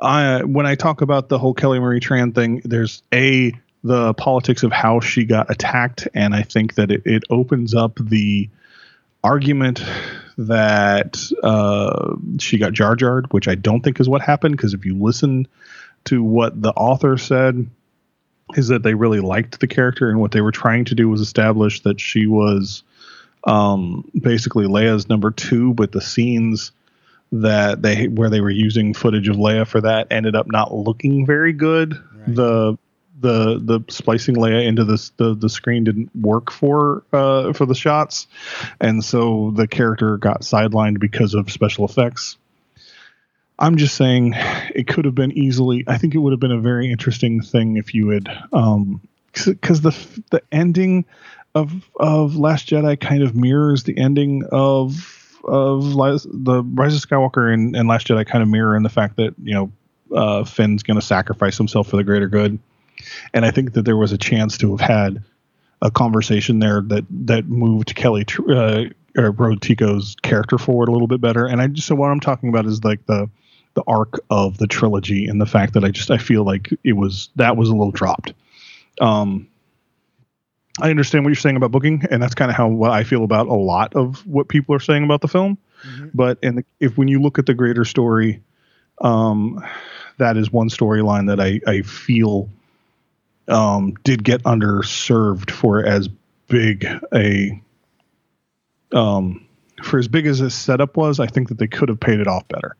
I 0.02 0.42
when 0.42 0.66
I 0.66 0.74
talk 0.74 1.00
about 1.00 1.28
the 1.28 1.38
whole 1.38 1.54
Kelly 1.54 1.78
Marie 1.78 2.00
Tran 2.00 2.34
thing, 2.34 2.60
there's 2.64 3.02
a 3.14 3.52
the 3.84 4.14
politics 4.14 4.62
of 4.62 4.72
how 4.72 5.00
she 5.00 5.24
got 5.24 5.50
attacked, 5.50 6.06
and 6.14 6.34
I 6.34 6.42
think 6.42 6.74
that 6.74 6.90
it, 6.90 7.02
it 7.04 7.24
opens 7.30 7.74
up 7.74 7.98
the 8.00 8.48
argument 9.24 9.82
that 10.38 11.30
uh, 11.42 12.16
she 12.38 12.58
got 12.58 12.72
jar 12.72 12.96
jarred, 12.96 13.32
which 13.32 13.48
I 13.48 13.54
don't 13.54 13.82
think 13.82 14.00
is 14.00 14.08
what 14.08 14.22
happened. 14.22 14.56
Because 14.56 14.74
if 14.74 14.84
you 14.84 14.96
listen 14.96 15.46
to 16.04 16.22
what 16.22 16.60
the 16.60 16.72
author 16.72 17.16
said, 17.18 17.68
is 18.54 18.68
that 18.68 18.82
they 18.82 18.94
really 18.94 19.20
liked 19.20 19.60
the 19.60 19.66
character, 19.66 20.10
and 20.10 20.20
what 20.20 20.32
they 20.32 20.40
were 20.40 20.52
trying 20.52 20.84
to 20.86 20.94
do 20.94 21.08
was 21.08 21.20
establish 21.20 21.80
that 21.82 22.00
she 22.00 22.26
was 22.26 22.82
um, 23.44 24.10
basically 24.18 24.66
Leia's 24.66 25.08
number 25.08 25.30
two, 25.30 25.74
but 25.74 25.92
the 25.92 26.00
scenes 26.00 26.72
that 27.32 27.80
they 27.80 28.08
where 28.08 28.28
they 28.28 28.40
were 28.42 28.50
using 28.50 28.92
footage 28.92 29.28
of 29.28 29.36
Leia 29.36 29.66
for 29.66 29.80
that 29.80 30.08
ended 30.10 30.36
up 30.36 30.46
not 30.48 30.74
looking 30.74 31.24
very 31.24 31.52
good. 31.52 31.92
The 32.26 32.78
the 33.22 33.58
the 33.58 33.80
splicing 33.88 34.36
Leia 34.36 34.66
into 34.66 34.84
this 34.84 35.10
the 35.16 35.34
the 35.34 35.48
screen 35.48 35.84
didn't 35.84 36.14
work 36.14 36.50
for 36.50 37.04
uh, 37.12 37.52
for 37.52 37.64
the 37.64 37.74
shots, 37.74 38.26
and 38.80 39.04
so 39.04 39.52
the 39.56 39.66
character 39.66 40.18
got 40.18 40.42
sidelined 40.42 41.00
because 41.00 41.34
of 41.34 41.50
special 41.50 41.84
effects. 41.84 42.36
I'm 43.58 43.76
just 43.76 43.94
saying 43.94 44.34
it 44.74 44.88
could 44.88 45.04
have 45.04 45.14
been 45.14 45.32
easily. 45.32 45.84
I 45.86 45.98
think 45.98 46.14
it 46.14 46.18
would 46.18 46.32
have 46.32 46.40
been 46.40 46.52
a 46.52 46.60
very 46.60 46.90
interesting 46.90 47.40
thing 47.40 47.76
if 47.76 47.94
you 47.94 48.08
had, 48.08 48.28
um, 48.52 49.00
because 49.32 49.80
the 49.80 49.96
the 50.30 50.42
ending 50.50 51.04
of 51.54 51.72
of 51.96 52.36
Last 52.36 52.68
Jedi 52.68 52.98
kind 53.00 53.22
of 53.22 53.34
mirrors 53.34 53.84
the 53.84 53.96
ending 53.96 54.44
of 54.50 55.18
of 55.44 55.92
the 55.92 56.62
Rise 56.74 56.94
of 56.94 57.08
Skywalker 57.08 57.52
and, 57.52 57.76
and 57.76 57.88
Last 57.88 58.06
Jedi 58.06 58.26
kind 58.26 58.42
of 58.42 58.48
mirror 58.48 58.76
in 58.76 58.82
the 58.82 58.88
fact 58.88 59.16
that 59.16 59.34
you 59.42 59.54
know 59.54 59.72
uh, 60.14 60.44
Finn's 60.44 60.82
going 60.82 60.98
to 60.98 61.06
sacrifice 61.06 61.56
himself 61.56 61.88
for 61.88 61.96
the 61.96 62.04
greater 62.04 62.28
good, 62.28 62.58
and 63.34 63.44
I 63.44 63.50
think 63.50 63.72
that 63.74 63.84
there 63.84 63.96
was 63.96 64.12
a 64.12 64.18
chance 64.18 64.58
to 64.58 64.76
have 64.76 64.88
had 64.88 65.22
a 65.80 65.90
conversation 65.90 66.60
there 66.60 66.80
that 66.82 67.04
that 67.10 67.46
moved 67.46 67.94
Kelly 67.94 68.24
uh, 68.48 68.84
or 69.16 69.30
Rose 69.32 69.58
Tico's 69.60 70.16
character 70.22 70.58
forward 70.58 70.88
a 70.88 70.92
little 70.92 71.08
bit 71.08 71.20
better. 71.20 71.46
And 71.46 71.60
I 71.60 71.66
just 71.66 71.88
so 71.88 71.94
what 71.94 72.10
I'm 72.10 72.20
talking 72.20 72.48
about 72.48 72.66
is 72.66 72.84
like 72.84 73.04
the 73.06 73.28
the 73.74 73.82
arc 73.86 74.20
of 74.30 74.58
the 74.58 74.66
trilogy 74.66 75.26
and 75.26 75.40
the 75.40 75.46
fact 75.46 75.74
that 75.74 75.84
I 75.84 75.90
just 75.90 76.10
I 76.10 76.18
feel 76.18 76.44
like 76.44 76.70
it 76.84 76.92
was 76.92 77.30
that 77.36 77.56
was 77.56 77.68
a 77.68 77.72
little 77.72 77.90
dropped. 77.90 78.32
Um, 79.00 79.48
I 80.80 80.90
understand 80.90 81.24
what 81.24 81.30
you're 81.30 81.36
saying 81.36 81.56
about 81.56 81.70
booking, 81.70 82.04
and 82.10 82.22
that's 82.22 82.34
kind 82.34 82.50
of 82.50 82.56
how 82.56 82.68
what 82.68 82.90
I 82.90 83.04
feel 83.04 83.24
about 83.24 83.46
a 83.48 83.54
lot 83.54 83.94
of 83.94 84.26
what 84.26 84.48
people 84.48 84.74
are 84.74 84.80
saying 84.80 85.04
about 85.04 85.20
the 85.20 85.28
film. 85.28 85.58
But 86.14 86.38
in 86.42 86.56
the, 86.56 86.64
if 86.80 86.96
when 86.96 87.08
you 87.08 87.20
look 87.20 87.38
at 87.38 87.46
the 87.46 87.54
greater 87.54 87.84
story, 87.84 88.42
um, 89.00 89.62
that 90.18 90.36
is 90.36 90.52
one 90.52 90.68
storyline 90.68 91.26
that 91.26 91.40
I, 91.40 91.60
I 91.66 91.82
feel 91.82 92.48
um, 93.48 93.94
did 94.04 94.24
get 94.24 94.42
underserved 94.44 95.50
for 95.50 95.84
as 95.84 96.08
big 96.48 96.86
a 97.14 97.60
um, 98.92 99.46
for 99.82 99.98
as 99.98 100.08
big 100.08 100.26
as 100.26 100.38
this 100.38 100.54
setup 100.54 100.96
was. 100.96 101.20
I 101.20 101.26
think 101.26 101.48
that 101.48 101.58
they 101.58 101.66
could 101.66 101.88
have 101.88 102.00
paid 102.00 102.20
it 102.20 102.26
off 102.26 102.46
better. 102.48 102.76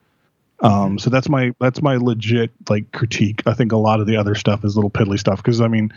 Um, 0.61 0.99
so 0.99 1.11
that's 1.11 1.29
my 1.29 1.55
that's 1.59 1.83
my 1.83 1.97
legit 1.97 2.53
like 2.69 2.93
critique. 2.93 3.43
I 3.47 3.55
think 3.55 3.73
a 3.73 3.77
lot 3.77 4.01
of 4.01 4.07
the 4.07 4.17
other 4.17 4.35
stuff 4.35 4.65
is 4.65 4.77
little 4.77 4.91
piddly 4.91 5.19
stuff 5.19 5.39
because 5.39 5.61
I 5.61 5.69
mean, 5.69 5.93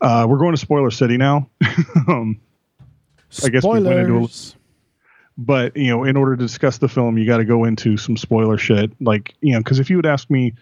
uh, 0.00 0.26
we're 0.28 0.38
going 0.38 0.52
to 0.52 0.58
spoiler 0.58 0.90
city 0.90 1.16
now. 1.16 1.48
um, 2.08 2.40
I 3.44 3.48
guess 3.48 3.62
we 3.62 3.80
went 3.80 3.86
into 3.86 4.24
a- 4.24 4.58
but 5.40 5.76
you 5.76 5.88
know 5.88 6.02
in 6.02 6.16
order 6.16 6.36
to 6.36 6.42
discuss 6.42 6.78
the 6.78 6.88
film 6.88 7.16
you 7.16 7.24
got 7.24 7.36
to 7.36 7.44
go 7.44 7.64
into 7.64 7.96
some 7.96 8.16
spoiler 8.16 8.58
shit 8.58 8.90
like 9.00 9.34
you 9.40 9.52
know 9.52 9.60
because 9.60 9.78
if 9.78 9.88
you 9.88 9.94
would 9.94 10.06
ask 10.06 10.28
me 10.28 10.52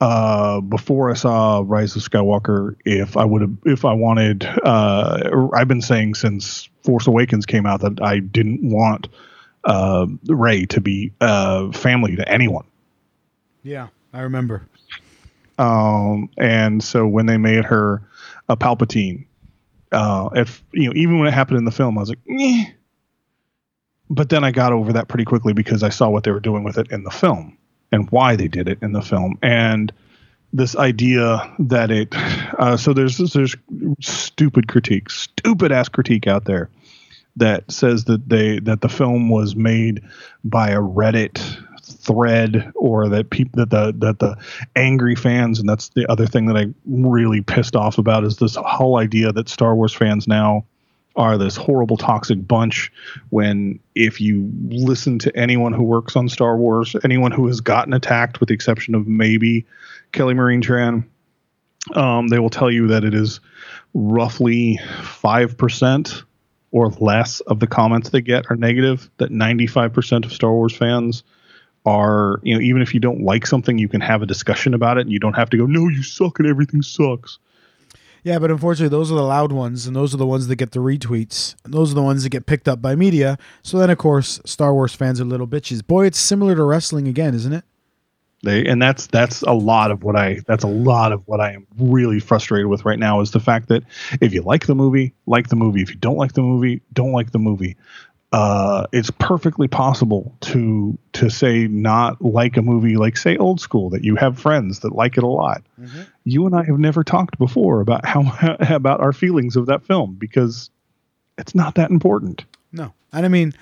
uh 0.00 0.60
before 0.62 1.10
i 1.10 1.14
saw 1.14 1.62
rise 1.66 1.94
of 1.96 2.02
skywalker 2.02 2.74
if 2.84 3.16
i 3.16 3.24
would 3.24 3.42
have 3.42 3.52
if 3.66 3.84
i 3.84 3.92
wanted 3.92 4.44
uh 4.64 5.48
i've 5.54 5.68
been 5.68 5.82
saying 5.82 6.14
since 6.14 6.68
force 6.84 7.06
awakens 7.06 7.44
came 7.44 7.66
out 7.66 7.80
that 7.80 8.00
i 8.02 8.18
didn't 8.18 8.60
want 8.62 9.08
uh 9.64 10.06
rey 10.28 10.64
to 10.64 10.80
be 10.80 11.12
uh 11.20 11.70
family 11.72 12.16
to 12.16 12.26
anyone 12.28 12.64
Yeah, 13.62 13.88
I 14.14 14.20
remember. 14.22 14.62
um, 15.58 16.30
and 16.38 16.82
so 16.82 17.06
when 17.06 17.26
they 17.26 17.36
made 17.36 17.64
her 17.66 18.00
a 18.48 18.56
Palpatine, 18.56 19.26
uh, 19.92 20.30
if 20.34 20.64
you 20.72 20.86
know, 20.88 20.92
even 20.96 21.18
when 21.18 21.28
it 21.28 21.34
happened 21.34 21.58
in 21.58 21.66
the 21.66 21.70
film, 21.70 21.98
I 21.98 22.00
was 22.00 22.08
like, 22.08 22.18
"Meh." 22.26 22.64
but 24.08 24.30
then 24.30 24.42
I 24.44 24.50
got 24.50 24.72
over 24.72 24.94
that 24.94 25.08
pretty 25.08 25.24
quickly 25.26 25.52
because 25.52 25.82
I 25.82 25.90
saw 25.90 26.08
what 26.08 26.24
they 26.24 26.30
were 26.30 26.40
doing 26.40 26.64
with 26.64 26.78
it 26.78 26.90
in 26.90 27.04
the 27.04 27.10
film 27.10 27.58
and 27.92 28.10
why 28.10 28.36
they 28.36 28.48
did 28.48 28.68
it 28.68 28.78
in 28.82 28.92
the 28.92 29.02
film, 29.02 29.38
and 29.42 29.92
this 30.52 30.76
idea 30.76 31.52
that 31.58 31.90
it. 31.90 32.14
Uh, 32.58 32.76
so 32.76 32.92
there's 32.92 33.18
there's 33.18 33.56
stupid 34.00 34.68
critique, 34.68 35.10
stupid 35.10 35.72
ass 35.72 35.88
critique 35.88 36.26
out 36.26 36.44
there 36.44 36.68
that 37.36 37.70
says 37.70 38.04
that 38.04 38.28
they 38.28 38.58
that 38.60 38.80
the 38.80 38.88
film 38.88 39.28
was 39.28 39.54
made 39.56 40.02
by 40.44 40.70
a 40.70 40.80
Reddit 40.80 41.38
thread 41.82 42.72
or 42.74 43.08
that 43.08 43.30
people 43.30 43.64
that 43.64 43.70
the 43.70 43.94
that 43.98 44.18
the 44.18 44.36
angry 44.76 45.14
fans 45.14 45.58
and 45.58 45.68
that's 45.68 45.88
the 45.90 46.10
other 46.10 46.26
thing 46.26 46.46
that 46.46 46.56
I 46.56 46.66
really 46.86 47.40
pissed 47.40 47.76
off 47.76 47.98
about 47.98 48.24
is 48.24 48.36
this 48.36 48.56
whole 48.56 48.96
idea 48.96 49.32
that 49.32 49.48
Star 49.48 49.74
Wars 49.74 49.94
fans 49.94 50.28
now 50.28 50.64
are 51.20 51.36
this 51.36 51.54
horrible 51.54 51.98
toxic 51.98 52.48
bunch 52.48 52.90
when 53.28 53.78
if 53.94 54.22
you 54.22 54.50
listen 54.68 55.18
to 55.18 55.36
anyone 55.36 55.74
who 55.74 55.82
works 55.82 56.16
on 56.16 56.30
Star 56.30 56.56
Wars 56.56 56.96
anyone 57.04 57.30
who 57.30 57.46
has 57.46 57.60
gotten 57.60 57.92
attacked 57.92 58.40
with 58.40 58.48
the 58.48 58.54
exception 58.54 58.94
of 58.94 59.06
maybe 59.06 59.66
Kelly 60.12 60.32
Marie 60.32 60.56
Tran 60.56 61.04
um, 61.94 62.28
they 62.28 62.38
will 62.38 62.48
tell 62.48 62.70
you 62.70 62.88
that 62.88 63.04
it 63.04 63.14
is 63.14 63.40
roughly 63.92 64.78
5% 64.82 66.22
or 66.70 66.88
less 66.88 67.40
of 67.40 67.60
the 67.60 67.66
comments 67.66 68.08
they 68.08 68.22
get 68.22 68.50
are 68.50 68.56
negative 68.56 69.10
that 69.18 69.30
95% 69.30 70.24
of 70.24 70.32
Star 70.32 70.52
Wars 70.52 70.74
fans 70.74 71.22
are 71.84 72.40
you 72.42 72.54
know 72.54 72.62
even 72.62 72.80
if 72.80 72.94
you 72.94 73.00
don't 73.00 73.20
like 73.20 73.46
something 73.46 73.76
you 73.76 73.88
can 73.88 74.00
have 74.00 74.22
a 74.22 74.26
discussion 74.26 74.72
about 74.72 74.96
it 74.96 75.02
and 75.02 75.12
you 75.12 75.18
don't 75.18 75.36
have 75.36 75.50
to 75.50 75.58
go 75.58 75.66
no 75.66 75.86
you 75.88 76.02
suck 76.02 76.38
and 76.38 76.48
everything 76.48 76.80
sucks 76.80 77.38
Yeah, 78.22 78.38
but 78.38 78.50
unfortunately, 78.50 78.96
those 78.96 79.10
are 79.10 79.14
the 79.14 79.22
loud 79.22 79.52
ones, 79.52 79.86
and 79.86 79.96
those 79.96 80.12
are 80.14 80.18
the 80.18 80.26
ones 80.26 80.46
that 80.46 80.56
get 80.56 80.72
the 80.72 80.80
retweets. 80.80 81.54
And 81.64 81.72
those 81.72 81.92
are 81.92 81.94
the 81.94 82.02
ones 82.02 82.22
that 82.22 82.30
get 82.30 82.46
picked 82.46 82.68
up 82.68 82.82
by 82.82 82.94
media. 82.94 83.38
So 83.62 83.78
then, 83.78 83.90
of 83.90 83.98
course, 83.98 84.40
Star 84.44 84.74
Wars 84.74 84.94
fans 84.94 85.20
are 85.20 85.24
little 85.24 85.48
bitches. 85.48 85.86
Boy, 85.86 86.06
it's 86.06 86.18
similar 86.18 86.54
to 86.54 86.64
wrestling 86.64 87.08
again, 87.08 87.34
isn't 87.34 87.52
it? 87.52 87.64
they 88.42 88.64
and 88.64 88.80
that's 88.80 89.06
that's 89.08 89.42
a 89.42 89.52
lot 89.52 89.90
of 89.90 90.02
what 90.02 90.16
i 90.16 90.40
that's 90.46 90.64
a 90.64 90.68
lot 90.68 91.12
of 91.12 91.22
what 91.26 91.40
i 91.40 91.52
am 91.52 91.66
really 91.78 92.20
frustrated 92.20 92.66
with 92.68 92.84
right 92.84 92.98
now 92.98 93.20
is 93.20 93.32
the 93.32 93.40
fact 93.40 93.68
that 93.68 93.82
if 94.20 94.32
you 94.32 94.42
like 94.42 94.66
the 94.66 94.74
movie 94.74 95.12
like 95.26 95.48
the 95.48 95.56
movie 95.56 95.82
if 95.82 95.90
you 95.90 95.96
don't 95.96 96.16
like 96.16 96.32
the 96.32 96.42
movie 96.42 96.80
don't 96.92 97.12
like 97.12 97.32
the 97.32 97.38
movie 97.38 97.76
uh 98.32 98.86
it's 98.92 99.10
perfectly 99.18 99.66
possible 99.66 100.32
to 100.40 100.96
to 101.12 101.28
say 101.28 101.66
not 101.66 102.20
like 102.22 102.56
a 102.56 102.62
movie 102.62 102.96
like 102.96 103.16
say 103.16 103.36
old 103.38 103.60
school 103.60 103.90
that 103.90 104.04
you 104.04 104.14
have 104.14 104.38
friends 104.38 104.80
that 104.80 104.94
like 104.94 105.16
it 105.16 105.24
a 105.24 105.26
lot 105.26 105.62
you 106.24 106.46
and 106.46 106.54
i 106.54 106.62
have 106.62 106.78
never 106.78 107.02
talked 107.02 107.36
before 107.38 107.80
about 107.80 108.04
how 108.06 108.22
about 108.60 109.00
our 109.00 109.12
feelings 109.12 109.56
of 109.56 109.66
that 109.66 109.82
film 109.82 110.14
because 110.14 110.70
it's 111.38 111.54
not 111.54 111.74
that 111.74 111.90
important 111.90 112.44
No. 112.72 112.92
And 113.12 113.26
I 113.26 113.28
mean, 113.28 113.52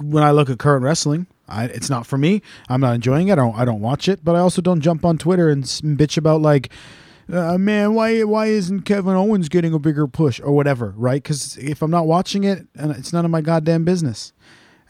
when 0.00 0.22
I 0.24 0.30
look 0.30 0.48
at 0.48 0.58
current 0.58 0.82
wrestling, 0.82 1.26
I, 1.46 1.64
it's 1.64 1.90
not 1.90 2.06
for 2.06 2.16
me. 2.16 2.40
I'm 2.70 2.80
not 2.80 2.94
enjoying 2.94 3.28
it. 3.28 3.32
I 3.32 3.34
don't. 3.34 3.54
I 3.54 3.64
don't 3.66 3.80
watch 3.82 4.08
it. 4.08 4.24
But 4.24 4.34
I 4.34 4.38
also 4.38 4.62
don't 4.62 4.80
jump 4.80 5.04
on 5.04 5.18
Twitter 5.18 5.50
and 5.50 5.62
bitch 5.64 6.16
about 6.16 6.40
like, 6.40 6.70
uh, 7.32 7.58
man, 7.58 7.94
why 7.94 8.22
why 8.24 8.46
isn't 8.46 8.82
Kevin 8.82 9.14
Owens 9.14 9.48
getting 9.48 9.72
a 9.74 9.78
bigger 9.78 10.06
push 10.06 10.40
or 10.40 10.52
whatever, 10.52 10.94
right? 10.96 11.22
Because 11.22 11.56
if 11.58 11.82
I'm 11.82 11.90
not 11.90 12.06
watching 12.06 12.44
it, 12.44 12.66
and 12.76 12.90
it's 12.92 13.12
none 13.12 13.24
of 13.24 13.30
my 13.30 13.40
goddamn 13.40 13.84
business. 13.84 14.32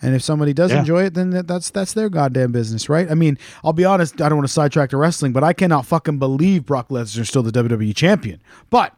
And 0.01 0.15
if 0.15 0.23
somebody 0.23 0.53
does 0.53 0.71
Yeah. 0.71 0.79
enjoy 0.79 1.03
it, 1.07 1.15
then 1.15 1.31
that, 1.31 1.49
that's 1.49 1.71
that's 1.71 1.93
their 1.93 2.09
goddamn 2.09 2.53
business, 2.53 2.89
right? 2.89 3.11
I 3.11 3.15
mean, 3.15 3.37
I'll 3.65 3.73
be 3.73 3.85
honest. 3.85 4.21
I 4.23 4.29
don't 4.29 4.39
want 4.39 4.47
to 4.47 4.53
sidetrack 4.53 4.91
to 4.91 4.97
wrestling, 4.97 5.33
but 5.33 5.43
I 5.43 5.53
cannot 5.53 5.87
fucking 5.87 6.19
believe 6.21 6.65
Brock 6.67 6.89
Lesnar's 6.91 7.29
still 7.29 7.43
the 7.43 7.51
WWE 7.51 7.97
champion. 7.97 8.41
But 8.71 8.95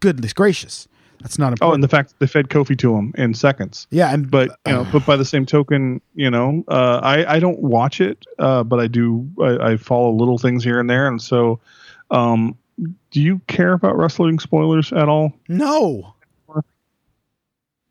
goodness 0.00 0.34
gracious, 0.34 0.88
that's 1.22 1.38
not 1.38 1.52
important. 1.52 1.70
oh 1.70 1.74
and 1.74 1.82
the 1.82 1.88
fact 1.88 2.10
that 2.10 2.18
they 2.18 2.26
fed 2.26 2.48
kofi 2.50 2.76
to 2.80 2.94
him 2.94 3.14
in 3.16 3.32
seconds 3.32 3.86
yeah, 3.90 4.12
and 4.12 4.30
but 4.30 4.50
you 4.66 4.74
know, 4.74 4.86
but 4.92 5.06
by 5.06 5.16
the 5.16 5.24
same 5.24 5.46
token, 5.46 6.02
you 6.14 6.30
know, 6.30 6.62
uh, 6.68 7.00
I 7.02 7.36
I 7.36 7.38
don't 7.40 7.60
watch 7.60 8.02
it, 8.02 8.26
uh, 8.38 8.62
but 8.62 8.78
I 8.78 8.88
do 8.88 9.26
I, 9.40 9.70
I 9.70 9.76
follow 9.78 10.12
little 10.12 10.36
things 10.36 10.62
here 10.62 10.78
and 10.78 10.90
there, 10.90 11.08
and 11.08 11.22
so, 11.22 11.60
um, 12.10 12.58
do 13.10 13.20
you 13.20 13.40
care 13.46 13.72
about 13.74 13.96
wrestling 13.96 14.38
spoilers 14.38 14.92
at 14.92 15.08
all? 15.08 15.32
No. 15.48 16.14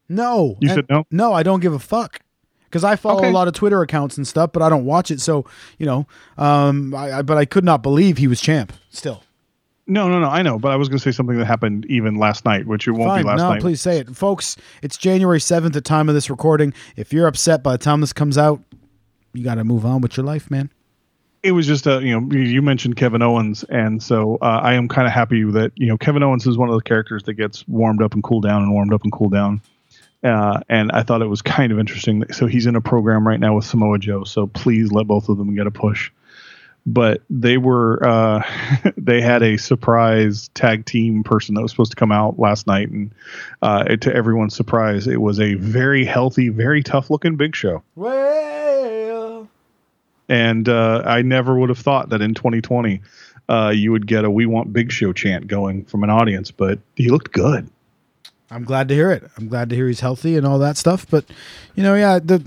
No. 0.10 0.58
You 0.60 0.70
And- 0.70 0.76
said 0.76 0.86
no? 0.90 1.06
No, 1.12 1.34
I 1.34 1.44
don't 1.44 1.60
give 1.60 1.74
a 1.74 1.80
fuck. 1.80 2.20
Because 2.66 2.84
I 2.86 2.96
follow 2.96 3.20
Okay. 3.20 3.30
a 3.30 3.34
lot 3.34 3.50
of 3.50 3.54
Twitter 3.54 3.82
accounts 3.82 4.16
and 4.16 4.26
stuff, 4.26 4.52
but 4.54 4.62
I 4.62 4.70
don't 4.70 4.86
watch 4.86 5.12
it. 5.12 5.20
So, 5.20 5.46
you 5.78 5.86
know, 5.86 6.08
um, 6.38 6.96
I, 6.96 7.18
I, 7.18 7.22
but 7.22 7.38
I 7.38 7.44
could 7.44 7.66
not 7.66 7.84
believe 7.84 8.18
he 8.18 8.28
was 8.28 8.40
champ 8.40 8.72
still. 8.90 9.24
No, 9.88 10.08
no, 10.08 10.20
no. 10.22 10.30
I 10.30 10.42
know, 10.42 10.58
but 10.58 10.72
I 10.72 10.78
was 10.78 10.88
going 10.88 10.98
to 11.00 11.04
say 11.04 11.12
something 11.12 11.38
that 11.38 11.46
happened 11.46 11.86
even 11.90 12.16
last 12.16 12.46
night, 12.46 12.66
which 12.68 12.88
it 12.88 12.92
won't 12.92 13.10
Fine. 13.10 13.24
be 13.24 13.28
last 13.28 13.38
no, 13.40 13.50
night. 13.50 13.62
please 13.62 13.82
say 13.82 13.98
it. 13.98 14.16
Folks, 14.16 14.56
it's 14.82 14.96
January 14.96 15.40
7th, 15.40 15.74
the 15.74 15.82
time 15.82 16.08
of 16.08 16.16
this 16.16 16.30
recording. 16.30 16.74
If 16.96 17.12
you're 17.12 17.28
upset 17.28 17.62
by 17.62 17.74
the 17.74 17.78
time 17.78 18.00
this 18.00 18.14
comes 18.14 18.38
out, 18.38 18.62
you 19.34 19.44
got 19.44 19.56
to 19.56 19.66
move 19.66 19.86
on 19.86 20.00
with 20.00 20.16
your 20.16 20.26
life, 20.26 20.50
man. 20.50 20.70
It 21.44 21.54
was 21.54 21.66
just 21.66 21.88
a 21.88 22.02
you 22.02 22.20
know 22.20 22.36
you- 22.36 22.62
mentioned 22.62 22.96
Kevin 22.96 23.22
Owens, 23.22 23.64
and 23.64 24.02
so 24.02 24.38
uh, 24.42 24.60
I 24.62 24.76
am 24.76 24.88
kind 24.88 25.08
of 25.08 25.14
happy 25.14 25.44
that 25.44 25.72
you 25.76 25.88
know 25.88 25.98
Kevin 25.98 26.22
Owens 26.24 26.46
is 26.46 26.58
one 26.58 26.70
of 26.70 26.76
the 26.76 26.84
characters 26.84 27.24
that 27.24 27.34
gets 27.34 27.68
warmed 27.68 28.02
up 28.02 28.14
and 28.14 28.24
cooled 28.24 28.44
down 28.44 28.62
and 28.62 28.72
warmed 28.72 28.94
up 28.94 29.04
and 29.04 29.12
cooled 29.12 29.32
down. 29.32 29.62
Uh, 30.24 30.60
and 30.70 30.92
I 30.92 31.02
thought 31.04 31.22
it 31.22 31.28
was 31.28 31.42
kind 31.42 31.72
of 31.72 31.80
interesting. 31.80 32.32
So 32.32 32.46
he's 32.46 32.68
in 32.68 32.76
a 32.76 32.82
program 32.82 33.28
right 33.28 33.40
now 33.40 33.56
with 33.56 33.66
Samoa 33.66 33.98
Joe. 33.98 34.24
So 34.24 34.46
please 34.46 34.92
let 34.92 35.08
both 35.08 35.30
of 35.30 35.38
them 35.38 35.56
get 35.56 35.66
a 35.66 35.72
push. 35.72 36.12
But 36.86 37.22
they 37.30 37.58
were 37.58 38.04
uh, 38.08 38.44
they 38.98 39.22
had 39.22 39.44
a 39.44 39.58
surprise 39.58 40.50
tag 40.54 40.86
team 40.86 41.24
person 41.24 41.56
that 41.56 41.62
was 41.62 41.72
supposed 41.72 41.92
to 41.92 41.96
come 41.96 42.12
out 42.12 42.40
last 42.40 42.66
night, 42.68 42.90
and 42.90 43.12
uh, 43.62 43.84
it, 43.88 44.02
to 44.02 44.14
everyone's 44.14 44.56
surprise, 44.56 45.08
it 45.08 45.22
was 45.22 45.40
a 45.40 45.56
very 45.56 46.06
healthy, 46.06 46.50
very 46.50 46.82
tough 46.82 47.10
looking 47.10 47.36
Big 47.36 47.56
Show. 47.56 47.84
And 50.32 50.70
uh, 50.70 51.04
I 51.06 51.22
never 51.22 51.60
would 51.60 51.68
have 51.68 51.78
thought 51.78 52.08
that 52.10 52.22
in 52.22 52.34
2020 52.34 53.02
uh, 53.50 53.74
you 53.76 53.92
would 53.92 54.08
get 54.08 54.24
a 54.24 54.32
"We 54.32 54.46
Want 54.46 54.72
Big 54.72 54.90
Show" 54.90 55.12
chant 55.12 55.48
going 55.48 55.84
from 55.84 56.06
an 56.06 56.10
audience, 56.10 56.52
but 56.52 56.80
he 56.96 57.10
looked 57.10 57.34
good. 57.34 57.70
I'm 58.50 58.64
glad 58.64 58.88
to 58.88 58.94
hear 58.96 59.12
it. 59.12 59.30
I'm 59.38 59.50
glad 59.50 59.70
to 59.70 59.76
hear 59.76 59.88
he's 59.88 60.00
healthy 60.00 60.38
and 60.38 60.48
all 60.48 60.58
that 60.60 60.78
stuff. 60.78 61.06
But 61.10 61.26
you 61.76 61.84
know, 61.84 61.96
yeah, 61.96 62.20
the 62.20 62.42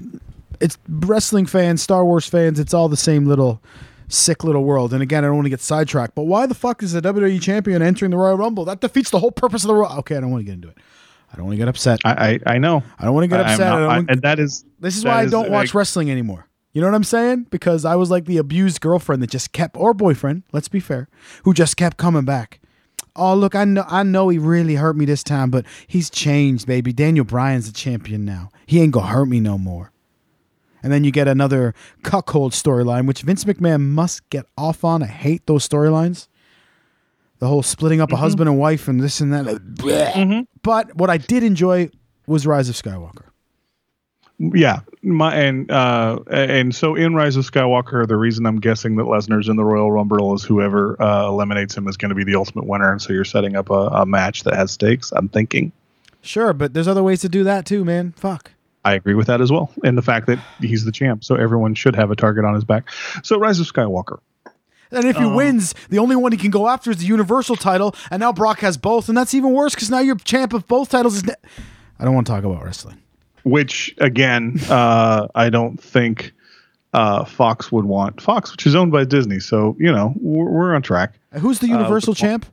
it's 0.61 0.79
wrestling 0.89 1.45
fans, 1.45 1.83
Star 1.83 2.07
Wars 2.07 2.27
fans. 2.27 2.59
It's 2.59 2.73
all 2.73 2.89
the 2.89 2.97
same 2.97 3.27
little 3.27 3.61
sick 4.09 4.45
little 4.45 4.65
world. 4.65 4.95
And 4.95 5.03
again, 5.03 5.23
I 5.25 5.27
don't 5.27 5.37
want 5.37 5.45
to 5.47 5.51
get 5.51 5.61
sidetracked. 5.61 6.15
But 6.15 6.23
why 6.25 6.47
the 6.47 6.55
fuck 6.55 6.83
is 6.83 6.93
the 6.93 7.03
WWE 7.03 7.41
champion 7.43 7.83
entering 7.83 8.13
the 8.13 8.17
Royal 8.17 8.39
Rumble? 8.39 8.65
That 8.65 8.81
defeats 8.81 9.11
the 9.11 9.19
whole 9.19 9.31
purpose 9.33 9.63
of 9.65 9.69
the 9.69 9.75
Royal. 9.75 9.99
Okay, 9.99 10.17
I 10.17 10.21
don't 10.21 10.31
want 10.31 10.41
to 10.41 10.45
get 10.47 10.55
into 10.55 10.69
it. 10.69 10.79
I 11.31 11.37
don't 11.37 11.47
want 11.47 11.57
to 11.57 11.59
get 11.59 11.69
upset. 11.69 12.01
I, 12.05 12.13
I 12.13 12.29
I, 12.47 12.55
I 12.55 12.59
don't 12.59 12.83
want 13.15 13.25
to 13.25 13.29
get 13.29 13.41
upset. 13.41 13.59
not- 13.59 13.67
I 13.77 13.79
don't 13.81 13.91
I- 13.91 13.97
want- 13.97 14.11
and 14.11 14.23
that 14.23 14.39
is 14.39 14.65
this 14.81 14.97
is 14.97 15.05
why 15.05 15.21
I 15.21 15.27
don't 15.27 15.51
watch 15.51 15.75
wrestling 15.75 16.11
anymore. 16.11 16.47
You 16.75 16.81
know 16.81 16.89
what 16.89 16.97
I'm 16.97 17.05
saying? 17.05 17.47
Because 17.51 17.85
I 17.85 17.95
was 17.95 18.11
like 18.11 18.27
the 18.27 18.37
abused 18.37 18.81
girlfriend 18.81 19.23
that 19.23 19.31
just 19.31 19.53
kept, 19.53 19.77
or 19.77 19.95
boyfriend, 19.95 20.43
let's 20.53 20.69
be 20.69 20.81
fair, 20.81 21.09
who 21.45 21.55
just 21.55 21.77
kept 21.77 21.97
coming 21.97 22.25
back. 22.25 22.61
Oh, 23.15 23.35
look, 23.35 23.55
I 23.55 23.65
know, 23.65 23.85
I 23.87 24.03
know 24.03 24.29
he 24.29 24.39
really 24.39 24.75
hurt 24.75 24.97
me 24.97 25.05
this 25.05 25.23
time, 25.23 25.51
but 25.51 25.65
he's 25.87 26.11
changed, 26.11 26.67
baby. 26.67 26.93
Daniel 26.93 27.25
Bryan's 27.25 27.67
the 27.67 27.73
champion 27.73 28.25
now. 28.25 28.51
He 28.67 28.81
ain't 28.81 28.91
gonna 28.91 29.07
hurt 29.07 29.27
me 29.27 29.39
no 29.39 29.57
more. 29.57 29.93
And 30.83 30.93
then 30.93 31.05
you 31.05 31.13
get 31.13 31.29
another 31.29 31.75
cuckold 32.03 32.53
storyline, 32.53 33.07
which 33.07 33.23
Vince 33.23 33.45
McMahon 33.45 33.81
must 33.81 34.29
get 34.31 34.45
off 34.59 34.85
on. 34.85 35.03
I 35.03 35.07
hate 35.07 35.47
those 35.47 35.67
storylines. 35.67 36.27
The 37.39 37.47
whole 37.47 37.63
splitting 37.63 38.01
up 38.01 38.11
a 38.11 38.15
mm-hmm. 38.15 38.23
husband 38.23 38.49
and 38.49 38.59
wife 38.59 38.89
and 38.89 39.01
this 39.01 39.21
and 39.21 39.33
that. 39.33 39.47
Blech. 39.47 40.47
But 40.63 40.97
what 40.97 41.09
I 41.09 41.19
did 41.19 41.45
enjoy 41.45 41.91
was 42.27 42.47
Rise 42.49 42.69
of 42.69 42.75
Skywalker. 42.75 43.27
Yeah, 44.39 44.81
my 45.03 45.35
and 45.35 45.71
uh 45.71 46.19
and 46.29 46.75
so 46.75 46.97
in 46.97 47.15
Rise 47.15 47.37
of 47.37 47.45
Skywalker, 47.49 48.07
the 48.07 48.17
reason 48.17 48.47
I'm 48.47 48.59
guessing 48.59 48.97
that 48.97 49.05
Lesnar's 49.05 49.49
in 49.49 49.57
the 49.57 49.65
Royal 49.65 49.93
Rumble 49.93 50.35
is 50.35 50.43
whoever 50.43 51.01
uh, 51.01 51.29
eliminates 51.29 51.77
him 51.77 51.87
is 51.87 51.97
going 51.97 52.09
to 52.09 52.17
be 52.17 52.25
the 52.25 52.35
ultimate 52.35 52.67
winner, 52.67 52.91
and 52.91 53.01
so 53.01 53.13
you're 53.13 53.25
setting 53.25 53.55
up 53.55 53.71
a, 53.71 53.75
a 53.75 54.07
match 54.07 54.43
that 54.43 54.55
has 54.55 54.73
stakes. 54.73 55.13
I'm 55.13 55.29
thinking. 55.29 55.71
Sure, 56.21 56.53
but 56.53 56.75
there's 56.75 56.89
other 56.89 57.03
ways 57.03 57.21
to 57.21 57.29
do 57.29 57.45
that 57.45 57.65
too, 57.65 57.85
man. 57.85 58.13
Fuck. 58.17 58.51
I 58.85 58.95
agree 58.95 59.15
with 59.15 59.29
that 59.29 59.41
as 59.41 59.53
well, 59.53 59.71
and 59.85 59.97
the 59.97 60.03
fact 60.03 60.27
that 60.27 60.39
he's 60.61 60.85
the 60.85 60.93
champ, 60.93 61.23
so 61.23 61.37
everyone 61.37 61.75
should 61.75 61.95
have 61.95 62.11
a 62.11 62.17
target 62.17 62.45
on 62.45 62.55
his 62.55 62.65
back. 62.65 62.91
So 63.23 63.39
Rise 63.39 63.61
of 63.61 63.67
Skywalker. 63.73 64.19
And 64.91 65.07
if 65.07 65.17
he 65.17 65.25
wins, 65.25 65.75
the 65.89 65.99
only 65.99 66.17
one 66.17 66.33
he 66.33 66.39
can 66.39 66.51
go 66.51 66.69
after 66.69 66.91
is 66.91 66.99
the 66.99 67.07
Universal 67.07 67.57
title, 67.57 67.95
and 68.11 68.21
now 68.21 68.33
Brock 68.33 68.61
has 68.61 68.77
both, 68.77 69.09
and 69.09 69.17
that's 69.17 69.33
even 69.33 69.53
worse 69.53 69.75
because 69.75 69.91
now 69.91 70.01
you're 70.01 70.17
champ 70.17 70.53
of 70.53 70.67
both 70.67 70.91
titles. 70.91 71.17
Is 71.17 71.25
ne- 71.25 71.35
I 71.99 72.05
don't 72.05 72.15
want 72.15 72.27
to 72.27 72.33
talk 72.33 72.45
about 72.45 72.65
wrestling. 72.65 72.99
Which 73.45 73.95
again, 73.99 74.59
uh, 74.69 75.29
I 75.35 75.49
don't 75.51 75.81
think 75.81 76.33
uh, 76.93 77.25
Fox 77.25 77.71
would 77.73 77.85
want. 77.85 78.21
Fox, 78.21 78.51
which 78.53 78.67
is 78.67 78.75
owned 78.75 78.93
by 78.93 79.05
Disney, 79.05 79.41
so 79.41 79.77
you 79.79 79.93
know 79.93 80.13
we're, 80.17 80.51
we're 80.51 80.75
on 80.75 80.83
track. 80.83 81.15
Who's 81.33 81.59
the 81.61 81.69
Universal 81.69 82.15
the- 82.15 82.21
champ? 82.21 82.47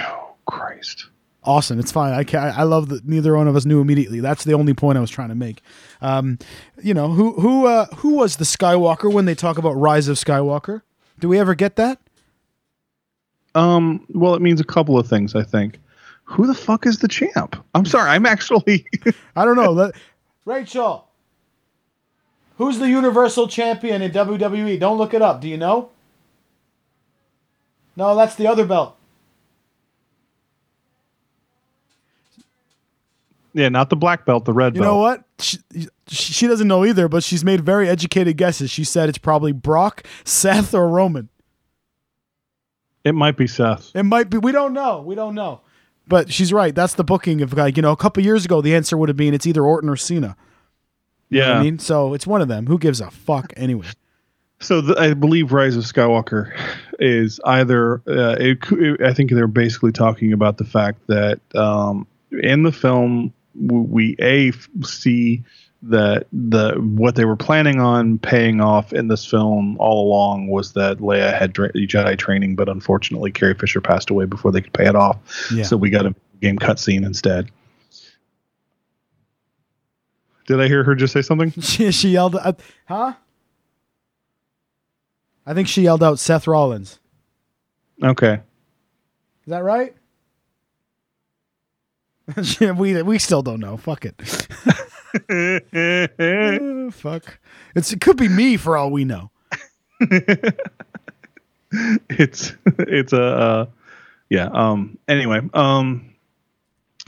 Oh 0.00 0.34
Christ! 0.46 1.06
Awesome, 1.44 1.78
it's 1.78 1.92
fine. 1.92 2.12
I 2.12 2.24
can 2.24 2.52
I 2.56 2.64
love 2.64 2.88
that 2.88 3.06
neither 3.06 3.36
one 3.36 3.46
of 3.46 3.54
us 3.54 3.64
knew 3.64 3.80
immediately. 3.80 4.20
That's 4.20 4.44
the 4.44 4.54
only 4.54 4.74
point 4.74 4.98
I 4.98 5.00
was 5.00 5.10
trying 5.10 5.28
to 5.28 5.34
make. 5.36 5.62
Um, 6.00 6.38
you 6.82 6.92
know 6.92 7.08
who 7.08 7.40
who 7.40 7.66
uh, 7.66 7.86
who 7.96 8.14
was 8.14 8.36
the 8.36 8.44
Skywalker 8.44 9.12
when 9.12 9.24
they 9.26 9.34
talk 9.34 9.56
about 9.58 9.72
Rise 9.72 10.08
of 10.08 10.16
Skywalker? 10.16 10.82
Do 11.20 11.28
we 11.28 11.38
ever 11.38 11.54
get 11.54 11.76
that? 11.76 12.00
Um, 13.54 14.04
well, 14.10 14.34
it 14.34 14.42
means 14.42 14.60
a 14.60 14.64
couple 14.64 14.98
of 14.98 15.06
things. 15.08 15.34
I 15.36 15.44
think. 15.44 15.78
Who 16.26 16.46
the 16.46 16.54
fuck 16.54 16.86
is 16.86 16.98
the 16.98 17.08
champ? 17.08 17.56
I'm 17.74 17.86
sorry. 17.86 18.10
I'm 18.10 18.26
actually. 18.26 18.86
I 19.36 19.44
don't 19.44 19.56
know. 19.56 19.72
Let- 19.72 19.94
Rachel, 20.44 21.06
who's 22.58 22.78
the 22.78 22.88
Universal 22.88 23.48
Champion 23.48 24.02
in 24.02 24.12
WWE? 24.12 24.78
Don't 24.78 24.98
look 24.98 25.14
it 25.14 25.22
up. 25.22 25.40
Do 25.40 25.48
you 25.48 25.56
know? 25.56 25.90
No, 27.96 28.14
that's 28.14 28.34
the 28.34 28.46
other 28.46 28.66
belt. 28.66 28.96
yeah, 33.56 33.70
not 33.70 33.88
the 33.88 33.96
black 33.96 34.26
belt, 34.26 34.44
the 34.44 34.52
red 34.52 34.74
You 34.74 34.82
belt. 34.82 34.84
You 34.84 34.94
know 34.94 34.98
what? 35.00 35.24
She, 35.38 35.58
she 36.08 36.46
doesn't 36.46 36.68
know 36.68 36.84
either, 36.84 37.08
but 37.08 37.24
she's 37.24 37.42
made 37.42 37.62
very 37.62 37.88
educated 37.88 38.36
guesses. 38.36 38.70
She 38.70 38.84
said 38.84 39.08
it's 39.08 39.16
probably 39.18 39.52
Brock, 39.52 40.06
Seth, 40.24 40.74
or 40.74 40.88
Roman. 40.88 41.30
It 43.02 43.14
might 43.14 43.36
be 43.38 43.46
Seth. 43.46 43.92
It 43.94 44.02
might 44.02 44.28
be. 44.28 44.36
We 44.38 44.52
don't 44.52 44.74
know. 44.74 45.00
We 45.00 45.14
don't 45.14 45.34
know. 45.34 45.62
But 46.08 46.32
she's 46.32 46.52
right. 46.52 46.74
That's 46.74 46.94
the 46.94 47.04
booking 47.04 47.42
of 47.42 47.52
like 47.52 47.76
you 47.76 47.82
know 47.82 47.92
a 47.92 47.96
couple 47.96 48.22
years 48.22 48.44
ago. 48.44 48.60
The 48.60 48.74
answer 48.74 48.96
would 48.96 49.08
have 49.08 49.16
been 49.16 49.34
it's 49.34 49.46
either 49.46 49.64
Orton 49.64 49.88
or 49.88 49.96
Cena. 49.96 50.36
You 51.28 51.40
Yeah. 51.40 51.58
I 51.58 51.62
mean, 51.62 51.78
so 51.78 52.14
it's 52.14 52.26
one 52.26 52.40
of 52.40 52.48
them. 52.48 52.66
Who 52.66 52.78
gives 52.78 53.00
a 53.00 53.10
fuck 53.10 53.52
anyway? 53.56 53.86
So 54.60 54.80
the, 54.80 54.98
I 54.98 55.12
believe 55.14 55.52
Rise 55.52 55.76
of 55.76 55.84
Skywalker 55.84 56.50
is 56.98 57.40
either. 57.44 58.02
Uh, 58.06 58.36
it, 58.38 59.02
I 59.02 59.12
think 59.12 59.30
they're 59.30 59.46
basically 59.46 59.92
talking 59.92 60.32
about 60.32 60.58
the 60.58 60.64
fact 60.64 61.06
that 61.08 61.40
um, 61.54 62.06
in 62.30 62.62
the 62.62 62.72
film 62.72 63.32
we 63.54 64.16
a 64.20 64.52
see 64.82 65.42
that 65.82 66.26
the 66.32 66.74
what 66.78 67.14
they 67.14 67.24
were 67.24 67.36
planning 67.36 67.80
on 67.80 68.18
paying 68.18 68.60
off 68.60 68.92
in 68.92 69.08
this 69.08 69.24
film 69.24 69.76
all 69.78 70.06
along 70.06 70.48
was 70.48 70.72
that 70.72 70.98
Leia 70.98 71.36
had 71.36 71.52
dra- 71.52 71.72
Jedi 71.72 72.18
training, 72.18 72.56
but 72.56 72.68
unfortunately 72.68 73.30
Carrie 73.30 73.54
Fisher 73.54 73.80
passed 73.80 74.10
away 74.10 74.24
before 74.24 74.50
they 74.52 74.60
could 74.60 74.72
pay 74.72 74.86
it 74.86 74.96
off. 74.96 75.18
Yeah. 75.52 75.64
So 75.64 75.76
we 75.76 75.90
got 75.90 76.06
a 76.06 76.14
game 76.40 76.58
cutscene 76.58 77.04
instead. 77.04 77.50
Did 80.46 80.60
I 80.60 80.68
hear 80.68 80.84
her 80.84 80.94
just 80.94 81.12
say 81.12 81.22
something? 81.22 81.50
she, 81.60 81.90
she 81.90 82.10
yelled, 82.10 82.36
uh, 82.36 82.52
"Huh?" 82.86 83.14
I 85.44 85.54
think 85.54 85.68
she 85.68 85.82
yelled 85.82 86.02
out 86.02 86.18
Seth 86.18 86.46
Rollins. 86.46 86.98
Okay. 88.02 88.34
Is 88.34 89.50
that 89.50 89.62
right? 89.62 89.94
We 92.76 93.00
we 93.02 93.18
still 93.20 93.42
don't 93.42 93.60
know. 93.60 93.76
Fuck 93.76 94.04
it. 94.04 94.48
Fuck. 96.92 97.38
It's 97.74 97.92
it 97.92 98.00
could 98.00 98.16
be 98.16 98.28
me 98.28 98.56
for 98.56 98.76
all 98.76 98.90
we 98.90 99.04
know. 99.04 99.30
it's 102.10 102.52
it's 102.78 103.12
a 103.12 103.22
uh, 103.22 103.66
yeah 104.28 104.48
um 104.52 104.96
anyway 105.08 105.40
um 105.54 106.12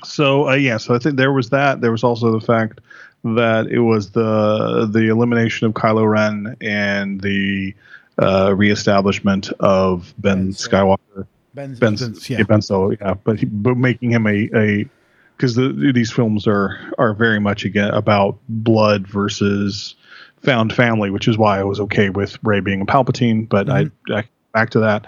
so 0.05 0.49
uh, 0.49 0.55
yeah 0.55 0.77
so 0.77 0.95
i 0.95 0.99
think 0.99 1.17
there 1.17 1.33
was 1.33 1.51
that 1.51 1.81
there 1.81 1.91
was 1.91 2.05
also 2.05 2.33
the 2.33 2.45
fact 2.45 2.81
that 3.25 3.67
it 3.67 3.81
was 3.81 4.11
the 4.13 4.89
the 4.91 5.09
elimination 5.09 5.67
of 5.67 5.75
kylo 5.75 6.09
ren 6.09 6.57
and 6.61 7.21
the 7.21 7.75
uh 8.21 8.55
reestablishment 8.57 9.51
of 9.61 10.15
ben 10.19 10.47
Ben 10.47 10.53
skywalker 10.53 11.27
Ben's, 11.55 11.79
ben, 11.79 11.97
Ben's- 11.97 12.31
yeah. 12.31 12.43
ben 12.43 12.63
solo 12.63 12.91
yeah 12.91 13.15
but 13.15 13.39
he, 13.41 13.47
but 13.47 13.77
making 13.77 14.11
him 14.11 14.27
a 14.27 14.49
a 14.55 14.89
because 15.39 15.55
the, 15.55 15.93
these 15.95 16.11
films 16.13 16.47
are 16.47 16.77
are 16.99 17.15
very 17.15 17.39
much 17.41 17.65
again 17.65 17.91
about 17.95 18.37
blood 18.49 19.07
versus 19.07 19.95
found 20.43 20.73
family, 20.73 21.11
which 21.11 21.27
is 21.29 21.39
why 21.39 21.59
I 21.61 21.65
was 21.65 21.81
okay 21.81 22.11
with 22.11 22.37
Rey 22.43 22.61
being 22.61 22.81
a 22.83 22.87
Palpatine. 22.87 23.49
But 23.49 23.71
I, 23.71 23.87
I 24.11 24.25
back 24.53 24.71
to 24.71 24.81
that, 24.81 25.07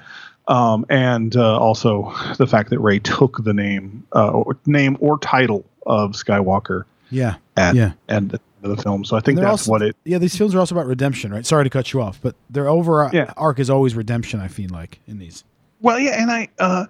um, 0.49 0.87
and 0.89 1.35
uh, 1.37 1.59
also 1.59 2.15
the 2.39 2.47
fact 2.47 2.71
that 2.71 2.79
Rey 2.79 2.99
took 3.01 3.43
the 3.45 3.53
name 3.53 4.07
uh, 4.15 4.31
or, 4.31 4.57
name 4.67 4.97
or 5.01 5.19
title 5.19 5.65
of 5.87 6.13
Skywalker 6.13 6.85
Yeah. 7.11 7.37
at 7.57 7.75
Yeah. 7.75 7.93
of 8.09 8.29
the 8.63 8.77
film. 8.77 9.05
So 9.05 9.17
I 9.17 9.21
think 9.21 9.39
that's 9.39 9.49
also- 9.51 9.71
what 9.71 9.83
it. 9.83 9.97
Yeah, 10.05 10.19
these 10.19 10.37
films 10.37 10.55
are 10.55 10.59
also 10.61 10.75
about 10.77 10.87
redemption, 10.87 11.33
right? 11.33 11.47
Sorry 11.47 11.65
to 11.65 11.71
cut 11.71 11.93
you 11.93 12.01
off, 12.03 12.21
but 12.23 12.35
their 12.51 12.69
over 12.69 13.09
Yeah. 13.13 13.33
arc 13.37 13.59
is 13.59 13.71
always 13.71 13.95
redemption. 13.97 14.39
I 14.41 14.49
feel 14.49 14.71
like 14.71 15.01
in 15.09 15.19
these. 15.19 15.43
Well, 15.81 15.99
yeah, 15.99 16.21
and 16.21 16.31
I 16.31 16.49
uh, 16.59 16.85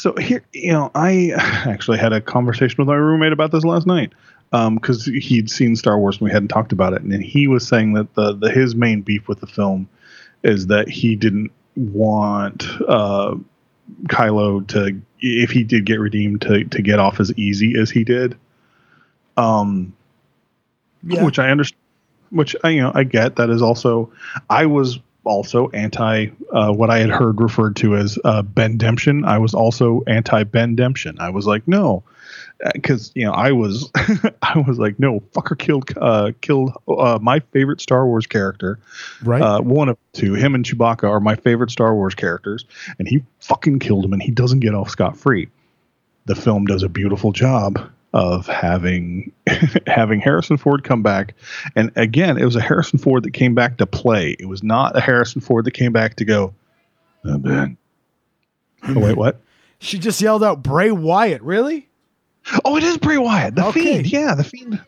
so 0.00 0.14
here, 0.16 0.42
you 0.52 0.72
know, 0.72 0.90
I 0.94 1.32
actually 1.68 1.98
had 1.98 2.12
a 2.12 2.20
conversation 2.20 2.76
with 2.78 2.88
my 2.88 2.94
roommate 2.94 3.32
about 3.32 3.52
this 3.52 3.64
last 3.64 3.86
night 3.86 4.12
because 4.50 5.04
he'd 5.04 5.50
seen 5.50 5.76
Star 5.76 5.98
Wars 5.98 6.16
and 6.16 6.22
we 6.22 6.30
hadn't 6.30 6.48
talked 6.48 6.72
about 6.72 6.94
it, 6.94 7.02
and 7.02 7.22
he 7.22 7.46
was 7.46 7.68
saying 7.68 7.92
that 7.92 8.14
the, 8.14 8.34
the 8.34 8.50
his 8.50 8.74
main 8.74 9.02
beef 9.02 9.28
with 9.28 9.40
the 9.40 9.46
film 9.46 9.88
is 10.42 10.68
that 10.68 10.88
he 10.88 11.16
didn't 11.16 11.52
want 11.76 12.66
uh, 12.88 13.36
Kylo 14.04 14.66
to, 14.68 15.00
if 15.20 15.50
he 15.50 15.62
did 15.64 15.84
get 15.84 16.00
redeemed, 16.00 16.40
to 16.42 16.64
to 16.64 16.82
get 16.82 16.98
off 16.98 17.20
as 17.20 17.32
easy 17.34 17.78
as 17.78 17.90
he 17.90 18.02
did. 18.02 18.36
Um, 19.36 19.94
Yeah. 21.04 21.24
which 21.24 21.38
I 21.38 21.50
understand, 21.50 21.78
which 22.30 22.56
I 22.64 22.70
you 22.70 22.80
know 22.80 22.92
I 22.94 23.04
get. 23.04 23.36
That 23.36 23.50
is 23.50 23.60
also, 23.60 24.10
I 24.48 24.66
was 24.66 24.98
also 25.24 25.68
anti 25.70 26.28
uh, 26.52 26.72
what 26.72 26.90
I 26.90 26.98
had 26.98 27.10
heard 27.10 27.40
referred 27.40 27.76
to 27.76 27.96
as 27.96 28.18
uh, 28.24 28.42
Bendemption. 28.42 29.24
I 29.24 29.38
was 29.38 29.54
also 29.54 30.02
anti 30.06 30.44
Bendemption. 30.44 31.18
I 31.20 31.30
was 31.30 31.46
like, 31.46 31.66
no, 31.68 32.02
because 32.72 33.12
you 33.14 33.24
know 33.24 33.32
I 33.32 33.52
was 33.52 33.90
I 34.42 34.58
was 34.66 34.78
like, 34.78 34.98
no, 34.98 35.20
fucker 35.32 35.58
killed 35.58 35.92
uh, 35.96 36.32
killed 36.40 36.72
uh, 36.88 37.18
my 37.20 37.40
favorite 37.40 37.80
Star 37.80 38.06
Wars 38.06 38.26
character. 38.26 38.78
Right. 39.22 39.42
Uh, 39.42 39.60
one 39.60 39.88
of 39.88 39.98
two, 40.12 40.34
him 40.34 40.54
and 40.54 40.64
Chewbacca 40.64 41.08
are 41.08 41.20
my 41.20 41.36
favorite 41.36 41.70
Star 41.70 41.94
Wars 41.94 42.14
characters, 42.14 42.64
and 42.98 43.08
he 43.08 43.22
fucking 43.40 43.78
killed 43.78 44.04
him, 44.04 44.12
and 44.12 44.22
he 44.22 44.30
doesn't 44.30 44.60
get 44.60 44.74
off 44.74 44.90
scot 44.90 45.16
free. 45.16 45.48
The 46.26 46.34
film 46.34 46.66
does 46.66 46.82
a 46.82 46.88
beautiful 46.88 47.32
job 47.32 47.90
of 48.12 48.46
having 48.46 49.32
having 49.86 50.20
Harrison 50.20 50.56
Ford 50.56 50.82
come 50.84 51.02
back, 51.02 51.34
and 51.76 51.92
again, 51.96 52.36
it 52.38 52.44
was 52.44 52.56
a 52.56 52.60
Harrison 52.60 52.98
Ford 52.98 53.22
that 53.22 53.32
came 53.32 53.54
back 53.54 53.76
to 53.78 53.86
play. 53.86 54.36
It 54.38 54.46
was 54.46 54.62
not 54.62 54.96
a 54.96 55.00
Harrison 55.00 55.40
Ford 55.40 55.64
that 55.66 55.72
came 55.72 55.92
back 55.92 56.16
to 56.16 56.24
go. 56.24 56.54
"Uh, 57.24 57.38
Ben. 57.38 57.76
Oh, 58.88 58.98
wait, 58.98 59.16
what? 59.16 59.40
she 59.78 59.98
just 59.98 60.20
yelled 60.20 60.42
out 60.42 60.62
Bray 60.62 60.90
Wyatt. 60.90 61.42
Really? 61.42 61.88
Oh, 62.64 62.76
it 62.76 62.82
is 62.82 62.96
Bray 62.98 63.18
Wyatt, 63.18 63.54
the 63.54 63.66
Okay. 63.66 63.80
Fiend. 64.02 64.06
Yeah, 64.06 64.34
the 64.34 64.44
Fiend. 64.44 64.82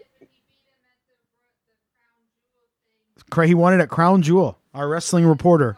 Cra- 3.30 3.46
He 3.46 3.54
wanted 3.54 3.80
at 3.80 3.88
Crown 3.88 4.22
Jewel. 4.22 4.58
Our 4.74 4.88
wrestling 4.88 5.26
reporter. 5.26 5.76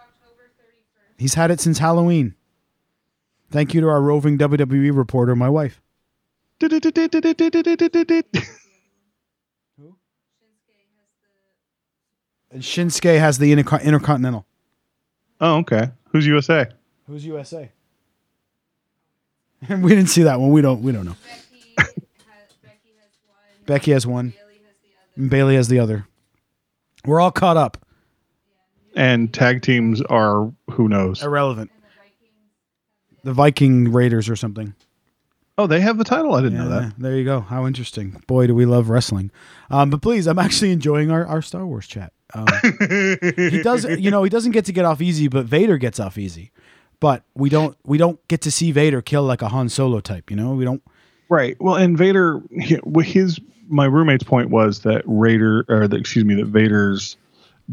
He's 1.18 1.34
had 1.34 1.51
it 1.51 1.61
since 1.61 1.78
Halloween. 1.78 2.34
Thank 3.51 3.74
you 3.74 3.80
to 3.80 3.88
our 3.88 4.01
roving 4.01 4.38
WWE 4.38 4.97
reporter, 4.97 5.36
my 5.36 5.49
wife. 5.49 5.80
And 12.51 12.63
Shinsuke 12.63 13.19
has 13.19 13.39
the 13.39 13.53
Interco- 13.53 13.83
Intercontinental. 13.83 14.47
Oh, 15.41 15.57
okay. 15.59 15.91
Who's 16.11 16.25
USA? 16.27 16.69
Who's 17.09 17.27
USA? 17.27 17.71
we 19.69 19.89
didn't 19.89 20.07
see 20.07 20.23
that 20.23 20.39
one. 20.39 20.53
We 20.53 20.63
don't. 20.63 20.81
We 20.83 20.93
don't 20.93 21.05
know. 21.05 21.17
Becky 23.67 23.93
has 23.93 24.07
one. 24.07 24.35
And 25.17 25.31
Bayley 25.31 25.57
has 25.57 25.69
the 25.69 25.79
other. 25.79 26.07
We're 27.05 27.21
all 27.21 27.31
caught 27.31 27.57
up. 27.57 27.85
And 28.95 29.33
tag 29.33 29.63
teams 29.63 30.01
are 30.03 30.53
who 30.71 30.89
knows. 30.89 31.23
Irrelevant. 31.23 31.71
The 33.25 33.33
Viking 33.33 33.91
Raiders 33.91 34.29
or 34.29 34.37
something. 34.37 34.75
Oh, 35.57 35.67
they 35.69 35.81
have 35.81 35.99
the 35.99 36.05
title. 36.05 36.35
I 36.35 36.43
didn't 36.43 36.59
know 36.59 36.65
Yeah, 36.69 36.81
that. 36.81 36.95
There 36.99 37.17
you 37.17 37.25
go. 37.25 37.41
How 37.41 37.67
interesting. 37.67 38.21
Boy, 38.27 38.47
do 38.49 38.55
we 38.55 38.67
love 38.67 38.89
wrestling. 38.89 39.31
Um, 39.71 39.89
but 39.91 40.03
please, 40.03 40.27
I'm 40.27 40.39
actually 40.39 40.73
enjoying 40.73 41.11
our, 41.13 41.25
our 41.27 41.43
Star 41.43 41.65
Wars 41.67 41.87
chat. 41.87 42.13
Um, 42.35 42.47
he 43.37 43.63
does, 43.63 43.85
you 43.85 44.11
know, 44.11 44.25
he 44.25 44.31
doesn't 44.31 44.51
get 44.53 44.65
to 44.65 44.73
get 44.73 44.85
off 44.85 45.01
easy, 45.01 45.29
but 45.29 45.47
Vader 45.47 45.79
gets 45.79 46.01
off 46.01 46.19
easy. 46.19 46.51
But 47.01 47.23
we 47.35 47.51
don't 47.51 47.77
we 47.85 47.99
don't 47.99 48.19
get 48.29 48.41
to 48.43 48.51
see 48.51 48.73
Vader 48.73 49.03
kill 49.03 49.23
like 49.25 49.43
a 49.43 49.49
Han 49.49 49.69
Solo 49.69 50.01
type. 50.01 50.31
You 50.31 50.37
know, 50.37 50.55
we 50.55 50.65
don't. 50.65 50.83
Right. 51.29 51.57
Well, 51.61 51.77
and 51.77 51.97
Vader, 51.99 52.41
his 52.59 53.39
my 53.69 53.85
roommate's 53.85 54.25
point 54.25 54.51
was 54.51 54.81
that 54.81 55.03
Raider, 55.07 55.65
or 55.69 55.87
the, 55.87 55.97
excuse 55.97 56.25
me, 56.25 56.35
that 56.37 56.47
Vader's 56.47 57.17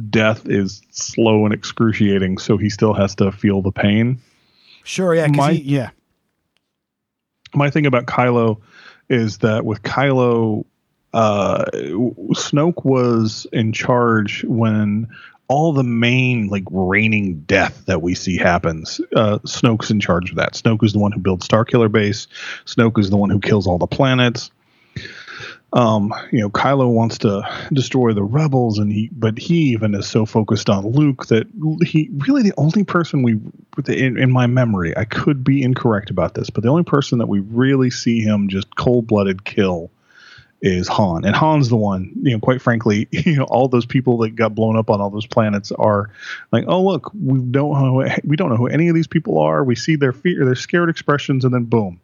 death 0.09 0.47
is 0.47 0.81
slow 0.91 1.45
and 1.45 1.53
excruciating, 1.53 2.37
so 2.37 2.57
he 2.57 2.69
still 2.69 2.93
has 2.93 3.15
to 3.15 3.31
feel 3.31 3.61
the 3.61 3.71
pain. 3.71 4.21
Sure, 4.83 5.13
Yeah. 5.15 5.27
My- 5.27 5.53
he, 5.53 5.61
yeah, 5.75 5.89
my 7.55 7.69
thing 7.69 7.85
about 7.85 8.05
Kylo 8.05 8.59
is 9.09 9.39
that 9.39 9.65
with 9.65 9.83
Kylo, 9.83 10.65
uh, 11.13 11.65
Snoke 11.73 12.85
was 12.85 13.45
in 13.51 13.73
charge 13.73 14.43
when 14.45 15.09
all 15.47 15.73
the 15.73 15.83
main 15.83 16.47
like 16.47 16.63
reigning 16.71 17.41
death 17.41 17.85
that 17.85 18.01
we 18.01 18.15
see 18.15 18.37
happens. 18.37 19.01
Uh, 19.13 19.37
Snoke's 19.39 19.91
in 19.91 19.99
charge 19.99 20.29
of 20.29 20.37
that. 20.37 20.53
Snoke 20.53 20.83
is 20.83 20.93
the 20.93 20.99
one 20.99 21.11
who 21.11 21.19
builds 21.19 21.45
Starkiller 21.45 21.91
Base. 21.91 22.27
Snoke 22.65 22.97
is 22.97 23.09
the 23.09 23.17
one 23.17 23.29
who 23.29 23.39
kills 23.39 23.67
all 23.67 23.77
the 23.77 23.87
planets. 23.87 24.49
Um, 25.73 26.13
you 26.31 26.39
know, 26.39 26.49
Kylo 26.49 26.91
wants 26.91 27.17
to 27.19 27.43
destroy 27.71 28.13
the 28.13 28.23
rebels, 28.23 28.77
and 28.77 28.91
he, 28.91 29.09
but 29.13 29.37
he 29.37 29.71
even 29.71 29.95
is 29.95 30.05
so 30.05 30.25
focused 30.25 30.69
on 30.69 30.85
Luke 30.85 31.27
that 31.27 31.47
he 31.85 32.09
really 32.11 32.43
the 32.43 32.53
only 32.57 32.83
person 32.83 33.23
we, 33.23 33.39
in, 33.87 34.17
in 34.17 34.31
my 34.31 34.47
memory, 34.47 34.95
I 34.97 35.05
could 35.05 35.45
be 35.45 35.63
incorrect 35.63 36.09
about 36.09 36.33
this, 36.33 36.49
but 36.49 36.63
the 36.63 36.69
only 36.69 36.83
person 36.83 37.19
that 37.19 37.27
we 37.27 37.39
really 37.39 37.89
see 37.89 38.19
him 38.19 38.49
just 38.49 38.75
cold 38.75 39.07
blooded 39.07 39.45
kill 39.45 39.89
is 40.61 40.89
Han, 40.89 41.23
and 41.23 41.35
Han's 41.35 41.69
the 41.69 41.77
one. 41.77 42.11
You 42.21 42.33
know, 42.33 42.39
quite 42.39 42.61
frankly, 42.61 43.07
you 43.11 43.37
know, 43.37 43.45
all 43.45 43.69
those 43.69 43.85
people 43.85 44.17
that 44.19 44.31
got 44.31 44.53
blown 44.53 44.75
up 44.75 44.89
on 44.89 44.99
all 44.99 45.09
those 45.09 45.25
planets 45.25 45.71
are 45.71 46.09
like, 46.51 46.65
oh 46.67 46.83
look, 46.83 47.11
we 47.13 47.39
don't 47.39 47.71
know, 47.71 48.07
we 48.25 48.35
don't 48.35 48.49
know 48.49 48.57
who 48.57 48.67
any 48.67 48.89
of 48.89 48.95
these 48.95 49.07
people 49.07 49.39
are. 49.39 49.63
We 49.63 49.75
see 49.75 49.95
their 49.95 50.11
fear, 50.11 50.43
their 50.43 50.55
scared 50.55 50.89
expressions, 50.89 51.45
and 51.45 51.53
then 51.53 51.63
boom 51.63 52.01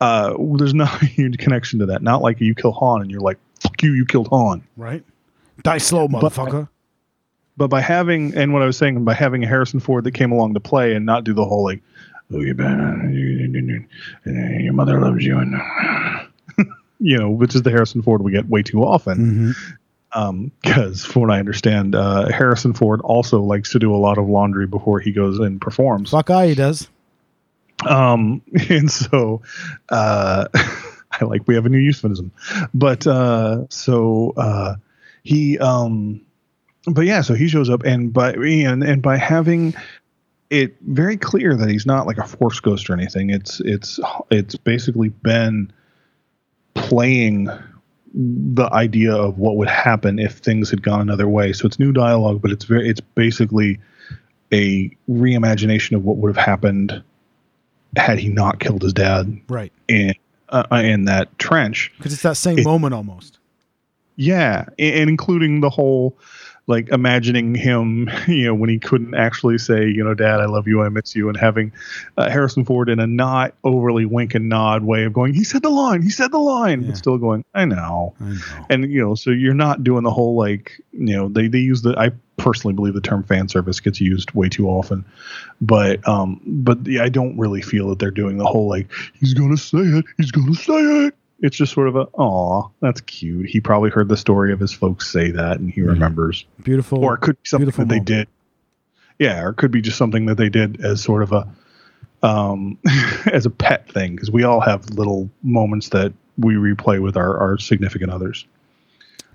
uh, 0.00 0.34
there's 0.56 0.74
not 0.74 1.02
a 1.02 1.06
huge 1.06 1.38
connection 1.38 1.78
to 1.80 1.86
that. 1.86 2.02
Not 2.02 2.22
like 2.22 2.40
you 2.40 2.54
kill 2.54 2.72
Han 2.72 3.02
and 3.02 3.10
you're 3.10 3.20
like, 3.20 3.38
fuck 3.60 3.82
you, 3.82 3.92
you 3.92 4.06
killed 4.06 4.28
Han. 4.28 4.62
right. 4.76 5.04
Die 5.62 5.78
slow, 5.78 6.08
motherfucker. 6.08 6.68
But 7.58 7.68
by 7.68 7.82
having, 7.82 8.34
and 8.34 8.54
what 8.54 8.62
I 8.62 8.64
was 8.64 8.78
saying, 8.78 9.04
by 9.04 9.12
having 9.12 9.44
a 9.44 9.46
Harrison 9.46 9.78
Ford 9.78 10.04
that 10.04 10.12
came 10.12 10.32
along 10.32 10.54
to 10.54 10.60
play 10.60 10.94
and 10.94 11.04
not 11.04 11.24
do 11.24 11.34
the 11.34 11.44
whole 11.44 11.62
like, 11.62 11.82
oh, 12.32 12.40
you 12.40 12.54
bad, 12.54 13.12
your 13.12 14.72
mother 14.72 14.98
loves 14.98 15.22
you, 15.22 15.38
and 15.38 15.54
you 17.00 17.18
know, 17.18 17.28
which 17.28 17.54
is 17.54 17.60
the 17.60 17.70
Harrison 17.70 18.00
Ford 18.00 18.22
we 18.22 18.32
get 18.32 18.48
way 18.48 18.62
too 18.62 18.82
often. 18.82 19.54
Um, 20.12 20.50
because 20.62 21.04
from 21.04 21.22
what 21.22 21.30
I 21.30 21.38
understand, 21.38 21.94
uh, 21.94 22.32
Harrison 22.32 22.72
Ford 22.72 23.02
also 23.02 23.42
likes 23.42 23.70
to 23.72 23.78
do 23.78 23.94
a 23.94 23.98
lot 23.98 24.16
of 24.16 24.26
laundry 24.26 24.66
before 24.66 24.98
he 24.98 25.12
goes 25.12 25.38
and 25.38 25.60
performs. 25.60 26.10
Fuck 26.10 26.30
eye, 26.30 26.48
he 26.48 26.54
does. 26.54 26.88
Um, 27.86 28.42
and 28.68 28.90
so, 28.90 29.42
uh, 29.88 30.48
I 31.12 31.24
like 31.24 31.46
we 31.48 31.54
have 31.54 31.66
a 31.66 31.68
new 31.68 31.78
euphemism, 31.78 32.32
but 32.72 33.06
uh, 33.06 33.66
so 33.68 34.32
uh, 34.36 34.76
he, 35.24 35.58
um, 35.58 36.20
but 36.86 37.02
yeah, 37.02 37.22
so 37.22 37.34
he 37.34 37.48
shows 37.48 37.68
up, 37.68 37.82
and 37.82 38.12
by 38.12 38.32
and 38.32 38.82
and 38.82 39.02
by 39.02 39.16
having 39.16 39.74
it 40.50 40.76
very 40.82 41.16
clear 41.16 41.56
that 41.56 41.68
he's 41.68 41.86
not 41.86 42.06
like 42.06 42.18
a 42.18 42.26
force 42.26 42.60
ghost 42.60 42.88
or 42.90 42.94
anything, 42.94 43.30
it's 43.30 43.60
it's 43.60 43.98
it's 44.30 44.56
basically 44.56 45.08
been 45.08 45.72
playing 46.74 47.48
the 48.12 48.68
idea 48.72 49.14
of 49.14 49.38
what 49.38 49.56
would 49.56 49.68
happen 49.68 50.18
if 50.18 50.38
things 50.38 50.70
had 50.70 50.82
gone 50.82 51.00
another 51.00 51.28
way. 51.28 51.52
So 51.52 51.66
it's 51.66 51.78
new 51.78 51.92
dialogue, 51.92 52.42
but 52.42 52.50
it's 52.50 52.64
very 52.64 52.88
it's 52.88 53.00
basically 53.00 53.80
a 54.52 54.90
reimagination 55.08 55.96
of 55.96 56.04
what 56.04 56.16
would 56.16 56.34
have 56.34 56.44
happened 56.44 57.02
had 57.96 58.18
he 58.18 58.28
not 58.28 58.60
killed 58.60 58.82
his 58.82 58.92
dad 58.92 59.40
Right. 59.48 59.72
in 59.88 60.14
uh, 60.50 60.64
in 60.84 61.04
that 61.04 61.36
trench. 61.38 61.92
Because 61.98 62.12
it's 62.12 62.22
that 62.22 62.36
same 62.36 62.58
It- 62.58 62.64
moment 62.64 62.94
almost. 62.94 63.38
Yeah, 64.16 64.64
and, 64.78 64.94
and 64.96 65.10
including 65.10 65.60
the 65.60 65.70
whole 65.70 66.16
like 66.70 66.88
imagining 66.88 67.54
him, 67.54 68.08
you 68.28 68.44
know, 68.46 68.54
when 68.54 68.70
he 68.70 68.78
couldn't 68.78 69.14
actually 69.14 69.58
say, 69.58 69.86
you 69.88 70.02
know, 70.02 70.14
Dad, 70.14 70.40
I 70.40 70.46
love 70.46 70.66
you, 70.66 70.82
I 70.82 70.88
miss 70.88 71.14
you, 71.14 71.28
and 71.28 71.36
having 71.36 71.72
uh, 72.16 72.30
Harrison 72.30 72.64
Ford 72.64 72.88
in 72.88 72.98
a 73.00 73.06
not 73.06 73.54
overly 73.64 74.06
wink 74.06 74.34
and 74.34 74.48
nod 74.48 74.84
way 74.84 75.04
of 75.04 75.12
going, 75.12 75.34
he 75.34 75.44
said 75.44 75.62
the 75.62 75.68
line, 75.68 76.00
he 76.00 76.10
said 76.10 76.32
the 76.32 76.38
line, 76.38 76.80
Yeah. 76.82 76.88
but 76.88 76.96
still 76.96 77.18
going, 77.18 77.44
I 77.54 77.66
know. 77.66 78.14
I 78.20 78.24
know. 78.30 78.66
And 78.70 78.90
you 78.90 79.02
know, 79.02 79.14
so 79.14 79.30
you're 79.30 79.52
not 79.52 79.84
doing 79.84 80.04
the 80.04 80.10
whole 80.12 80.36
like, 80.36 80.80
you 80.92 81.14
know, 81.16 81.28
they 81.28 81.48
they 81.48 81.58
use 81.58 81.82
the 81.82 81.94
I 81.98 82.10
personally 82.36 82.72
believe 82.72 82.94
the 82.94 83.02
term 83.02 83.22
fan 83.22 83.48
service 83.48 83.80
gets 83.80 84.00
used 84.00 84.30
way 84.32 84.48
too 84.48 84.66
often, 84.68 85.04
but 85.60 86.06
um, 86.08 86.40
but 86.46 86.78
yeah, 86.86 87.02
I 87.02 87.10
don't 87.10 87.36
really 87.38 87.60
feel 87.60 87.88
that 87.90 87.98
they're 87.98 88.10
doing 88.10 88.38
the 88.38 88.46
whole 88.46 88.68
like 88.68 88.90
he's 89.18 89.34
gonna 89.34 89.58
say 89.58 89.78
it, 89.78 90.04
he's 90.16 90.30
gonna 90.30 90.54
say 90.54 90.72
it. 91.06 91.14
It's 91.40 91.56
just 91.56 91.72
sort 91.72 91.88
of 91.88 91.96
a, 91.96 92.06
aw, 92.14 92.68
that's 92.80 93.00
cute. 93.02 93.48
He 93.48 93.60
probably 93.60 93.90
heard 93.90 94.08
the 94.08 94.16
story 94.16 94.52
of 94.52 94.60
his 94.60 94.72
folks 94.72 95.10
say 95.10 95.30
that, 95.30 95.58
and 95.58 95.70
he 95.70 95.80
remembers. 95.80 96.44
Beautiful. 96.62 97.02
Or 97.02 97.14
it 97.14 97.20
could 97.20 97.42
be 97.42 97.48
something 97.48 97.66
that 97.66 97.76
they 97.76 97.84
moment. 97.84 98.06
did. 98.06 98.28
Yeah, 99.18 99.42
or 99.42 99.50
it 99.50 99.56
could 99.56 99.70
be 99.70 99.80
just 99.80 99.96
something 99.96 100.26
that 100.26 100.36
they 100.36 100.48
did 100.48 100.84
as 100.84 101.02
sort 101.02 101.22
of 101.22 101.32
a, 101.32 101.48
um, 102.22 102.78
as 103.32 103.46
a 103.46 103.50
pet 103.50 103.90
thing, 103.90 104.14
because 104.14 104.30
we 104.30 104.44
all 104.44 104.60
have 104.60 104.90
little 104.90 105.30
moments 105.42 105.90
that 105.90 106.12
we 106.36 106.54
replay 106.54 107.00
with 107.00 107.16
our 107.16 107.38
our 107.38 107.58
significant 107.58 108.10
others. 108.10 108.46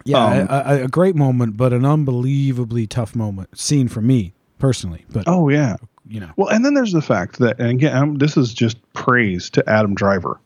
Yeah, 0.06 0.24
Um, 0.24 0.48
a, 0.50 0.84
a, 0.84 0.88
great 0.88 1.16
moment, 1.16 1.58
but 1.58 1.74
an 1.74 1.84
unbelievably 1.84 2.86
tough 2.88 3.16
moment 3.16 3.58
scene 3.58 3.88
for 3.88 4.02
me 4.02 4.34
personally. 4.60 5.04
But 5.10 5.24
Oh 5.26 5.50
yeah. 5.50 5.78
you 6.08 6.20
know, 6.20 6.30
Well, 6.38 6.50
and 6.50 6.64
then 6.64 6.76
there's 6.76 6.94
the 6.94 7.02
fact 7.02 7.40
that, 7.40 7.60
and 7.60 7.72
again, 7.72 7.98
um, 7.98 8.16
this 8.20 8.38
is 8.38 8.54
just 8.54 8.78
praise 8.94 9.50
to 9.52 9.68
Adam 9.68 9.96
Driver. 9.96 10.40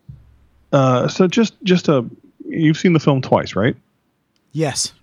Uh, 0.71 1.07
so 1.07 1.27
just 1.27 1.55
just 1.63 1.87
a, 1.87 2.05
you've 2.45 2.77
seen 2.77 2.93
the 2.93 2.99
film 2.99 3.21
twice, 3.21 3.55
right? 3.55 3.75
yes, 4.51 4.93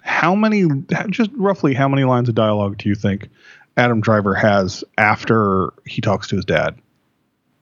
How 0.00 0.34
many, 0.34 0.66
just 1.08 1.30
roughly, 1.34 1.74
how 1.74 1.88
many 1.88 2.04
lines 2.04 2.28
of 2.28 2.34
dialogue 2.34 2.78
do 2.78 2.88
you 2.88 2.94
think 2.94 3.28
Adam 3.76 4.00
Driver 4.00 4.34
has 4.34 4.84
after 4.98 5.72
he 5.86 6.00
talks 6.00 6.28
to 6.28 6.36
his 6.36 6.44
dad? 6.44 6.76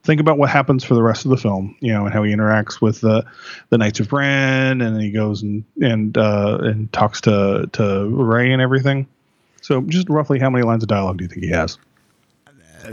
Think 0.03 0.21
about 0.21 0.37
what 0.37 0.49
happens 0.49 0.83
for 0.83 0.93
the 0.93 1.01
rest 1.01 1.25
of 1.25 1.31
the 1.31 1.37
film, 1.37 1.75
you 1.79 1.91
know, 1.91 2.05
and 2.05 2.13
how 2.13 2.21
he 2.23 2.31
interacts 2.31 2.79
with 2.79 3.01
the 3.01 3.25
the 3.69 3.77
Knights 3.79 3.99
of 3.99 4.13
Ren, 4.13 4.81
and 4.81 4.95
then 4.95 5.01
he 5.01 5.09
goes 5.09 5.41
and 5.41 5.63
and 5.81 6.15
uh, 6.17 6.59
and 6.61 6.93
talks 6.93 7.21
to 7.21 7.67
to 7.73 8.07
Rey 8.09 8.51
and 8.51 8.61
everything. 8.61 9.07
So, 9.61 9.81
just 9.81 10.07
roughly, 10.07 10.37
how 10.37 10.51
many 10.51 10.63
lines 10.63 10.83
of 10.83 10.89
dialogue 10.89 11.17
do 11.17 11.23
you 11.23 11.27
think 11.27 11.43
he 11.43 11.49
has? 11.49 11.79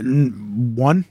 one, 0.01 1.05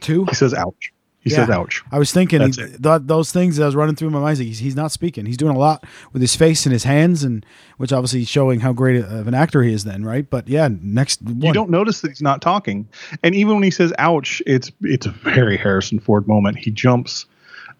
two. 0.00 0.24
He 0.24 0.34
says, 0.34 0.54
"Ouch." 0.54 0.92
He 1.20 1.30
Yeah. 1.30 1.36
says, 1.38 1.50
"Ouch." 1.50 1.82
I 1.90 1.98
was 1.98 2.12
thinking 2.12 2.40
he, 2.40 2.52
th- 2.52 2.78
those 2.80 3.32
things 3.32 3.56
that 3.56 3.66
was 3.66 3.74
running 3.74 3.96
through 3.96 4.10
my 4.10 4.20
mind. 4.20 4.38
He's, 4.38 4.60
he's 4.60 4.76
not 4.76 4.92
speaking. 4.92 5.26
He's 5.26 5.36
doing 5.36 5.54
a 5.54 5.58
lot 5.58 5.84
with 6.12 6.22
his 6.22 6.36
face 6.36 6.64
and 6.64 6.72
his 6.72 6.84
hands, 6.84 7.24
and 7.24 7.44
which 7.76 7.92
obviously 7.92 8.22
is 8.22 8.28
showing 8.28 8.60
how 8.60 8.72
great 8.72 9.02
of 9.04 9.26
an 9.26 9.34
actor 9.34 9.62
he 9.62 9.72
is. 9.72 9.84
Then, 9.84 10.04
right? 10.04 10.28
But 10.30 10.48
yeah, 10.48 10.68
next 10.80 11.20
one. 11.22 11.40
you 11.42 11.52
don't 11.52 11.70
notice 11.70 12.00
that 12.02 12.08
he's 12.08 12.22
not 12.22 12.40
talking 12.40 12.86
and 13.22 13.34
even 13.34 13.54
when 13.54 13.62
he 13.62 13.70
says 13.70 13.92
ouch 13.98 14.40
it's 14.46 14.70
it's 14.82 15.06
a 15.06 15.10
very 15.10 15.56
harrison 15.56 15.98
ford 15.98 16.26
moment 16.28 16.56
he 16.56 16.70
jumps 16.70 17.26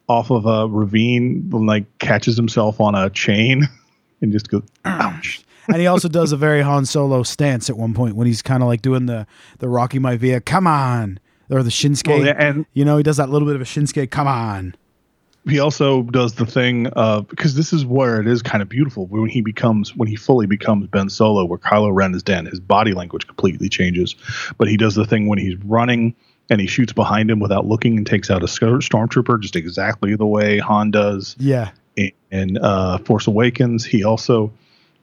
off 0.09 0.31
of 0.31 0.47
a 0.47 0.67
ravine 0.69 1.49
and 1.53 1.67
like 1.67 1.85
catches 1.99 2.37
himself 2.37 2.81
on 2.81 2.95
a 2.95 3.09
chain 3.11 3.69
and 4.23 4.33
just 4.33 4.49
goes 4.51 4.63
ouch 4.85 5.43
and 5.69 5.77
he 5.81 5.87
also 5.87 6.09
does 6.09 6.33
a 6.33 6.37
very 6.37 6.63
Han 6.63 6.87
Solo 6.87 7.23
stance 7.23 7.69
at 7.71 7.77
one 7.77 7.95
point 7.95 8.17
when 8.17 8.27
he's 8.27 8.43
kind 8.43 8.63
of 8.63 8.69
like 8.69 8.83
doing 8.83 9.07
the 9.07 9.27
the 9.59 9.69
Rocky 9.69 9.99
Maivia, 9.99 10.45
come 10.45 10.67
on, 10.67 11.21
or 11.51 11.63
the 11.63 11.71
Shinsuke. 11.71 12.09
Well, 12.09 12.25
yeah, 12.27 12.35
and- 12.39 12.67
you 12.75 12.85
know, 12.85 12.97
he 12.97 13.03
does 13.03 13.17
that 13.17 13.31
little 13.31 13.47
bit 13.47 13.55
of 13.57 13.63
a 13.63 13.65
Shinsuke, 13.65 14.11
come 14.11 14.27
on. 14.27 14.75
he 15.49 15.59
also 15.59 16.03
does 16.03 16.35
the 16.35 16.45
thing 16.45 16.89
of 16.89 17.27
because 17.29 17.55
this 17.55 17.73
is 17.73 17.87
where 17.87 18.21
it 18.21 18.27
is 18.27 18.43
kind 18.43 18.61
of 18.61 18.69
beautiful 18.69 19.07
when 19.07 19.31
he 19.31 19.41
becomes 19.41 19.97
when 19.97 20.07
he 20.09 20.15
fully 20.17 20.47
becomes 20.47 20.87
Ben 20.89 21.09
Solo, 21.09 21.45
where 21.47 21.59
Kylo 21.59 21.91
Ren 21.95 22.15
is 22.15 22.23
dead. 22.23 22.47
His 22.47 22.61
body 22.61 22.93
language 22.93 23.27
completely 23.27 23.69
changes, 23.71 24.15
but 24.59 24.69
he 24.69 24.77
does 24.77 24.95
the 24.95 25.07
thing 25.07 25.27
when 25.27 25.39
he's 25.39 25.57
running 25.65 26.15
and 26.51 26.61
he 26.61 26.67
shoots 26.67 26.93
behind 26.93 27.31
him 27.31 27.41
without 27.41 27.67
looking 27.67 27.97
and 27.99 28.07
takes 28.07 28.31
out 28.31 28.43
a 28.43 28.47
stormtrooper, 28.47 29.41
just 29.41 29.55
exactly 29.57 30.15
the 30.17 30.27
way 30.27 30.59
Han 30.59 30.91
does 30.91 31.37
Yeah, 31.39 31.71
in, 31.97 32.11
in 32.31 32.59
uh, 32.59 32.99
Force 32.99 33.27
Awakens. 33.27 33.85
He 33.85 34.03
also, 34.03 34.51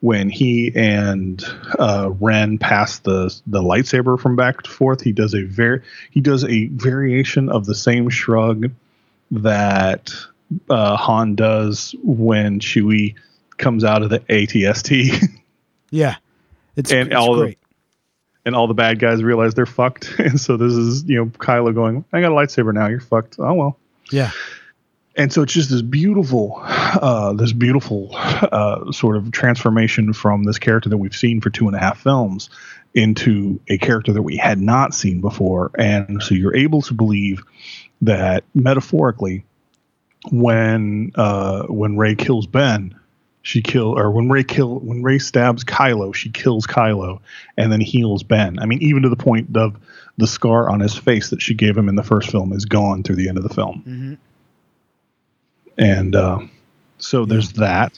when 0.05 0.29
he 0.29 0.71
and 0.75 1.43
uh, 1.79 2.11
Ren 2.19 2.57
pass 2.59 2.99
the 2.99 3.35
the 3.47 3.61
lightsaber 3.61 4.19
from 4.19 4.35
back 4.35 4.61
to 4.61 4.69
forth, 4.69 5.01
he 5.01 5.11
does 5.11 5.33
a 5.33 5.41
very 5.43 5.81
he 6.11 6.21
does 6.21 6.43
a 6.45 6.67
variation 6.67 7.49
of 7.49 7.65
the 7.65 7.73
same 7.75 8.09
shrug 8.09 8.69
that 9.31 10.11
uh, 10.69 10.95
Han 10.95 11.33
does 11.35 11.95
when 12.03 12.59
Chewie 12.59 13.15
comes 13.57 13.83
out 13.83 14.03
of 14.03 14.09
the 14.11 14.19
ATST. 14.19 15.27
yeah. 15.89 16.17
It's, 16.75 16.91
And 16.91 17.07
it's 17.07 17.15
all 17.15 17.35
the- 17.35 17.55
and 18.45 18.55
all 18.55 18.67
the 18.67 18.75
bad 18.75 18.99
guys 18.99 19.23
realize 19.23 19.55
they're 19.55 19.65
fucked. 19.65 20.13
And 20.19 20.39
so 20.39 20.55
this 20.55 20.73
is 20.73 21.03
you 21.05 21.15
know 21.17 21.25
Kylo 21.25 21.73
going, 21.73 22.05
I 22.13 22.21
got 22.21 22.31
a 22.31 22.35
lightsaber 22.35 22.73
now. 22.73 22.87
You're 22.87 22.99
fucked. 22.99 23.37
Oh 23.39 23.53
well. 23.55 23.79
Yeah. 24.11 24.29
And 25.17 25.31
so 25.31 25.43
it's 25.43 25.53
just 25.53 25.69
this 25.69 25.81
beautiful 25.81 26.59
uh, 26.63 27.33
this 27.33 27.53
beautiful 27.53 28.09
uh, 28.13 28.91
sort 28.91 29.17
of 29.17 29.31
transformation 29.31 30.13
from 30.13 30.43
this 30.43 30.59
character 30.59 30.89
that 30.89 30.97
we've 30.97 31.15
seen 31.15 31.41
for 31.41 31.49
two 31.49 31.67
and 31.67 31.75
a 31.75 31.79
half 31.79 32.01
films 32.01 32.49
into 32.93 33.59
a 33.67 33.77
character 33.77 34.13
that 34.13 34.21
we 34.21 34.37
had 34.37 34.59
not 34.59 34.93
seen 34.93 35.21
before. 35.21 35.71
And 35.77 36.21
so 36.21 36.35
you're 36.35 36.55
able 36.55 36.81
to 36.83 36.93
believe 36.93 37.43
that 38.01 38.43
metaphorically 38.53 39.45
when 40.31 41.11
uh, 41.15 41.63
when 41.63 41.97
rey 41.97 42.15
kills 42.15 42.47
ben 42.47 42.99
she 43.41 43.61
kill 43.61 43.97
or 43.97 44.09
when 44.09 44.27
rey 44.27 44.43
kill 44.43 44.79
when 44.79 45.03
rey 45.03 45.19
stabs 45.19 45.63
kylo 45.63 46.13
she 46.13 46.29
kills 46.29 46.65
kylo 46.65 47.19
and 47.57 47.71
then 47.71 47.79
heals 47.79 48.23
ben. 48.23 48.59
I 48.59 48.65
mean 48.65 48.81
even 48.81 49.03
to 49.03 49.09
the 49.09 49.15
point 49.15 49.55
of 49.55 49.77
the 50.17 50.27
scar 50.27 50.69
on 50.69 50.79
his 50.79 50.95
face 50.95 51.29
that 51.29 51.41
she 51.41 51.53
gave 51.53 51.77
him 51.77 51.87
in 51.87 51.95
the 51.95 52.03
first 52.03 52.31
film 52.31 52.53
is 52.53 52.65
gone 52.65 53.03
through 53.03 53.17
the 53.17 53.29
end 53.29 53.37
of 53.37 53.43
the 53.43 53.53
film 53.53 54.17
and 55.77 56.15
uh, 56.15 56.39
so 56.97 57.25
there's 57.25 57.53
that. 57.53 57.97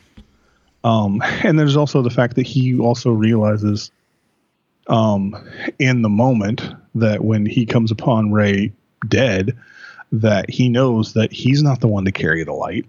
Um, 0.83 1.21
and 1.43 1.57
there's 1.57 1.77
also 1.77 2.01
the 2.01 2.09
fact 2.09 2.35
that 2.35 2.47
he 2.47 2.77
also 2.77 3.11
realizes 3.11 3.91
um, 4.87 5.35
in 5.79 6.01
the 6.01 6.09
moment 6.09 6.63
that 6.95 7.23
when 7.23 7.45
he 7.45 7.65
comes 7.65 7.91
upon 7.91 8.31
rey 8.31 8.71
dead 9.07 9.57
that 10.11 10.49
he 10.49 10.69
knows 10.69 11.13
that 11.13 11.31
he's 11.33 11.61
not 11.61 11.81
the 11.81 11.87
one 11.87 12.05
to 12.05 12.11
carry 12.11 12.43
the 12.43 12.53
light. 12.53 12.85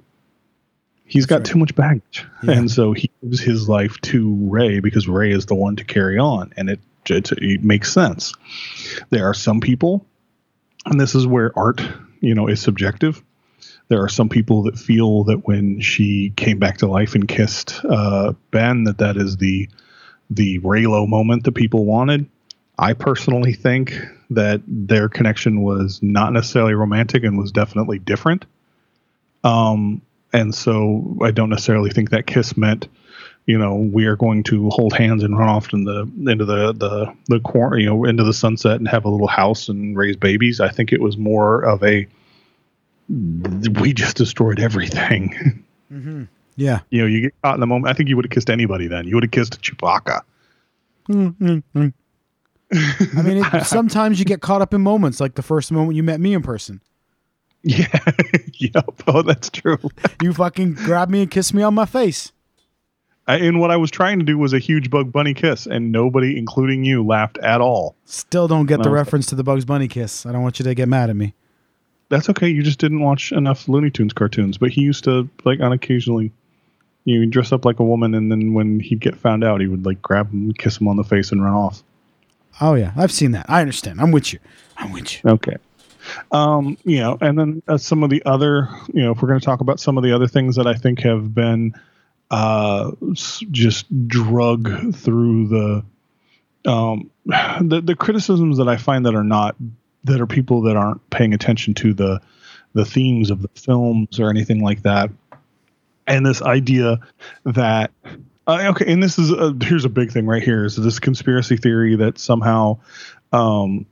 He's 1.04 1.26
got 1.26 1.44
too 1.44 1.58
much 1.58 1.74
baggage. 1.74 2.24
Yeah. 2.42 2.52
and 2.52 2.70
so 2.70 2.92
he 2.92 3.10
gives 3.22 3.40
his 3.40 3.68
life 3.68 4.00
to 4.02 4.36
rey 4.48 4.78
because 4.78 5.08
rey 5.08 5.32
is 5.32 5.46
the 5.46 5.54
one 5.54 5.74
to 5.76 5.84
carry 5.84 6.18
on. 6.18 6.52
And 6.56 6.70
it, 6.70 6.80
it, 7.08 7.32
it 7.32 7.64
makes 7.64 7.92
sense. 7.92 8.34
There 9.10 9.26
are 9.26 9.34
some 9.34 9.60
people 9.60 10.06
and 10.88 11.00
this 11.00 11.14
is 11.14 11.26
where 11.26 11.56
art 11.56 11.82
you 12.20 12.34
know 12.34 12.48
is 12.48 12.60
subjective 12.60 13.22
there 13.88 14.02
are 14.02 14.08
some 14.08 14.28
people 14.28 14.64
that 14.64 14.78
feel 14.78 15.24
that 15.24 15.46
when 15.46 15.80
she 15.80 16.32
came 16.36 16.58
back 16.58 16.78
to 16.78 16.86
life 16.86 17.14
and 17.14 17.26
kissed 17.26 17.80
uh, 17.84 18.34
Ben, 18.50 18.84
that 18.84 18.98
that 18.98 19.16
is 19.16 19.36
the 19.38 19.68
the 20.30 20.58
Reylo 20.60 21.08
moment 21.08 21.44
that 21.44 21.52
people 21.52 21.86
wanted. 21.86 22.26
I 22.78 22.92
personally 22.92 23.54
think 23.54 23.98
that 24.30 24.60
their 24.66 25.08
connection 25.08 25.62
was 25.62 26.00
not 26.02 26.32
necessarily 26.32 26.74
romantic 26.74 27.24
and 27.24 27.38
was 27.38 27.50
definitely 27.50 27.98
different. 27.98 28.44
Um, 29.42 30.02
and 30.32 30.54
so 30.54 31.16
I 31.22 31.30
don't 31.30 31.48
necessarily 31.48 31.90
think 31.90 32.10
that 32.10 32.26
kiss 32.26 32.56
meant, 32.56 32.88
you 33.46 33.56
know, 33.56 33.76
we 33.76 34.04
are 34.04 34.16
going 34.16 34.42
to 34.44 34.68
hold 34.68 34.92
hands 34.92 35.24
and 35.24 35.38
run 35.38 35.48
off 35.48 35.72
in 35.72 35.84
the 35.84 36.02
into 36.30 36.44
the 36.44 36.74
the 36.74 37.14
the 37.28 37.76
you 37.78 37.86
know 37.86 38.04
into 38.04 38.22
the 38.22 38.34
sunset 38.34 38.76
and 38.76 38.86
have 38.86 39.06
a 39.06 39.08
little 39.08 39.26
house 39.26 39.70
and 39.70 39.96
raise 39.96 40.16
babies. 40.16 40.60
I 40.60 40.68
think 40.68 40.92
it 40.92 41.00
was 41.00 41.16
more 41.16 41.62
of 41.62 41.82
a 41.82 42.06
we 43.08 43.92
just 43.92 44.16
destroyed 44.16 44.60
everything. 44.60 45.64
Mm-hmm. 45.90 46.24
Yeah. 46.56 46.80
you 46.90 47.00
know, 47.00 47.06
you 47.06 47.22
get 47.22 47.34
caught 47.42 47.54
in 47.54 47.60
the 47.60 47.66
moment. 47.66 47.90
I 47.90 47.96
think 47.96 48.10
you 48.10 48.16
would 48.16 48.26
have 48.26 48.30
kissed 48.30 48.50
anybody 48.50 48.88
then. 48.88 49.06
You 49.06 49.14
would 49.16 49.24
have 49.24 49.30
kissed 49.30 49.58
Chewbacca. 49.62 50.20
Mm-hmm. 51.08 51.58
I 51.80 53.22
mean, 53.22 53.38
it, 53.42 53.64
sometimes 53.64 54.18
you 54.18 54.26
get 54.26 54.42
caught 54.42 54.60
up 54.60 54.74
in 54.74 54.82
moments 54.82 55.18
like 55.18 55.34
the 55.34 55.42
first 55.42 55.72
moment 55.72 55.96
you 55.96 56.02
met 56.02 56.20
me 56.20 56.34
in 56.34 56.42
person. 56.42 56.82
Yeah. 57.62 57.86
yep. 58.58 58.84
Oh, 59.06 59.22
that's 59.22 59.48
true. 59.48 59.78
You 60.22 60.34
fucking 60.34 60.74
grabbed 60.74 61.10
me 61.10 61.22
and 61.22 61.30
kissed 61.30 61.54
me 61.54 61.62
on 61.62 61.72
my 61.74 61.86
face. 61.86 62.32
I, 63.26 63.36
and 63.36 63.58
what 63.58 63.70
I 63.70 63.76
was 63.78 63.90
trying 63.90 64.18
to 64.18 64.24
do 64.26 64.36
was 64.36 64.52
a 64.52 64.58
huge 64.58 64.90
Bug 64.90 65.10
Bunny 65.10 65.32
kiss, 65.32 65.66
and 65.66 65.90
nobody, 65.90 66.36
including 66.38 66.84
you, 66.84 67.02
laughed 67.02 67.38
at 67.38 67.60
all. 67.62 67.96
Still 68.04 68.46
don't 68.46 68.66
get 68.66 68.78
the 68.82 68.90
No. 68.90 68.94
reference 68.94 69.26
to 69.26 69.34
the 69.34 69.44
Bugs 69.44 69.64
Bunny 69.64 69.88
kiss. 69.88 70.26
I 70.26 70.32
don't 70.32 70.42
want 70.42 70.58
you 70.58 70.64
to 70.64 70.74
get 70.74 70.88
mad 70.88 71.08
at 71.08 71.16
me. 71.16 71.34
That's 72.10 72.28
okay. 72.30 72.48
You 72.48 72.62
just 72.62 72.78
didn't 72.78 73.00
watch 73.00 73.32
enough 73.32 73.68
Looney 73.68 73.90
Tunes 73.90 74.12
cartoons. 74.12 74.58
But 74.58 74.70
he 74.70 74.80
used 74.80 75.04
to 75.04 75.28
like 75.44 75.60
on 75.60 75.72
occasionally, 75.72 76.32
you 77.04 77.20
know, 77.20 77.30
dress 77.30 77.52
up 77.52 77.64
like 77.64 77.80
a 77.80 77.84
woman, 77.84 78.14
and 78.14 78.30
then 78.30 78.54
when 78.54 78.80
he'd 78.80 79.00
get 79.00 79.16
found 79.16 79.44
out, 79.44 79.60
he 79.60 79.66
would 79.66 79.84
like 79.84 80.00
grab 80.00 80.30
him, 80.32 80.52
kiss 80.52 80.80
him 80.80 80.88
on 80.88 80.96
the 80.96 81.04
face, 81.04 81.32
and 81.32 81.44
run 81.44 81.54
off. 81.54 81.82
Oh 82.60 82.74
yeah, 82.74 82.92
I've 82.96 83.12
seen 83.12 83.32
that. 83.32 83.46
I 83.48 83.60
understand. 83.60 84.00
I'm 84.00 84.10
with 84.10 84.32
you. 84.32 84.38
I'm 84.76 84.92
with 84.92 85.12
you. 85.12 85.30
Okay. 85.30 85.56
Um, 86.32 86.78
you 86.84 86.98
know, 87.00 87.18
and 87.20 87.38
then 87.38 87.62
uh, 87.68 87.76
some 87.76 88.02
of 88.02 88.10
the 88.10 88.22
other, 88.24 88.68
you 88.94 89.02
know, 89.02 89.12
if 89.12 89.20
we're 89.20 89.28
going 89.28 89.40
to 89.40 89.44
talk 89.44 89.60
about 89.60 89.78
some 89.78 89.98
of 89.98 90.04
the 90.04 90.12
other 90.12 90.26
things 90.26 90.56
that 90.56 90.66
I 90.66 90.74
think 90.74 91.00
have 91.00 91.34
been 91.34 91.74
uh, 92.30 92.92
s- 93.10 93.42
just 93.50 94.08
drug 94.08 94.94
through 94.94 95.48
the, 95.48 96.70
um, 96.70 97.10
the 97.26 97.82
the 97.84 97.94
criticisms 97.94 98.56
that 98.58 98.68
I 98.68 98.76
find 98.76 99.04
that 99.06 99.14
are 99.14 99.24
not 99.24 99.56
that 100.04 100.20
are 100.20 100.26
people 100.26 100.62
that 100.62 100.76
aren't 100.76 101.08
paying 101.10 101.34
attention 101.34 101.74
to 101.74 101.94
the 101.94 102.20
the 102.74 102.84
themes 102.84 103.30
of 103.30 103.42
the 103.42 103.48
films 103.54 104.20
or 104.20 104.30
anything 104.30 104.62
like 104.62 104.82
that, 104.82 105.10
and 106.06 106.24
this 106.24 106.42
idea 106.42 107.00
that 107.44 107.90
uh, 108.48 108.70
okay, 108.70 108.90
and 108.90 109.02
this 109.02 109.18
is 109.18 109.30
a, 109.30 109.54
here's 109.60 109.84
a 109.84 109.90
big 109.90 110.10
thing 110.10 110.26
right 110.26 110.42
here 110.42 110.64
is 110.64 110.74
this 110.74 110.98
conspiracy 110.98 111.58
theory 111.58 111.96
that 111.96 112.18
somehow 112.18 112.78
um, 113.30 113.84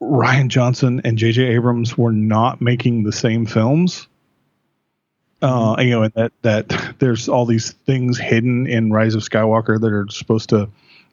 Rian 0.00 0.48
Johnson 0.48 1.02
and 1.04 1.18
J.J. 1.18 1.42
Abrams 1.42 1.98
were 1.98 2.12
not 2.12 2.62
making 2.62 3.02
the 3.02 3.12
same 3.12 3.44
films. 3.44 4.08
Uh, 5.42 5.76
you 5.78 5.90
know, 5.90 6.02
and 6.02 6.14
that 6.14 6.32
that 6.42 6.94
there's 6.98 7.28
all 7.28 7.44
these 7.44 7.72
things 7.72 8.18
hidden 8.18 8.66
in 8.66 8.90
Rise 8.90 9.14
of 9.14 9.22
Skywalker 9.22 9.78
that 9.78 9.92
are 9.92 10.06
supposed 10.08 10.48
to 10.50 10.70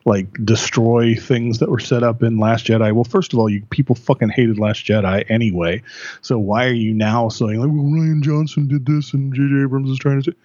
like 0.08 0.34
destroy 0.46 1.16
things 1.16 1.60
that 1.60 1.70
were 1.70 1.80
set 1.80 2.02
up 2.02 2.24
in 2.24 2.40
Last 2.40 2.66
Jedi. 2.66 2.94
Well, 2.94 3.04
first 3.04 3.34
of 3.34 3.40
all, 3.40 3.50
you 3.50 3.62
people 3.70 3.96
fucking 3.96 4.30
hated 4.30 4.58
Last 4.58 4.86
Jedi 4.86 5.30
anyway. 5.30 5.84
So 6.22 6.40
why 6.40 6.66
are 6.66 6.74
you 6.74 6.94
now 6.94 7.30
saying 7.30 7.60
like, 7.60 7.70
well, 7.70 7.86
Rian 7.86 8.22
Johnson 8.22 8.68
did 8.68 8.86
this 8.86 9.14
and 9.14 9.34
J.J. 9.34 9.64
Abrams 9.64 9.90
is 9.90 10.00
trying 10.00 10.22
to? 10.24 10.32
do 10.32 10.38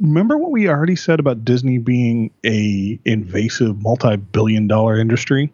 Remember 0.00 0.36
what 0.36 0.50
we 0.50 0.68
already 0.68 0.96
said 0.96 1.20
about 1.20 1.44
Disney 1.44 1.78
being 1.78 2.32
a 2.44 2.98
invasive 3.04 3.80
multi-billion 3.80 4.66
dollar 4.66 4.98
industry? 4.98 5.52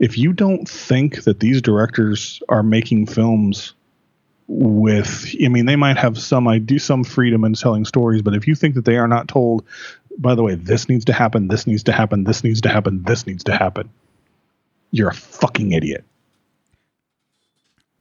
if 0.00 0.16
you 0.16 0.32
don't 0.32 0.68
think 0.68 1.24
that 1.24 1.38
these 1.38 1.62
directors 1.62 2.42
are 2.48 2.62
making 2.62 3.06
films 3.06 3.74
with 4.48 5.32
i 5.44 5.46
mean 5.46 5.66
they 5.66 5.76
might 5.76 5.96
have 5.96 6.18
some 6.18 6.48
idea 6.48 6.80
some 6.80 7.04
freedom 7.04 7.44
in 7.44 7.52
telling 7.52 7.84
stories 7.84 8.20
but 8.20 8.34
if 8.34 8.48
you 8.48 8.56
think 8.56 8.74
that 8.74 8.84
they 8.84 8.96
are 8.96 9.06
not 9.06 9.28
told 9.28 9.64
by 10.18 10.34
the 10.34 10.42
way 10.42 10.54
this 10.54 10.88
needs 10.88 11.04
to 11.04 11.12
happen 11.12 11.48
this 11.48 11.66
needs 11.66 11.82
to 11.82 11.92
happen 11.92 12.24
this 12.24 12.42
needs 12.44 12.60
to 12.60 12.68
happen 12.68 13.02
this 13.04 13.26
needs 13.26 13.44
to 13.44 13.54
happen 13.56 13.88
you're 14.90 15.08
a 15.08 15.14
fucking 15.14 15.72
idiot 15.72 16.04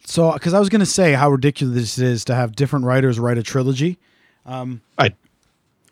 So, 0.06 0.32
because 0.34 0.54
I 0.54 0.60
was 0.60 0.70
going 0.70 0.80
to 0.80 0.86
say 0.86 1.14
how 1.14 1.30
ridiculous 1.30 1.98
it 2.00 2.08
is 2.08 2.26
to 2.26 2.36
have 2.36 2.56
different 2.56 2.86
writers 2.86 3.20
write 3.20 3.38
a 3.38 3.44
trilogy. 3.44 3.98
Um, 4.46 4.82
I- 4.98 5.14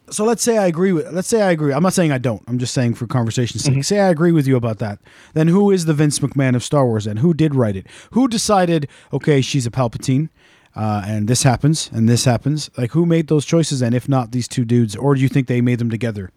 so 0.09 0.23
let's 0.23 0.41
say 0.41 0.57
I 0.57 0.67
agree 0.67 0.93
with. 0.93 1.11
Let's 1.11 1.27
say 1.27 1.41
I 1.41 1.51
agree. 1.51 1.73
I'm 1.73 1.83
not 1.83 1.91
saying 1.93 2.13
I 2.13 2.17
don't. 2.17 2.41
I'm 2.47 2.57
just 2.59 2.73
saying 2.73 2.93
for 2.93 3.05
conversation's 3.07 3.63
Mm-hmm. 3.63 3.75
sake. 3.75 3.83
Say 3.83 3.99
I 3.99 4.07
agree 4.09 4.31
with 4.31 4.47
you 4.47 4.55
about 4.55 4.77
that. 4.79 4.99
Then 5.33 5.49
who 5.49 5.69
is 5.69 5.83
the 5.83 5.93
Vince 5.93 6.19
McMahon 6.19 6.55
of 6.55 6.63
Star 6.63 6.85
Wars? 6.85 7.05
And 7.05 7.19
who 7.19 7.33
did 7.33 7.53
write 7.53 7.75
it? 7.75 7.85
Who 8.11 8.29
decided? 8.29 8.87
Okay, 9.11 9.41
she's 9.41 9.67
a 9.67 9.69
Palpatine, 9.71 10.29
uh, 10.75 11.03
and 11.05 11.27
this 11.27 11.43
happens, 11.43 11.89
and 11.93 12.07
this 12.07 12.25
happens. 12.25 12.69
Like 12.77 12.91
who 12.91 13.05
made 13.05 13.27
those 13.27 13.45
choices? 13.45 13.81
And 13.81 13.95
if 13.95 14.07
not 14.07 14.31
these 14.31 14.47
two 14.47 14.65
dudes, 14.65 14.95
or 14.95 15.15
do 15.15 15.21
you 15.21 15.29
think 15.29 15.47
they 15.47 15.61
made 15.61 15.79
them 15.79 15.89
together? 15.89 16.31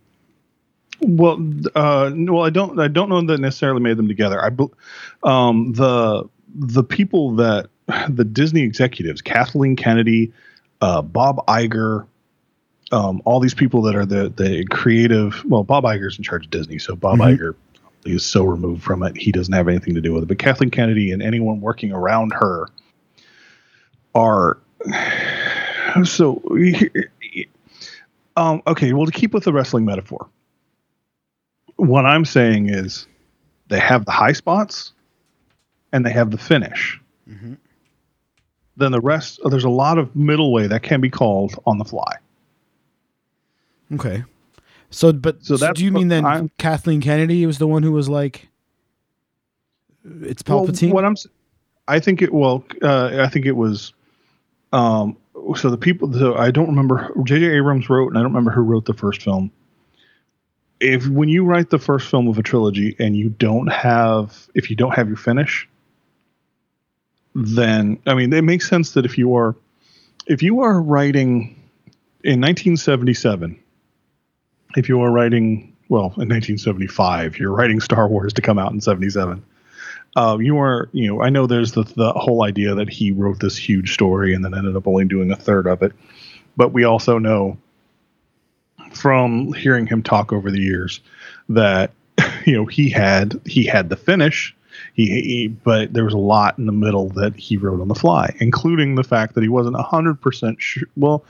well 1.01 1.39
uh 1.75 2.11
well 2.15 2.45
i 2.45 2.51
don't 2.51 2.79
i 2.79 2.89
don't 2.89 3.09
know 3.09 3.21
that 3.23 3.39
necessarily 3.41 3.81
made 3.81 3.97
them 3.97 4.09
together 4.09 4.43
i 4.43 4.49
um 5.29 5.73
the 5.73 6.29
the 6.55 6.83
people 6.85 7.35
that 7.35 7.69
the 8.09 8.25
disney 8.25 8.63
executives 8.63 9.21
kathleen 9.23 9.77
kennedy 9.77 10.33
uh 10.81 11.03
bob 11.03 11.45
Iger, 11.47 12.07
um 12.93 13.23
all 13.25 13.41
these 13.41 13.55
people 13.55 13.83
that 13.83 13.95
are 13.95 14.07
the 14.07 14.29
the 14.37 14.65
creative 14.67 15.43
well 15.47 15.65
bob 15.65 15.85
Iger's 15.85 16.19
in 16.19 16.25
charge 16.25 16.45
of 16.45 16.51
disney 16.51 16.79
so 16.79 16.95
bob 16.95 17.19
Iger 17.19 17.55
is 18.05 18.25
so 18.25 18.45
removed 18.45 18.83
from 18.83 19.03
it 19.03 19.17
he 19.17 19.33
doesn't 19.33 19.53
have 19.55 19.69
anything 19.69 19.95
to 19.95 20.01
do 20.01 20.13
with 20.13 20.23
it 20.23 20.27
but 20.27 20.39
kathleen 20.39 20.71
kennedy 20.71 21.13
and 21.13 21.23
anyone 21.23 21.61
working 21.61 21.93
around 21.93 22.33
her 22.33 22.67
are 24.15 24.59
so 26.05 26.43
um 28.37 28.63
okay 28.67 28.93
well 28.93 29.07
to 29.07 29.13
keep 29.13 29.33
with 29.35 29.45
the 29.45 29.53
wrestling 29.53 29.85
metaphor 29.85 30.29
what 31.77 32.05
I'm 32.07 32.25
saying 32.25 32.69
is 32.69 33.07
they 33.69 33.79
have 33.81 34.05
the 34.05 34.11
high 34.11 34.33
spots 34.33 34.93
and 35.93 36.05
they 36.05 36.11
have 36.13 36.31
the 36.31 36.37
finish. 36.39 37.01
Then 38.77 38.93
the 38.93 39.01
rest, 39.01 39.41
there's 39.45 39.65
a 39.65 39.69
lot 39.71 39.97
of 39.97 40.15
middle 40.15 40.53
way 40.53 40.67
that 40.67 40.83
can 40.83 41.01
be 41.01 41.09
called 41.09 41.55
on 41.67 41.79
the 41.79 41.85
fly. 41.87 42.17
Okay. 43.95 44.25
So, 44.91 45.13
but 45.13 45.43
So 45.45 45.57
so 45.57 45.73
do 45.73 45.83
you 45.83 45.91
mean 45.91 46.09
then 46.09 46.27
I'm- 46.27 46.51
Kathleen 46.59 47.01
Kennedy 47.01 47.47
was 47.47 47.57
the 47.59 47.67
one 47.67 47.83
who 47.83 47.93
was 47.93 48.09
like, 48.11 48.49
it's 50.23 50.43
Well, 50.47 50.67
Palpatine? 50.67 50.93
what 50.93 51.05
I'm, 51.07 51.17
I 51.89 51.99
think 51.99 52.21
it. 52.21 52.33
Well, 52.33 52.63
uh, 52.83 53.23
I 53.23 53.29
think 53.29 53.47
it 53.47 53.57
was. 53.57 53.95
Um. 54.73 55.17
So 55.57 55.71
the 55.71 55.79
people. 55.79 56.13
So 56.13 56.37
I 56.37 56.51
don't 56.51 56.69
remember. 56.69 57.13
J.J. 57.25 57.47
Abrams 57.57 57.91
wrote, 57.91 58.09
and 58.09 58.19
I 58.19 58.23
don't 58.23 58.33
remember 58.33 58.51
who 58.53 58.63
wrote 58.63 58.85
the 58.87 58.95
first 58.95 59.23
film. 59.23 59.51
if 60.81 61.07
when 61.09 61.29
you 61.29 61.45
write 61.45 61.71
the 61.71 61.79
first 61.79 62.09
film 62.09 62.29
of 62.29 62.39
a 62.39 62.43
trilogy 62.43 62.97
and 62.99 63.17
you 63.17 63.29
don't 63.29 63.69
have 63.73 64.49
if 64.55 64.71
you 64.71 64.77
don't 64.77 64.95
have 64.95 65.09
your 65.09 65.17
finish, 65.17 65.69
then 67.35 67.99
I 68.07 68.15
mean 68.15 68.33
it 68.33 68.45
makes 68.45 68.69
sense 68.69 68.93
that 68.93 69.05
if 69.05 69.19
you 69.19 69.35
are 69.37 69.55
if 70.27 70.43
you 70.43 70.61
are 70.61 70.81
writing 70.81 71.57
in 72.25 72.41
1977, 72.41 73.59
if 74.77 74.89
you 74.89 75.01
are 75.03 75.11
writing 75.11 75.77
well 75.89 76.07
in 76.19 76.29
1975, 76.29 77.39
you're 77.39 77.53
writing 77.53 77.81
Star 77.81 78.09
Wars 78.09 78.33
to 78.35 78.43
come 78.43 78.59
out 78.59 78.73
in 78.73 78.81
77. 78.81 79.43
Uh, 80.17 80.39
you 80.41 80.59
are, 80.59 80.89
you 80.93 81.07
know, 81.07 81.23
I 81.23 81.31
know 81.31 81.47
there's 81.47 81.73
the 81.73 81.85
the 81.85 82.13
whole 82.13 82.43
idea 82.43 82.75
that 82.75 82.89
he 82.89 83.13
wrote 83.13 83.39
this 83.39 83.57
huge 83.57 83.95
story 83.95 84.35
and 84.35 84.45
then 84.45 84.55
ended 84.55 84.77
up 84.77 84.89
only 84.89 85.05
doing 85.05 85.31
a 85.31 85.37
third 85.37 85.67
of 85.67 85.83
it, 85.83 85.93
but 86.57 86.73
we 86.73 86.85
also 86.85 87.19
know 87.19 87.59
from 88.93 89.53
hearing 89.53 89.87
him 89.87 90.03
talk 90.03 90.33
over 90.33 90.51
the 90.51 90.61
years 90.61 91.01
that 91.49 91.93
you 92.45 92.55
know 92.55 92.67
he 92.67 92.91
had 92.91 93.41
he 93.45 93.65
had 93.65 93.89
the 93.89 93.97
finish. 93.97 94.55
He, 94.95 95.07
he 95.07 95.49
but 95.49 95.93
there 95.93 96.05
was 96.05 96.15
a 96.15 96.19
lot 96.19 96.59
in 96.59 96.67
the 96.67 96.73
middle 96.73 97.11
that 97.11 97.37
he 97.37 97.57
wrote 97.57 97.81
on 97.81 97.89
the 97.89 97.95
fly 97.95 98.35
including 98.41 98.95
the 98.95 99.05
fact 99.05 99.35
that 99.35 99.43
he 99.43 99.49
wasn't 99.49 99.77
100% 99.77 100.61
sure 100.61 100.89
well 100.97 101.25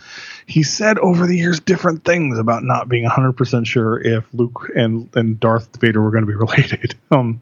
he 0.47 0.62
said 0.62 0.99
over 0.99 1.26
the 1.26 1.37
years 1.37 1.59
different 1.59 2.05
things 2.05 2.39
about 2.39 2.62
not 2.62 2.89
being 2.89 3.09
100% 3.09 3.66
sure 3.66 4.01
if 4.01 4.24
luke 4.35 4.70
and 4.76 5.09
and 5.16 5.41
darth 5.41 5.81
vader 5.81 6.01
were 6.01 6.11
going 6.11 6.24
to 6.24 6.28
be 6.28 6.35
related. 6.37 6.95
Um 7.11 7.41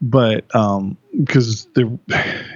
but 0.00 0.54
um 0.54 0.96
because 1.24 1.66
there 1.74 1.88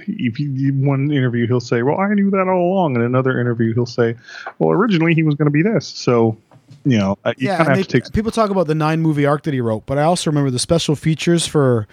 if 0.07 0.39
you 0.39 0.73
one 0.75 1.11
interview 1.11 1.45
he'll 1.47 1.59
say 1.59 1.81
well 1.83 1.99
i 1.99 2.13
knew 2.13 2.29
that 2.29 2.47
all 2.47 2.71
along 2.73 2.95
and 2.95 3.03
another 3.03 3.39
interview 3.39 3.73
he'll 3.73 3.85
say 3.85 4.15
well 4.59 4.69
originally 4.71 5.13
he 5.13 5.23
was 5.23 5.35
going 5.35 5.45
to 5.45 5.51
be 5.51 5.61
this 5.61 5.85
so 5.87 6.37
you 6.85 6.97
know 6.97 7.17
you 7.25 7.33
yeah, 7.49 7.57
kind 7.57 7.61
of 7.61 7.67
have 7.67 7.77
they- 7.77 7.83
to 7.83 8.01
take 8.01 8.13
people 8.13 8.31
talk 8.31 8.49
about 8.49 8.67
the 8.67 8.75
nine 8.75 9.01
movie 9.01 9.25
arc 9.25 9.43
that 9.43 9.53
he 9.53 9.59
wrote, 9.61 9.85
but 9.85 9.97
I 9.97 10.03
also 10.03 10.29
remember 10.29 10.49
the 10.51 10.59
special 10.59 10.95
features 10.95 11.45
for 11.45 11.87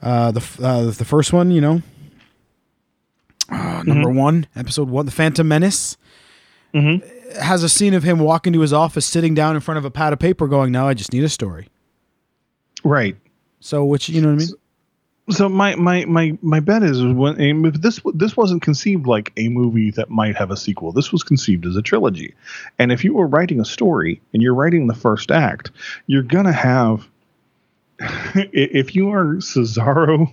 uh, 0.00 0.30
the 0.32 0.44
uh, 0.62 0.84
the 0.90 1.04
first 1.04 1.32
one. 1.32 1.50
You 1.50 1.60
know, 1.60 1.82
uh, 3.50 3.82
number 3.84 4.08
Mm-hmm. 4.08 4.16
one, 4.18 4.46
episode 4.56 4.88
one, 4.88 5.06
the 5.06 5.12
Phantom 5.12 5.46
Menace. 5.46 5.96
Mm-hmm. 6.74 7.40
Has 7.40 7.62
a 7.62 7.68
scene 7.68 7.94
of 7.94 8.02
him 8.02 8.18
walking 8.18 8.52
to 8.54 8.60
his 8.60 8.72
office, 8.72 9.04
sitting 9.06 9.34
down 9.34 9.54
in 9.54 9.60
front 9.60 9.78
of 9.78 9.84
a 9.84 9.90
pad 9.90 10.12
of 10.12 10.18
paper, 10.18 10.46
going, 10.48 10.72
"Now 10.72 10.88
I 10.88 10.94
just 10.94 11.12
need 11.12 11.24
a 11.24 11.28
story." 11.28 11.68
right 12.84 13.16
So, 13.60 13.84
which 13.84 14.08
you 14.08 14.20
know 14.20 14.28
what 14.28 14.34
I 14.34 14.38
mean? 14.38 14.46
so 14.48 14.54
my 15.28 15.74
my 15.76 16.04
my 16.04 16.36
my 16.42 16.60
bet 16.60 16.82
is 16.82 17.02
when 17.02 17.72
this 17.80 18.00
this 18.14 18.36
wasn't 18.36 18.62
conceived 18.62 19.06
like 19.06 19.32
a 19.36 19.48
movie 19.48 19.90
that 19.92 20.10
might 20.10 20.36
have 20.36 20.50
a 20.50 20.56
sequel. 20.56 20.92
This 20.92 21.12
was 21.12 21.22
conceived 21.22 21.64
as 21.64 21.76
a 21.76 21.82
trilogy, 21.82 22.34
and 22.78 22.90
if 22.92 23.04
you 23.04 23.14
were 23.14 23.26
writing 23.26 23.60
a 23.60 23.64
story 23.64 24.20
and 24.32 24.42
you're 24.42 24.54
writing 24.54 24.86
the 24.88 24.94
first 24.94 25.30
act, 25.30 25.70
you're 26.06 26.22
gonna 26.22 26.52
have. 26.52 27.08
If 28.34 28.96
you 28.96 29.10
are 29.12 29.36
Cesaro 29.36 30.32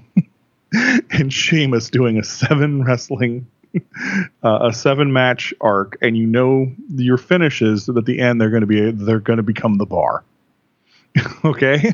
and 1.12 1.32
Sheamus 1.32 1.90
doing 1.92 2.18
a 2.18 2.24
seven 2.24 2.84
wrestling, 2.84 3.46
uh, 4.44 4.60
a 4.70 4.74
seven 4.74 5.14
match 5.14 5.54
arc, 5.62 5.98
and 6.02 6.18
you 6.18 6.26
know 6.26 6.72
your 6.96 7.18
finish 7.18 7.62
is 7.62 7.86
that 7.86 7.96
at 7.98 8.06
the 8.06 8.20
end 8.20 8.42
they're 8.42 8.50
going 8.50 8.62
to 8.62 8.68
be 8.68 8.90
they're 8.90 9.20
to 9.38 9.44
become 9.44 9.78
the 9.78 9.86
bar. 9.86 10.24
okay, 11.46 11.94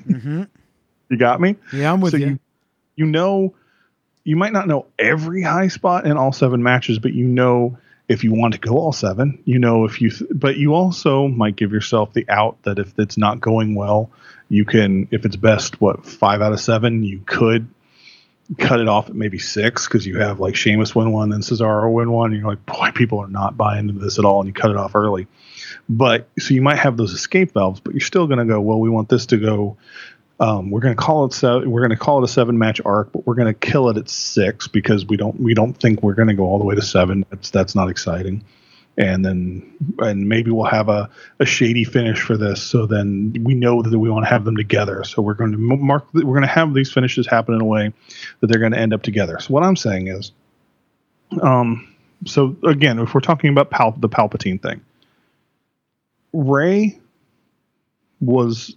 you 1.10 1.18
got 1.18 1.42
me 1.42 1.56
Yeah, 1.74 1.92
I'm 1.92 2.00
with 2.00 2.12
so 2.12 2.18
you. 2.18 2.28
you 2.28 2.40
you 2.96 3.06
know 3.06 3.54
you 4.24 4.36
might 4.36 4.54
not 4.54 4.68
know 4.68 4.86
every 4.98 5.42
high 5.42 5.68
spot 5.68 6.06
in 6.06 6.18
all 6.18 6.32
seven 6.32 6.64
matches 6.64 7.00
but 7.00 7.14
you 7.14 7.26
know 7.26 7.78
if 8.08 8.24
you 8.24 8.34
want 8.34 8.54
to 8.54 8.60
go 8.60 8.78
all 8.78 8.94
seven 8.94 9.42
you 9.46 9.60
know 9.60 9.86
if 9.86 10.02
you 10.02 10.10
th- 10.10 10.30
but 10.34 10.58
you 10.58 10.74
also 10.74 11.28
might 11.28 11.56
give 11.56 11.72
yourself 11.72 12.14
the 12.14 12.28
out 12.30 12.62
that 12.64 12.80
if 12.80 12.98
it's 13.00 13.18
not 13.18 13.40
going 13.40 13.76
well 13.76 14.10
you 14.50 14.66
can 14.66 15.08
if 15.12 15.26
it's 15.26 15.36
best 15.36 15.82
what 15.82 16.06
five 16.06 16.42
out 16.42 16.54
of 16.54 16.60
seven 16.60 17.04
you 17.04 17.22
could 17.26 17.68
cut 18.60 18.80
it 18.80 18.88
off 18.88 19.10
at 19.10 19.16
maybe 19.16 19.40
six 19.40 19.88
because 19.88 20.06
you 20.06 20.20
have 20.20 20.40
like 20.40 20.56
Sheamus 20.56 20.94
win 20.94 21.12
one 21.12 21.30
then 21.30 21.42
Cesaro 21.42 21.92
win 21.92 22.12
one 22.12 22.32
and 22.32 22.40
you're 22.40 22.50
like 22.50 22.66
boy 22.66 22.92
people 22.94 23.20
are 23.20 23.28
not 23.28 23.58
buying 23.58 23.90
into 23.90 24.00
this 24.00 24.20
at 24.20 24.26
all 24.26 24.40
and 24.40 24.48
you 24.48 24.54
cut 24.54 24.70
it 24.70 24.78
off 24.78 24.96
early. 24.96 25.28
But 25.90 26.28
so 26.38 26.54
you 26.54 26.62
might 26.62 26.78
have 26.78 26.96
those 26.96 27.14
escape 27.14 27.54
valves 27.54 27.80
but 27.80 27.94
you're 27.94 28.02
still 28.02 28.28
going 28.28 28.38
to 28.38 28.46
go 28.46 28.62
well 28.62 28.80
we 28.80 28.90
want 28.90 29.10
this 29.10 29.26
to 29.28 29.38
go 29.38 29.78
um, 30.40 30.70
we're 30.70 30.82
going 30.82 30.96
to 30.96 31.02
call 31.02 31.26
it 31.26 31.34
se- 31.34 31.66
we're 31.66 31.82
going 31.82 31.92
to 31.92 31.98
call 31.98 32.22
it 32.22 32.26
a 32.26 32.32
seven 32.32 32.58
match 32.58 32.82
arc, 32.84 33.12
but 33.12 33.26
we're 33.26 33.36
going 33.36 33.54
to 33.54 33.54
kill 33.54 33.90
it 33.90 33.98
at 33.98 34.10
six 34.10 34.68
because 34.68 35.06
we 35.06 35.16
don't 35.16 35.40
we 35.40 35.54
don't 35.54 35.74
think 35.74 36.04
we're 36.04 36.14
going 36.14 36.28
to 36.28 36.34
go 36.34 36.44
all 36.44 36.60
the 36.60 36.66
way 36.66 36.76
to 36.76 36.82
seven. 36.82 37.26
That's 37.30 37.50
that's 37.50 37.76
not 37.76 37.90
exciting. 37.90 38.44
And 38.98 39.26
then 39.26 39.76
and 40.00 40.28
maybe 40.28 40.52
we'll 40.52 40.66
have 40.66 40.90
a, 40.90 41.10
a 41.40 41.46
shady 41.46 41.84
finish 41.84 42.22
for 42.22 42.38
this. 42.38 42.62
So 42.62 42.86
then 42.86 43.36
we 43.44 43.54
know 43.54 43.82
that 43.82 43.98
we 43.98 44.10
want 44.10 44.26
to 44.26 44.30
have 44.30 44.46
them 44.46 44.58
together. 44.58 45.04
So 45.04 45.22
we're 45.22 45.34
going 45.34 45.54
to 45.54 45.58
mark 45.58 46.06
we're 46.14 46.24
going 46.24 46.42
to 46.42 46.48
have 46.48 46.74
these 46.74 46.92
finishes 46.92 47.28
happen 47.28 47.56
in 47.56 47.62
a 47.62 47.66
way 47.66 47.94
that 48.40 48.48
they're 48.48 48.60
going 48.60 48.74
to 48.74 48.80
end 48.80 48.94
up 48.94 49.04
together. 49.04 49.40
So 49.40 49.54
what 49.54 49.64
I'm 49.64 49.76
saying 49.78 50.08
is, 50.08 50.32
um, 51.42 51.94
so 52.26 52.58
again, 52.64 53.00
if 53.00 53.14
we're 53.14 53.22
talking 53.22 53.50
about 53.50 53.70
Pal- 53.70 53.96
the 53.98 54.10
Palpatine 54.10 54.62
thing, 54.62 54.82
Rey 56.34 57.00
was 58.20 58.76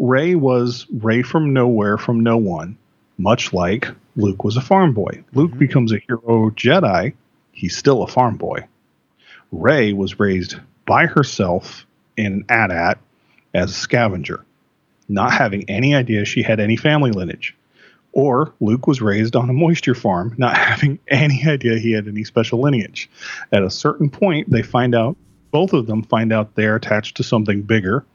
Rey 0.00 0.34
was 0.34 0.86
Rey 0.90 1.20
from 1.20 1.52
nowhere, 1.52 1.98
from 1.98 2.20
no 2.20 2.38
one, 2.38 2.78
much 3.18 3.52
like 3.52 3.86
Luke 4.16 4.42
was 4.42 4.56
a 4.56 4.62
farm 4.62 4.94
boy. 4.94 5.22
Luke 5.34 5.50
mm-hmm. 5.50 5.58
becomes 5.58 5.92
a 5.92 5.98
hero 5.98 6.50
Jedi, 6.50 7.12
he's 7.52 7.76
still 7.76 8.02
a 8.02 8.06
farm 8.06 8.38
boy. 8.38 8.66
Rey 9.52 9.92
was 9.92 10.18
raised 10.18 10.56
by 10.86 11.04
herself 11.04 11.84
in 12.16 12.46
AT-AT 12.48 12.98
as 13.52 13.72
a 13.72 13.74
scavenger, 13.74 14.42
not 15.06 15.34
having 15.34 15.68
any 15.68 15.94
idea 15.94 16.24
she 16.24 16.42
had 16.42 16.60
any 16.60 16.76
family 16.76 17.10
lineage. 17.10 17.54
Or 18.12 18.54
Luke 18.58 18.86
was 18.86 19.02
raised 19.02 19.36
on 19.36 19.50
a 19.50 19.52
moisture 19.52 19.94
farm, 19.94 20.34
not 20.38 20.56
having 20.56 20.98
any 21.08 21.44
idea 21.46 21.78
he 21.78 21.92
had 21.92 22.08
any 22.08 22.24
special 22.24 22.62
lineage. 22.62 23.10
At 23.52 23.64
a 23.64 23.70
certain 23.70 24.08
point, 24.08 24.48
they 24.48 24.62
find 24.62 24.94
out, 24.94 25.18
both 25.50 25.74
of 25.74 25.86
them 25.86 26.04
find 26.04 26.32
out 26.32 26.54
they're 26.54 26.76
attached 26.76 27.18
to 27.18 27.22
something 27.22 27.60
bigger, 27.60 28.06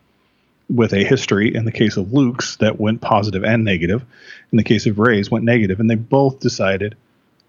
with 0.69 0.93
a 0.93 1.03
history 1.03 1.53
in 1.53 1.65
the 1.65 1.71
case 1.71 1.97
of 1.97 2.11
Luke's 2.11 2.57
that 2.57 2.79
went 2.79 3.01
positive 3.01 3.43
and 3.43 3.63
negative. 3.63 4.03
In 4.51 4.57
the 4.57 4.63
case 4.63 4.85
of 4.85 4.99
Rey's 4.99 5.29
went 5.29 5.45
negative, 5.45 5.79
and 5.79 5.89
they 5.89 5.95
both 5.95 6.39
decided 6.39 6.95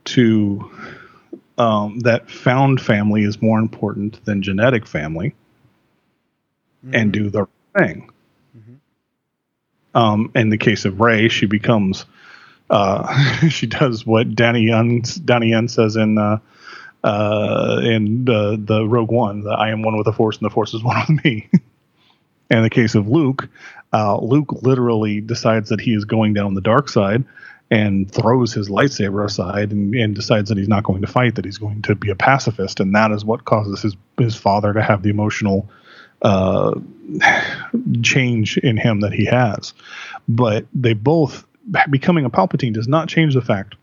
to 0.06 0.70
um, 1.58 2.00
that 2.00 2.30
found 2.30 2.80
family 2.80 3.24
is 3.24 3.40
more 3.40 3.58
important 3.58 4.22
than 4.24 4.42
genetic 4.42 4.86
family, 4.86 5.34
and 6.92 7.12
do 7.12 7.30
the 7.30 7.46
thing. 7.76 8.10
Um, 9.94 10.30
in 10.34 10.50
the 10.50 10.58
case 10.58 10.84
of 10.84 11.00
Rey, 11.00 11.28
she 11.28 11.46
becomes 11.46 12.04
uh, 12.68 13.48
she 13.48 13.66
does 13.66 14.04
what 14.04 14.34
Donnie 14.34 14.66
Yen 14.66 15.02
Danny 15.24 15.68
says 15.68 15.96
in 15.96 16.18
uh, 16.18 16.38
uh, 17.02 17.80
in 17.82 18.24
the 18.24 18.60
the 18.62 18.86
Rogue 18.86 19.10
One, 19.10 19.42
the 19.42 19.50
I 19.50 19.70
am 19.70 19.82
one 19.82 19.96
with 19.96 20.06
the 20.06 20.12
Force, 20.12 20.38
and 20.38 20.44
the 20.44 20.52
Force 20.52 20.74
is 20.74 20.82
one 20.82 20.96
with 21.08 21.24
me. 21.24 21.48
In 22.50 22.62
the 22.62 22.70
case 22.70 22.94
of 22.94 23.08
Luke, 23.08 23.48
uh, 23.92 24.18
Luke 24.18 24.62
literally 24.62 25.20
decides 25.20 25.70
that 25.70 25.80
he 25.80 25.94
is 25.94 26.04
going 26.04 26.34
down 26.34 26.54
the 26.54 26.60
dark 26.60 26.88
side 26.88 27.24
and 27.70 28.10
throws 28.10 28.52
his 28.52 28.68
lightsaber 28.68 29.24
aside 29.24 29.72
and, 29.72 29.94
and 29.94 30.14
decides 30.14 30.48
that 30.48 30.58
he's 30.58 30.68
not 30.68 30.84
going 30.84 31.00
to 31.00 31.06
fight, 31.08 31.34
that 31.34 31.44
he's 31.44 31.58
going 31.58 31.82
to 31.82 31.94
be 31.94 32.10
a 32.10 32.14
pacifist. 32.14 32.78
And 32.78 32.94
that 32.94 33.10
is 33.10 33.24
what 33.24 33.44
causes 33.44 33.82
his, 33.82 33.96
his 34.18 34.36
father 34.36 34.72
to 34.72 34.82
have 34.82 35.02
the 35.02 35.10
emotional 35.10 35.68
uh, 36.22 36.78
change 38.02 38.58
in 38.58 38.76
him 38.76 39.00
that 39.00 39.12
he 39.12 39.24
has. 39.24 39.72
But 40.28 40.66
they 40.72 40.92
both, 40.92 41.44
becoming 41.90 42.24
a 42.24 42.30
Palpatine 42.30 42.72
does 42.72 42.86
not 42.86 43.08
change 43.08 43.34
the 43.34 43.42
fact 43.42 43.74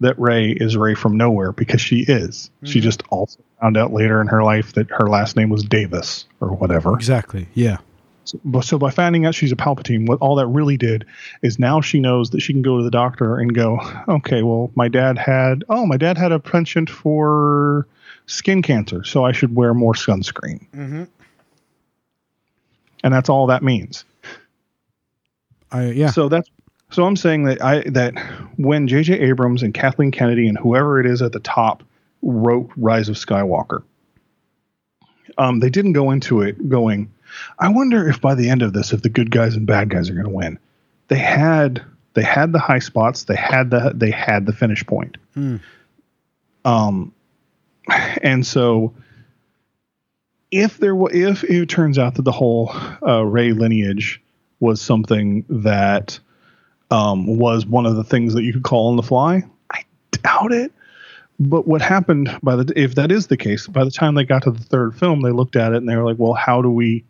that 0.00 0.18
Rey 0.18 0.50
is 0.50 0.76
Rey 0.76 0.94
from 0.94 1.16
nowhere 1.16 1.52
because 1.52 1.80
she 1.80 2.00
is. 2.00 2.50
She 2.64 2.80
just 2.80 3.04
also 3.10 3.38
found 3.60 3.76
out 3.76 3.92
later 3.92 4.20
in 4.20 4.26
her 4.26 4.42
life 4.42 4.72
that 4.74 4.90
her 4.90 5.08
last 5.08 5.36
name 5.36 5.48
was 5.48 5.62
Davis 5.62 6.26
or 6.40 6.48
whatever. 6.48 6.94
Exactly. 6.94 7.46
Yeah. 7.54 7.78
So, 8.24 8.60
so 8.60 8.78
by 8.78 8.90
finding 8.90 9.26
out 9.26 9.34
she's 9.34 9.52
a 9.52 9.56
Palpatine, 9.56 10.06
what 10.06 10.18
all 10.20 10.36
that 10.36 10.46
really 10.46 10.76
did 10.76 11.04
is 11.42 11.58
now 11.58 11.80
she 11.80 12.00
knows 12.00 12.30
that 12.30 12.40
she 12.40 12.52
can 12.52 12.62
go 12.62 12.78
to 12.78 12.84
the 12.84 12.90
doctor 12.90 13.38
and 13.38 13.54
go, 13.54 13.80
okay, 14.08 14.42
well, 14.42 14.70
my 14.74 14.88
dad 14.88 15.18
had, 15.18 15.64
oh, 15.68 15.86
my 15.86 15.96
dad 15.96 16.16
had 16.16 16.32
a 16.32 16.38
penchant 16.38 16.88
for 16.88 17.86
skin 18.26 18.62
cancer, 18.62 19.04
so 19.04 19.24
I 19.24 19.32
should 19.32 19.54
wear 19.54 19.74
more 19.74 19.94
sunscreen. 19.94 20.66
Mm-hmm. 20.70 21.04
And 23.04 23.14
that's 23.14 23.28
all 23.28 23.48
that 23.48 23.62
means. 23.62 24.04
I 25.72 25.90
yeah. 25.90 26.10
So 26.10 26.28
that's 26.28 26.48
so 26.90 27.04
I'm 27.04 27.16
saying 27.16 27.44
that 27.44 27.62
I 27.62 27.80
that 27.90 28.16
when 28.56 28.86
J.J. 28.86 29.18
Abrams 29.18 29.62
and 29.62 29.74
Kathleen 29.74 30.12
Kennedy 30.12 30.46
and 30.46 30.56
whoever 30.56 31.00
it 31.00 31.06
is 31.06 31.22
at 31.22 31.32
the 31.32 31.40
top 31.40 31.82
wrote 32.20 32.70
Rise 32.76 33.08
of 33.08 33.16
Skywalker, 33.16 33.82
um, 35.38 35.60
they 35.60 35.70
didn't 35.70 35.94
go 35.94 36.10
into 36.10 36.42
it 36.42 36.68
going, 36.68 37.10
I 37.58 37.68
wonder 37.68 38.08
if 38.08 38.20
by 38.20 38.34
the 38.34 38.48
end 38.50 38.62
of 38.62 38.72
this, 38.72 38.92
if 38.92 39.02
the 39.02 39.08
good 39.08 39.30
guys 39.30 39.54
and 39.56 39.66
bad 39.66 39.90
guys 39.90 40.10
are 40.10 40.14
going 40.14 40.26
to 40.26 40.30
win. 40.30 40.58
They 41.08 41.18
had 41.18 41.82
they 42.14 42.22
had 42.22 42.52
the 42.52 42.58
high 42.58 42.78
spots, 42.78 43.24
they 43.24 43.36
had 43.36 43.70
the 43.70 43.92
they 43.94 44.10
had 44.10 44.46
the 44.46 44.52
finish 44.52 44.84
point. 44.86 45.16
Um, 46.64 47.12
and 48.22 48.46
so 48.46 48.94
if 50.50 50.78
there 50.78 50.94
wa 50.94 51.08
if 51.12 51.44
it 51.44 51.68
turns 51.68 51.98
out 51.98 52.14
that 52.16 52.22
the 52.22 52.32
whole 52.32 52.72
uh, 53.06 53.24
Rey 53.24 53.52
lineage 53.52 54.20
was 54.60 54.80
something 54.80 55.44
that 55.48 56.20
um, 56.90 57.38
was 57.38 57.66
one 57.66 57.86
of 57.86 57.96
the 57.96 58.04
things 58.04 58.34
that 58.34 58.42
you 58.42 58.52
could 58.52 58.62
call 58.62 58.90
on 58.90 58.96
the 58.96 59.02
fly, 59.02 59.42
I 59.70 59.84
doubt 60.12 60.52
it. 60.52 60.72
But 61.40 61.66
what 61.66 61.82
happened 61.82 62.38
by 62.42 62.56
the 62.56 62.72
if 62.76 62.94
that 62.94 63.10
is 63.10 63.26
the 63.26 63.36
case, 63.36 63.66
by 63.66 63.84
the 63.84 63.90
time 63.90 64.14
they 64.14 64.24
got 64.24 64.42
to 64.44 64.50
the 64.50 64.62
third 64.62 64.96
film, 64.96 65.22
they 65.22 65.32
looked 65.32 65.56
at 65.56 65.72
it 65.72 65.78
and 65.78 65.88
they 65.88 65.96
were 65.96 66.04
like, 66.04 66.18
"Well, 66.18 66.34
how 66.34 66.62
do 66.62 66.70
we, 66.70 67.04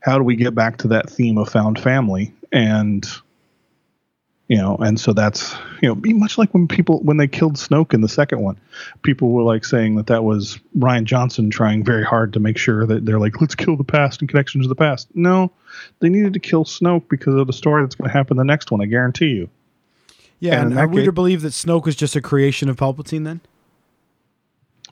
how 0.00 0.16
do 0.18 0.24
we 0.24 0.36
get 0.36 0.54
back 0.54 0.78
to 0.78 0.88
that 0.88 1.10
theme 1.10 1.38
of 1.38 1.48
found 1.48 1.78
family?" 1.80 2.32
And 2.52 3.06
you 4.48 4.56
know, 4.56 4.76
and 4.76 4.98
so 4.98 5.12
that's 5.12 5.54
you 5.82 5.88
know, 5.88 5.94
be 5.94 6.14
much 6.14 6.38
like 6.38 6.54
when 6.54 6.66
people 6.66 7.00
when 7.00 7.18
they 7.18 7.28
killed 7.28 7.56
Snoke 7.56 7.92
in 7.92 8.00
the 8.00 8.08
second 8.08 8.40
one, 8.40 8.58
people 9.02 9.30
were 9.30 9.42
like 9.42 9.64
saying 9.64 9.96
that 9.96 10.06
that 10.06 10.24
was 10.24 10.58
Rian 10.78 11.04
Johnson 11.04 11.50
trying 11.50 11.84
very 11.84 12.04
hard 12.04 12.32
to 12.32 12.40
make 12.40 12.56
sure 12.56 12.86
that 12.86 13.04
they're 13.04 13.18
like, 13.18 13.40
let's 13.42 13.54
kill 13.54 13.76
the 13.76 13.84
past 13.84 14.20
and 14.20 14.28
connections 14.28 14.64
to 14.64 14.68
the 14.68 14.74
past. 14.74 15.08
No, 15.14 15.50
they 16.00 16.08
needed 16.08 16.32
to 16.32 16.40
kill 16.40 16.64
Snoke 16.64 17.08
because 17.10 17.34
of 17.34 17.46
the 17.46 17.52
story 17.52 17.82
that's 17.82 17.94
going 17.94 18.08
to 18.08 18.12
happen 18.16 18.34
in 18.34 18.38
the 18.38 18.50
next 18.50 18.70
one. 18.70 18.80
I 18.80 18.86
guarantee 18.86 19.28
you. 19.28 19.50
Yeah, 20.40 20.62
And 20.62 20.70
and, 20.70 20.78
are 20.78 20.88
we 20.88 21.04
to 21.04 21.12
believe 21.12 21.42
that 21.42 21.52
Snoke 21.52 21.86
is 21.86 21.96
just 21.96 22.16
a 22.16 22.20
creation 22.22 22.68
of 22.68 22.76
Palpatine 22.76 23.24
then? 23.24 23.40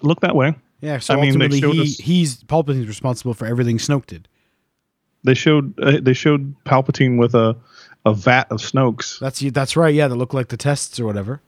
Look 0.02 0.20
that 0.20 0.34
way. 0.34 0.54
Yeah, 0.82 0.98
so 0.98 1.14
I 1.14 1.16
mean, 1.16 1.26
ultimately 1.28 1.60
showed 1.60 1.74
he, 1.74 1.82
us- 1.82 1.98
he's 1.98 2.44
Palpatine's 2.44 2.88
responsible 2.88 3.32
for 3.32 3.46
everything 3.46 3.78
Snoke 3.78 4.06
did. 4.06 4.28
They 5.26 5.34
showed 5.34 5.78
uh, 5.80 5.98
they 6.00 6.14
showed 6.14 6.54
Palpatine 6.64 7.18
with 7.18 7.34
a 7.34 7.56
a 8.06 8.14
vat 8.14 8.46
of 8.50 8.60
Snokes. 8.60 9.18
That's 9.18 9.40
that's 9.50 9.76
right. 9.76 9.92
Yeah, 9.94 10.08
that 10.08 10.14
look 10.14 10.32
like 10.32 10.48
the 10.48 10.56
tests 10.56 10.98
or 10.98 11.04
whatever. 11.06 11.42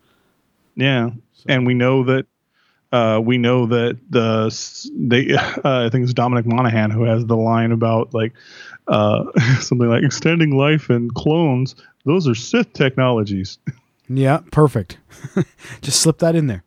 Yeah, 0.75 1.11
and 1.49 1.67
we 1.67 1.75
know 1.75 2.05
that 2.05 2.27
uh, 2.93 3.21
we 3.23 3.39
know 3.39 3.67
that 3.67 3.99
the 4.11 4.91
they 4.95 5.35
uh, 5.37 5.87
I 5.87 5.89
think 5.89 6.05
it's 6.05 6.13
Dominic 6.13 6.47
Monaghan 6.47 6.91
who 6.91 7.05
has 7.05 7.25
the 7.27 7.37
line 7.37 7.73
about 7.73 8.13
like 8.13 8.33
uh, 8.89 9.25
something 9.61 9.89
like 9.89 10.03
extending 10.05 10.57
life 10.57 10.91
and 10.91 11.15
clones. 11.15 11.75
Those 12.05 12.27
are 12.29 12.35
Sith 12.35 12.73
technologies. 12.73 13.59
Yeah, 14.11 14.39
perfect. 14.51 14.97
just 15.83 16.01
slip 16.01 16.17
that 16.21 16.35
in 16.35 16.47
there. 16.47 16.65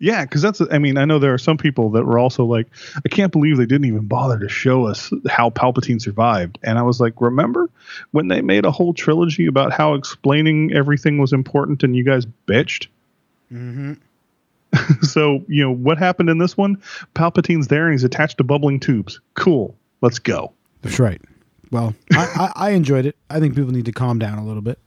Yeah, 0.00 0.24
because 0.24 0.40
that's 0.40 0.62
I 0.70 0.78
mean 0.78 0.96
I 0.96 1.04
know 1.04 1.18
there 1.18 1.34
are 1.34 1.38
some 1.38 1.58
people 1.58 1.90
that 1.90 2.04
were 2.04 2.18
also 2.18 2.44
like 2.44 2.66
I 2.96 3.08
can't 3.08 3.30
believe 3.30 3.58
they 3.58 3.66
didn't 3.66 3.86
even 3.86 4.06
bother 4.06 4.38
to 4.38 4.48
show 4.48 4.86
us 4.86 5.12
how 5.28 5.50
Palpatine 5.50 6.00
survived, 6.00 6.58
and 6.62 6.78
I 6.78 6.82
was 6.82 7.00
like, 7.00 7.20
remember 7.20 7.70
when 8.10 8.28
they 8.28 8.40
made 8.40 8.64
a 8.64 8.70
whole 8.70 8.94
trilogy 8.94 9.46
about 9.46 9.72
how 9.72 9.94
explaining 9.94 10.72
everything 10.72 11.18
was 11.18 11.34
important, 11.34 11.82
and 11.82 11.94
you 11.94 12.02
guys 12.02 12.26
bitched. 12.48 12.86
Mm-hmm. 13.52 13.94
so 15.02 15.44
you 15.48 15.62
know 15.62 15.72
what 15.72 15.98
happened 15.98 16.30
in 16.30 16.38
this 16.38 16.56
one 16.56 16.80
palpatine's 17.14 17.66
there 17.66 17.86
and 17.86 17.92
he's 17.92 18.04
attached 18.04 18.38
to 18.38 18.44
bubbling 18.44 18.78
tubes 18.78 19.20
cool 19.34 19.74
let's 20.00 20.20
go 20.20 20.52
That's 20.82 21.00
right. 21.00 21.20
Well, 21.70 21.94
I, 22.12 22.52
I, 22.56 22.68
I 22.68 22.70
enjoyed 22.70 23.06
it. 23.06 23.16
I 23.28 23.40
think 23.40 23.54
people 23.54 23.72
need 23.72 23.84
to 23.86 23.92
calm 23.92 24.18
down 24.18 24.38
a 24.38 24.44
little 24.44 24.62
bit. 24.62 24.78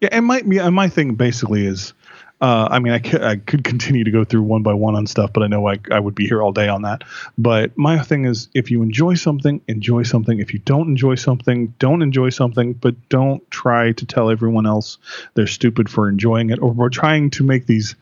yeah 0.00 0.08
and 0.12 0.26
my 0.26 0.42
yeah, 0.46 0.68
my 0.70 0.88
thing 0.88 1.14
basically 1.14 1.66
is 1.66 1.94
uh, 2.42 2.66
I 2.72 2.80
mean, 2.80 2.92
I 2.92 2.98
could, 2.98 3.62
continue 3.62 4.02
to 4.02 4.10
go 4.10 4.24
through 4.24 4.42
one 4.42 4.64
by 4.64 4.74
one 4.74 4.96
on 4.96 5.06
stuff, 5.06 5.32
but 5.32 5.44
I 5.44 5.46
know 5.46 5.68
I, 5.68 5.78
I 5.92 6.00
would 6.00 6.16
be 6.16 6.26
here 6.26 6.42
all 6.42 6.50
day 6.50 6.66
on 6.66 6.82
that. 6.82 7.04
But 7.38 7.78
my 7.78 8.00
thing 8.00 8.24
is, 8.24 8.48
if 8.52 8.68
you 8.68 8.82
enjoy 8.82 9.14
something, 9.14 9.60
enjoy 9.68 10.02
something. 10.02 10.40
If 10.40 10.52
you 10.52 10.58
don't 10.58 10.88
enjoy 10.88 11.14
something, 11.14 11.72
don't 11.78 12.02
enjoy 12.02 12.30
something, 12.30 12.72
but 12.72 12.96
don't 13.08 13.48
try 13.52 13.92
to 13.92 14.04
tell 14.04 14.28
everyone 14.28 14.66
else 14.66 14.98
they're 15.34 15.46
stupid 15.46 15.88
for 15.88 16.08
enjoying 16.08 16.50
it, 16.50 16.58
or 16.58 16.72
we're 16.72 16.88
trying 16.88 17.30
to 17.30 17.44
make 17.44 17.66
these 17.66 17.94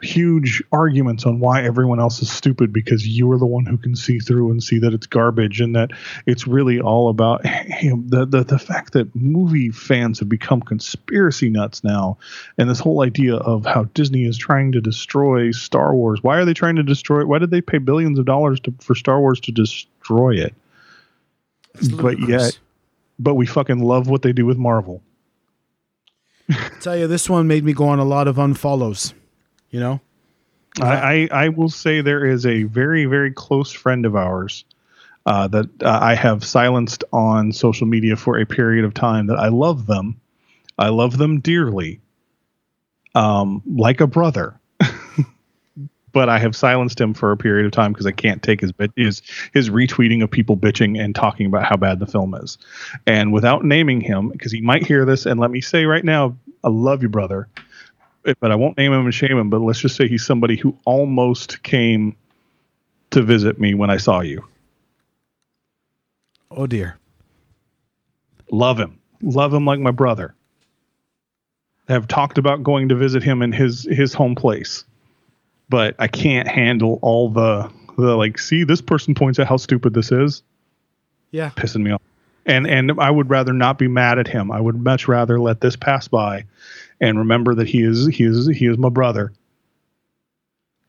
huge 0.00 0.62
arguments 0.72 1.26
on 1.26 1.40
why 1.40 1.62
everyone 1.62 1.98
else 1.98 2.22
is 2.22 2.30
stupid 2.30 2.72
because 2.72 3.06
you 3.06 3.30
are 3.32 3.38
the 3.38 3.46
one 3.46 3.66
who 3.66 3.76
can 3.76 3.96
see 3.96 4.18
through 4.18 4.50
and 4.50 4.62
see 4.62 4.78
that 4.78 4.92
it's 4.92 5.06
garbage 5.06 5.60
and 5.60 5.74
that 5.74 5.90
it's 6.26 6.46
really 6.46 6.80
all 6.80 7.08
about 7.08 7.44
you 7.82 7.90
know, 7.90 8.02
the, 8.06 8.24
the 8.24 8.44
the 8.44 8.58
fact 8.58 8.92
that 8.92 9.14
movie 9.14 9.70
fans 9.70 10.18
have 10.18 10.28
become 10.28 10.60
conspiracy 10.60 11.48
nuts 11.48 11.82
now 11.82 12.16
and 12.58 12.70
this 12.70 12.78
whole 12.78 13.02
idea 13.02 13.36
of 13.36 13.66
how 13.66 13.84
Disney 13.94 14.24
is 14.24 14.38
trying 14.38 14.72
to 14.72 14.80
destroy 14.80 15.50
Star 15.50 15.94
Wars. 15.94 16.22
Why 16.22 16.38
are 16.38 16.44
they 16.44 16.54
trying 16.54 16.76
to 16.76 16.82
destroy 16.82 17.20
it? 17.20 17.28
Why 17.28 17.38
did 17.38 17.50
they 17.50 17.60
pay 17.60 17.78
billions 17.78 18.18
of 18.18 18.24
dollars 18.24 18.60
to, 18.60 18.74
for 18.80 18.94
Star 18.94 19.20
Wars 19.20 19.40
to 19.40 19.52
destroy 19.52 20.36
it? 20.36 20.54
But 21.96 22.18
yet, 22.20 22.58
but 23.18 23.34
we 23.34 23.46
fucking 23.46 23.80
love 23.80 24.08
what 24.08 24.22
they 24.22 24.32
do 24.32 24.46
with 24.46 24.58
Marvel. 24.58 25.02
tell 26.80 26.96
you, 26.96 27.06
this 27.06 27.28
one 27.28 27.46
made 27.46 27.64
me 27.64 27.72
go 27.72 27.88
on 27.88 27.98
a 27.98 28.04
lot 28.04 28.26
of 28.26 28.36
unfollows. 28.36 29.12
You 29.70 29.80
know, 29.80 30.00
I, 30.80 31.28
I 31.30 31.44
I 31.44 31.48
will 31.48 31.68
say 31.68 32.00
there 32.00 32.24
is 32.24 32.46
a 32.46 32.62
very 32.64 33.04
very 33.04 33.32
close 33.32 33.72
friend 33.72 34.06
of 34.06 34.16
ours 34.16 34.64
uh, 35.26 35.48
that 35.48 35.82
uh, 35.82 35.98
I 36.00 36.14
have 36.14 36.44
silenced 36.44 37.04
on 37.12 37.52
social 37.52 37.86
media 37.86 38.16
for 38.16 38.38
a 38.38 38.46
period 38.46 38.84
of 38.84 38.94
time. 38.94 39.26
That 39.26 39.38
I 39.38 39.48
love 39.48 39.86
them, 39.86 40.20
I 40.78 40.88
love 40.88 41.18
them 41.18 41.40
dearly, 41.40 42.00
um, 43.14 43.62
like 43.66 44.00
a 44.00 44.06
brother. 44.06 44.58
but 46.12 46.30
I 46.30 46.38
have 46.38 46.56
silenced 46.56 46.98
him 46.98 47.12
for 47.12 47.30
a 47.30 47.36
period 47.36 47.66
of 47.66 47.72
time 47.72 47.92
because 47.92 48.06
I 48.06 48.12
can't 48.12 48.42
take 48.42 48.62
his 48.62 48.72
bit 48.72 48.90
his 48.96 49.20
his 49.52 49.68
retweeting 49.68 50.22
of 50.22 50.30
people 50.30 50.56
bitching 50.56 50.98
and 50.98 51.14
talking 51.14 51.44
about 51.44 51.64
how 51.64 51.76
bad 51.76 51.98
the 51.98 52.06
film 52.06 52.34
is, 52.34 52.56
and 53.06 53.32
without 53.34 53.64
naming 53.64 54.00
him 54.00 54.30
because 54.30 54.52
he 54.52 54.62
might 54.62 54.86
hear 54.86 55.04
this. 55.04 55.26
And 55.26 55.38
let 55.38 55.50
me 55.50 55.60
say 55.60 55.84
right 55.84 56.04
now, 56.04 56.38
I 56.64 56.68
love 56.68 57.02
you, 57.02 57.10
brother 57.10 57.48
but 58.40 58.50
I 58.52 58.54
won't 58.54 58.76
name 58.76 58.92
him 58.92 59.04
and 59.04 59.14
shame 59.14 59.38
him. 59.38 59.50
But 59.50 59.60
let's 59.60 59.80
just 59.80 59.96
say 59.96 60.08
he's 60.08 60.24
somebody 60.26 60.56
who 60.56 60.76
almost 60.84 61.62
came 61.62 62.16
to 63.10 63.22
visit 63.22 63.58
me 63.58 63.74
when 63.74 63.90
I 63.90 63.96
saw 63.96 64.20
you. 64.20 64.44
oh 66.50 66.66
dear. 66.66 66.98
Love 68.50 68.78
him, 68.78 68.98
love 69.20 69.52
him 69.52 69.66
like 69.66 69.78
my 69.80 69.90
brother. 69.90 70.34
Have 71.88 72.08
talked 72.08 72.38
about 72.38 72.62
going 72.62 72.88
to 72.90 72.94
visit 72.94 73.22
him 73.22 73.42
in 73.42 73.52
his 73.52 73.84
his 73.84 74.12
home 74.14 74.34
place, 74.34 74.84
but 75.68 75.94
I 75.98 76.06
can't 76.08 76.48
handle 76.48 76.98
all 77.02 77.28
the 77.30 77.70
the 77.96 78.16
like. 78.16 78.38
See, 78.38 78.64
this 78.64 78.80
person 78.80 79.14
points 79.14 79.38
out 79.38 79.46
how 79.46 79.56
stupid 79.58 79.94
this 79.94 80.12
is, 80.12 80.42
Yeah. 81.30 81.50
pissing 81.50 81.82
me 81.82 81.90
off. 81.92 82.02
And 82.46 82.66
and 82.66 82.92
I 82.98 83.10
would 83.10 83.28
rather 83.30 83.52
not 83.52 83.78
be 83.78 83.88
mad 83.88 84.18
at 84.18 84.28
him. 84.28 84.50
I 84.50 84.60
would 84.60 84.76
much 84.82 85.08
rather 85.08 85.38
let 85.40 85.60
this 85.60 85.76
pass 85.76 86.08
by, 86.08 86.44
and 87.00 87.18
remember 87.18 87.54
that 87.54 87.68
he 87.68 87.82
is 87.82 88.06
he 88.08 88.24
is 88.24 88.46
he 88.48 88.66
is 88.66 88.78
my 88.78 88.88
brother. 88.88 89.32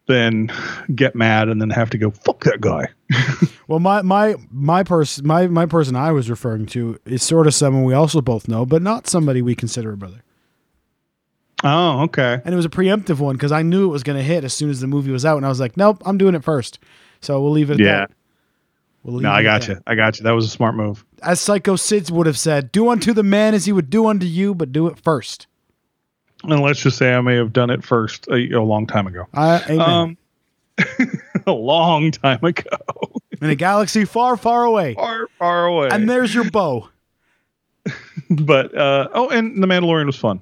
then 0.07 0.52
get 0.95 1.15
mad 1.15 1.49
and 1.49 1.61
then 1.61 1.69
have 1.69 1.90
to 1.91 1.98
go 1.98 2.10
fuck 2.11 2.44
that 2.45 2.61
guy. 2.61 2.88
Well, 3.68 3.77
my 3.80 4.02
my 4.02 4.34
my 4.52 4.81
person 4.81 5.27
my 5.27 5.45
my 5.45 5.68
person 5.68 5.95
I 5.95 6.11
was 6.11 6.27
referring 6.27 6.65
to 6.68 6.98
is 7.06 7.22
sort 7.22 7.45
of 7.45 7.53
someone 7.53 7.84
we 7.84 7.94
also 7.94 8.19
both 8.19 8.48
know, 8.48 8.65
but 8.65 8.81
not 8.81 9.06
somebody 9.07 9.44
we 9.44 9.53
consider 9.53 9.91
a 9.94 9.98
brother. 9.98 10.23
Oh, 11.64 12.02
okay. 12.06 12.41
And 12.44 12.52
it 12.52 12.56
was 12.57 12.65
a 12.65 12.69
preemptive 12.69 13.19
one 13.19 13.36
because 13.36 13.52
I 13.52 13.61
knew 13.61 13.86
it 13.86 13.91
was 13.91 14.02
going 14.02 14.18
to 14.18 14.23
hit 14.23 14.44
as 14.44 14.53
soon 14.53 14.72
as 14.72 14.80
the 14.80 14.88
movie 14.88 15.11
was 15.11 15.23
out, 15.23 15.38
and 15.38 15.45
I 15.45 15.49
was 15.49 15.60
like, 15.60 15.77
nope, 15.77 16.02
I'm 16.03 16.18
doing 16.18 16.34
it 16.34 16.44
first. 16.44 16.80
So 17.22 17.40
we'll 17.40 17.52
leave 17.52 17.69
it. 17.69 17.76
At 17.76 17.80
Yeah. 17.80 17.91
that. 17.99 18.11
We'll 19.03 19.19
No, 19.19 19.30
I 19.30 19.44
got 19.44 19.68
you. 19.68 19.77
I 19.86 19.94
got 19.94 20.18
you. 20.18 20.23
That 20.23 20.31
was 20.31 20.45
a 20.45 20.49
smart 20.49 20.73
move. 20.73 21.06
As 21.22 21.40
Psycho 21.40 21.76
Sid 21.76 22.10
would 22.10 22.26
have 22.26 22.38
said, 22.40 22.72
"Do 22.72 22.90
unto 22.90 23.14
the 23.14 23.22
man 23.23 23.53
as 23.53 23.65
he 23.65 23.72
would 23.72 23.91
do 23.91 24.07
unto 24.07 24.26
you, 24.26 24.56
but 24.56 24.72
do 24.72 24.88
it 24.88 24.98
first. 24.98 25.45
And 26.44 26.61
let's 26.61 26.82
just 26.82 26.98
say 26.98 27.14
I 27.14 27.22
may 27.22 27.36
have 27.36 27.52
done 27.53 27.70
it 27.70 27.84
first 27.84 28.28
a, 28.28 28.53
a 28.53 28.61
long 28.64 28.88
time 28.88 29.07
ago. 29.07 29.26
I. 29.34 29.61
Um, 29.78 30.18
a 31.45 31.52
long 31.52 32.10
time 32.11 32.41
ago, 32.41 32.78
In 33.41 33.49
a 33.49 33.56
galaxy 33.56 34.06
far, 34.06 34.38
far 34.38 34.64
away. 34.64 34.94
far, 34.94 35.28
far 35.38 35.66
away. 35.66 35.90
And 35.91 36.10
there's 36.10 36.34
your 36.34 36.49
bow. 36.49 36.88
but 38.30 38.76
uh, 38.78 39.10
oh, 39.14 39.30
and 39.30 39.61
the 39.61 39.68
Mandalorian 39.68 40.06
was 40.06 40.16
fun. 40.16 40.40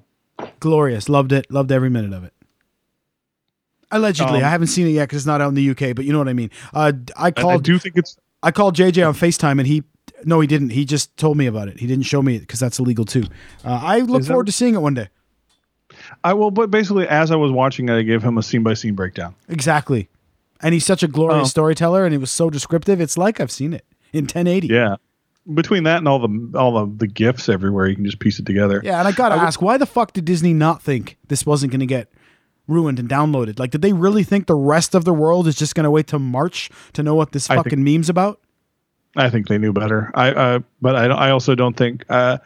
Glorious. 0.59 1.09
Loved 1.09 1.31
it. 1.31 1.49
Loved 1.51 1.71
every 1.71 1.89
minute 1.89 2.13
of 2.13 2.23
it. 2.23 2.33
Allegedly, 3.89 4.39
Um, 4.39 4.45
I 4.45 4.49
haven't 4.49 4.67
seen 4.67 4.85
it 4.85 4.91
yet 4.91 5.03
because 5.05 5.17
it's 5.19 5.25
not 5.25 5.39
out 5.41 5.47
in 5.47 5.55
the 5.55 5.69
UK, 5.69 5.95
but 5.95 6.03
you 6.05 6.11
know 6.11 6.19
what 6.19 6.27
I 6.27 6.33
mean. 6.33 6.51
Uh, 6.73 6.91
I 7.15 7.23
I, 7.23 7.27
I 7.27 7.31
called. 7.31 7.63
do 7.63 7.79
think 7.79 7.95
it's 7.97 8.17
I 8.43 8.51
called 8.51 8.75
JJ 8.75 9.07
on 9.07 9.13
FaceTime 9.13 9.59
and 9.59 9.65
he 9.65 9.83
no 10.25 10.39
he 10.41 10.47
didn't. 10.47 10.69
He 10.71 10.83
just 10.85 11.15
told 11.17 11.37
me 11.37 11.45
about 11.47 11.67
it. 11.69 11.79
He 11.79 11.87
didn't 11.87 12.05
show 12.05 12.21
me 12.21 12.35
it 12.35 12.39
because 12.41 12.59
that's 12.59 12.79
illegal 12.79 13.05
too. 13.05 13.23
Uh, 13.63 13.79
I 13.81 13.99
look 14.01 14.23
forward 14.25 14.45
to 14.47 14.51
seeing 14.51 14.75
it 14.75 14.79
one 14.81 14.93
day. 14.93 15.07
I 16.29 16.33
will, 16.33 16.51
but 16.51 16.69
basically, 16.71 17.07
as 17.07 17.31
I 17.31 17.35
was 17.35 17.51
watching 17.51 17.89
it, 17.89 17.93
I 17.95 18.01
gave 18.01 18.21
him 18.23 18.37
a 18.37 18.43
scene 18.43 18.63
by 18.63 18.73
scene 18.73 18.95
breakdown. 18.95 19.35
Exactly. 19.49 20.09
And 20.61 20.73
he's 20.73 20.85
such 20.85 21.03
a 21.03 21.07
glorious 21.07 21.45
Oh. 21.47 21.49
storyteller 21.49 22.03
and 22.05 22.13
he 22.13 22.17
was 22.17 22.31
so 22.31 22.49
descriptive. 22.49 22.99
It's 22.99 23.17
like 23.17 23.39
I've 23.39 23.51
seen 23.51 23.73
it 23.73 23.85
in 24.11 24.23
1080. 24.25 24.67
Yeah, 24.67 24.95
between 25.53 25.83
that 25.83 25.97
and 25.99 26.07
all 26.07 26.19
the 26.19 26.51
all 26.57 26.71
the, 26.85 26.93
the 26.97 27.07
gifs 27.07 27.47
everywhere, 27.47 27.87
you 27.87 27.95
can 27.95 28.05
just 28.05 28.19
piece 28.19 28.39
it 28.39 28.45
together. 28.45 28.81
Yeah, 28.83 28.99
and 28.99 29.07
I 29.07 29.11
got 29.11 29.29
to 29.29 29.35
ask 29.35 29.61
why 29.61 29.77
the 29.77 29.85
fuck 29.85 30.13
did 30.13 30.25
Disney 30.25 30.53
not 30.53 30.81
think 30.81 31.17
this 31.27 31.45
wasn't 31.45 31.71
going 31.71 31.79
to 31.81 31.85
get 31.85 32.09
ruined 32.67 32.99
and 32.99 33.07
downloaded? 33.07 33.59
Like 33.59 33.71
did 33.71 33.81
they 33.83 33.93
really 33.93 34.23
think 34.23 34.47
the 34.47 34.55
rest 34.55 34.95
of 34.95 35.05
the 35.05 35.13
world 35.13 35.47
is 35.47 35.55
just 35.55 35.75
going 35.75 35.83
to 35.85 35.91
wait 35.91 36.07
till 36.07 36.19
March 36.19 36.69
to 36.93 37.03
know 37.03 37.15
what 37.15 37.31
this 37.33 37.49
I 37.49 37.55
think- 37.55 37.65
fucking 37.67 37.83
meme's 37.83 38.09
about? 38.09 38.41
I 39.15 39.29
think 39.31 39.47
they 39.47 39.57
knew 39.57 39.73
better. 39.73 40.11
I 40.13 40.31
uh, 40.31 40.59
but 40.81 40.95
I, 40.95 41.05
I 41.05 41.31
also 41.31 41.55
don't 41.55 41.75
think 41.77 42.03
uh, 42.09 42.37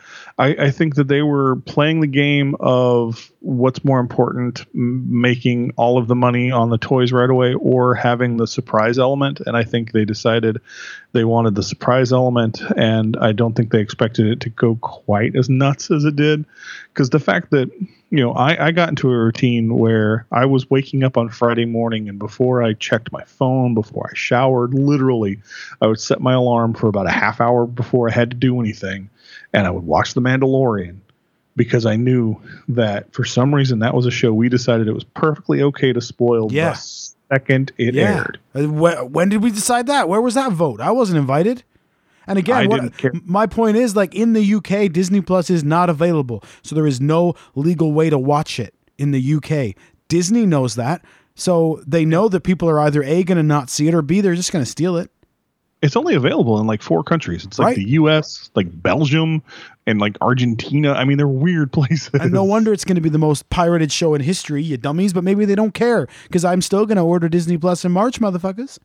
I, 0.41 0.55
I 0.57 0.72
think 0.72 0.95
that 0.95 1.07
they 1.07 1.22
were 1.22 1.57
playing 1.57 1.99
the 1.99 2.07
game 2.07 2.55
of 2.59 3.31
what's 3.41 3.85
more 3.85 3.99
important, 3.99 4.65
making 4.73 5.73
all 5.77 5.99
of 5.99 6.07
the 6.07 6.15
money 6.15 6.49
on 6.49 6.72
the 6.72 6.80
toys 6.80 7.11
right 7.11 7.30
away 7.30 7.53
or 7.53 7.93
having 7.93 8.38
the 8.38 8.47
surprise 8.47 8.97
element. 8.97 9.39
And 9.41 9.55
I 9.55 9.63
think 9.63 9.91
they 9.91 10.03
decided 10.03 10.59
they 11.11 11.26
wanted 11.26 11.53
the 11.53 11.61
surprise 11.61 12.11
element, 12.11 12.59
and 12.76 13.18
I 13.18 13.34
don't 13.34 13.53
think 13.53 13.72
they 13.72 13.81
expected 13.81 14.26
it 14.26 14.39
to 14.39 14.49
go 14.49 14.77
quite 14.81 15.35
as 15.35 15.47
nuts 15.47 15.91
as 15.91 16.05
it 16.05 16.15
did. 16.15 16.45
Because 16.91 17.11
the 17.11 17.19
fact 17.19 17.51
that 17.51 17.69
you 18.11 18.19
know, 18.19 18.34
I, 18.34 18.68
I 18.68 18.72
got 18.72 18.89
into 18.89 19.09
a 19.09 19.18
routine 19.18 19.73
where 19.73 20.26
I 20.31 20.45
was 20.45 20.69
waking 20.69 21.03
up 21.03 21.18
on 21.18 21.30
Friday 21.30 21.63
morning, 21.63 22.09
and 22.09 22.19
before 22.19 22.61
I 22.61 22.73
checked 22.73 23.09
my 23.13 23.23
phone, 23.23 23.73
before 23.73 24.09
I 24.11 24.15
showered, 24.15 24.73
literally, 24.73 25.39
I 25.81 25.88
would 25.88 26.01
set 26.01 26.19
my 26.19 26.34
alarm 26.34 26.73
for 26.73 26.88
about 26.88 27.07
a 27.07 27.11
half 27.11 27.39
hour 27.39 27.65
before 27.65 28.09
I 28.09 28.13
had 28.13 28.31
to 28.31 28.38
do 28.38 28.59
anything, 28.59 29.09
and 29.53 29.68
I 29.68 29.69
would 29.69 29.86
watch 29.86 30.14
The 30.14 30.22
Mandalorian 30.22 30.98
because 31.56 31.86
I 31.86 31.95
knew 31.98 32.38
that 32.69 33.14
for 33.14 33.26
some 33.26 33.53
reason 33.53 33.80
that 33.80 33.94
was 33.94 34.06
a 34.06 34.11
show 34.11 34.34
we 34.34 34.48
decided 34.49 34.88
it 34.88 34.94
was 34.94 35.03
perfectly 35.03 35.61
okay 35.64 35.91
to 35.94 35.99
spoil 36.02 36.52
Yeah. 36.52 36.72
the 36.72 36.78
second 37.34 37.72
it 37.78 37.95
aired. 37.95 38.40
Uh, 38.56 38.64
When 39.06 39.30
did 39.30 39.44
we 39.44 39.52
decide 39.52 39.88
that? 39.88 40.07
Where 40.07 40.22
was 40.22 40.36
that 40.36 40.52
vote? 40.53 40.80
I 40.80 40.91
wasn't 40.91 41.19
invited. 41.19 41.64
And 42.28 42.38
again, 42.40 42.69
what, 42.69 42.94
my 43.26 43.48
point 43.48 43.78
is 43.78 43.95
like 43.95 44.14
in 44.15 44.34
the 44.34 44.53
UK, 44.56 44.91
Disney 44.91 45.22
Plus 45.22 45.49
is 45.49 45.64
not 45.64 45.90
available. 45.90 46.44
So 46.61 46.76
there 46.76 46.88
is 46.88 47.02
no 47.02 47.34
legal 47.56 47.91
way 47.91 48.10
to 48.10 48.18
watch 48.18 48.60
it 48.60 48.73
in 48.98 49.11
the 49.11 49.36
UK. 49.36 49.76
Disney 50.07 50.45
knows 50.45 50.76
that. 50.76 51.03
So 51.36 51.82
they 51.88 52.06
know 52.06 52.30
that 52.30 52.41
people 52.41 52.69
are 52.69 52.80
either 52.80 53.02
A, 53.03 53.23
going 53.23 53.38
to 53.38 53.44
not 53.44 53.69
see 53.69 53.88
it, 53.88 53.94
or 53.94 54.02
B, 54.02 54.22
they're 54.22 54.36
just 54.36 54.52
going 54.53 54.64
to 54.64 54.69
steal 54.69 54.98
it. 54.98 55.10
It's 55.82 55.95
only 55.95 56.14
available 56.16 56.60
in 56.60 56.68
like 56.68 56.82
four 56.82 57.03
countries. 57.03 57.44
It's 57.44 57.58
like 57.58 57.66
Right. 57.68 57.76
the 57.78 57.90
U.S., 57.91 58.52
like 58.56 58.68
Belgium, 58.84 59.41
and 59.88 59.99
like 59.99 60.16
Argentina. 60.22 60.94
I 60.94 61.06
mean, 61.06 61.18
they're 61.18 61.28
weird 61.28 61.72
places. 61.74 62.10
And 62.14 62.32
no 62.32 62.44
wonder 62.44 62.72
it's 62.72 62.86
going 62.86 62.95
to 62.95 63.02
be 63.02 63.10
the 63.10 63.18
most 63.18 63.49
pirated 63.49 63.91
show 63.91 64.14
in 64.14 64.22
history, 64.22 64.62
you 64.62 64.78
dummies, 64.78 65.12
but 65.14 65.24
maybe 65.24 65.44
they 65.45 65.56
don't 65.56 65.74
care 65.74 66.08
because 66.24 66.45
I'm 66.45 66.62
still 66.62 66.86
going 66.86 66.98
to 66.98 67.03
order 67.03 67.28
Disney 67.30 67.58
Plus 67.58 67.84
in 67.84 67.91
March, 67.91 68.20
motherfuckers. 68.20 68.78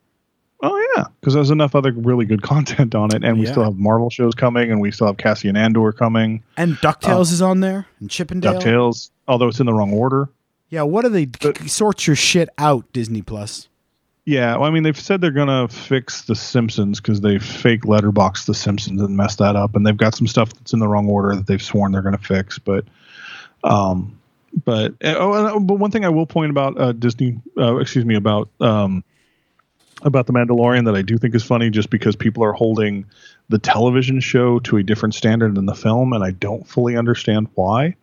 Oh 0.63 0.93
yeah, 0.97 1.03
because 1.21 1.35
there's 1.35 1.51
enough 1.51 1.75
other 1.75 1.91
really 1.91 2.25
good 2.25 2.41
content 2.51 2.95
on 2.95 3.13
it, 3.15 3.23
and 3.23 3.37
we 3.37 3.45
Yeah. 3.45 3.51
still 3.51 3.63
have 3.63 3.75
Marvel 3.75 4.09
shows 4.09 4.33
coming, 4.33 4.71
and 4.71 4.81
we 4.81 4.89
still 4.91 5.05
have 5.05 5.17
Cassian 5.17 5.55
Andor 5.55 5.91
coming, 5.91 6.41
And 6.57 6.77
DuckTales 6.77 7.29
uh, 7.29 7.33
is 7.33 7.41
on 7.43 7.59
there, 7.59 7.85
and 7.99 8.09
Chip 8.09 8.31
'n 8.31 8.39
Dale. 8.39 8.55
Ducktales. 8.55 9.11
Although 9.27 9.49
it's 9.49 9.59
in 9.59 9.67
the 9.67 9.73
wrong 9.73 9.93
order. 9.93 10.29
Yeah, 10.69 10.81
what 10.81 11.03
do 11.03 11.09
they 11.09 11.27
sort 11.67 12.07
your 12.07 12.15
shit 12.15 12.49
out, 12.57 12.91
Disney 12.91 13.21
Plus? 13.21 13.67
Yeah, 14.27 14.57
well, 14.57 14.65
I 14.65 14.71
mean 14.71 14.83
they've 14.83 14.99
said 14.99 15.21
they're 15.21 15.31
gonna 15.31 15.69
fix 15.69 16.23
the 16.23 16.35
Simpsons 16.35 16.99
because 16.99 17.21
they 17.21 17.39
fake 17.39 17.85
letterbox 17.85 18.43
the 18.43 18.53
Simpsons 18.53 19.01
and 19.01 19.15
messed 19.15 19.37
that 19.37 19.55
up, 19.55 19.73
and 19.73 19.87
they've 19.87 19.95
got 19.95 20.15
some 20.15 20.27
stuff 20.27 20.53
that's 20.53 20.73
in 20.73 20.79
the 20.79 20.87
wrong 20.89 21.07
order 21.07 21.33
that 21.33 21.47
they've 21.47 21.61
sworn 21.61 21.93
they're 21.93 22.01
gonna 22.01 22.17
fix. 22.17 22.59
But, 22.59 22.83
um, 23.63 24.19
but 24.65 24.95
uh, 25.01 25.15
oh, 25.17 25.31
uh, 25.31 25.59
but 25.59 25.75
one 25.75 25.91
thing 25.91 26.03
I 26.03 26.09
will 26.09 26.25
point 26.25 26.51
about 26.51 26.77
uh, 26.77 26.91
Disney, 26.91 27.39
uh, 27.57 27.77
excuse 27.77 28.03
me, 28.03 28.15
about 28.15 28.49
um, 28.59 29.01
about 30.01 30.27
the 30.27 30.33
Mandalorian 30.33 30.83
that 30.87 30.95
I 30.95 31.03
do 31.03 31.17
think 31.17 31.33
is 31.33 31.45
funny, 31.45 31.69
just 31.69 31.89
because 31.89 32.17
people 32.17 32.43
are 32.43 32.51
holding 32.51 33.05
the 33.47 33.59
television 33.59 34.19
show 34.19 34.59
to 34.59 34.75
a 34.75 34.83
different 34.83 35.15
standard 35.15 35.55
than 35.55 35.67
the 35.67 35.73
film, 35.73 36.11
and 36.11 36.21
I 36.21 36.31
don't 36.31 36.67
fully 36.67 36.97
understand 36.97 37.47
why. 37.55 37.95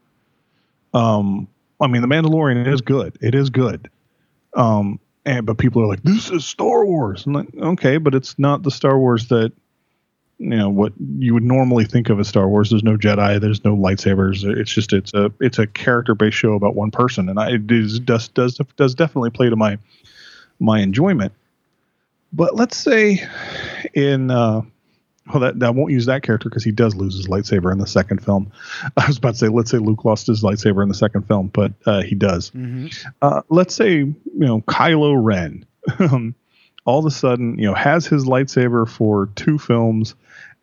Um, 0.94 1.48
I 1.82 1.86
mean, 1.86 2.00
the 2.00 2.08
Mandalorian 2.08 2.66
is 2.66 2.80
good; 2.80 3.18
it 3.20 3.34
is 3.34 3.50
good. 3.50 3.90
Um, 4.54 5.00
and 5.24 5.46
but 5.46 5.58
people 5.58 5.82
are 5.82 5.86
like, 5.86 6.02
"This 6.02 6.30
is 6.30 6.44
Star 6.44 6.84
Wars." 6.84 7.26
I'm 7.26 7.32
like, 7.32 7.48
okay, 7.56 7.96
but 7.98 8.14
it's 8.14 8.38
not 8.38 8.62
the 8.62 8.70
Star 8.70 8.98
Wars 8.98 9.28
that 9.28 9.52
you 10.38 10.50
know 10.50 10.68
what 10.68 10.92
you 11.18 11.34
would 11.34 11.42
normally 11.42 11.84
think 11.84 12.10
of 12.10 12.20
as 12.20 12.28
Star 12.28 12.48
Wars. 12.48 12.70
There's 12.70 12.84
no 12.84 12.96
Jedi, 12.96 13.40
there's 13.40 13.64
no 13.64 13.76
lightsabers. 13.76 14.44
It's 14.44 14.72
just 14.72 14.92
it's 14.92 15.14
a 15.14 15.32
it's 15.40 15.58
a 15.58 15.66
character 15.66 16.14
based 16.14 16.36
show 16.36 16.54
about 16.54 16.74
one 16.74 16.90
person, 16.90 17.28
and 17.28 17.38
I, 17.38 17.52
it 17.52 17.70
is, 17.70 18.00
does 18.00 18.28
does 18.28 18.58
does 18.76 18.94
definitely 18.94 19.30
play 19.30 19.48
to 19.48 19.56
my 19.56 19.78
my 20.60 20.80
enjoyment. 20.80 21.32
But 22.32 22.56
let's 22.56 22.76
say 22.76 23.26
in 23.94 24.30
uh, 24.30 24.62
well, 25.28 25.40
that, 25.40 25.58
that 25.58 25.66
I 25.66 25.70
won't 25.70 25.92
use 25.92 26.06
that 26.06 26.22
character 26.22 26.48
because 26.48 26.64
he 26.64 26.72
does 26.72 26.94
lose 26.94 27.16
his 27.16 27.28
lightsaber 27.28 27.72
in 27.72 27.78
the 27.78 27.86
second 27.86 28.22
film. 28.22 28.52
I 28.96 29.06
was 29.06 29.18
about 29.18 29.32
to 29.32 29.38
say, 29.38 29.48
let's 29.48 29.70
say 29.70 29.78
Luke 29.78 30.04
lost 30.04 30.26
his 30.26 30.42
lightsaber 30.42 30.82
in 30.82 30.88
the 30.88 30.94
second 30.94 31.26
film, 31.26 31.48
but 31.52 31.72
uh, 31.86 32.02
he 32.02 32.14
does. 32.14 32.50
Uh, 33.22 33.42
let's 33.48 33.74
say 33.74 33.96
you 33.98 34.14
know 34.34 34.60
Kylo 34.62 35.14
Ren, 35.22 35.64
um, 35.98 36.34
all 36.84 36.98
of 36.98 37.06
a 37.06 37.10
sudden 37.10 37.58
you 37.58 37.66
know 37.66 37.74
has 37.74 38.06
his 38.06 38.24
lightsaber 38.24 38.86
for 38.88 39.30
two 39.34 39.58
films, 39.58 40.14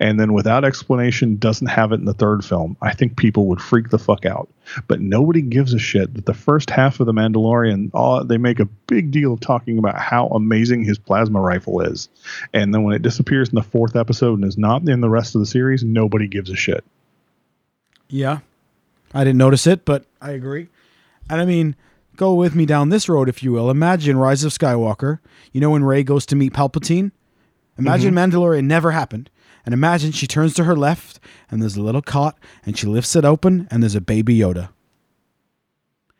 and 0.01 0.19
then 0.19 0.33
without 0.33 0.65
explanation 0.65 1.35
doesn't 1.35 1.67
have 1.67 1.91
it 1.91 1.99
in 1.99 2.05
the 2.05 2.13
third 2.13 2.43
film. 2.43 2.75
I 2.81 2.91
think 2.91 3.17
people 3.17 3.45
would 3.45 3.61
freak 3.61 3.89
the 3.89 3.99
fuck 3.99 4.25
out. 4.25 4.49
But 4.87 4.99
nobody 4.99 5.43
gives 5.43 5.75
a 5.75 5.79
shit 5.79 6.15
that 6.15 6.25
the 6.25 6.33
first 6.33 6.71
half 6.71 6.99
of 6.99 7.05
the 7.05 7.13
Mandalorian, 7.13 7.91
uh, 7.93 8.23
they 8.23 8.37
make 8.37 8.59
a 8.59 8.65
big 8.65 9.11
deal 9.11 9.33
of 9.33 9.41
talking 9.41 9.77
about 9.77 9.99
how 9.99 10.27
amazing 10.29 10.83
his 10.83 10.97
plasma 10.97 11.39
rifle 11.39 11.81
is, 11.81 12.09
and 12.51 12.73
then 12.73 12.83
when 12.83 12.95
it 12.95 13.03
disappears 13.03 13.49
in 13.49 13.55
the 13.55 13.61
fourth 13.61 13.95
episode 13.95 14.39
and 14.39 14.45
is 14.45 14.57
not 14.57 14.87
in 14.89 15.01
the 15.01 15.09
rest 15.09 15.35
of 15.35 15.39
the 15.39 15.45
series, 15.45 15.83
nobody 15.83 16.27
gives 16.27 16.49
a 16.49 16.55
shit. 16.55 16.83
Yeah. 18.09 18.39
I 19.13 19.23
didn't 19.23 19.37
notice 19.37 19.67
it, 19.67 19.85
but 19.85 20.05
I 20.19 20.31
agree. 20.31 20.67
And 21.29 21.39
I 21.39 21.45
mean, 21.45 21.75
go 22.15 22.33
with 22.33 22.55
me 22.55 22.65
down 22.65 22.89
this 22.89 23.07
road, 23.07 23.29
if 23.29 23.43
you 23.43 23.51
will. 23.51 23.69
Imagine 23.69 24.17
Rise 24.17 24.43
of 24.43 24.51
Skywalker. 24.51 25.19
You 25.51 25.61
know 25.61 25.69
when 25.69 25.83
Rey 25.83 26.03
goes 26.03 26.25
to 26.27 26.35
meet 26.35 26.53
Palpatine? 26.53 27.11
Imagine 27.77 28.13
Mandalorian 28.13 28.65
never 28.65 28.91
happened. 28.91 29.29
And 29.65 29.73
imagine 29.73 30.11
she 30.11 30.27
turns 30.27 30.53
to 30.55 30.63
her 30.63 30.75
left 30.75 31.19
and 31.49 31.61
there's 31.61 31.77
a 31.77 31.81
little 31.81 32.01
cot 32.01 32.37
and 32.65 32.77
she 32.77 32.87
lifts 32.87 33.15
it 33.15 33.25
open 33.25 33.67
and 33.69 33.83
there's 33.83 33.95
a 33.95 34.01
baby 34.01 34.37
Yoda. 34.37 34.69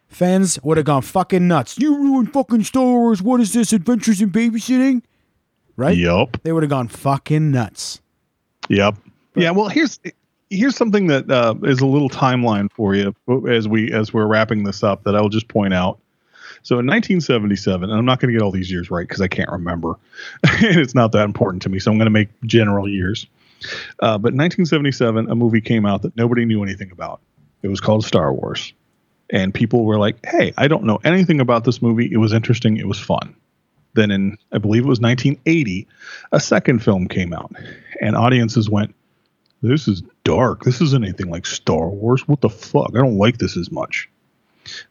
Fans 0.08 0.60
would 0.62 0.78
have 0.78 0.86
gone 0.86 1.02
fucking 1.02 1.48
nuts. 1.48 1.80
You 1.80 1.96
ruined 1.96 2.34
fucking 2.34 2.66
Star 2.66 2.84
Wars. 2.84 3.22
What 3.22 3.40
is 3.40 3.54
this? 3.54 3.72
Adventures 3.72 4.22
in 4.22 4.30
babysitting? 4.30 5.04
Right? 5.78 5.98
Yup. 5.98 6.38
They 6.44 6.52
would 6.52 6.64
have 6.64 6.70
gone 6.70 6.90
fucking 6.90 7.50
nuts. 7.50 8.02
Yep. 8.68 8.98
yeah. 9.36 9.52
Well, 9.52 9.70
here's 9.70 10.00
here's 10.50 10.76
something 10.76 11.08
that 11.08 11.32
uh, 11.32 11.56
is 11.64 11.80
a 11.80 11.86
little 11.86 12.10
timeline 12.10 12.70
for 12.72 12.94
you 12.94 13.16
as 13.50 13.70
we 13.70 13.92
as 13.94 14.14
we're 14.14 14.28
wrapping 14.28 14.66
this 14.66 14.84
up 14.84 15.04
that 15.06 15.16
I'll 15.16 15.30
just 15.30 15.48
point 15.48 15.74
out. 15.74 15.98
So 16.64 16.76
in 16.76 16.86
1977, 16.86 17.90
and 17.90 17.98
I'm 17.98 18.06
not 18.06 18.20
going 18.20 18.32
to 18.32 18.38
get 18.38 18.44
all 18.44 18.52
these 18.52 18.72
years 18.72 18.92
right 18.92 19.08
because 19.08 19.22
I 19.22 19.28
can't 19.28 19.50
remember, 19.50 19.98
and 20.44 20.78
it's 20.78 20.96
not 20.96 21.12
that 21.14 21.26
important 21.26 21.64
to 21.64 21.70
me. 21.70 21.80
So 21.80 21.92
I'm 21.92 21.98
going 21.98 22.06
to 22.06 22.12
make 22.12 22.30
general 22.46 22.88
years. 22.88 23.26
Uh, 24.00 24.18
but 24.18 24.34
in 24.34 24.38
1977, 24.38 25.30
a 25.30 25.36
movie 25.36 25.62
came 25.62 25.86
out 25.86 26.02
that 26.04 26.16
nobody 26.16 26.46
knew 26.46 26.64
anything 26.64 26.92
about. 26.92 27.22
It 27.62 27.68
was 27.68 27.80
called 27.80 28.06
Star 28.06 28.34
Wars, 28.34 28.74
and 29.30 29.54
people 29.54 29.86
were 29.86 30.00
like, 30.00 30.18
"Hey, 30.26 30.54
I 30.58 30.68
don't 30.68 30.84
know 30.84 31.00
anything 31.04 31.40
about 31.40 31.64
this 31.64 31.82
movie. 31.82 32.12
It 32.12 32.18
was 32.18 32.34
interesting. 32.34 32.78
It 32.78 32.88
was 32.88 33.00
fun." 33.00 33.36
Then 33.94 34.10
in 34.10 34.38
I 34.52 34.58
believe 34.58 34.84
it 34.84 34.90
was 34.90 35.00
1980, 35.00 35.88
a 36.32 36.40
second 36.40 36.80
film 36.80 37.08
came 37.08 37.34
out, 37.34 37.52
and 38.02 38.16
audiences 38.16 38.70
went, 38.70 38.96
"This 39.62 39.88
is 39.88 40.02
dark. 40.24 40.64
This 40.64 40.82
isn't 40.82 41.04
anything 41.04 41.30
like 41.30 41.46
Star 41.46 41.90
Wars. 41.90 42.28
What 42.28 42.42
the 42.42 42.50
fuck? 42.50 42.92
I 42.96 43.00
don't 43.00 43.18
like 43.18 43.38
this 43.38 43.58
as 43.58 43.72
much." 43.72 44.10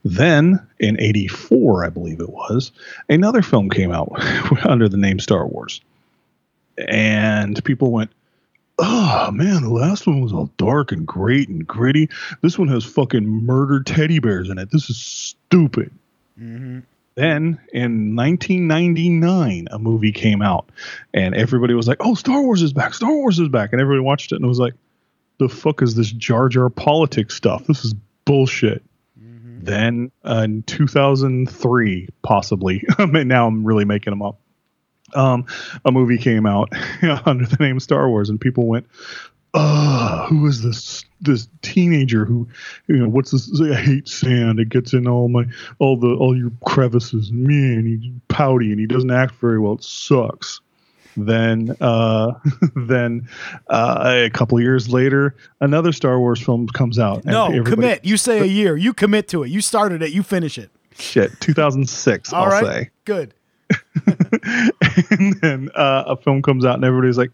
Then 0.04 0.66
in 0.78 1.00
84, 1.00 1.84
I 1.84 1.88
believe 1.88 2.20
it 2.20 2.30
was, 2.30 2.72
another 3.08 3.42
film 3.42 3.70
came 3.70 3.92
out 3.92 4.12
under 4.64 4.88
the 4.88 4.96
name 4.96 5.18
Star 5.18 5.46
Wars. 5.46 5.80
And 6.88 7.62
people 7.64 7.90
went, 7.90 8.10
Oh 8.82 9.30
man, 9.30 9.62
the 9.62 9.70
last 9.70 10.06
one 10.06 10.22
was 10.22 10.32
all 10.32 10.50
dark 10.56 10.90
and 10.90 11.06
great 11.06 11.50
and 11.50 11.66
gritty. 11.66 12.08
This 12.40 12.58
one 12.58 12.68
has 12.68 12.82
fucking 12.82 13.26
murdered 13.26 13.84
teddy 13.84 14.20
bears 14.20 14.48
in 14.48 14.56
it. 14.56 14.70
This 14.70 14.88
is 14.88 14.96
stupid. 14.96 15.90
Mm-hmm. 16.40 16.80
Then 17.14 17.60
in 17.74 18.16
1999, 18.16 19.68
a 19.70 19.78
movie 19.78 20.12
came 20.12 20.40
out, 20.40 20.70
and 21.12 21.34
everybody 21.34 21.74
was 21.74 21.86
like, 21.86 21.98
"Oh, 22.00 22.14
Star 22.14 22.40
Wars 22.40 22.62
is 22.62 22.72
back! 22.72 22.94
Star 22.94 23.12
Wars 23.12 23.38
is 23.38 23.48
back!" 23.48 23.72
And 23.72 23.82
everybody 23.82 24.02
watched 24.02 24.32
it 24.32 24.36
and 24.36 24.46
was 24.46 24.58
like, 24.58 24.72
"The 25.38 25.50
fuck 25.50 25.82
is 25.82 25.96
this 25.96 26.10
Jar 26.12 26.48
Jar 26.48 26.70
politics 26.70 27.34
stuff? 27.34 27.66
This 27.66 27.84
is 27.84 27.94
bullshit." 28.24 28.82
Then 29.64 30.10
uh, 30.24 30.42
in 30.44 30.62
2003, 30.64 32.08
possibly, 32.22 32.84
mean, 33.06 33.28
now 33.28 33.46
I'm 33.46 33.64
really 33.64 33.84
making 33.84 34.10
them 34.10 34.22
up. 34.22 34.40
Um, 35.14 35.46
a 35.84 35.90
movie 35.90 36.18
came 36.18 36.46
out 36.46 36.70
under 37.26 37.44
the 37.44 37.56
name 37.58 37.80
Star 37.80 38.08
Wars, 38.08 38.30
and 38.30 38.40
people 38.40 38.66
went, 38.66 38.86
"Uh, 39.54 40.26
who 40.26 40.46
is 40.46 40.62
this 40.62 41.04
this 41.20 41.48
teenager 41.62 42.24
who, 42.24 42.48
you 42.86 42.96
know, 42.96 43.08
what's 43.08 43.32
this? 43.32 43.60
I 43.60 43.74
hate 43.74 44.08
sand. 44.08 44.60
It 44.60 44.68
gets 44.68 44.92
in 44.92 45.08
all 45.08 45.28
my 45.28 45.46
all 45.78 45.96
the 45.96 46.14
all 46.14 46.36
your 46.36 46.52
crevices. 46.64 47.32
Man, 47.32 47.86
he's 47.86 48.12
pouty 48.28 48.70
and 48.70 48.78
he 48.78 48.86
doesn't 48.86 49.10
act 49.10 49.34
very 49.34 49.58
well. 49.58 49.74
It 49.74 49.84
sucks." 49.84 50.60
Then, 51.16 51.76
uh, 51.80 52.32
then 52.76 53.28
uh, 53.68 54.26
a 54.26 54.30
couple 54.30 54.60
years 54.60 54.92
later, 54.92 55.34
another 55.60 55.92
Star 55.92 56.18
Wars 56.18 56.40
film 56.40 56.66
comes 56.68 56.98
out. 56.98 57.24
and 57.24 57.32
No, 57.32 57.62
commit. 57.64 58.04
You 58.04 58.16
say 58.16 58.40
a 58.40 58.44
year. 58.44 58.76
You 58.76 58.92
commit 58.92 59.28
to 59.28 59.42
it. 59.42 59.48
You 59.50 59.60
started 59.60 60.02
it. 60.02 60.12
You 60.12 60.22
finish 60.22 60.58
it. 60.58 60.70
Shit, 60.98 61.38
2006. 61.40 62.32
All 62.32 62.44
I'll 62.44 62.50
right. 62.50 62.64
say. 62.64 62.90
Good. 63.04 63.34
and 65.10 65.40
then 65.40 65.70
uh, 65.74 66.04
a 66.06 66.16
film 66.16 66.42
comes 66.42 66.64
out 66.64 66.74
and 66.74 66.84
everybody's 66.84 67.16
like, 67.18 67.30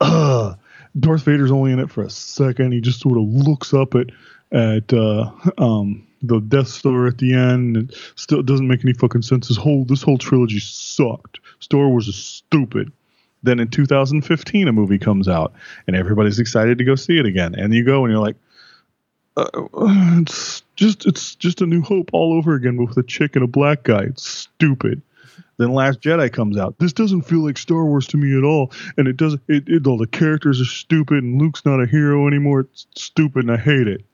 "Ugh, 0.00 0.56
Darth 0.98 1.22
Vader's 1.22 1.50
only 1.50 1.72
in 1.72 1.78
it 1.78 1.90
for 1.90 2.02
a 2.02 2.10
second. 2.10 2.72
He 2.72 2.80
just 2.80 3.00
sort 3.00 3.16
of 3.18 3.24
looks 3.24 3.72
up 3.72 3.94
at 3.94 4.06
at 4.52 4.92
uh, 4.92 5.30
um, 5.58 6.05
the 6.22 6.40
Death 6.40 6.68
Star 6.68 7.06
at 7.06 7.18
the 7.18 7.34
end. 7.34 7.76
And 7.76 7.94
still 8.14 8.42
doesn't 8.42 8.68
make 8.68 8.84
any 8.84 8.94
fucking 8.94 9.22
sense. 9.22 9.48
This 9.48 9.56
whole 9.56 9.84
this 9.84 10.02
whole 10.02 10.18
trilogy 10.18 10.60
sucked. 10.60 11.40
Star 11.60 11.88
Wars 11.88 12.08
is 12.08 12.16
stupid. 12.16 12.92
Then 13.42 13.60
in 13.60 13.68
2015, 13.68 14.66
a 14.66 14.72
movie 14.72 14.98
comes 14.98 15.28
out, 15.28 15.52
and 15.86 15.94
everybody's 15.94 16.38
excited 16.38 16.78
to 16.78 16.84
go 16.84 16.96
see 16.96 17.18
it 17.18 17.26
again. 17.26 17.54
And 17.54 17.72
you 17.72 17.84
go, 17.84 18.04
and 18.04 18.12
you're 18.12 18.20
like, 18.20 18.36
uh, 19.36 19.48
it's 20.20 20.62
just 20.74 21.06
it's 21.06 21.34
just 21.34 21.60
a 21.60 21.66
New 21.66 21.82
Hope 21.82 22.10
all 22.12 22.34
over 22.34 22.54
again, 22.54 22.76
with 22.76 22.96
a 22.96 23.02
chick 23.02 23.36
and 23.36 23.44
a 23.44 23.48
black 23.48 23.84
guy. 23.84 24.02
It's 24.04 24.26
stupid. 24.26 25.02
Then 25.58 25.72
Last 25.72 26.00
Jedi 26.00 26.30
comes 26.32 26.58
out. 26.58 26.78
This 26.78 26.92
doesn't 26.92 27.22
feel 27.22 27.44
like 27.44 27.56
Star 27.56 27.84
Wars 27.84 28.06
to 28.08 28.16
me 28.16 28.36
at 28.36 28.44
all, 28.44 28.72
and 28.96 29.08
it 29.08 29.16
doesn't. 29.16 29.42
It, 29.48 29.68
it 29.68 29.86
all 29.86 29.98
the 29.98 30.06
characters 30.06 30.60
are 30.60 30.66
stupid, 30.66 31.22
and 31.22 31.40
Luke's 31.40 31.64
not 31.64 31.82
a 31.82 31.86
hero 31.86 32.26
anymore. 32.26 32.60
It's 32.60 32.86
stupid, 32.94 33.44
and 33.44 33.52
I 33.52 33.56
hate 33.56 33.88
it. 33.88 34.04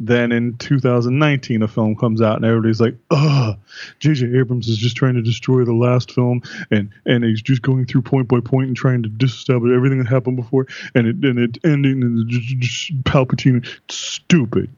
Then 0.00 0.32
in 0.32 0.56
2019, 0.58 1.62
a 1.62 1.68
film 1.68 1.94
comes 1.94 2.20
out, 2.20 2.36
and 2.36 2.44
everybody's 2.44 2.80
like, 2.80 2.96
"Ugh, 3.12 3.56
J.J. 4.00 4.36
Abrams 4.36 4.68
is 4.68 4.76
just 4.76 4.96
trying 4.96 5.14
to 5.14 5.22
destroy 5.22 5.64
the 5.64 5.72
last 5.72 6.10
film, 6.10 6.42
and 6.72 6.90
and 7.06 7.22
he's 7.22 7.40
just 7.40 7.62
going 7.62 7.86
through 7.86 8.02
point 8.02 8.26
by 8.26 8.40
point 8.40 8.66
and 8.66 8.76
trying 8.76 9.04
to 9.04 9.08
disestablish 9.08 9.72
everything 9.72 9.98
that 9.98 10.08
happened 10.08 10.36
before, 10.36 10.66
and 10.96 11.06
it 11.06 11.16
and 11.24 11.38
it 11.38 11.58
ending 11.64 12.02
in 12.02 12.24
just, 12.28 12.58
just 12.58 13.04
Palpatine. 13.04 13.64
Stupid." 13.88 14.68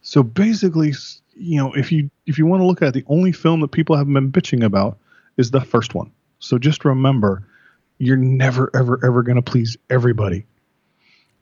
So 0.00 0.22
basically, 0.22 0.94
you 1.36 1.58
know, 1.58 1.74
if 1.74 1.92
you 1.92 2.10
if 2.26 2.38
you 2.38 2.46
want 2.46 2.62
to 2.62 2.66
look 2.66 2.80
at 2.80 2.88
it, 2.88 2.94
the 2.94 3.04
only 3.12 3.32
film 3.32 3.60
that 3.60 3.68
people 3.68 3.96
have 3.96 4.10
been 4.10 4.32
bitching 4.32 4.64
about 4.64 4.96
is 5.36 5.50
the 5.50 5.60
first 5.60 5.94
one. 5.94 6.10
So 6.38 6.58
just 6.58 6.86
remember, 6.86 7.42
you're 7.98 8.16
never 8.16 8.70
ever 8.74 8.98
ever 9.04 9.22
going 9.22 9.36
to 9.36 9.42
please 9.42 9.76
everybody. 9.90 10.46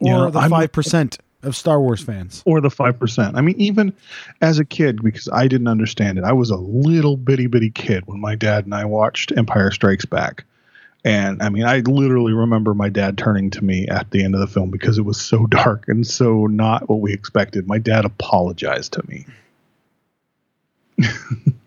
Or 0.00 0.08
You 0.08 0.12
know, 0.12 0.30
the 0.30 0.48
five 0.48 0.72
percent 0.72 1.18
of 1.42 1.54
Star 1.56 1.80
Wars 1.80 2.02
fans. 2.02 2.42
or 2.44 2.60
the 2.60 2.68
5%. 2.68 3.34
I 3.34 3.40
mean, 3.40 3.54
even 3.58 3.92
as 4.40 4.58
a 4.58 4.64
kid, 4.64 5.02
because 5.02 5.28
I 5.32 5.48
didn't 5.48 5.68
understand 5.68 6.18
it, 6.18 6.24
I 6.24 6.32
was 6.32 6.50
a 6.50 6.56
little 6.56 7.16
bitty 7.16 7.46
bitty 7.46 7.70
kid 7.70 8.06
when 8.06 8.20
my 8.20 8.34
dad 8.34 8.64
and 8.64 8.74
I 8.74 8.84
watched 8.84 9.32
Empire 9.36 9.70
Strikes 9.70 10.04
Back. 10.04 10.44
And 11.04 11.40
I 11.40 11.50
mean, 11.50 11.64
I 11.64 11.78
literally 11.80 12.32
remember 12.32 12.74
my 12.74 12.88
dad 12.88 13.16
turning 13.16 13.50
to 13.50 13.64
me 13.64 13.86
at 13.86 14.10
the 14.10 14.24
end 14.24 14.34
of 14.34 14.40
the 14.40 14.48
film 14.48 14.70
because 14.70 14.98
it 14.98 15.02
was 15.02 15.20
so 15.20 15.46
dark 15.50 15.84
and 15.86 16.06
so 16.06 16.46
not 16.46 16.88
what 16.88 17.00
we 17.00 17.12
expected. 17.12 17.68
My 17.68 17.78
dad 17.78 18.04
apologized 18.04 18.94
to 18.94 19.06
me. 19.06 19.26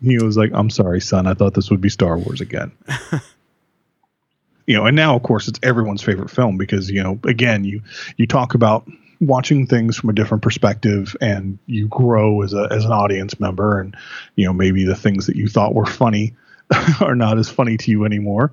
he 0.02 0.18
was 0.18 0.36
like, 0.36 0.50
I'm 0.52 0.70
sorry, 0.70 1.00
son. 1.00 1.26
I 1.26 1.34
thought 1.34 1.54
this 1.54 1.70
would 1.70 1.80
be 1.80 1.88
Star 1.88 2.18
Wars 2.18 2.40
again. 2.40 2.72
you 4.66 4.76
know, 4.76 4.84
and 4.84 4.96
now 4.96 5.16
of 5.16 5.22
course 5.22 5.48
it's 5.48 5.60
everyone's 5.62 6.02
favorite 6.02 6.30
film 6.30 6.58
because, 6.58 6.90
you 6.90 7.02
know, 7.02 7.18
again, 7.24 7.64
you 7.64 7.80
you 8.18 8.26
talk 8.26 8.54
about 8.54 8.86
watching 9.20 9.66
things 9.66 9.96
from 9.96 10.10
a 10.10 10.14
different 10.14 10.42
perspective 10.42 11.14
and 11.20 11.58
you 11.66 11.86
grow 11.88 12.42
as 12.42 12.54
a 12.54 12.68
as 12.70 12.84
an 12.84 12.92
audience 12.92 13.38
member 13.38 13.78
and 13.78 13.94
you 14.36 14.46
know 14.46 14.52
maybe 14.52 14.84
the 14.84 14.96
things 14.96 15.26
that 15.26 15.36
you 15.36 15.46
thought 15.46 15.74
were 15.74 15.86
funny 15.86 16.34
are 17.00 17.14
not 17.14 17.38
as 17.38 17.48
funny 17.48 17.76
to 17.76 17.90
you 17.90 18.04
anymore. 18.04 18.52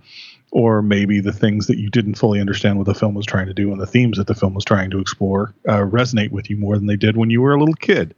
Or 0.52 0.82
maybe 0.82 1.20
the 1.20 1.34
things 1.34 1.68
that 1.68 1.78
you 1.78 1.90
didn't 1.90 2.16
fully 2.16 2.40
understand 2.40 2.78
what 2.78 2.86
the 2.86 2.96
film 2.96 3.14
was 3.16 3.26
trying 3.26 3.48
to 3.48 3.54
do 3.54 3.72
and 3.72 3.82
the 3.82 3.86
themes 3.86 4.18
that 4.18 4.28
the 4.28 4.34
film 4.34 4.54
was 4.54 4.64
trying 4.64 4.90
to 4.92 5.00
explore 5.00 5.54
uh, 5.68 5.80
resonate 5.80 6.32
with 6.32 6.50
you 6.50 6.56
more 6.56 6.78
than 6.78 6.88
they 6.88 6.96
did 6.96 7.18
when 7.18 7.30
you 7.30 7.42
were 7.42 7.54
a 7.54 7.60
little 7.60 7.76
kid. 7.76 8.16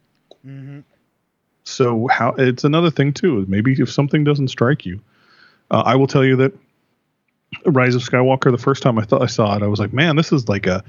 So 1.64 2.08
how 2.08 2.36
it's 2.38 2.64
another 2.64 2.92
thing 2.92 3.14
too 3.14 3.46
maybe 3.48 3.74
if 3.74 3.92
something 3.92 4.24
doesn't 4.24 4.48
strike 4.48 4.86
you 4.86 5.00
uh, 5.72 5.84
i 5.86 5.96
will 5.96 6.08
tell 6.08 6.26
you 6.26 6.36
that 6.36 6.54
rise 7.66 7.96
of 7.96 8.02
skywalker 8.02 8.52
the 8.52 8.58
first 8.58 8.82
time 8.82 8.98
i 8.98 9.04
thought 9.04 9.22
i 9.22 9.28
saw 9.28 9.56
it 9.56 9.64
i 9.64 9.68
was 9.68 9.80
like 9.80 9.94
man 9.94 10.16
this 10.16 10.32
is 10.32 10.48
like 10.50 10.66
a 10.66 10.84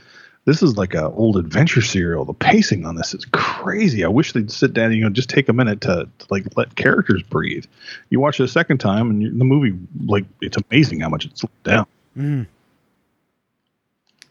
this 0.51 0.65
is 0.65 0.77
like 0.77 0.95
a 0.95 1.09
old 1.11 1.37
adventure 1.37 1.81
serial. 1.81 2.25
The 2.25 2.35
pacing 2.35 2.85
on 2.85 2.97
this 2.97 3.15
is 3.15 3.25
crazy. 3.27 4.05
I 4.05 4.09
wish 4.09 4.33
they'd 4.33 4.51
sit 4.51 4.73
down 4.73 4.87
and 4.87 4.97
you 4.97 5.05
know 5.05 5.11
just 5.11 5.31
take 5.31 5.49
a 5.49 5.53
minute 5.53 5.81
to, 5.83 6.09
to 6.19 6.27
like 6.29 6.45
let 6.57 6.75
characters 6.75 7.23
breathe. 7.23 7.67
You 8.09 8.19
watch 8.19 8.41
it 8.41 8.43
a 8.43 8.49
second 8.49 8.79
time 8.79 9.11
and 9.11 9.23
you, 9.23 9.31
the 9.31 9.45
movie 9.45 9.79
like 10.07 10.25
it's 10.41 10.57
amazing 10.57 11.01
how 11.01 11.09
much 11.09 11.25
it's 11.25 11.43
slowed 11.43 11.63
down. 11.63 11.87
Mm. 12.17 12.47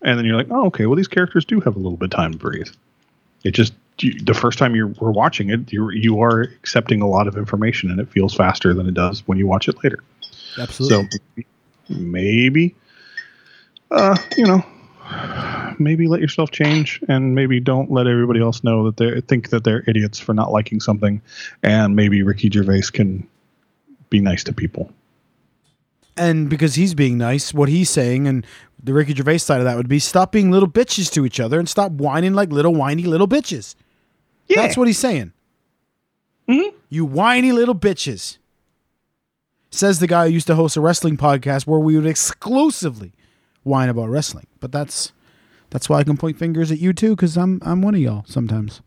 And 0.01 0.19
then 0.19 0.25
you're 0.25 0.35
like, 0.35 0.49
oh 0.51 0.65
okay, 0.65 0.87
well 0.87 0.97
these 0.97 1.07
characters 1.07 1.45
do 1.45 1.61
have 1.61 1.77
a 1.77 1.79
little 1.79 1.95
bit 1.95 2.13
of 2.13 2.17
time 2.17 2.33
to 2.33 2.37
breathe. 2.37 2.67
It 3.45 3.51
just 3.51 3.71
you, 3.99 4.19
the 4.19 4.33
first 4.33 4.59
time 4.59 4.75
you 4.75 4.93
were 4.99 5.13
watching 5.13 5.49
it, 5.51 5.71
you 5.71 5.89
you 5.91 6.21
are 6.21 6.41
accepting 6.41 7.01
a 7.01 7.07
lot 7.07 7.29
of 7.29 7.37
information 7.37 7.91
and 7.91 8.01
it 8.01 8.09
feels 8.09 8.35
faster 8.35 8.73
than 8.73 8.87
it 8.87 8.93
does 8.93 9.25
when 9.25 9.37
you 9.37 9.47
watch 9.47 9.69
it 9.69 9.81
later. 9.85 10.03
Absolutely. 10.59 11.17
So 11.37 11.43
maybe, 11.87 12.75
uh, 13.89 14.17
you 14.35 14.45
know, 14.45 14.65
maybe 15.79 16.07
let 16.07 16.19
yourself 16.21 16.51
change, 16.51 17.01
and 17.07 17.35
maybe 17.35 17.59
don't 17.59 17.91
let 17.91 18.07
everybody 18.07 18.41
else 18.41 18.63
know 18.63 18.89
that 18.91 18.97
they 18.97 19.21
think 19.21 19.49
that 19.49 19.63
they're 19.63 19.83
idiots 19.87 20.19
for 20.19 20.33
not 20.33 20.51
liking 20.51 20.79
something, 20.79 21.21
and 21.63 21.95
maybe 21.95 22.21
Ricky 22.23 22.49
Gervais 22.49 22.91
can 22.91 23.27
be 24.09 24.19
nice 24.19 24.43
to 24.43 24.53
people. 24.53 24.91
and 26.19 26.49
because 26.49 26.75
he's 26.75 26.93
being 26.93 27.17
nice, 27.17 27.53
what 27.53 27.69
he's 27.69 27.89
saying, 27.89 28.27
and 28.27 28.45
the 28.83 28.93
Ricky 28.93 29.15
Gervais 29.15 29.39
side 29.39 29.59
of 29.59 29.65
that 29.65 29.77
would 29.77 29.89
be 29.89 29.99
stop 29.99 30.31
being 30.31 30.51
little 30.51 30.69
bitches 30.69 31.11
to 31.13 31.25
each 31.25 31.39
other 31.39 31.59
and 31.59 31.67
stop 31.67 31.91
whining 31.93 32.33
like 32.33 32.49
little 32.49 32.75
whiny 32.75 33.03
little 33.03 33.27
bitches. 33.27 33.75
Yeah. 34.47 34.61
That's 34.61 34.77
what 34.77 34.87
he's 34.87 34.99
saying. 34.99 35.31
Mm-hmm. 36.47 36.75
You 36.89 37.05
whiny 37.05 37.51
little 37.51 37.75
bitches. 37.75 38.37
Says 39.71 39.99
the 39.99 40.07
guy 40.07 40.27
who 40.27 40.33
used 40.33 40.47
to 40.47 40.55
host 40.55 40.75
a 40.77 40.81
wrestling 40.81 41.15
podcast 41.15 41.67
where 41.67 41.79
we 41.79 41.95
would 41.95 42.07
exclusively 42.07 43.13
whine 43.69 43.89
about 43.89 44.09
wrestling. 44.09 44.47
But 44.59 44.71
that's 44.71 45.13
that's 45.69 45.87
why 45.87 45.99
I 45.99 46.03
can 46.03 46.17
point 46.17 46.37
fingers 46.37 46.71
at 46.71 46.79
you 46.79 46.93
too, 46.93 47.15
because 47.15 47.37
I'm 47.37 47.61
I'm 47.63 47.81
one 47.81 47.95
of 47.95 48.01
y'all 48.01 48.25
sometimes. 48.27 48.81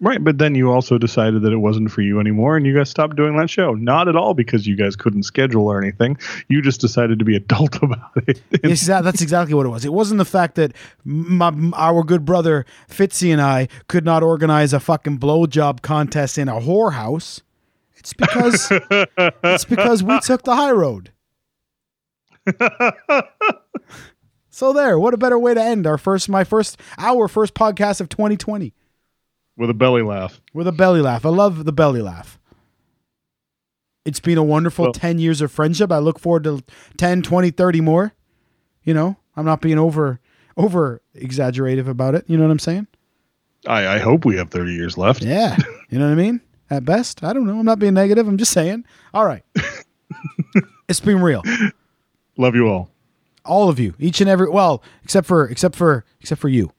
Right, 0.00 0.22
but 0.22 0.38
then 0.38 0.54
you 0.54 0.70
also 0.70 0.98
decided 0.98 1.42
that 1.42 1.52
it 1.52 1.58
wasn't 1.58 1.90
for 1.90 2.02
you 2.02 2.18
anymore, 2.20 2.56
and 2.56 2.66
you 2.66 2.74
guys 2.74 2.90
stopped 2.90 3.16
doing 3.16 3.36
that 3.36 3.48
show. 3.48 3.74
Not 3.74 4.08
at 4.08 4.16
all 4.16 4.34
because 4.34 4.66
you 4.66 4.76
guys 4.76 4.96
couldn't 4.96 5.22
schedule 5.22 5.68
or 5.68 5.80
anything. 5.80 6.18
You 6.48 6.60
just 6.60 6.80
decided 6.80 7.20
to 7.20 7.24
be 7.24 7.36
adult 7.42 7.76
about 7.82 8.10
it. 8.26 8.42
Yes, 8.62 8.86
that's 8.86 9.22
exactly 9.22 9.54
what 9.54 9.64
it 9.64 9.70
was. 9.70 9.84
It 9.84 9.92
wasn't 9.92 10.18
the 10.18 10.24
fact 10.24 10.56
that 10.56 10.72
my, 11.04 11.52
our 11.74 12.02
good 12.02 12.24
brother 12.24 12.66
Fitzy 12.90 13.32
and 13.32 13.40
I 13.40 13.68
could 13.88 14.04
not 14.04 14.22
organize 14.22 14.72
a 14.72 14.80
fucking 14.80 15.18
blowjob 15.18 15.80
contest 15.82 16.38
in 16.38 16.48
a 16.48 16.60
whorehouse. 16.60 17.40
It's 17.96 18.12
because 18.12 18.68
it's 18.70 19.64
because 19.64 20.02
we 20.02 20.20
took 20.22 20.42
the 20.42 20.54
high 20.54 20.72
road. 20.72 21.12
so 24.54 24.72
there, 24.72 24.98
what 24.98 25.14
a 25.14 25.16
better 25.16 25.38
way 25.38 25.52
to 25.54 25.60
end 25.62 25.86
our 25.86 25.98
first 25.98 26.28
my 26.28 26.44
first 26.44 26.80
our 26.98 27.26
first 27.28 27.54
podcast 27.54 28.00
of 28.00 28.08
2020 28.08 28.72
With 29.56 29.68
a 29.70 29.74
belly 29.74 30.02
laugh. 30.02 30.40
with 30.52 30.66
a 30.68 30.72
belly 30.72 31.00
laugh. 31.00 31.26
I 31.26 31.30
love 31.30 31.64
the 31.64 31.72
belly 31.72 32.00
laugh. 32.02 32.38
It's 34.04 34.20
been 34.20 34.38
a 34.38 34.44
wonderful 34.44 34.84
Well- 34.84 34.92
10 34.92 35.18
years 35.18 35.40
of 35.40 35.50
friendship. 35.50 35.90
I 35.90 35.98
look 35.98 36.18
forward 36.18 36.44
to 36.44 36.62
10, 36.98 37.22
20, 37.22 37.50
30 37.50 37.80
more. 37.80 38.12
You 38.82 38.94
know, 38.94 39.16
I'm 39.36 39.44
not 39.46 39.60
being 39.60 39.78
over 39.78 40.20
over 40.56 41.00
exaggerative 41.14 41.88
about 41.88 42.14
it. 42.14 42.24
You 42.28 42.36
know 42.36 42.44
what 42.44 42.50
I'm 42.52 42.58
saying? 42.60 42.86
I, 43.66 43.96
I 43.96 43.98
hope 43.98 44.24
we 44.24 44.36
have 44.36 44.50
30 44.50 44.72
years 44.72 44.96
left. 44.98 45.22
Yeah. 45.22 45.56
You 45.90 46.00
know 46.00 46.06
what 46.06 46.12
I 46.18 46.22
mean? 46.22 46.40
At 46.70 46.84
best. 46.84 47.22
I 47.22 47.32
don't 47.32 47.46
know. 47.46 47.56
I'm 47.56 47.64
not 47.66 47.78
being 47.78 47.94
negative. 47.94 48.26
I'm 48.26 48.36
just 48.38 48.50
saying. 48.50 48.84
All 49.12 49.24
right. 49.24 49.44
it's 50.88 50.98
been 50.98 51.22
real. 51.22 51.40
Love 52.36 52.56
you 52.56 52.66
all. 52.68 52.90
All 53.44 53.68
of 53.68 53.78
you. 53.78 53.94
Each 53.98 54.20
and 54.20 54.30
every 54.30 54.48
well, 54.48 54.82
except 55.02 55.26
for 55.26 55.46
except 55.46 55.76
for 55.76 56.04
except 56.20 56.40
for 56.40 56.48
you. 56.48 56.72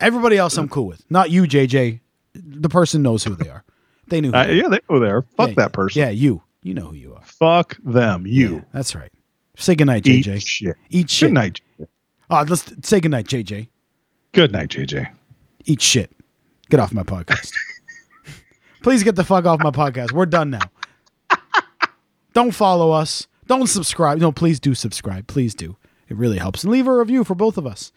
Everybody 0.00 0.36
else 0.38 0.56
I'm 0.56 0.68
cool 0.68 0.86
with. 0.86 1.04
Not 1.10 1.30
you, 1.30 1.42
JJ. 1.42 2.00
The 2.34 2.68
person 2.68 3.02
knows 3.02 3.24
who 3.24 3.34
they 3.34 3.48
are. 3.48 3.64
They 4.08 4.20
knew 4.20 4.30
who 4.30 4.36
Uh, 4.38 4.46
yeah, 4.46 4.68
they 4.68 4.80
go 4.88 4.98
there. 4.98 5.22
Fuck 5.36 5.48
Yeah, 5.50 5.54
that 5.56 5.72
person. 5.72 6.00
Yeah, 6.00 6.10
you. 6.10 6.42
You 6.62 6.74
know 6.74 6.86
who 6.86 6.94
you 6.94 7.14
are. 7.14 7.22
Fuck 7.24 7.76
them. 7.84 8.26
You. 8.26 8.64
That's 8.72 8.94
right. 8.94 9.10
Say 9.56 9.74
goodnight, 9.74 10.06
Eat 10.06 10.24
JJ. 10.26 10.46
shit. 10.46 10.76
Eat 10.90 11.10
shit. 11.10 11.28
Good 11.28 11.34
night. 11.34 11.60
Oh, 12.30 12.44
let's 12.48 12.72
say 12.88 13.00
goodnight, 13.00 13.26
JJ. 13.26 13.68
Good 14.32 14.52
night, 14.52 14.68
JJ. 14.70 15.10
Eat 15.66 15.82
shit. 15.82 16.10
Get 16.70 16.80
off 16.80 16.92
my 16.92 17.02
podcast. 17.02 17.52
Please 18.82 19.02
get 19.02 19.16
the 19.16 19.24
fuck 19.24 19.44
off 19.44 19.60
my 19.60 19.70
podcast. 19.70 20.12
We're 20.12 20.26
done 20.26 20.50
now. 20.50 20.60
Don't 22.32 22.52
follow 22.52 22.92
us. 22.92 23.26
Don't 23.50 23.66
subscribe. 23.66 24.18
No, 24.18 24.30
please 24.30 24.60
do 24.60 24.76
subscribe. 24.76 25.26
Please 25.26 25.56
do. 25.56 25.76
It 26.08 26.16
really 26.16 26.38
helps. 26.38 26.62
And 26.62 26.72
leave 26.72 26.86
a 26.86 26.96
review 26.96 27.24
for 27.24 27.34
both 27.34 27.58
of 27.58 27.66
us. 27.66 27.90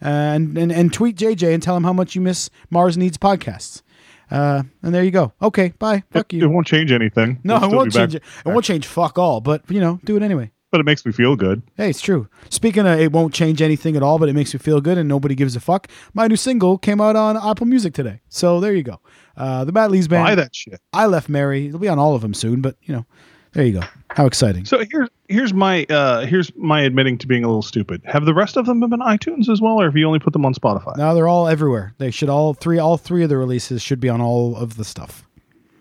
And 0.00 0.56
and, 0.56 0.70
and 0.70 0.92
tweet 0.92 1.16
JJ 1.16 1.52
and 1.52 1.60
tell 1.60 1.76
him 1.76 1.82
how 1.82 1.92
much 1.92 2.14
you 2.14 2.20
miss 2.20 2.48
Mars 2.70 2.96
Needs 2.96 3.18
podcasts. 3.18 3.82
Uh, 4.30 4.62
and 4.84 4.94
there 4.94 5.02
you 5.02 5.10
go. 5.10 5.32
Okay, 5.42 5.72
bye. 5.80 6.04
Fuck 6.12 6.32
It 6.32 6.36
you. 6.36 6.44
It 6.44 6.46
won't 6.46 6.68
change 6.68 6.92
anything. 6.92 7.40
No, 7.42 7.58
We'll 7.58 7.72
it 7.72 7.74
won't 7.74 7.92
be 7.92 7.98
back, 7.98 8.02
change 8.02 8.14
it. 8.14 8.22
It 8.46 8.50
won't 8.50 8.64
change 8.64 8.86
fuck 8.86 9.18
all, 9.18 9.40
but 9.40 9.68
you 9.68 9.80
know, 9.80 9.98
do 10.04 10.16
it 10.16 10.22
anyway. 10.22 10.52
But 10.70 10.78
it 10.78 10.84
makes 10.84 11.04
me 11.04 11.10
feel 11.10 11.34
good. 11.34 11.60
Hey, 11.76 11.90
it's 11.90 12.00
true. 12.00 12.28
Speaking 12.48 12.86
of, 12.86 13.00
it 13.00 13.10
won't 13.10 13.34
change 13.34 13.60
anything 13.60 13.96
at 13.96 14.04
all, 14.04 14.20
but 14.20 14.28
it 14.28 14.34
makes 14.34 14.54
me 14.54 14.58
feel 14.60 14.80
good, 14.80 14.96
and 14.96 15.08
nobody 15.08 15.34
gives 15.34 15.56
a 15.56 15.60
fuck. 15.60 15.88
My 16.14 16.28
new 16.28 16.36
single 16.36 16.78
came 16.78 17.00
out 17.00 17.16
on 17.16 17.36
Apple 17.36 17.66
Music 17.66 17.94
today, 17.94 18.20
so 18.28 18.60
there 18.60 18.74
you 18.74 18.84
go. 18.84 19.00
Uh, 19.36 19.64
the 19.64 19.72
Matt 19.72 19.90
Lees 19.90 20.06
band. 20.06 20.24
Buy 20.24 20.34
that 20.36 20.54
shit. 20.54 20.80
I 20.92 21.06
left 21.06 21.28
Mary. 21.28 21.66
It'll 21.66 21.80
be 21.80 21.88
on 21.88 21.98
all 21.98 22.14
of 22.14 22.22
them 22.22 22.32
soon, 22.32 22.60
but 22.60 22.76
you 22.82 22.94
know, 22.94 23.06
There 23.52 23.64
you 23.64 23.80
go. 23.80 23.86
How 24.10 24.26
exciting. 24.26 24.64
So 24.64 24.84
here's 24.90 25.08
here's 25.28 25.52
my 25.52 25.84
uh 25.90 26.26
here's 26.26 26.54
my 26.56 26.82
admitting 26.82 27.18
to 27.18 27.26
being 27.26 27.44
a 27.44 27.48
little 27.48 27.62
stupid. 27.62 28.00
Have 28.04 28.24
the 28.24 28.34
rest 28.34 28.56
of 28.56 28.66
them 28.66 28.80
been 28.80 29.00
iTunes 29.00 29.48
as 29.48 29.60
well, 29.60 29.80
or 29.80 29.84
have 29.86 29.96
you 29.96 30.06
only 30.06 30.18
put 30.18 30.32
them 30.32 30.44
on 30.44 30.54
Spotify? 30.54 30.96
Now 30.96 31.14
they're 31.14 31.28
all 31.28 31.48
everywhere. 31.48 31.94
They 31.98 32.10
should 32.10 32.28
all 32.28 32.54
three 32.54 32.78
all 32.78 32.96
three 32.96 33.22
of 33.22 33.28
the 33.28 33.36
releases 33.36 33.82
should 33.82 34.00
be 34.00 34.08
on 34.08 34.20
all 34.20 34.56
of 34.56 34.76
the 34.76 34.84
stuff. 34.84 35.24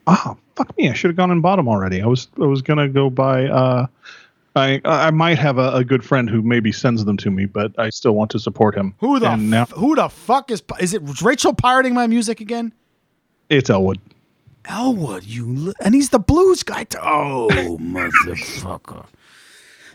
Oh, 0.07 0.37
fuck 0.55 0.75
me! 0.77 0.89
I 0.89 0.93
should 0.93 1.09
have 1.09 1.17
gone 1.17 1.29
and 1.29 1.41
bought 1.41 1.57
them 1.57 1.67
already. 1.67 2.01
I 2.01 2.07
was 2.07 2.27
I 2.41 2.45
was 2.45 2.61
gonna 2.61 2.89
go 2.89 3.09
buy. 3.09 3.45
Uh, 3.45 3.85
I 4.55 4.81
I 4.85 5.11
might 5.11 5.37
have 5.37 5.59
a, 5.59 5.71
a 5.73 5.83
good 5.83 6.03
friend 6.03 6.29
who 6.29 6.41
maybe 6.41 6.71
sends 6.71 7.05
them 7.05 7.17
to 7.17 7.29
me, 7.29 7.45
but 7.45 7.77
I 7.77 7.91
still 7.91 8.13
want 8.13 8.31
to 8.31 8.39
support 8.39 8.75
him. 8.75 8.95
Who 8.99 9.19
the 9.19 9.29
and 9.29 9.51
now 9.51 9.65
who 9.65 9.95
the 9.95 10.09
fuck 10.09 10.49
is 10.49 10.63
is 10.79 10.95
it 10.95 11.03
Rachel 11.21 11.53
pirating 11.53 11.93
my 11.93 12.07
music 12.07 12.41
again? 12.41 12.73
it's 13.49 13.69
Elwood. 13.69 13.99
Elwood, 14.65 15.23
you 15.25 15.45
li- 15.45 15.73
and 15.81 15.95
he's 15.95 16.09
the 16.09 16.19
blues 16.19 16.63
guy. 16.63 16.83
Too. 16.83 16.99
Oh, 17.01 17.77
motherfucker. 17.81 19.05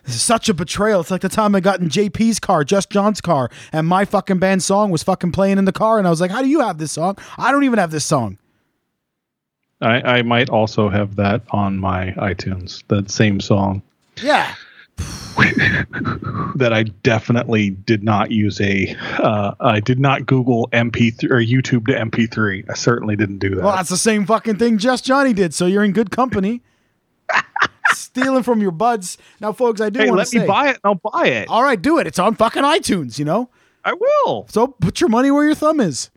This 0.04 0.16
is 0.16 0.22
such 0.22 0.48
a 0.50 0.54
betrayal. 0.54 1.00
It's 1.00 1.10
like 1.10 1.22
the 1.22 1.28
time 1.30 1.54
I 1.54 1.60
got 1.60 1.80
in 1.80 1.88
JP's 1.88 2.38
car, 2.38 2.62
Just 2.64 2.90
John's 2.90 3.20
car, 3.22 3.50
and 3.72 3.86
my 3.86 4.04
fucking 4.04 4.38
band 4.38 4.62
song 4.62 4.90
was 4.90 5.02
fucking 5.02 5.32
playing 5.32 5.56
in 5.58 5.64
the 5.64 5.72
car, 5.72 5.98
and 5.98 6.06
I 6.06 6.10
was 6.10 6.20
like, 6.20 6.30
"How 6.30 6.42
do 6.42 6.48
you 6.48 6.60
have 6.60 6.76
this 6.78 6.92
song? 6.92 7.16
I 7.38 7.50
don't 7.52 7.64
even 7.64 7.78
have 7.78 7.90
this 7.90 8.04
song." 8.04 8.36
I 9.80 10.18
I 10.18 10.22
might 10.22 10.50
also 10.50 10.88
have 10.88 11.16
that 11.16 11.42
on 11.50 11.78
my 11.78 12.10
iTunes. 12.18 12.82
That 12.88 13.10
same 13.10 13.40
song 13.40 13.82
Yeah, 14.22 14.54
that 16.56 16.70
I 16.72 16.84
definitely 16.84 17.70
did 17.70 18.02
not 18.04 18.30
use 18.30 18.60
a. 18.60 18.94
Uh, 19.18 19.54
I 19.60 19.80
did 19.80 19.98
not 19.98 20.26
Google 20.26 20.68
MP3 20.72 21.24
or 21.24 21.38
YouTube 21.40 21.86
to 21.86 21.92
MP3. 21.92 22.64
I 22.70 22.74
certainly 22.74 23.16
didn't 23.16 23.38
do 23.38 23.50
that. 23.56 23.64
well, 23.64 23.74
that's 23.76 23.90
the 23.90 23.96
same 23.96 24.26
fucking 24.26 24.56
thing 24.58 24.78
Just 24.78 25.04
Johnny 25.04 25.32
did. 25.32 25.52
So 25.52 25.66
you're 25.66 25.84
in 25.84 25.92
good 25.92 26.10
company. 26.10 26.62
Stealing 27.92 28.42
from 28.42 28.60
your 28.60 28.70
buds. 28.70 29.18
Now, 29.40 29.52
folks, 29.52 29.80
I 29.80 29.90
do 29.90 30.00
hey, 30.00 30.06
want 30.06 30.18
let 30.18 30.24
to 30.24 30.30
say, 30.30 30.38
me 30.40 30.46
buy 30.46 30.68
it. 30.70 30.76
and 30.76 30.80
I'll 30.84 31.10
buy 31.12 31.26
it. 31.26 31.48
all 31.48 31.62
right, 31.62 31.80
do 31.80 31.98
it. 31.98 32.06
It's 32.06 32.18
on 32.18 32.34
fucking 32.34 32.62
iTunes. 32.62 33.18
You 33.18 33.24
know, 33.24 33.50
I 33.84 33.92
will. 33.92 34.46
so 34.48 34.68
put 34.68 35.00
your 35.00 35.10
money 35.10 35.30
where 35.30 35.44
your 35.44 35.54
thumb 35.54 35.80
is. 35.80 36.10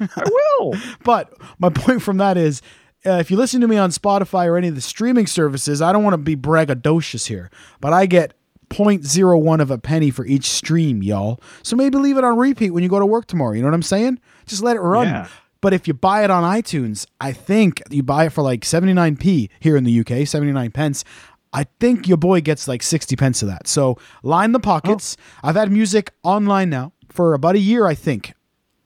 I 0.00 0.22
will. 0.26 0.74
But 1.04 1.32
my 1.58 1.70
point 1.70 2.02
from 2.02 2.18
that 2.18 2.36
is, 2.36 2.60
uh, 3.06 3.12
if 3.12 3.30
you 3.30 3.36
listen 3.36 3.60
to 3.60 3.68
me 3.68 3.76
on 3.76 3.90
Spotify 3.90 4.46
or 4.46 4.56
any 4.56 4.68
of 4.68 4.74
the 4.74 4.80
streaming 4.80 5.26
services, 5.26 5.80
I 5.80 5.92
don't 5.92 6.04
want 6.04 6.14
to 6.14 6.18
be 6.18 6.36
braggadocious 6.36 7.26
here, 7.26 7.50
but 7.80 7.92
I 7.92 8.06
get 8.06 8.34
0.01 8.70 9.60
of 9.60 9.70
a 9.70 9.78
penny 9.78 10.10
for 10.10 10.26
each 10.26 10.48
stream, 10.48 11.02
y'all. 11.02 11.40
So 11.62 11.76
maybe 11.76 11.98
leave 11.98 12.18
it 12.18 12.24
on 12.24 12.36
repeat 12.36 12.70
when 12.70 12.82
you 12.82 12.88
go 12.88 12.98
to 12.98 13.06
work 13.06 13.26
tomorrow. 13.26 13.52
You 13.52 13.62
know 13.62 13.68
what 13.68 13.74
I'm 13.74 13.82
saying? 13.82 14.20
Just 14.46 14.62
let 14.62 14.76
it 14.76 14.80
run. 14.80 15.06
Yeah. 15.06 15.28
But 15.60 15.72
if 15.72 15.88
you 15.88 15.94
buy 15.94 16.22
it 16.22 16.30
on 16.30 16.44
iTunes, 16.44 17.06
I 17.20 17.32
think 17.32 17.82
you 17.90 18.02
buy 18.02 18.26
it 18.26 18.30
for 18.30 18.42
like 18.42 18.60
79p 18.60 19.48
here 19.58 19.76
in 19.76 19.84
the 19.84 20.00
UK, 20.00 20.26
79 20.26 20.70
pence. 20.70 21.04
I 21.52 21.66
think 21.80 22.06
your 22.06 22.16
boy 22.16 22.40
gets 22.42 22.68
like 22.68 22.82
60 22.82 23.16
pence 23.16 23.42
of 23.42 23.48
that. 23.48 23.66
So 23.66 23.98
line 24.22 24.52
the 24.52 24.60
pockets. 24.60 25.16
I've 25.42 25.56
had 25.56 25.72
music 25.72 26.12
online 26.22 26.70
now 26.70 26.92
for 27.08 27.34
about 27.34 27.56
a 27.56 27.58
year, 27.58 27.86
I 27.86 27.94
think 27.94 28.34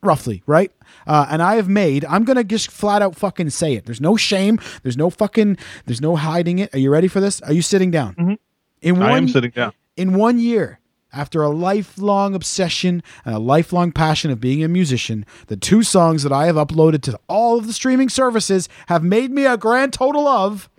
roughly, 0.02 0.42
right? 0.46 0.72
Uh, 1.06 1.26
and 1.30 1.42
I 1.42 1.54
have 1.56 1.68
made. 1.68 2.04
I'm 2.06 2.24
gonna 2.24 2.44
just 2.44 2.70
flat 2.70 3.02
out 3.02 3.16
fucking 3.16 3.50
say 3.50 3.74
it. 3.74 3.84
There's 3.86 4.00
no 4.00 4.16
shame. 4.16 4.60
There's 4.82 4.96
no 4.96 5.10
fucking. 5.10 5.56
There's 5.86 6.00
no 6.00 6.16
hiding 6.16 6.58
it. 6.58 6.74
Are 6.74 6.78
you 6.78 6.90
ready 6.90 7.08
for 7.08 7.20
this? 7.20 7.40
Are 7.42 7.52
you 7.52 7.62
sitting 7.62 7.90
down? 7.90 8.38
In 8.82 8.98
one, 8.98 9.08
I 9.10 9.16
am 9.16 9.28
sitting 9.28 9.50
down. 9.50 9.72
in 9.96 10.14
one 10.14 10.38
year. 10.38 10.78
After 11.14 11.42
a 11.42 11.50
lifelong 11.50 12.34
obsession 12.34 13.02
and 13.26 13.34
a 13.34 13.38
lifelong 13.38 13.92
passion 13.92 14.30
of 14.30 14.40
being 14.40 14.64
a 14.64 14.68
musician, 14.68 15.26
the 15.48 15.58
two 15.58 15.82
songs 15.82 16.22
that 16.22 16.32
I 16.32 16.46
have 16.46 16.56
uploaded 16.56 17.02
to 17.02 17.20
all 17.28 17.58
of 17.58 17.66
the 17.66 17.74
streaming 17.74 18.08
services 18.08 18.66
have 18.86 19.04
made 19.04 19.30
me 19.30 19.44
a 19.44 19.58
grand 19.58 19.92
total 19.92 20.26
of 20.26 20.70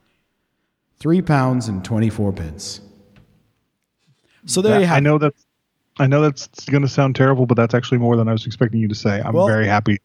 three 0.97 1.21
pounds 1.21 1.67
and 1.67 1.85
twenty 1.85 2.09
four 2.09 2.33
pence. 2.33 2.81
So 4.45 4.63
there 4.63 4.79
you 4.79 4.87
have 4.87 4.97
I 4.97 4.99
know 5.01 5.19
that's 5.19 5.45
I 5.99 6.07
know 6.07 6.21
that's 6.21 6.47
going 6.69 6.81
to 6.81 6.87
sound 6.87 7.15
terrible, 7.15 7.45
but 7.45 7.55
that's 7.55 7.73
actually 7.73 7.99
more 7.99 8.15
than 8.17 8.27
I 8.27 8.31
was 8.31 8.45
expecting 8.45 8.79
you 8.79 8.87
to 8.87 8.95
say. 8.95 9.21
I'm 9.21 9.33
Well- 9.33 9.47
very 9.47 9.67
happy. 9.67 9.99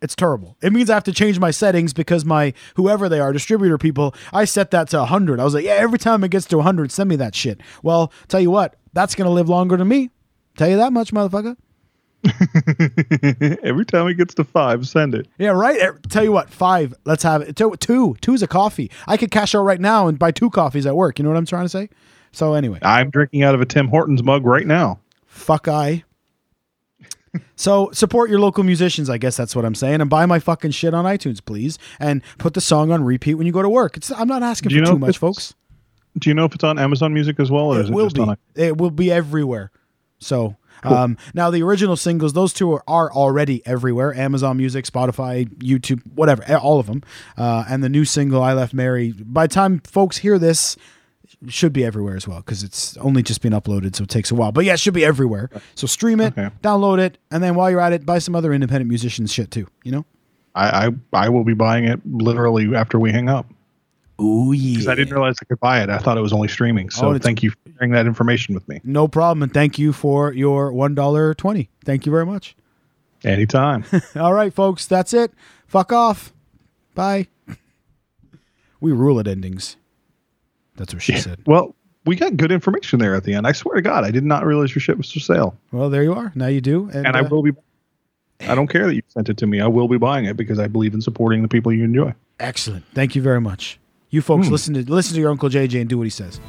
It's 0.00 0.14
terrible. 0.14 0.56
It 0.62 0.72
means 0.72 0.90
I 0.90 0.94
have 0.94 1.02
to 1.04 1.12
change 1.12 1.40
my 1.40 1.50
settings 1.50 1.92
because 1.92 2.24
my 2.24 2.54
whoever 2.76 3.08
they 3.08 3.18
are, 3.18 3.32
distributor 3.32 3.78
people, 3.78 4.14
I 4.32 4.44
set 4.44 4.70
that 4.70 4.88
to 4.90 4.98
100. 4.98 5.40
I 5.40 5.44
was 5.44 5.54
like, 5.54 5.64
yeah, 5.64 5.72
every 5.72 5.98
time 5.98 6.22
it 6.22 6.30
gets 6.30 6.46
to 6.46 6.56
100, 6.58 6.92
send 6.92 7.08
me 7.10 7.16
that 7.16 7.34
shit. 7.34 7.60
Well, 7.82 8.12
tell 8.28 8.38
you 8.38 8.52
what, 8.52 8.76
that's 8.92 9.16
going 9.16 9.26
to 9.26 9.32
live 9.32 9.48
longer 9.48 9.76
than 9.76 9.88
me. 9.88 10.10
Tell 10.56 10.68
you 10.68 10.76
that 10.76 10.92
much, 10.92 11.12
motherfucker. 11.12 11.56
Every 13.62 13.84
time 13.84 14.08
it 14.08 14.14
gets 14.14 14.34
to 14.34 14.44
five, 14.44 14.86
send 14.88 15.14
it. 15.14 15.26
Yeah, 15.38 15.50
right. 15.50 15.80
Eh, 15.80 15.90
Tell 16.08 16.24
you 16.24 16.32
what, 16.32 16.50
five. 16.50 16.94
Let's 17.04 17.22
have 17.22 17.42
it. 17.42 17.56
Two. 17.56 18.16
Two. 18.20 18.34
is 18.34 18.42
a 18.42 18.46
coffee. 18.48 18.90
I 19.06 19.16
could 19.16 19.30
cash 19.30 19.54
out 19.54 19.62
right 19.62 19.80
now 19.80 20.08
and 20.08 20.18
buy 20.18 20.30
two 20.30 20.50
coffees 20.50 20.86
at 20.86 20.96
work. 20.96 21.18
You 21.18 21.22
know 21.24 21.30
what 21.30 21.38
I'm 21.38 21.46
trying 21.46 21.64
to 21.64 21.68
say? 21.68 21.88
So 22.32 22.54
anyway, 22.54 22.78
I'm 22.82 23.10
drinking 23.10 23.42
out 23.42 23.54
of 23.54 23.60
a 23.60 23.66
Tim 23.66 23.88
Hortons 23.88 24.22
mug 24.22 24.44
right 24.44 24.66
now. 24.66 24.98
Fuck 25.38 25.68
I. 25.68 26.04
so 27.56 27.90
support 27.92 28.30
your 28.30 28.40
local 28.40 28.64
musicians. 28.64 29.10
I 29.10 29.18
guess 29.18 29.36
that's 29.36 29.54
what 29.54 29.64
I'm 29.64 29.74
saying, 29.74 30.00
and 30.00 30.08
buy 30.10 30.26
my 30.26 30.38
fucking 30.38 30.70
shit 30.72 30.94
on 30.94 31.04
iTunes, 31.04 31.44
please, 31.44 31.78
and 32.00 32.22
put 32.38 32.54
the 32.54 32.60
song 32.60 32.90
on 32.90 33.04
repeat 33.04 33.34
when 33.34 33.46
you 33.46 33.52
go 33.52 33.62
to 33.62 33.68
work. 33.68 33.96
It's, 33.96 34.10
I'm 34.10 34.28
not 34.28 34.42
asking 34.42 34.70
for 34.70 34.84
too 34.84 34.98
much, 34.98 35.18
folks. 35.18 35.54
Do 36.18 36.30
you 36.30 36.34
know 36.34 36.44
if 36.46 36.54
it's 36.54 36.64
on 36.64 36.78
Amazon 36.78 37.12
Music 37.14 37.38
as 37.38 37.50
well, 37.50 37.66
or 37.74 37.80
is 37.80 37.88
It 37.88 37.92
it 37.92 37.94
will 37.94 38.06
just 38.06 38.16
be. 38.16 38.22
on? 38.22 38.36
It 38.54 38.76
will 38.78 38.90
be 38.90 39.12
everywhere. 39.12 39.70
So 40.18 40.56
um, 40.82 41.16
now 41.34 41.50
the 41.50 41.62
original 41.62 41.96
singles, 41.96 42.32
those 42.32 42.52
two 42.52 42.72
are, 42.72 42.82
are 42.88 43.12
already 43.12 43.64
everywhere: 43.66 44.14
Amazon 44.14 44.56
Music, 44.56 44.84
Spotify, 44.84 45.46
YouTube, 45.58 46.00
whatever, 46.14 46.42
eh, 46.46 46.56
all 46.56 46.80
of 46.80 46.86
them. 46.86 47.02
Uh, 47.36 47.64
and 47.68 47.84
the 47.84 47.88
new 47.88 48.04
single, 48.04 48.42
"I 48.42 48.52
Left 48.54 48.74
Mary." 48.74 49.12
By 49.12 49.46
the 49.46 49.54
time 49.54 49.80
folks 49.80 50.18
hear 50.18 50.38
this, 50.38 50.76
should 51.46 51.72
be 51.72 51.84
everywhere 51.84 52.16
as 52.16 52.26
well 52.26 52.38
because 52.38 52.62
it's 52.64 52.96
only 52.96 53.22
just 53.22 53.40
been 53.42 53.52
uploaded, 53.52 53.94
so 53.94 54.02
it 54.04 54.10
takes 54.10 54.30
a 54.30 54.34
while. 54.34 54.50
But 54.50 54.64
yeah, 54.64 54.74
it 54.74 54.80
should 54.80 54.94
be 54.94 55.04
everywhere. 55.04 55.50
So 55.76 55.86
stream 55.86 56.20
it, 56.20 56.36
Okay. 56.36 56.50
download 56.62 56.98
it, 56.98 57.18
and 57.30 57.42
then 57.42 57.54
while 57.54 57.70
you're 57.70 57.80
at 57.80 57.92
it, 57.92 58.04
buy 58.04 58.18
some 58.18 58.34
other 58.34 58.52
independent 58.52 58.88
musicians 58.88 59.32
shit 59.32 59.50
too. 59.50 59.68
You 59.84 59.92
know? 59.92 60.04
I, 60.54 60.86
I 60.86 60.90
I 61.12 61.28
will 61.28 61.44
be 61.44 61.54
buying 61.54 61.84
it 61.84 62.00
literally 62.04 62.74
after 62.74 62.98
we 62.98 63.12
hang 63.12 63.28
up 63.28 63.46
Oh 64.18 64.50
yeah. 64.50 64.72
because 64.72 64.88
I 64.88 64.96
didn't 64.96 65.12
realize 65.14 65.36
I 65.40 65.44
could 65.44 65.60
buy 65.60 65.80
it. 65.82 65.90
I 65.90 65.98
thought 65.98 66.18
it 66.18 66.22
was 66.22 66.32
only 66.32 66.48
streaming. 66.48 66.90
So 66.90 67.10
Oh, 67.14 67.18
thank 67.18 67.44
you 67.44 67.50
for 67.50 67.56
sharing 67.76 67.92
that 67.92 68.06
information 68.06 68.54
with 68.54 68.66
me. 68.68 68.80
No 68.82 69.06
problem, 69.06 69.44
and 69.44 69.54
thank 69.54 69.78
you 69.78 69.92
for 69.92 70.32
your 70.32 70.72
one 70.72 70.96
dollar 70.96 71.34
twenty. 71.34 71.68
Thank 71.84 72.04
you 72.06 72.10
very 72.10 72.26
much. 72.26 72.56
Anytime. 73.24 73.84
All 74.16 74.32
right, 74.34 74.52
folks, 74.52 74.86
that's 74.86 75.14
it. 75.14 75.32
Fuck 75.68 75.92
off. 75.92 76.32
Bye. 76.96 77.28
We 78.80 78.92
rule 78.92 79.18
at 79.18 79.26
endings. 79.26 79.76
That's 80.78 80.94
what 80.94 81.02
she 81.02 81.12
yeah. 81.12 81.20
said. 81.20 81.40
Well, 81.46 81.74
we 82.06 82.16
got 82.16 82.36
good 82.36 82.50
information 82.50 82.98
there 83.00 83.14
at 83.14 83.24
the 83.24 83.34
end. 83.34 83.46
I 83.46 83.52
swear 83.52 83.74
to 83.74 83.82
God, 83.82 84.04
I 84.04 84.10
did 84.10 84.24
not 84.24 84.46
realize 84.46 84.74
your 84.74 84.80
ship 84.80 84.96
was 84.96 85.12
for 85.12 85.20
sale. 85.20 85.56
Well, 85.72 85.90
there 85.90 86.02
you 86.02 86.14
are. 86.14 86.32
Now 86.34 86.46
you 86.46 86.60
do, 86.60 86.88
and, 86.92 87.06
and 87.06 87.16
I 87.16 87.20
uh, 87.20 87.28
will 87.28 87.42
be. 87.42 87.52
I 88.40 88.54
don't 88.54 88.68
care 88.68 88.86
that 88.86 88.94
you 88.94 89.02
sent 89.08 89.28
it 89.28 89.36
to 89.38 89.46
me. 89.46 89.60
I 89.60 89.66
will 89.66 89.88
be 89.88 89.98
buying 89.98 90.24
it 90.24 90.36
because 90.36 90.58
I 90.58 90.68
believe 90.68 90.94
in 90.94 91.02
supporting 91.02 91.42
the 91.42 91.48
people 91.48 91.72
you 91.72 91.84
enjoy. 91.84 92.14
Excellent. 92.38 92.84
Thank 92.94 93.16
you 93.16 93.20
very 93.20 93.40
much. 93.40 93.80
You 94.10 94.22
folks, 94.22 94.46
mm. 94.46 94.52
listen 94.52 94.74
to 94.74 94.90
listen 94.90 95.14
to 95.14 95.20
your 95.20 95.30
uncle 95.30 95.50
JJ 95.50 95.80
and 95.80 95.90
do 95.90 95.98
what 95.98 96.04
he 96.04 96.10
says. 96.10 96.40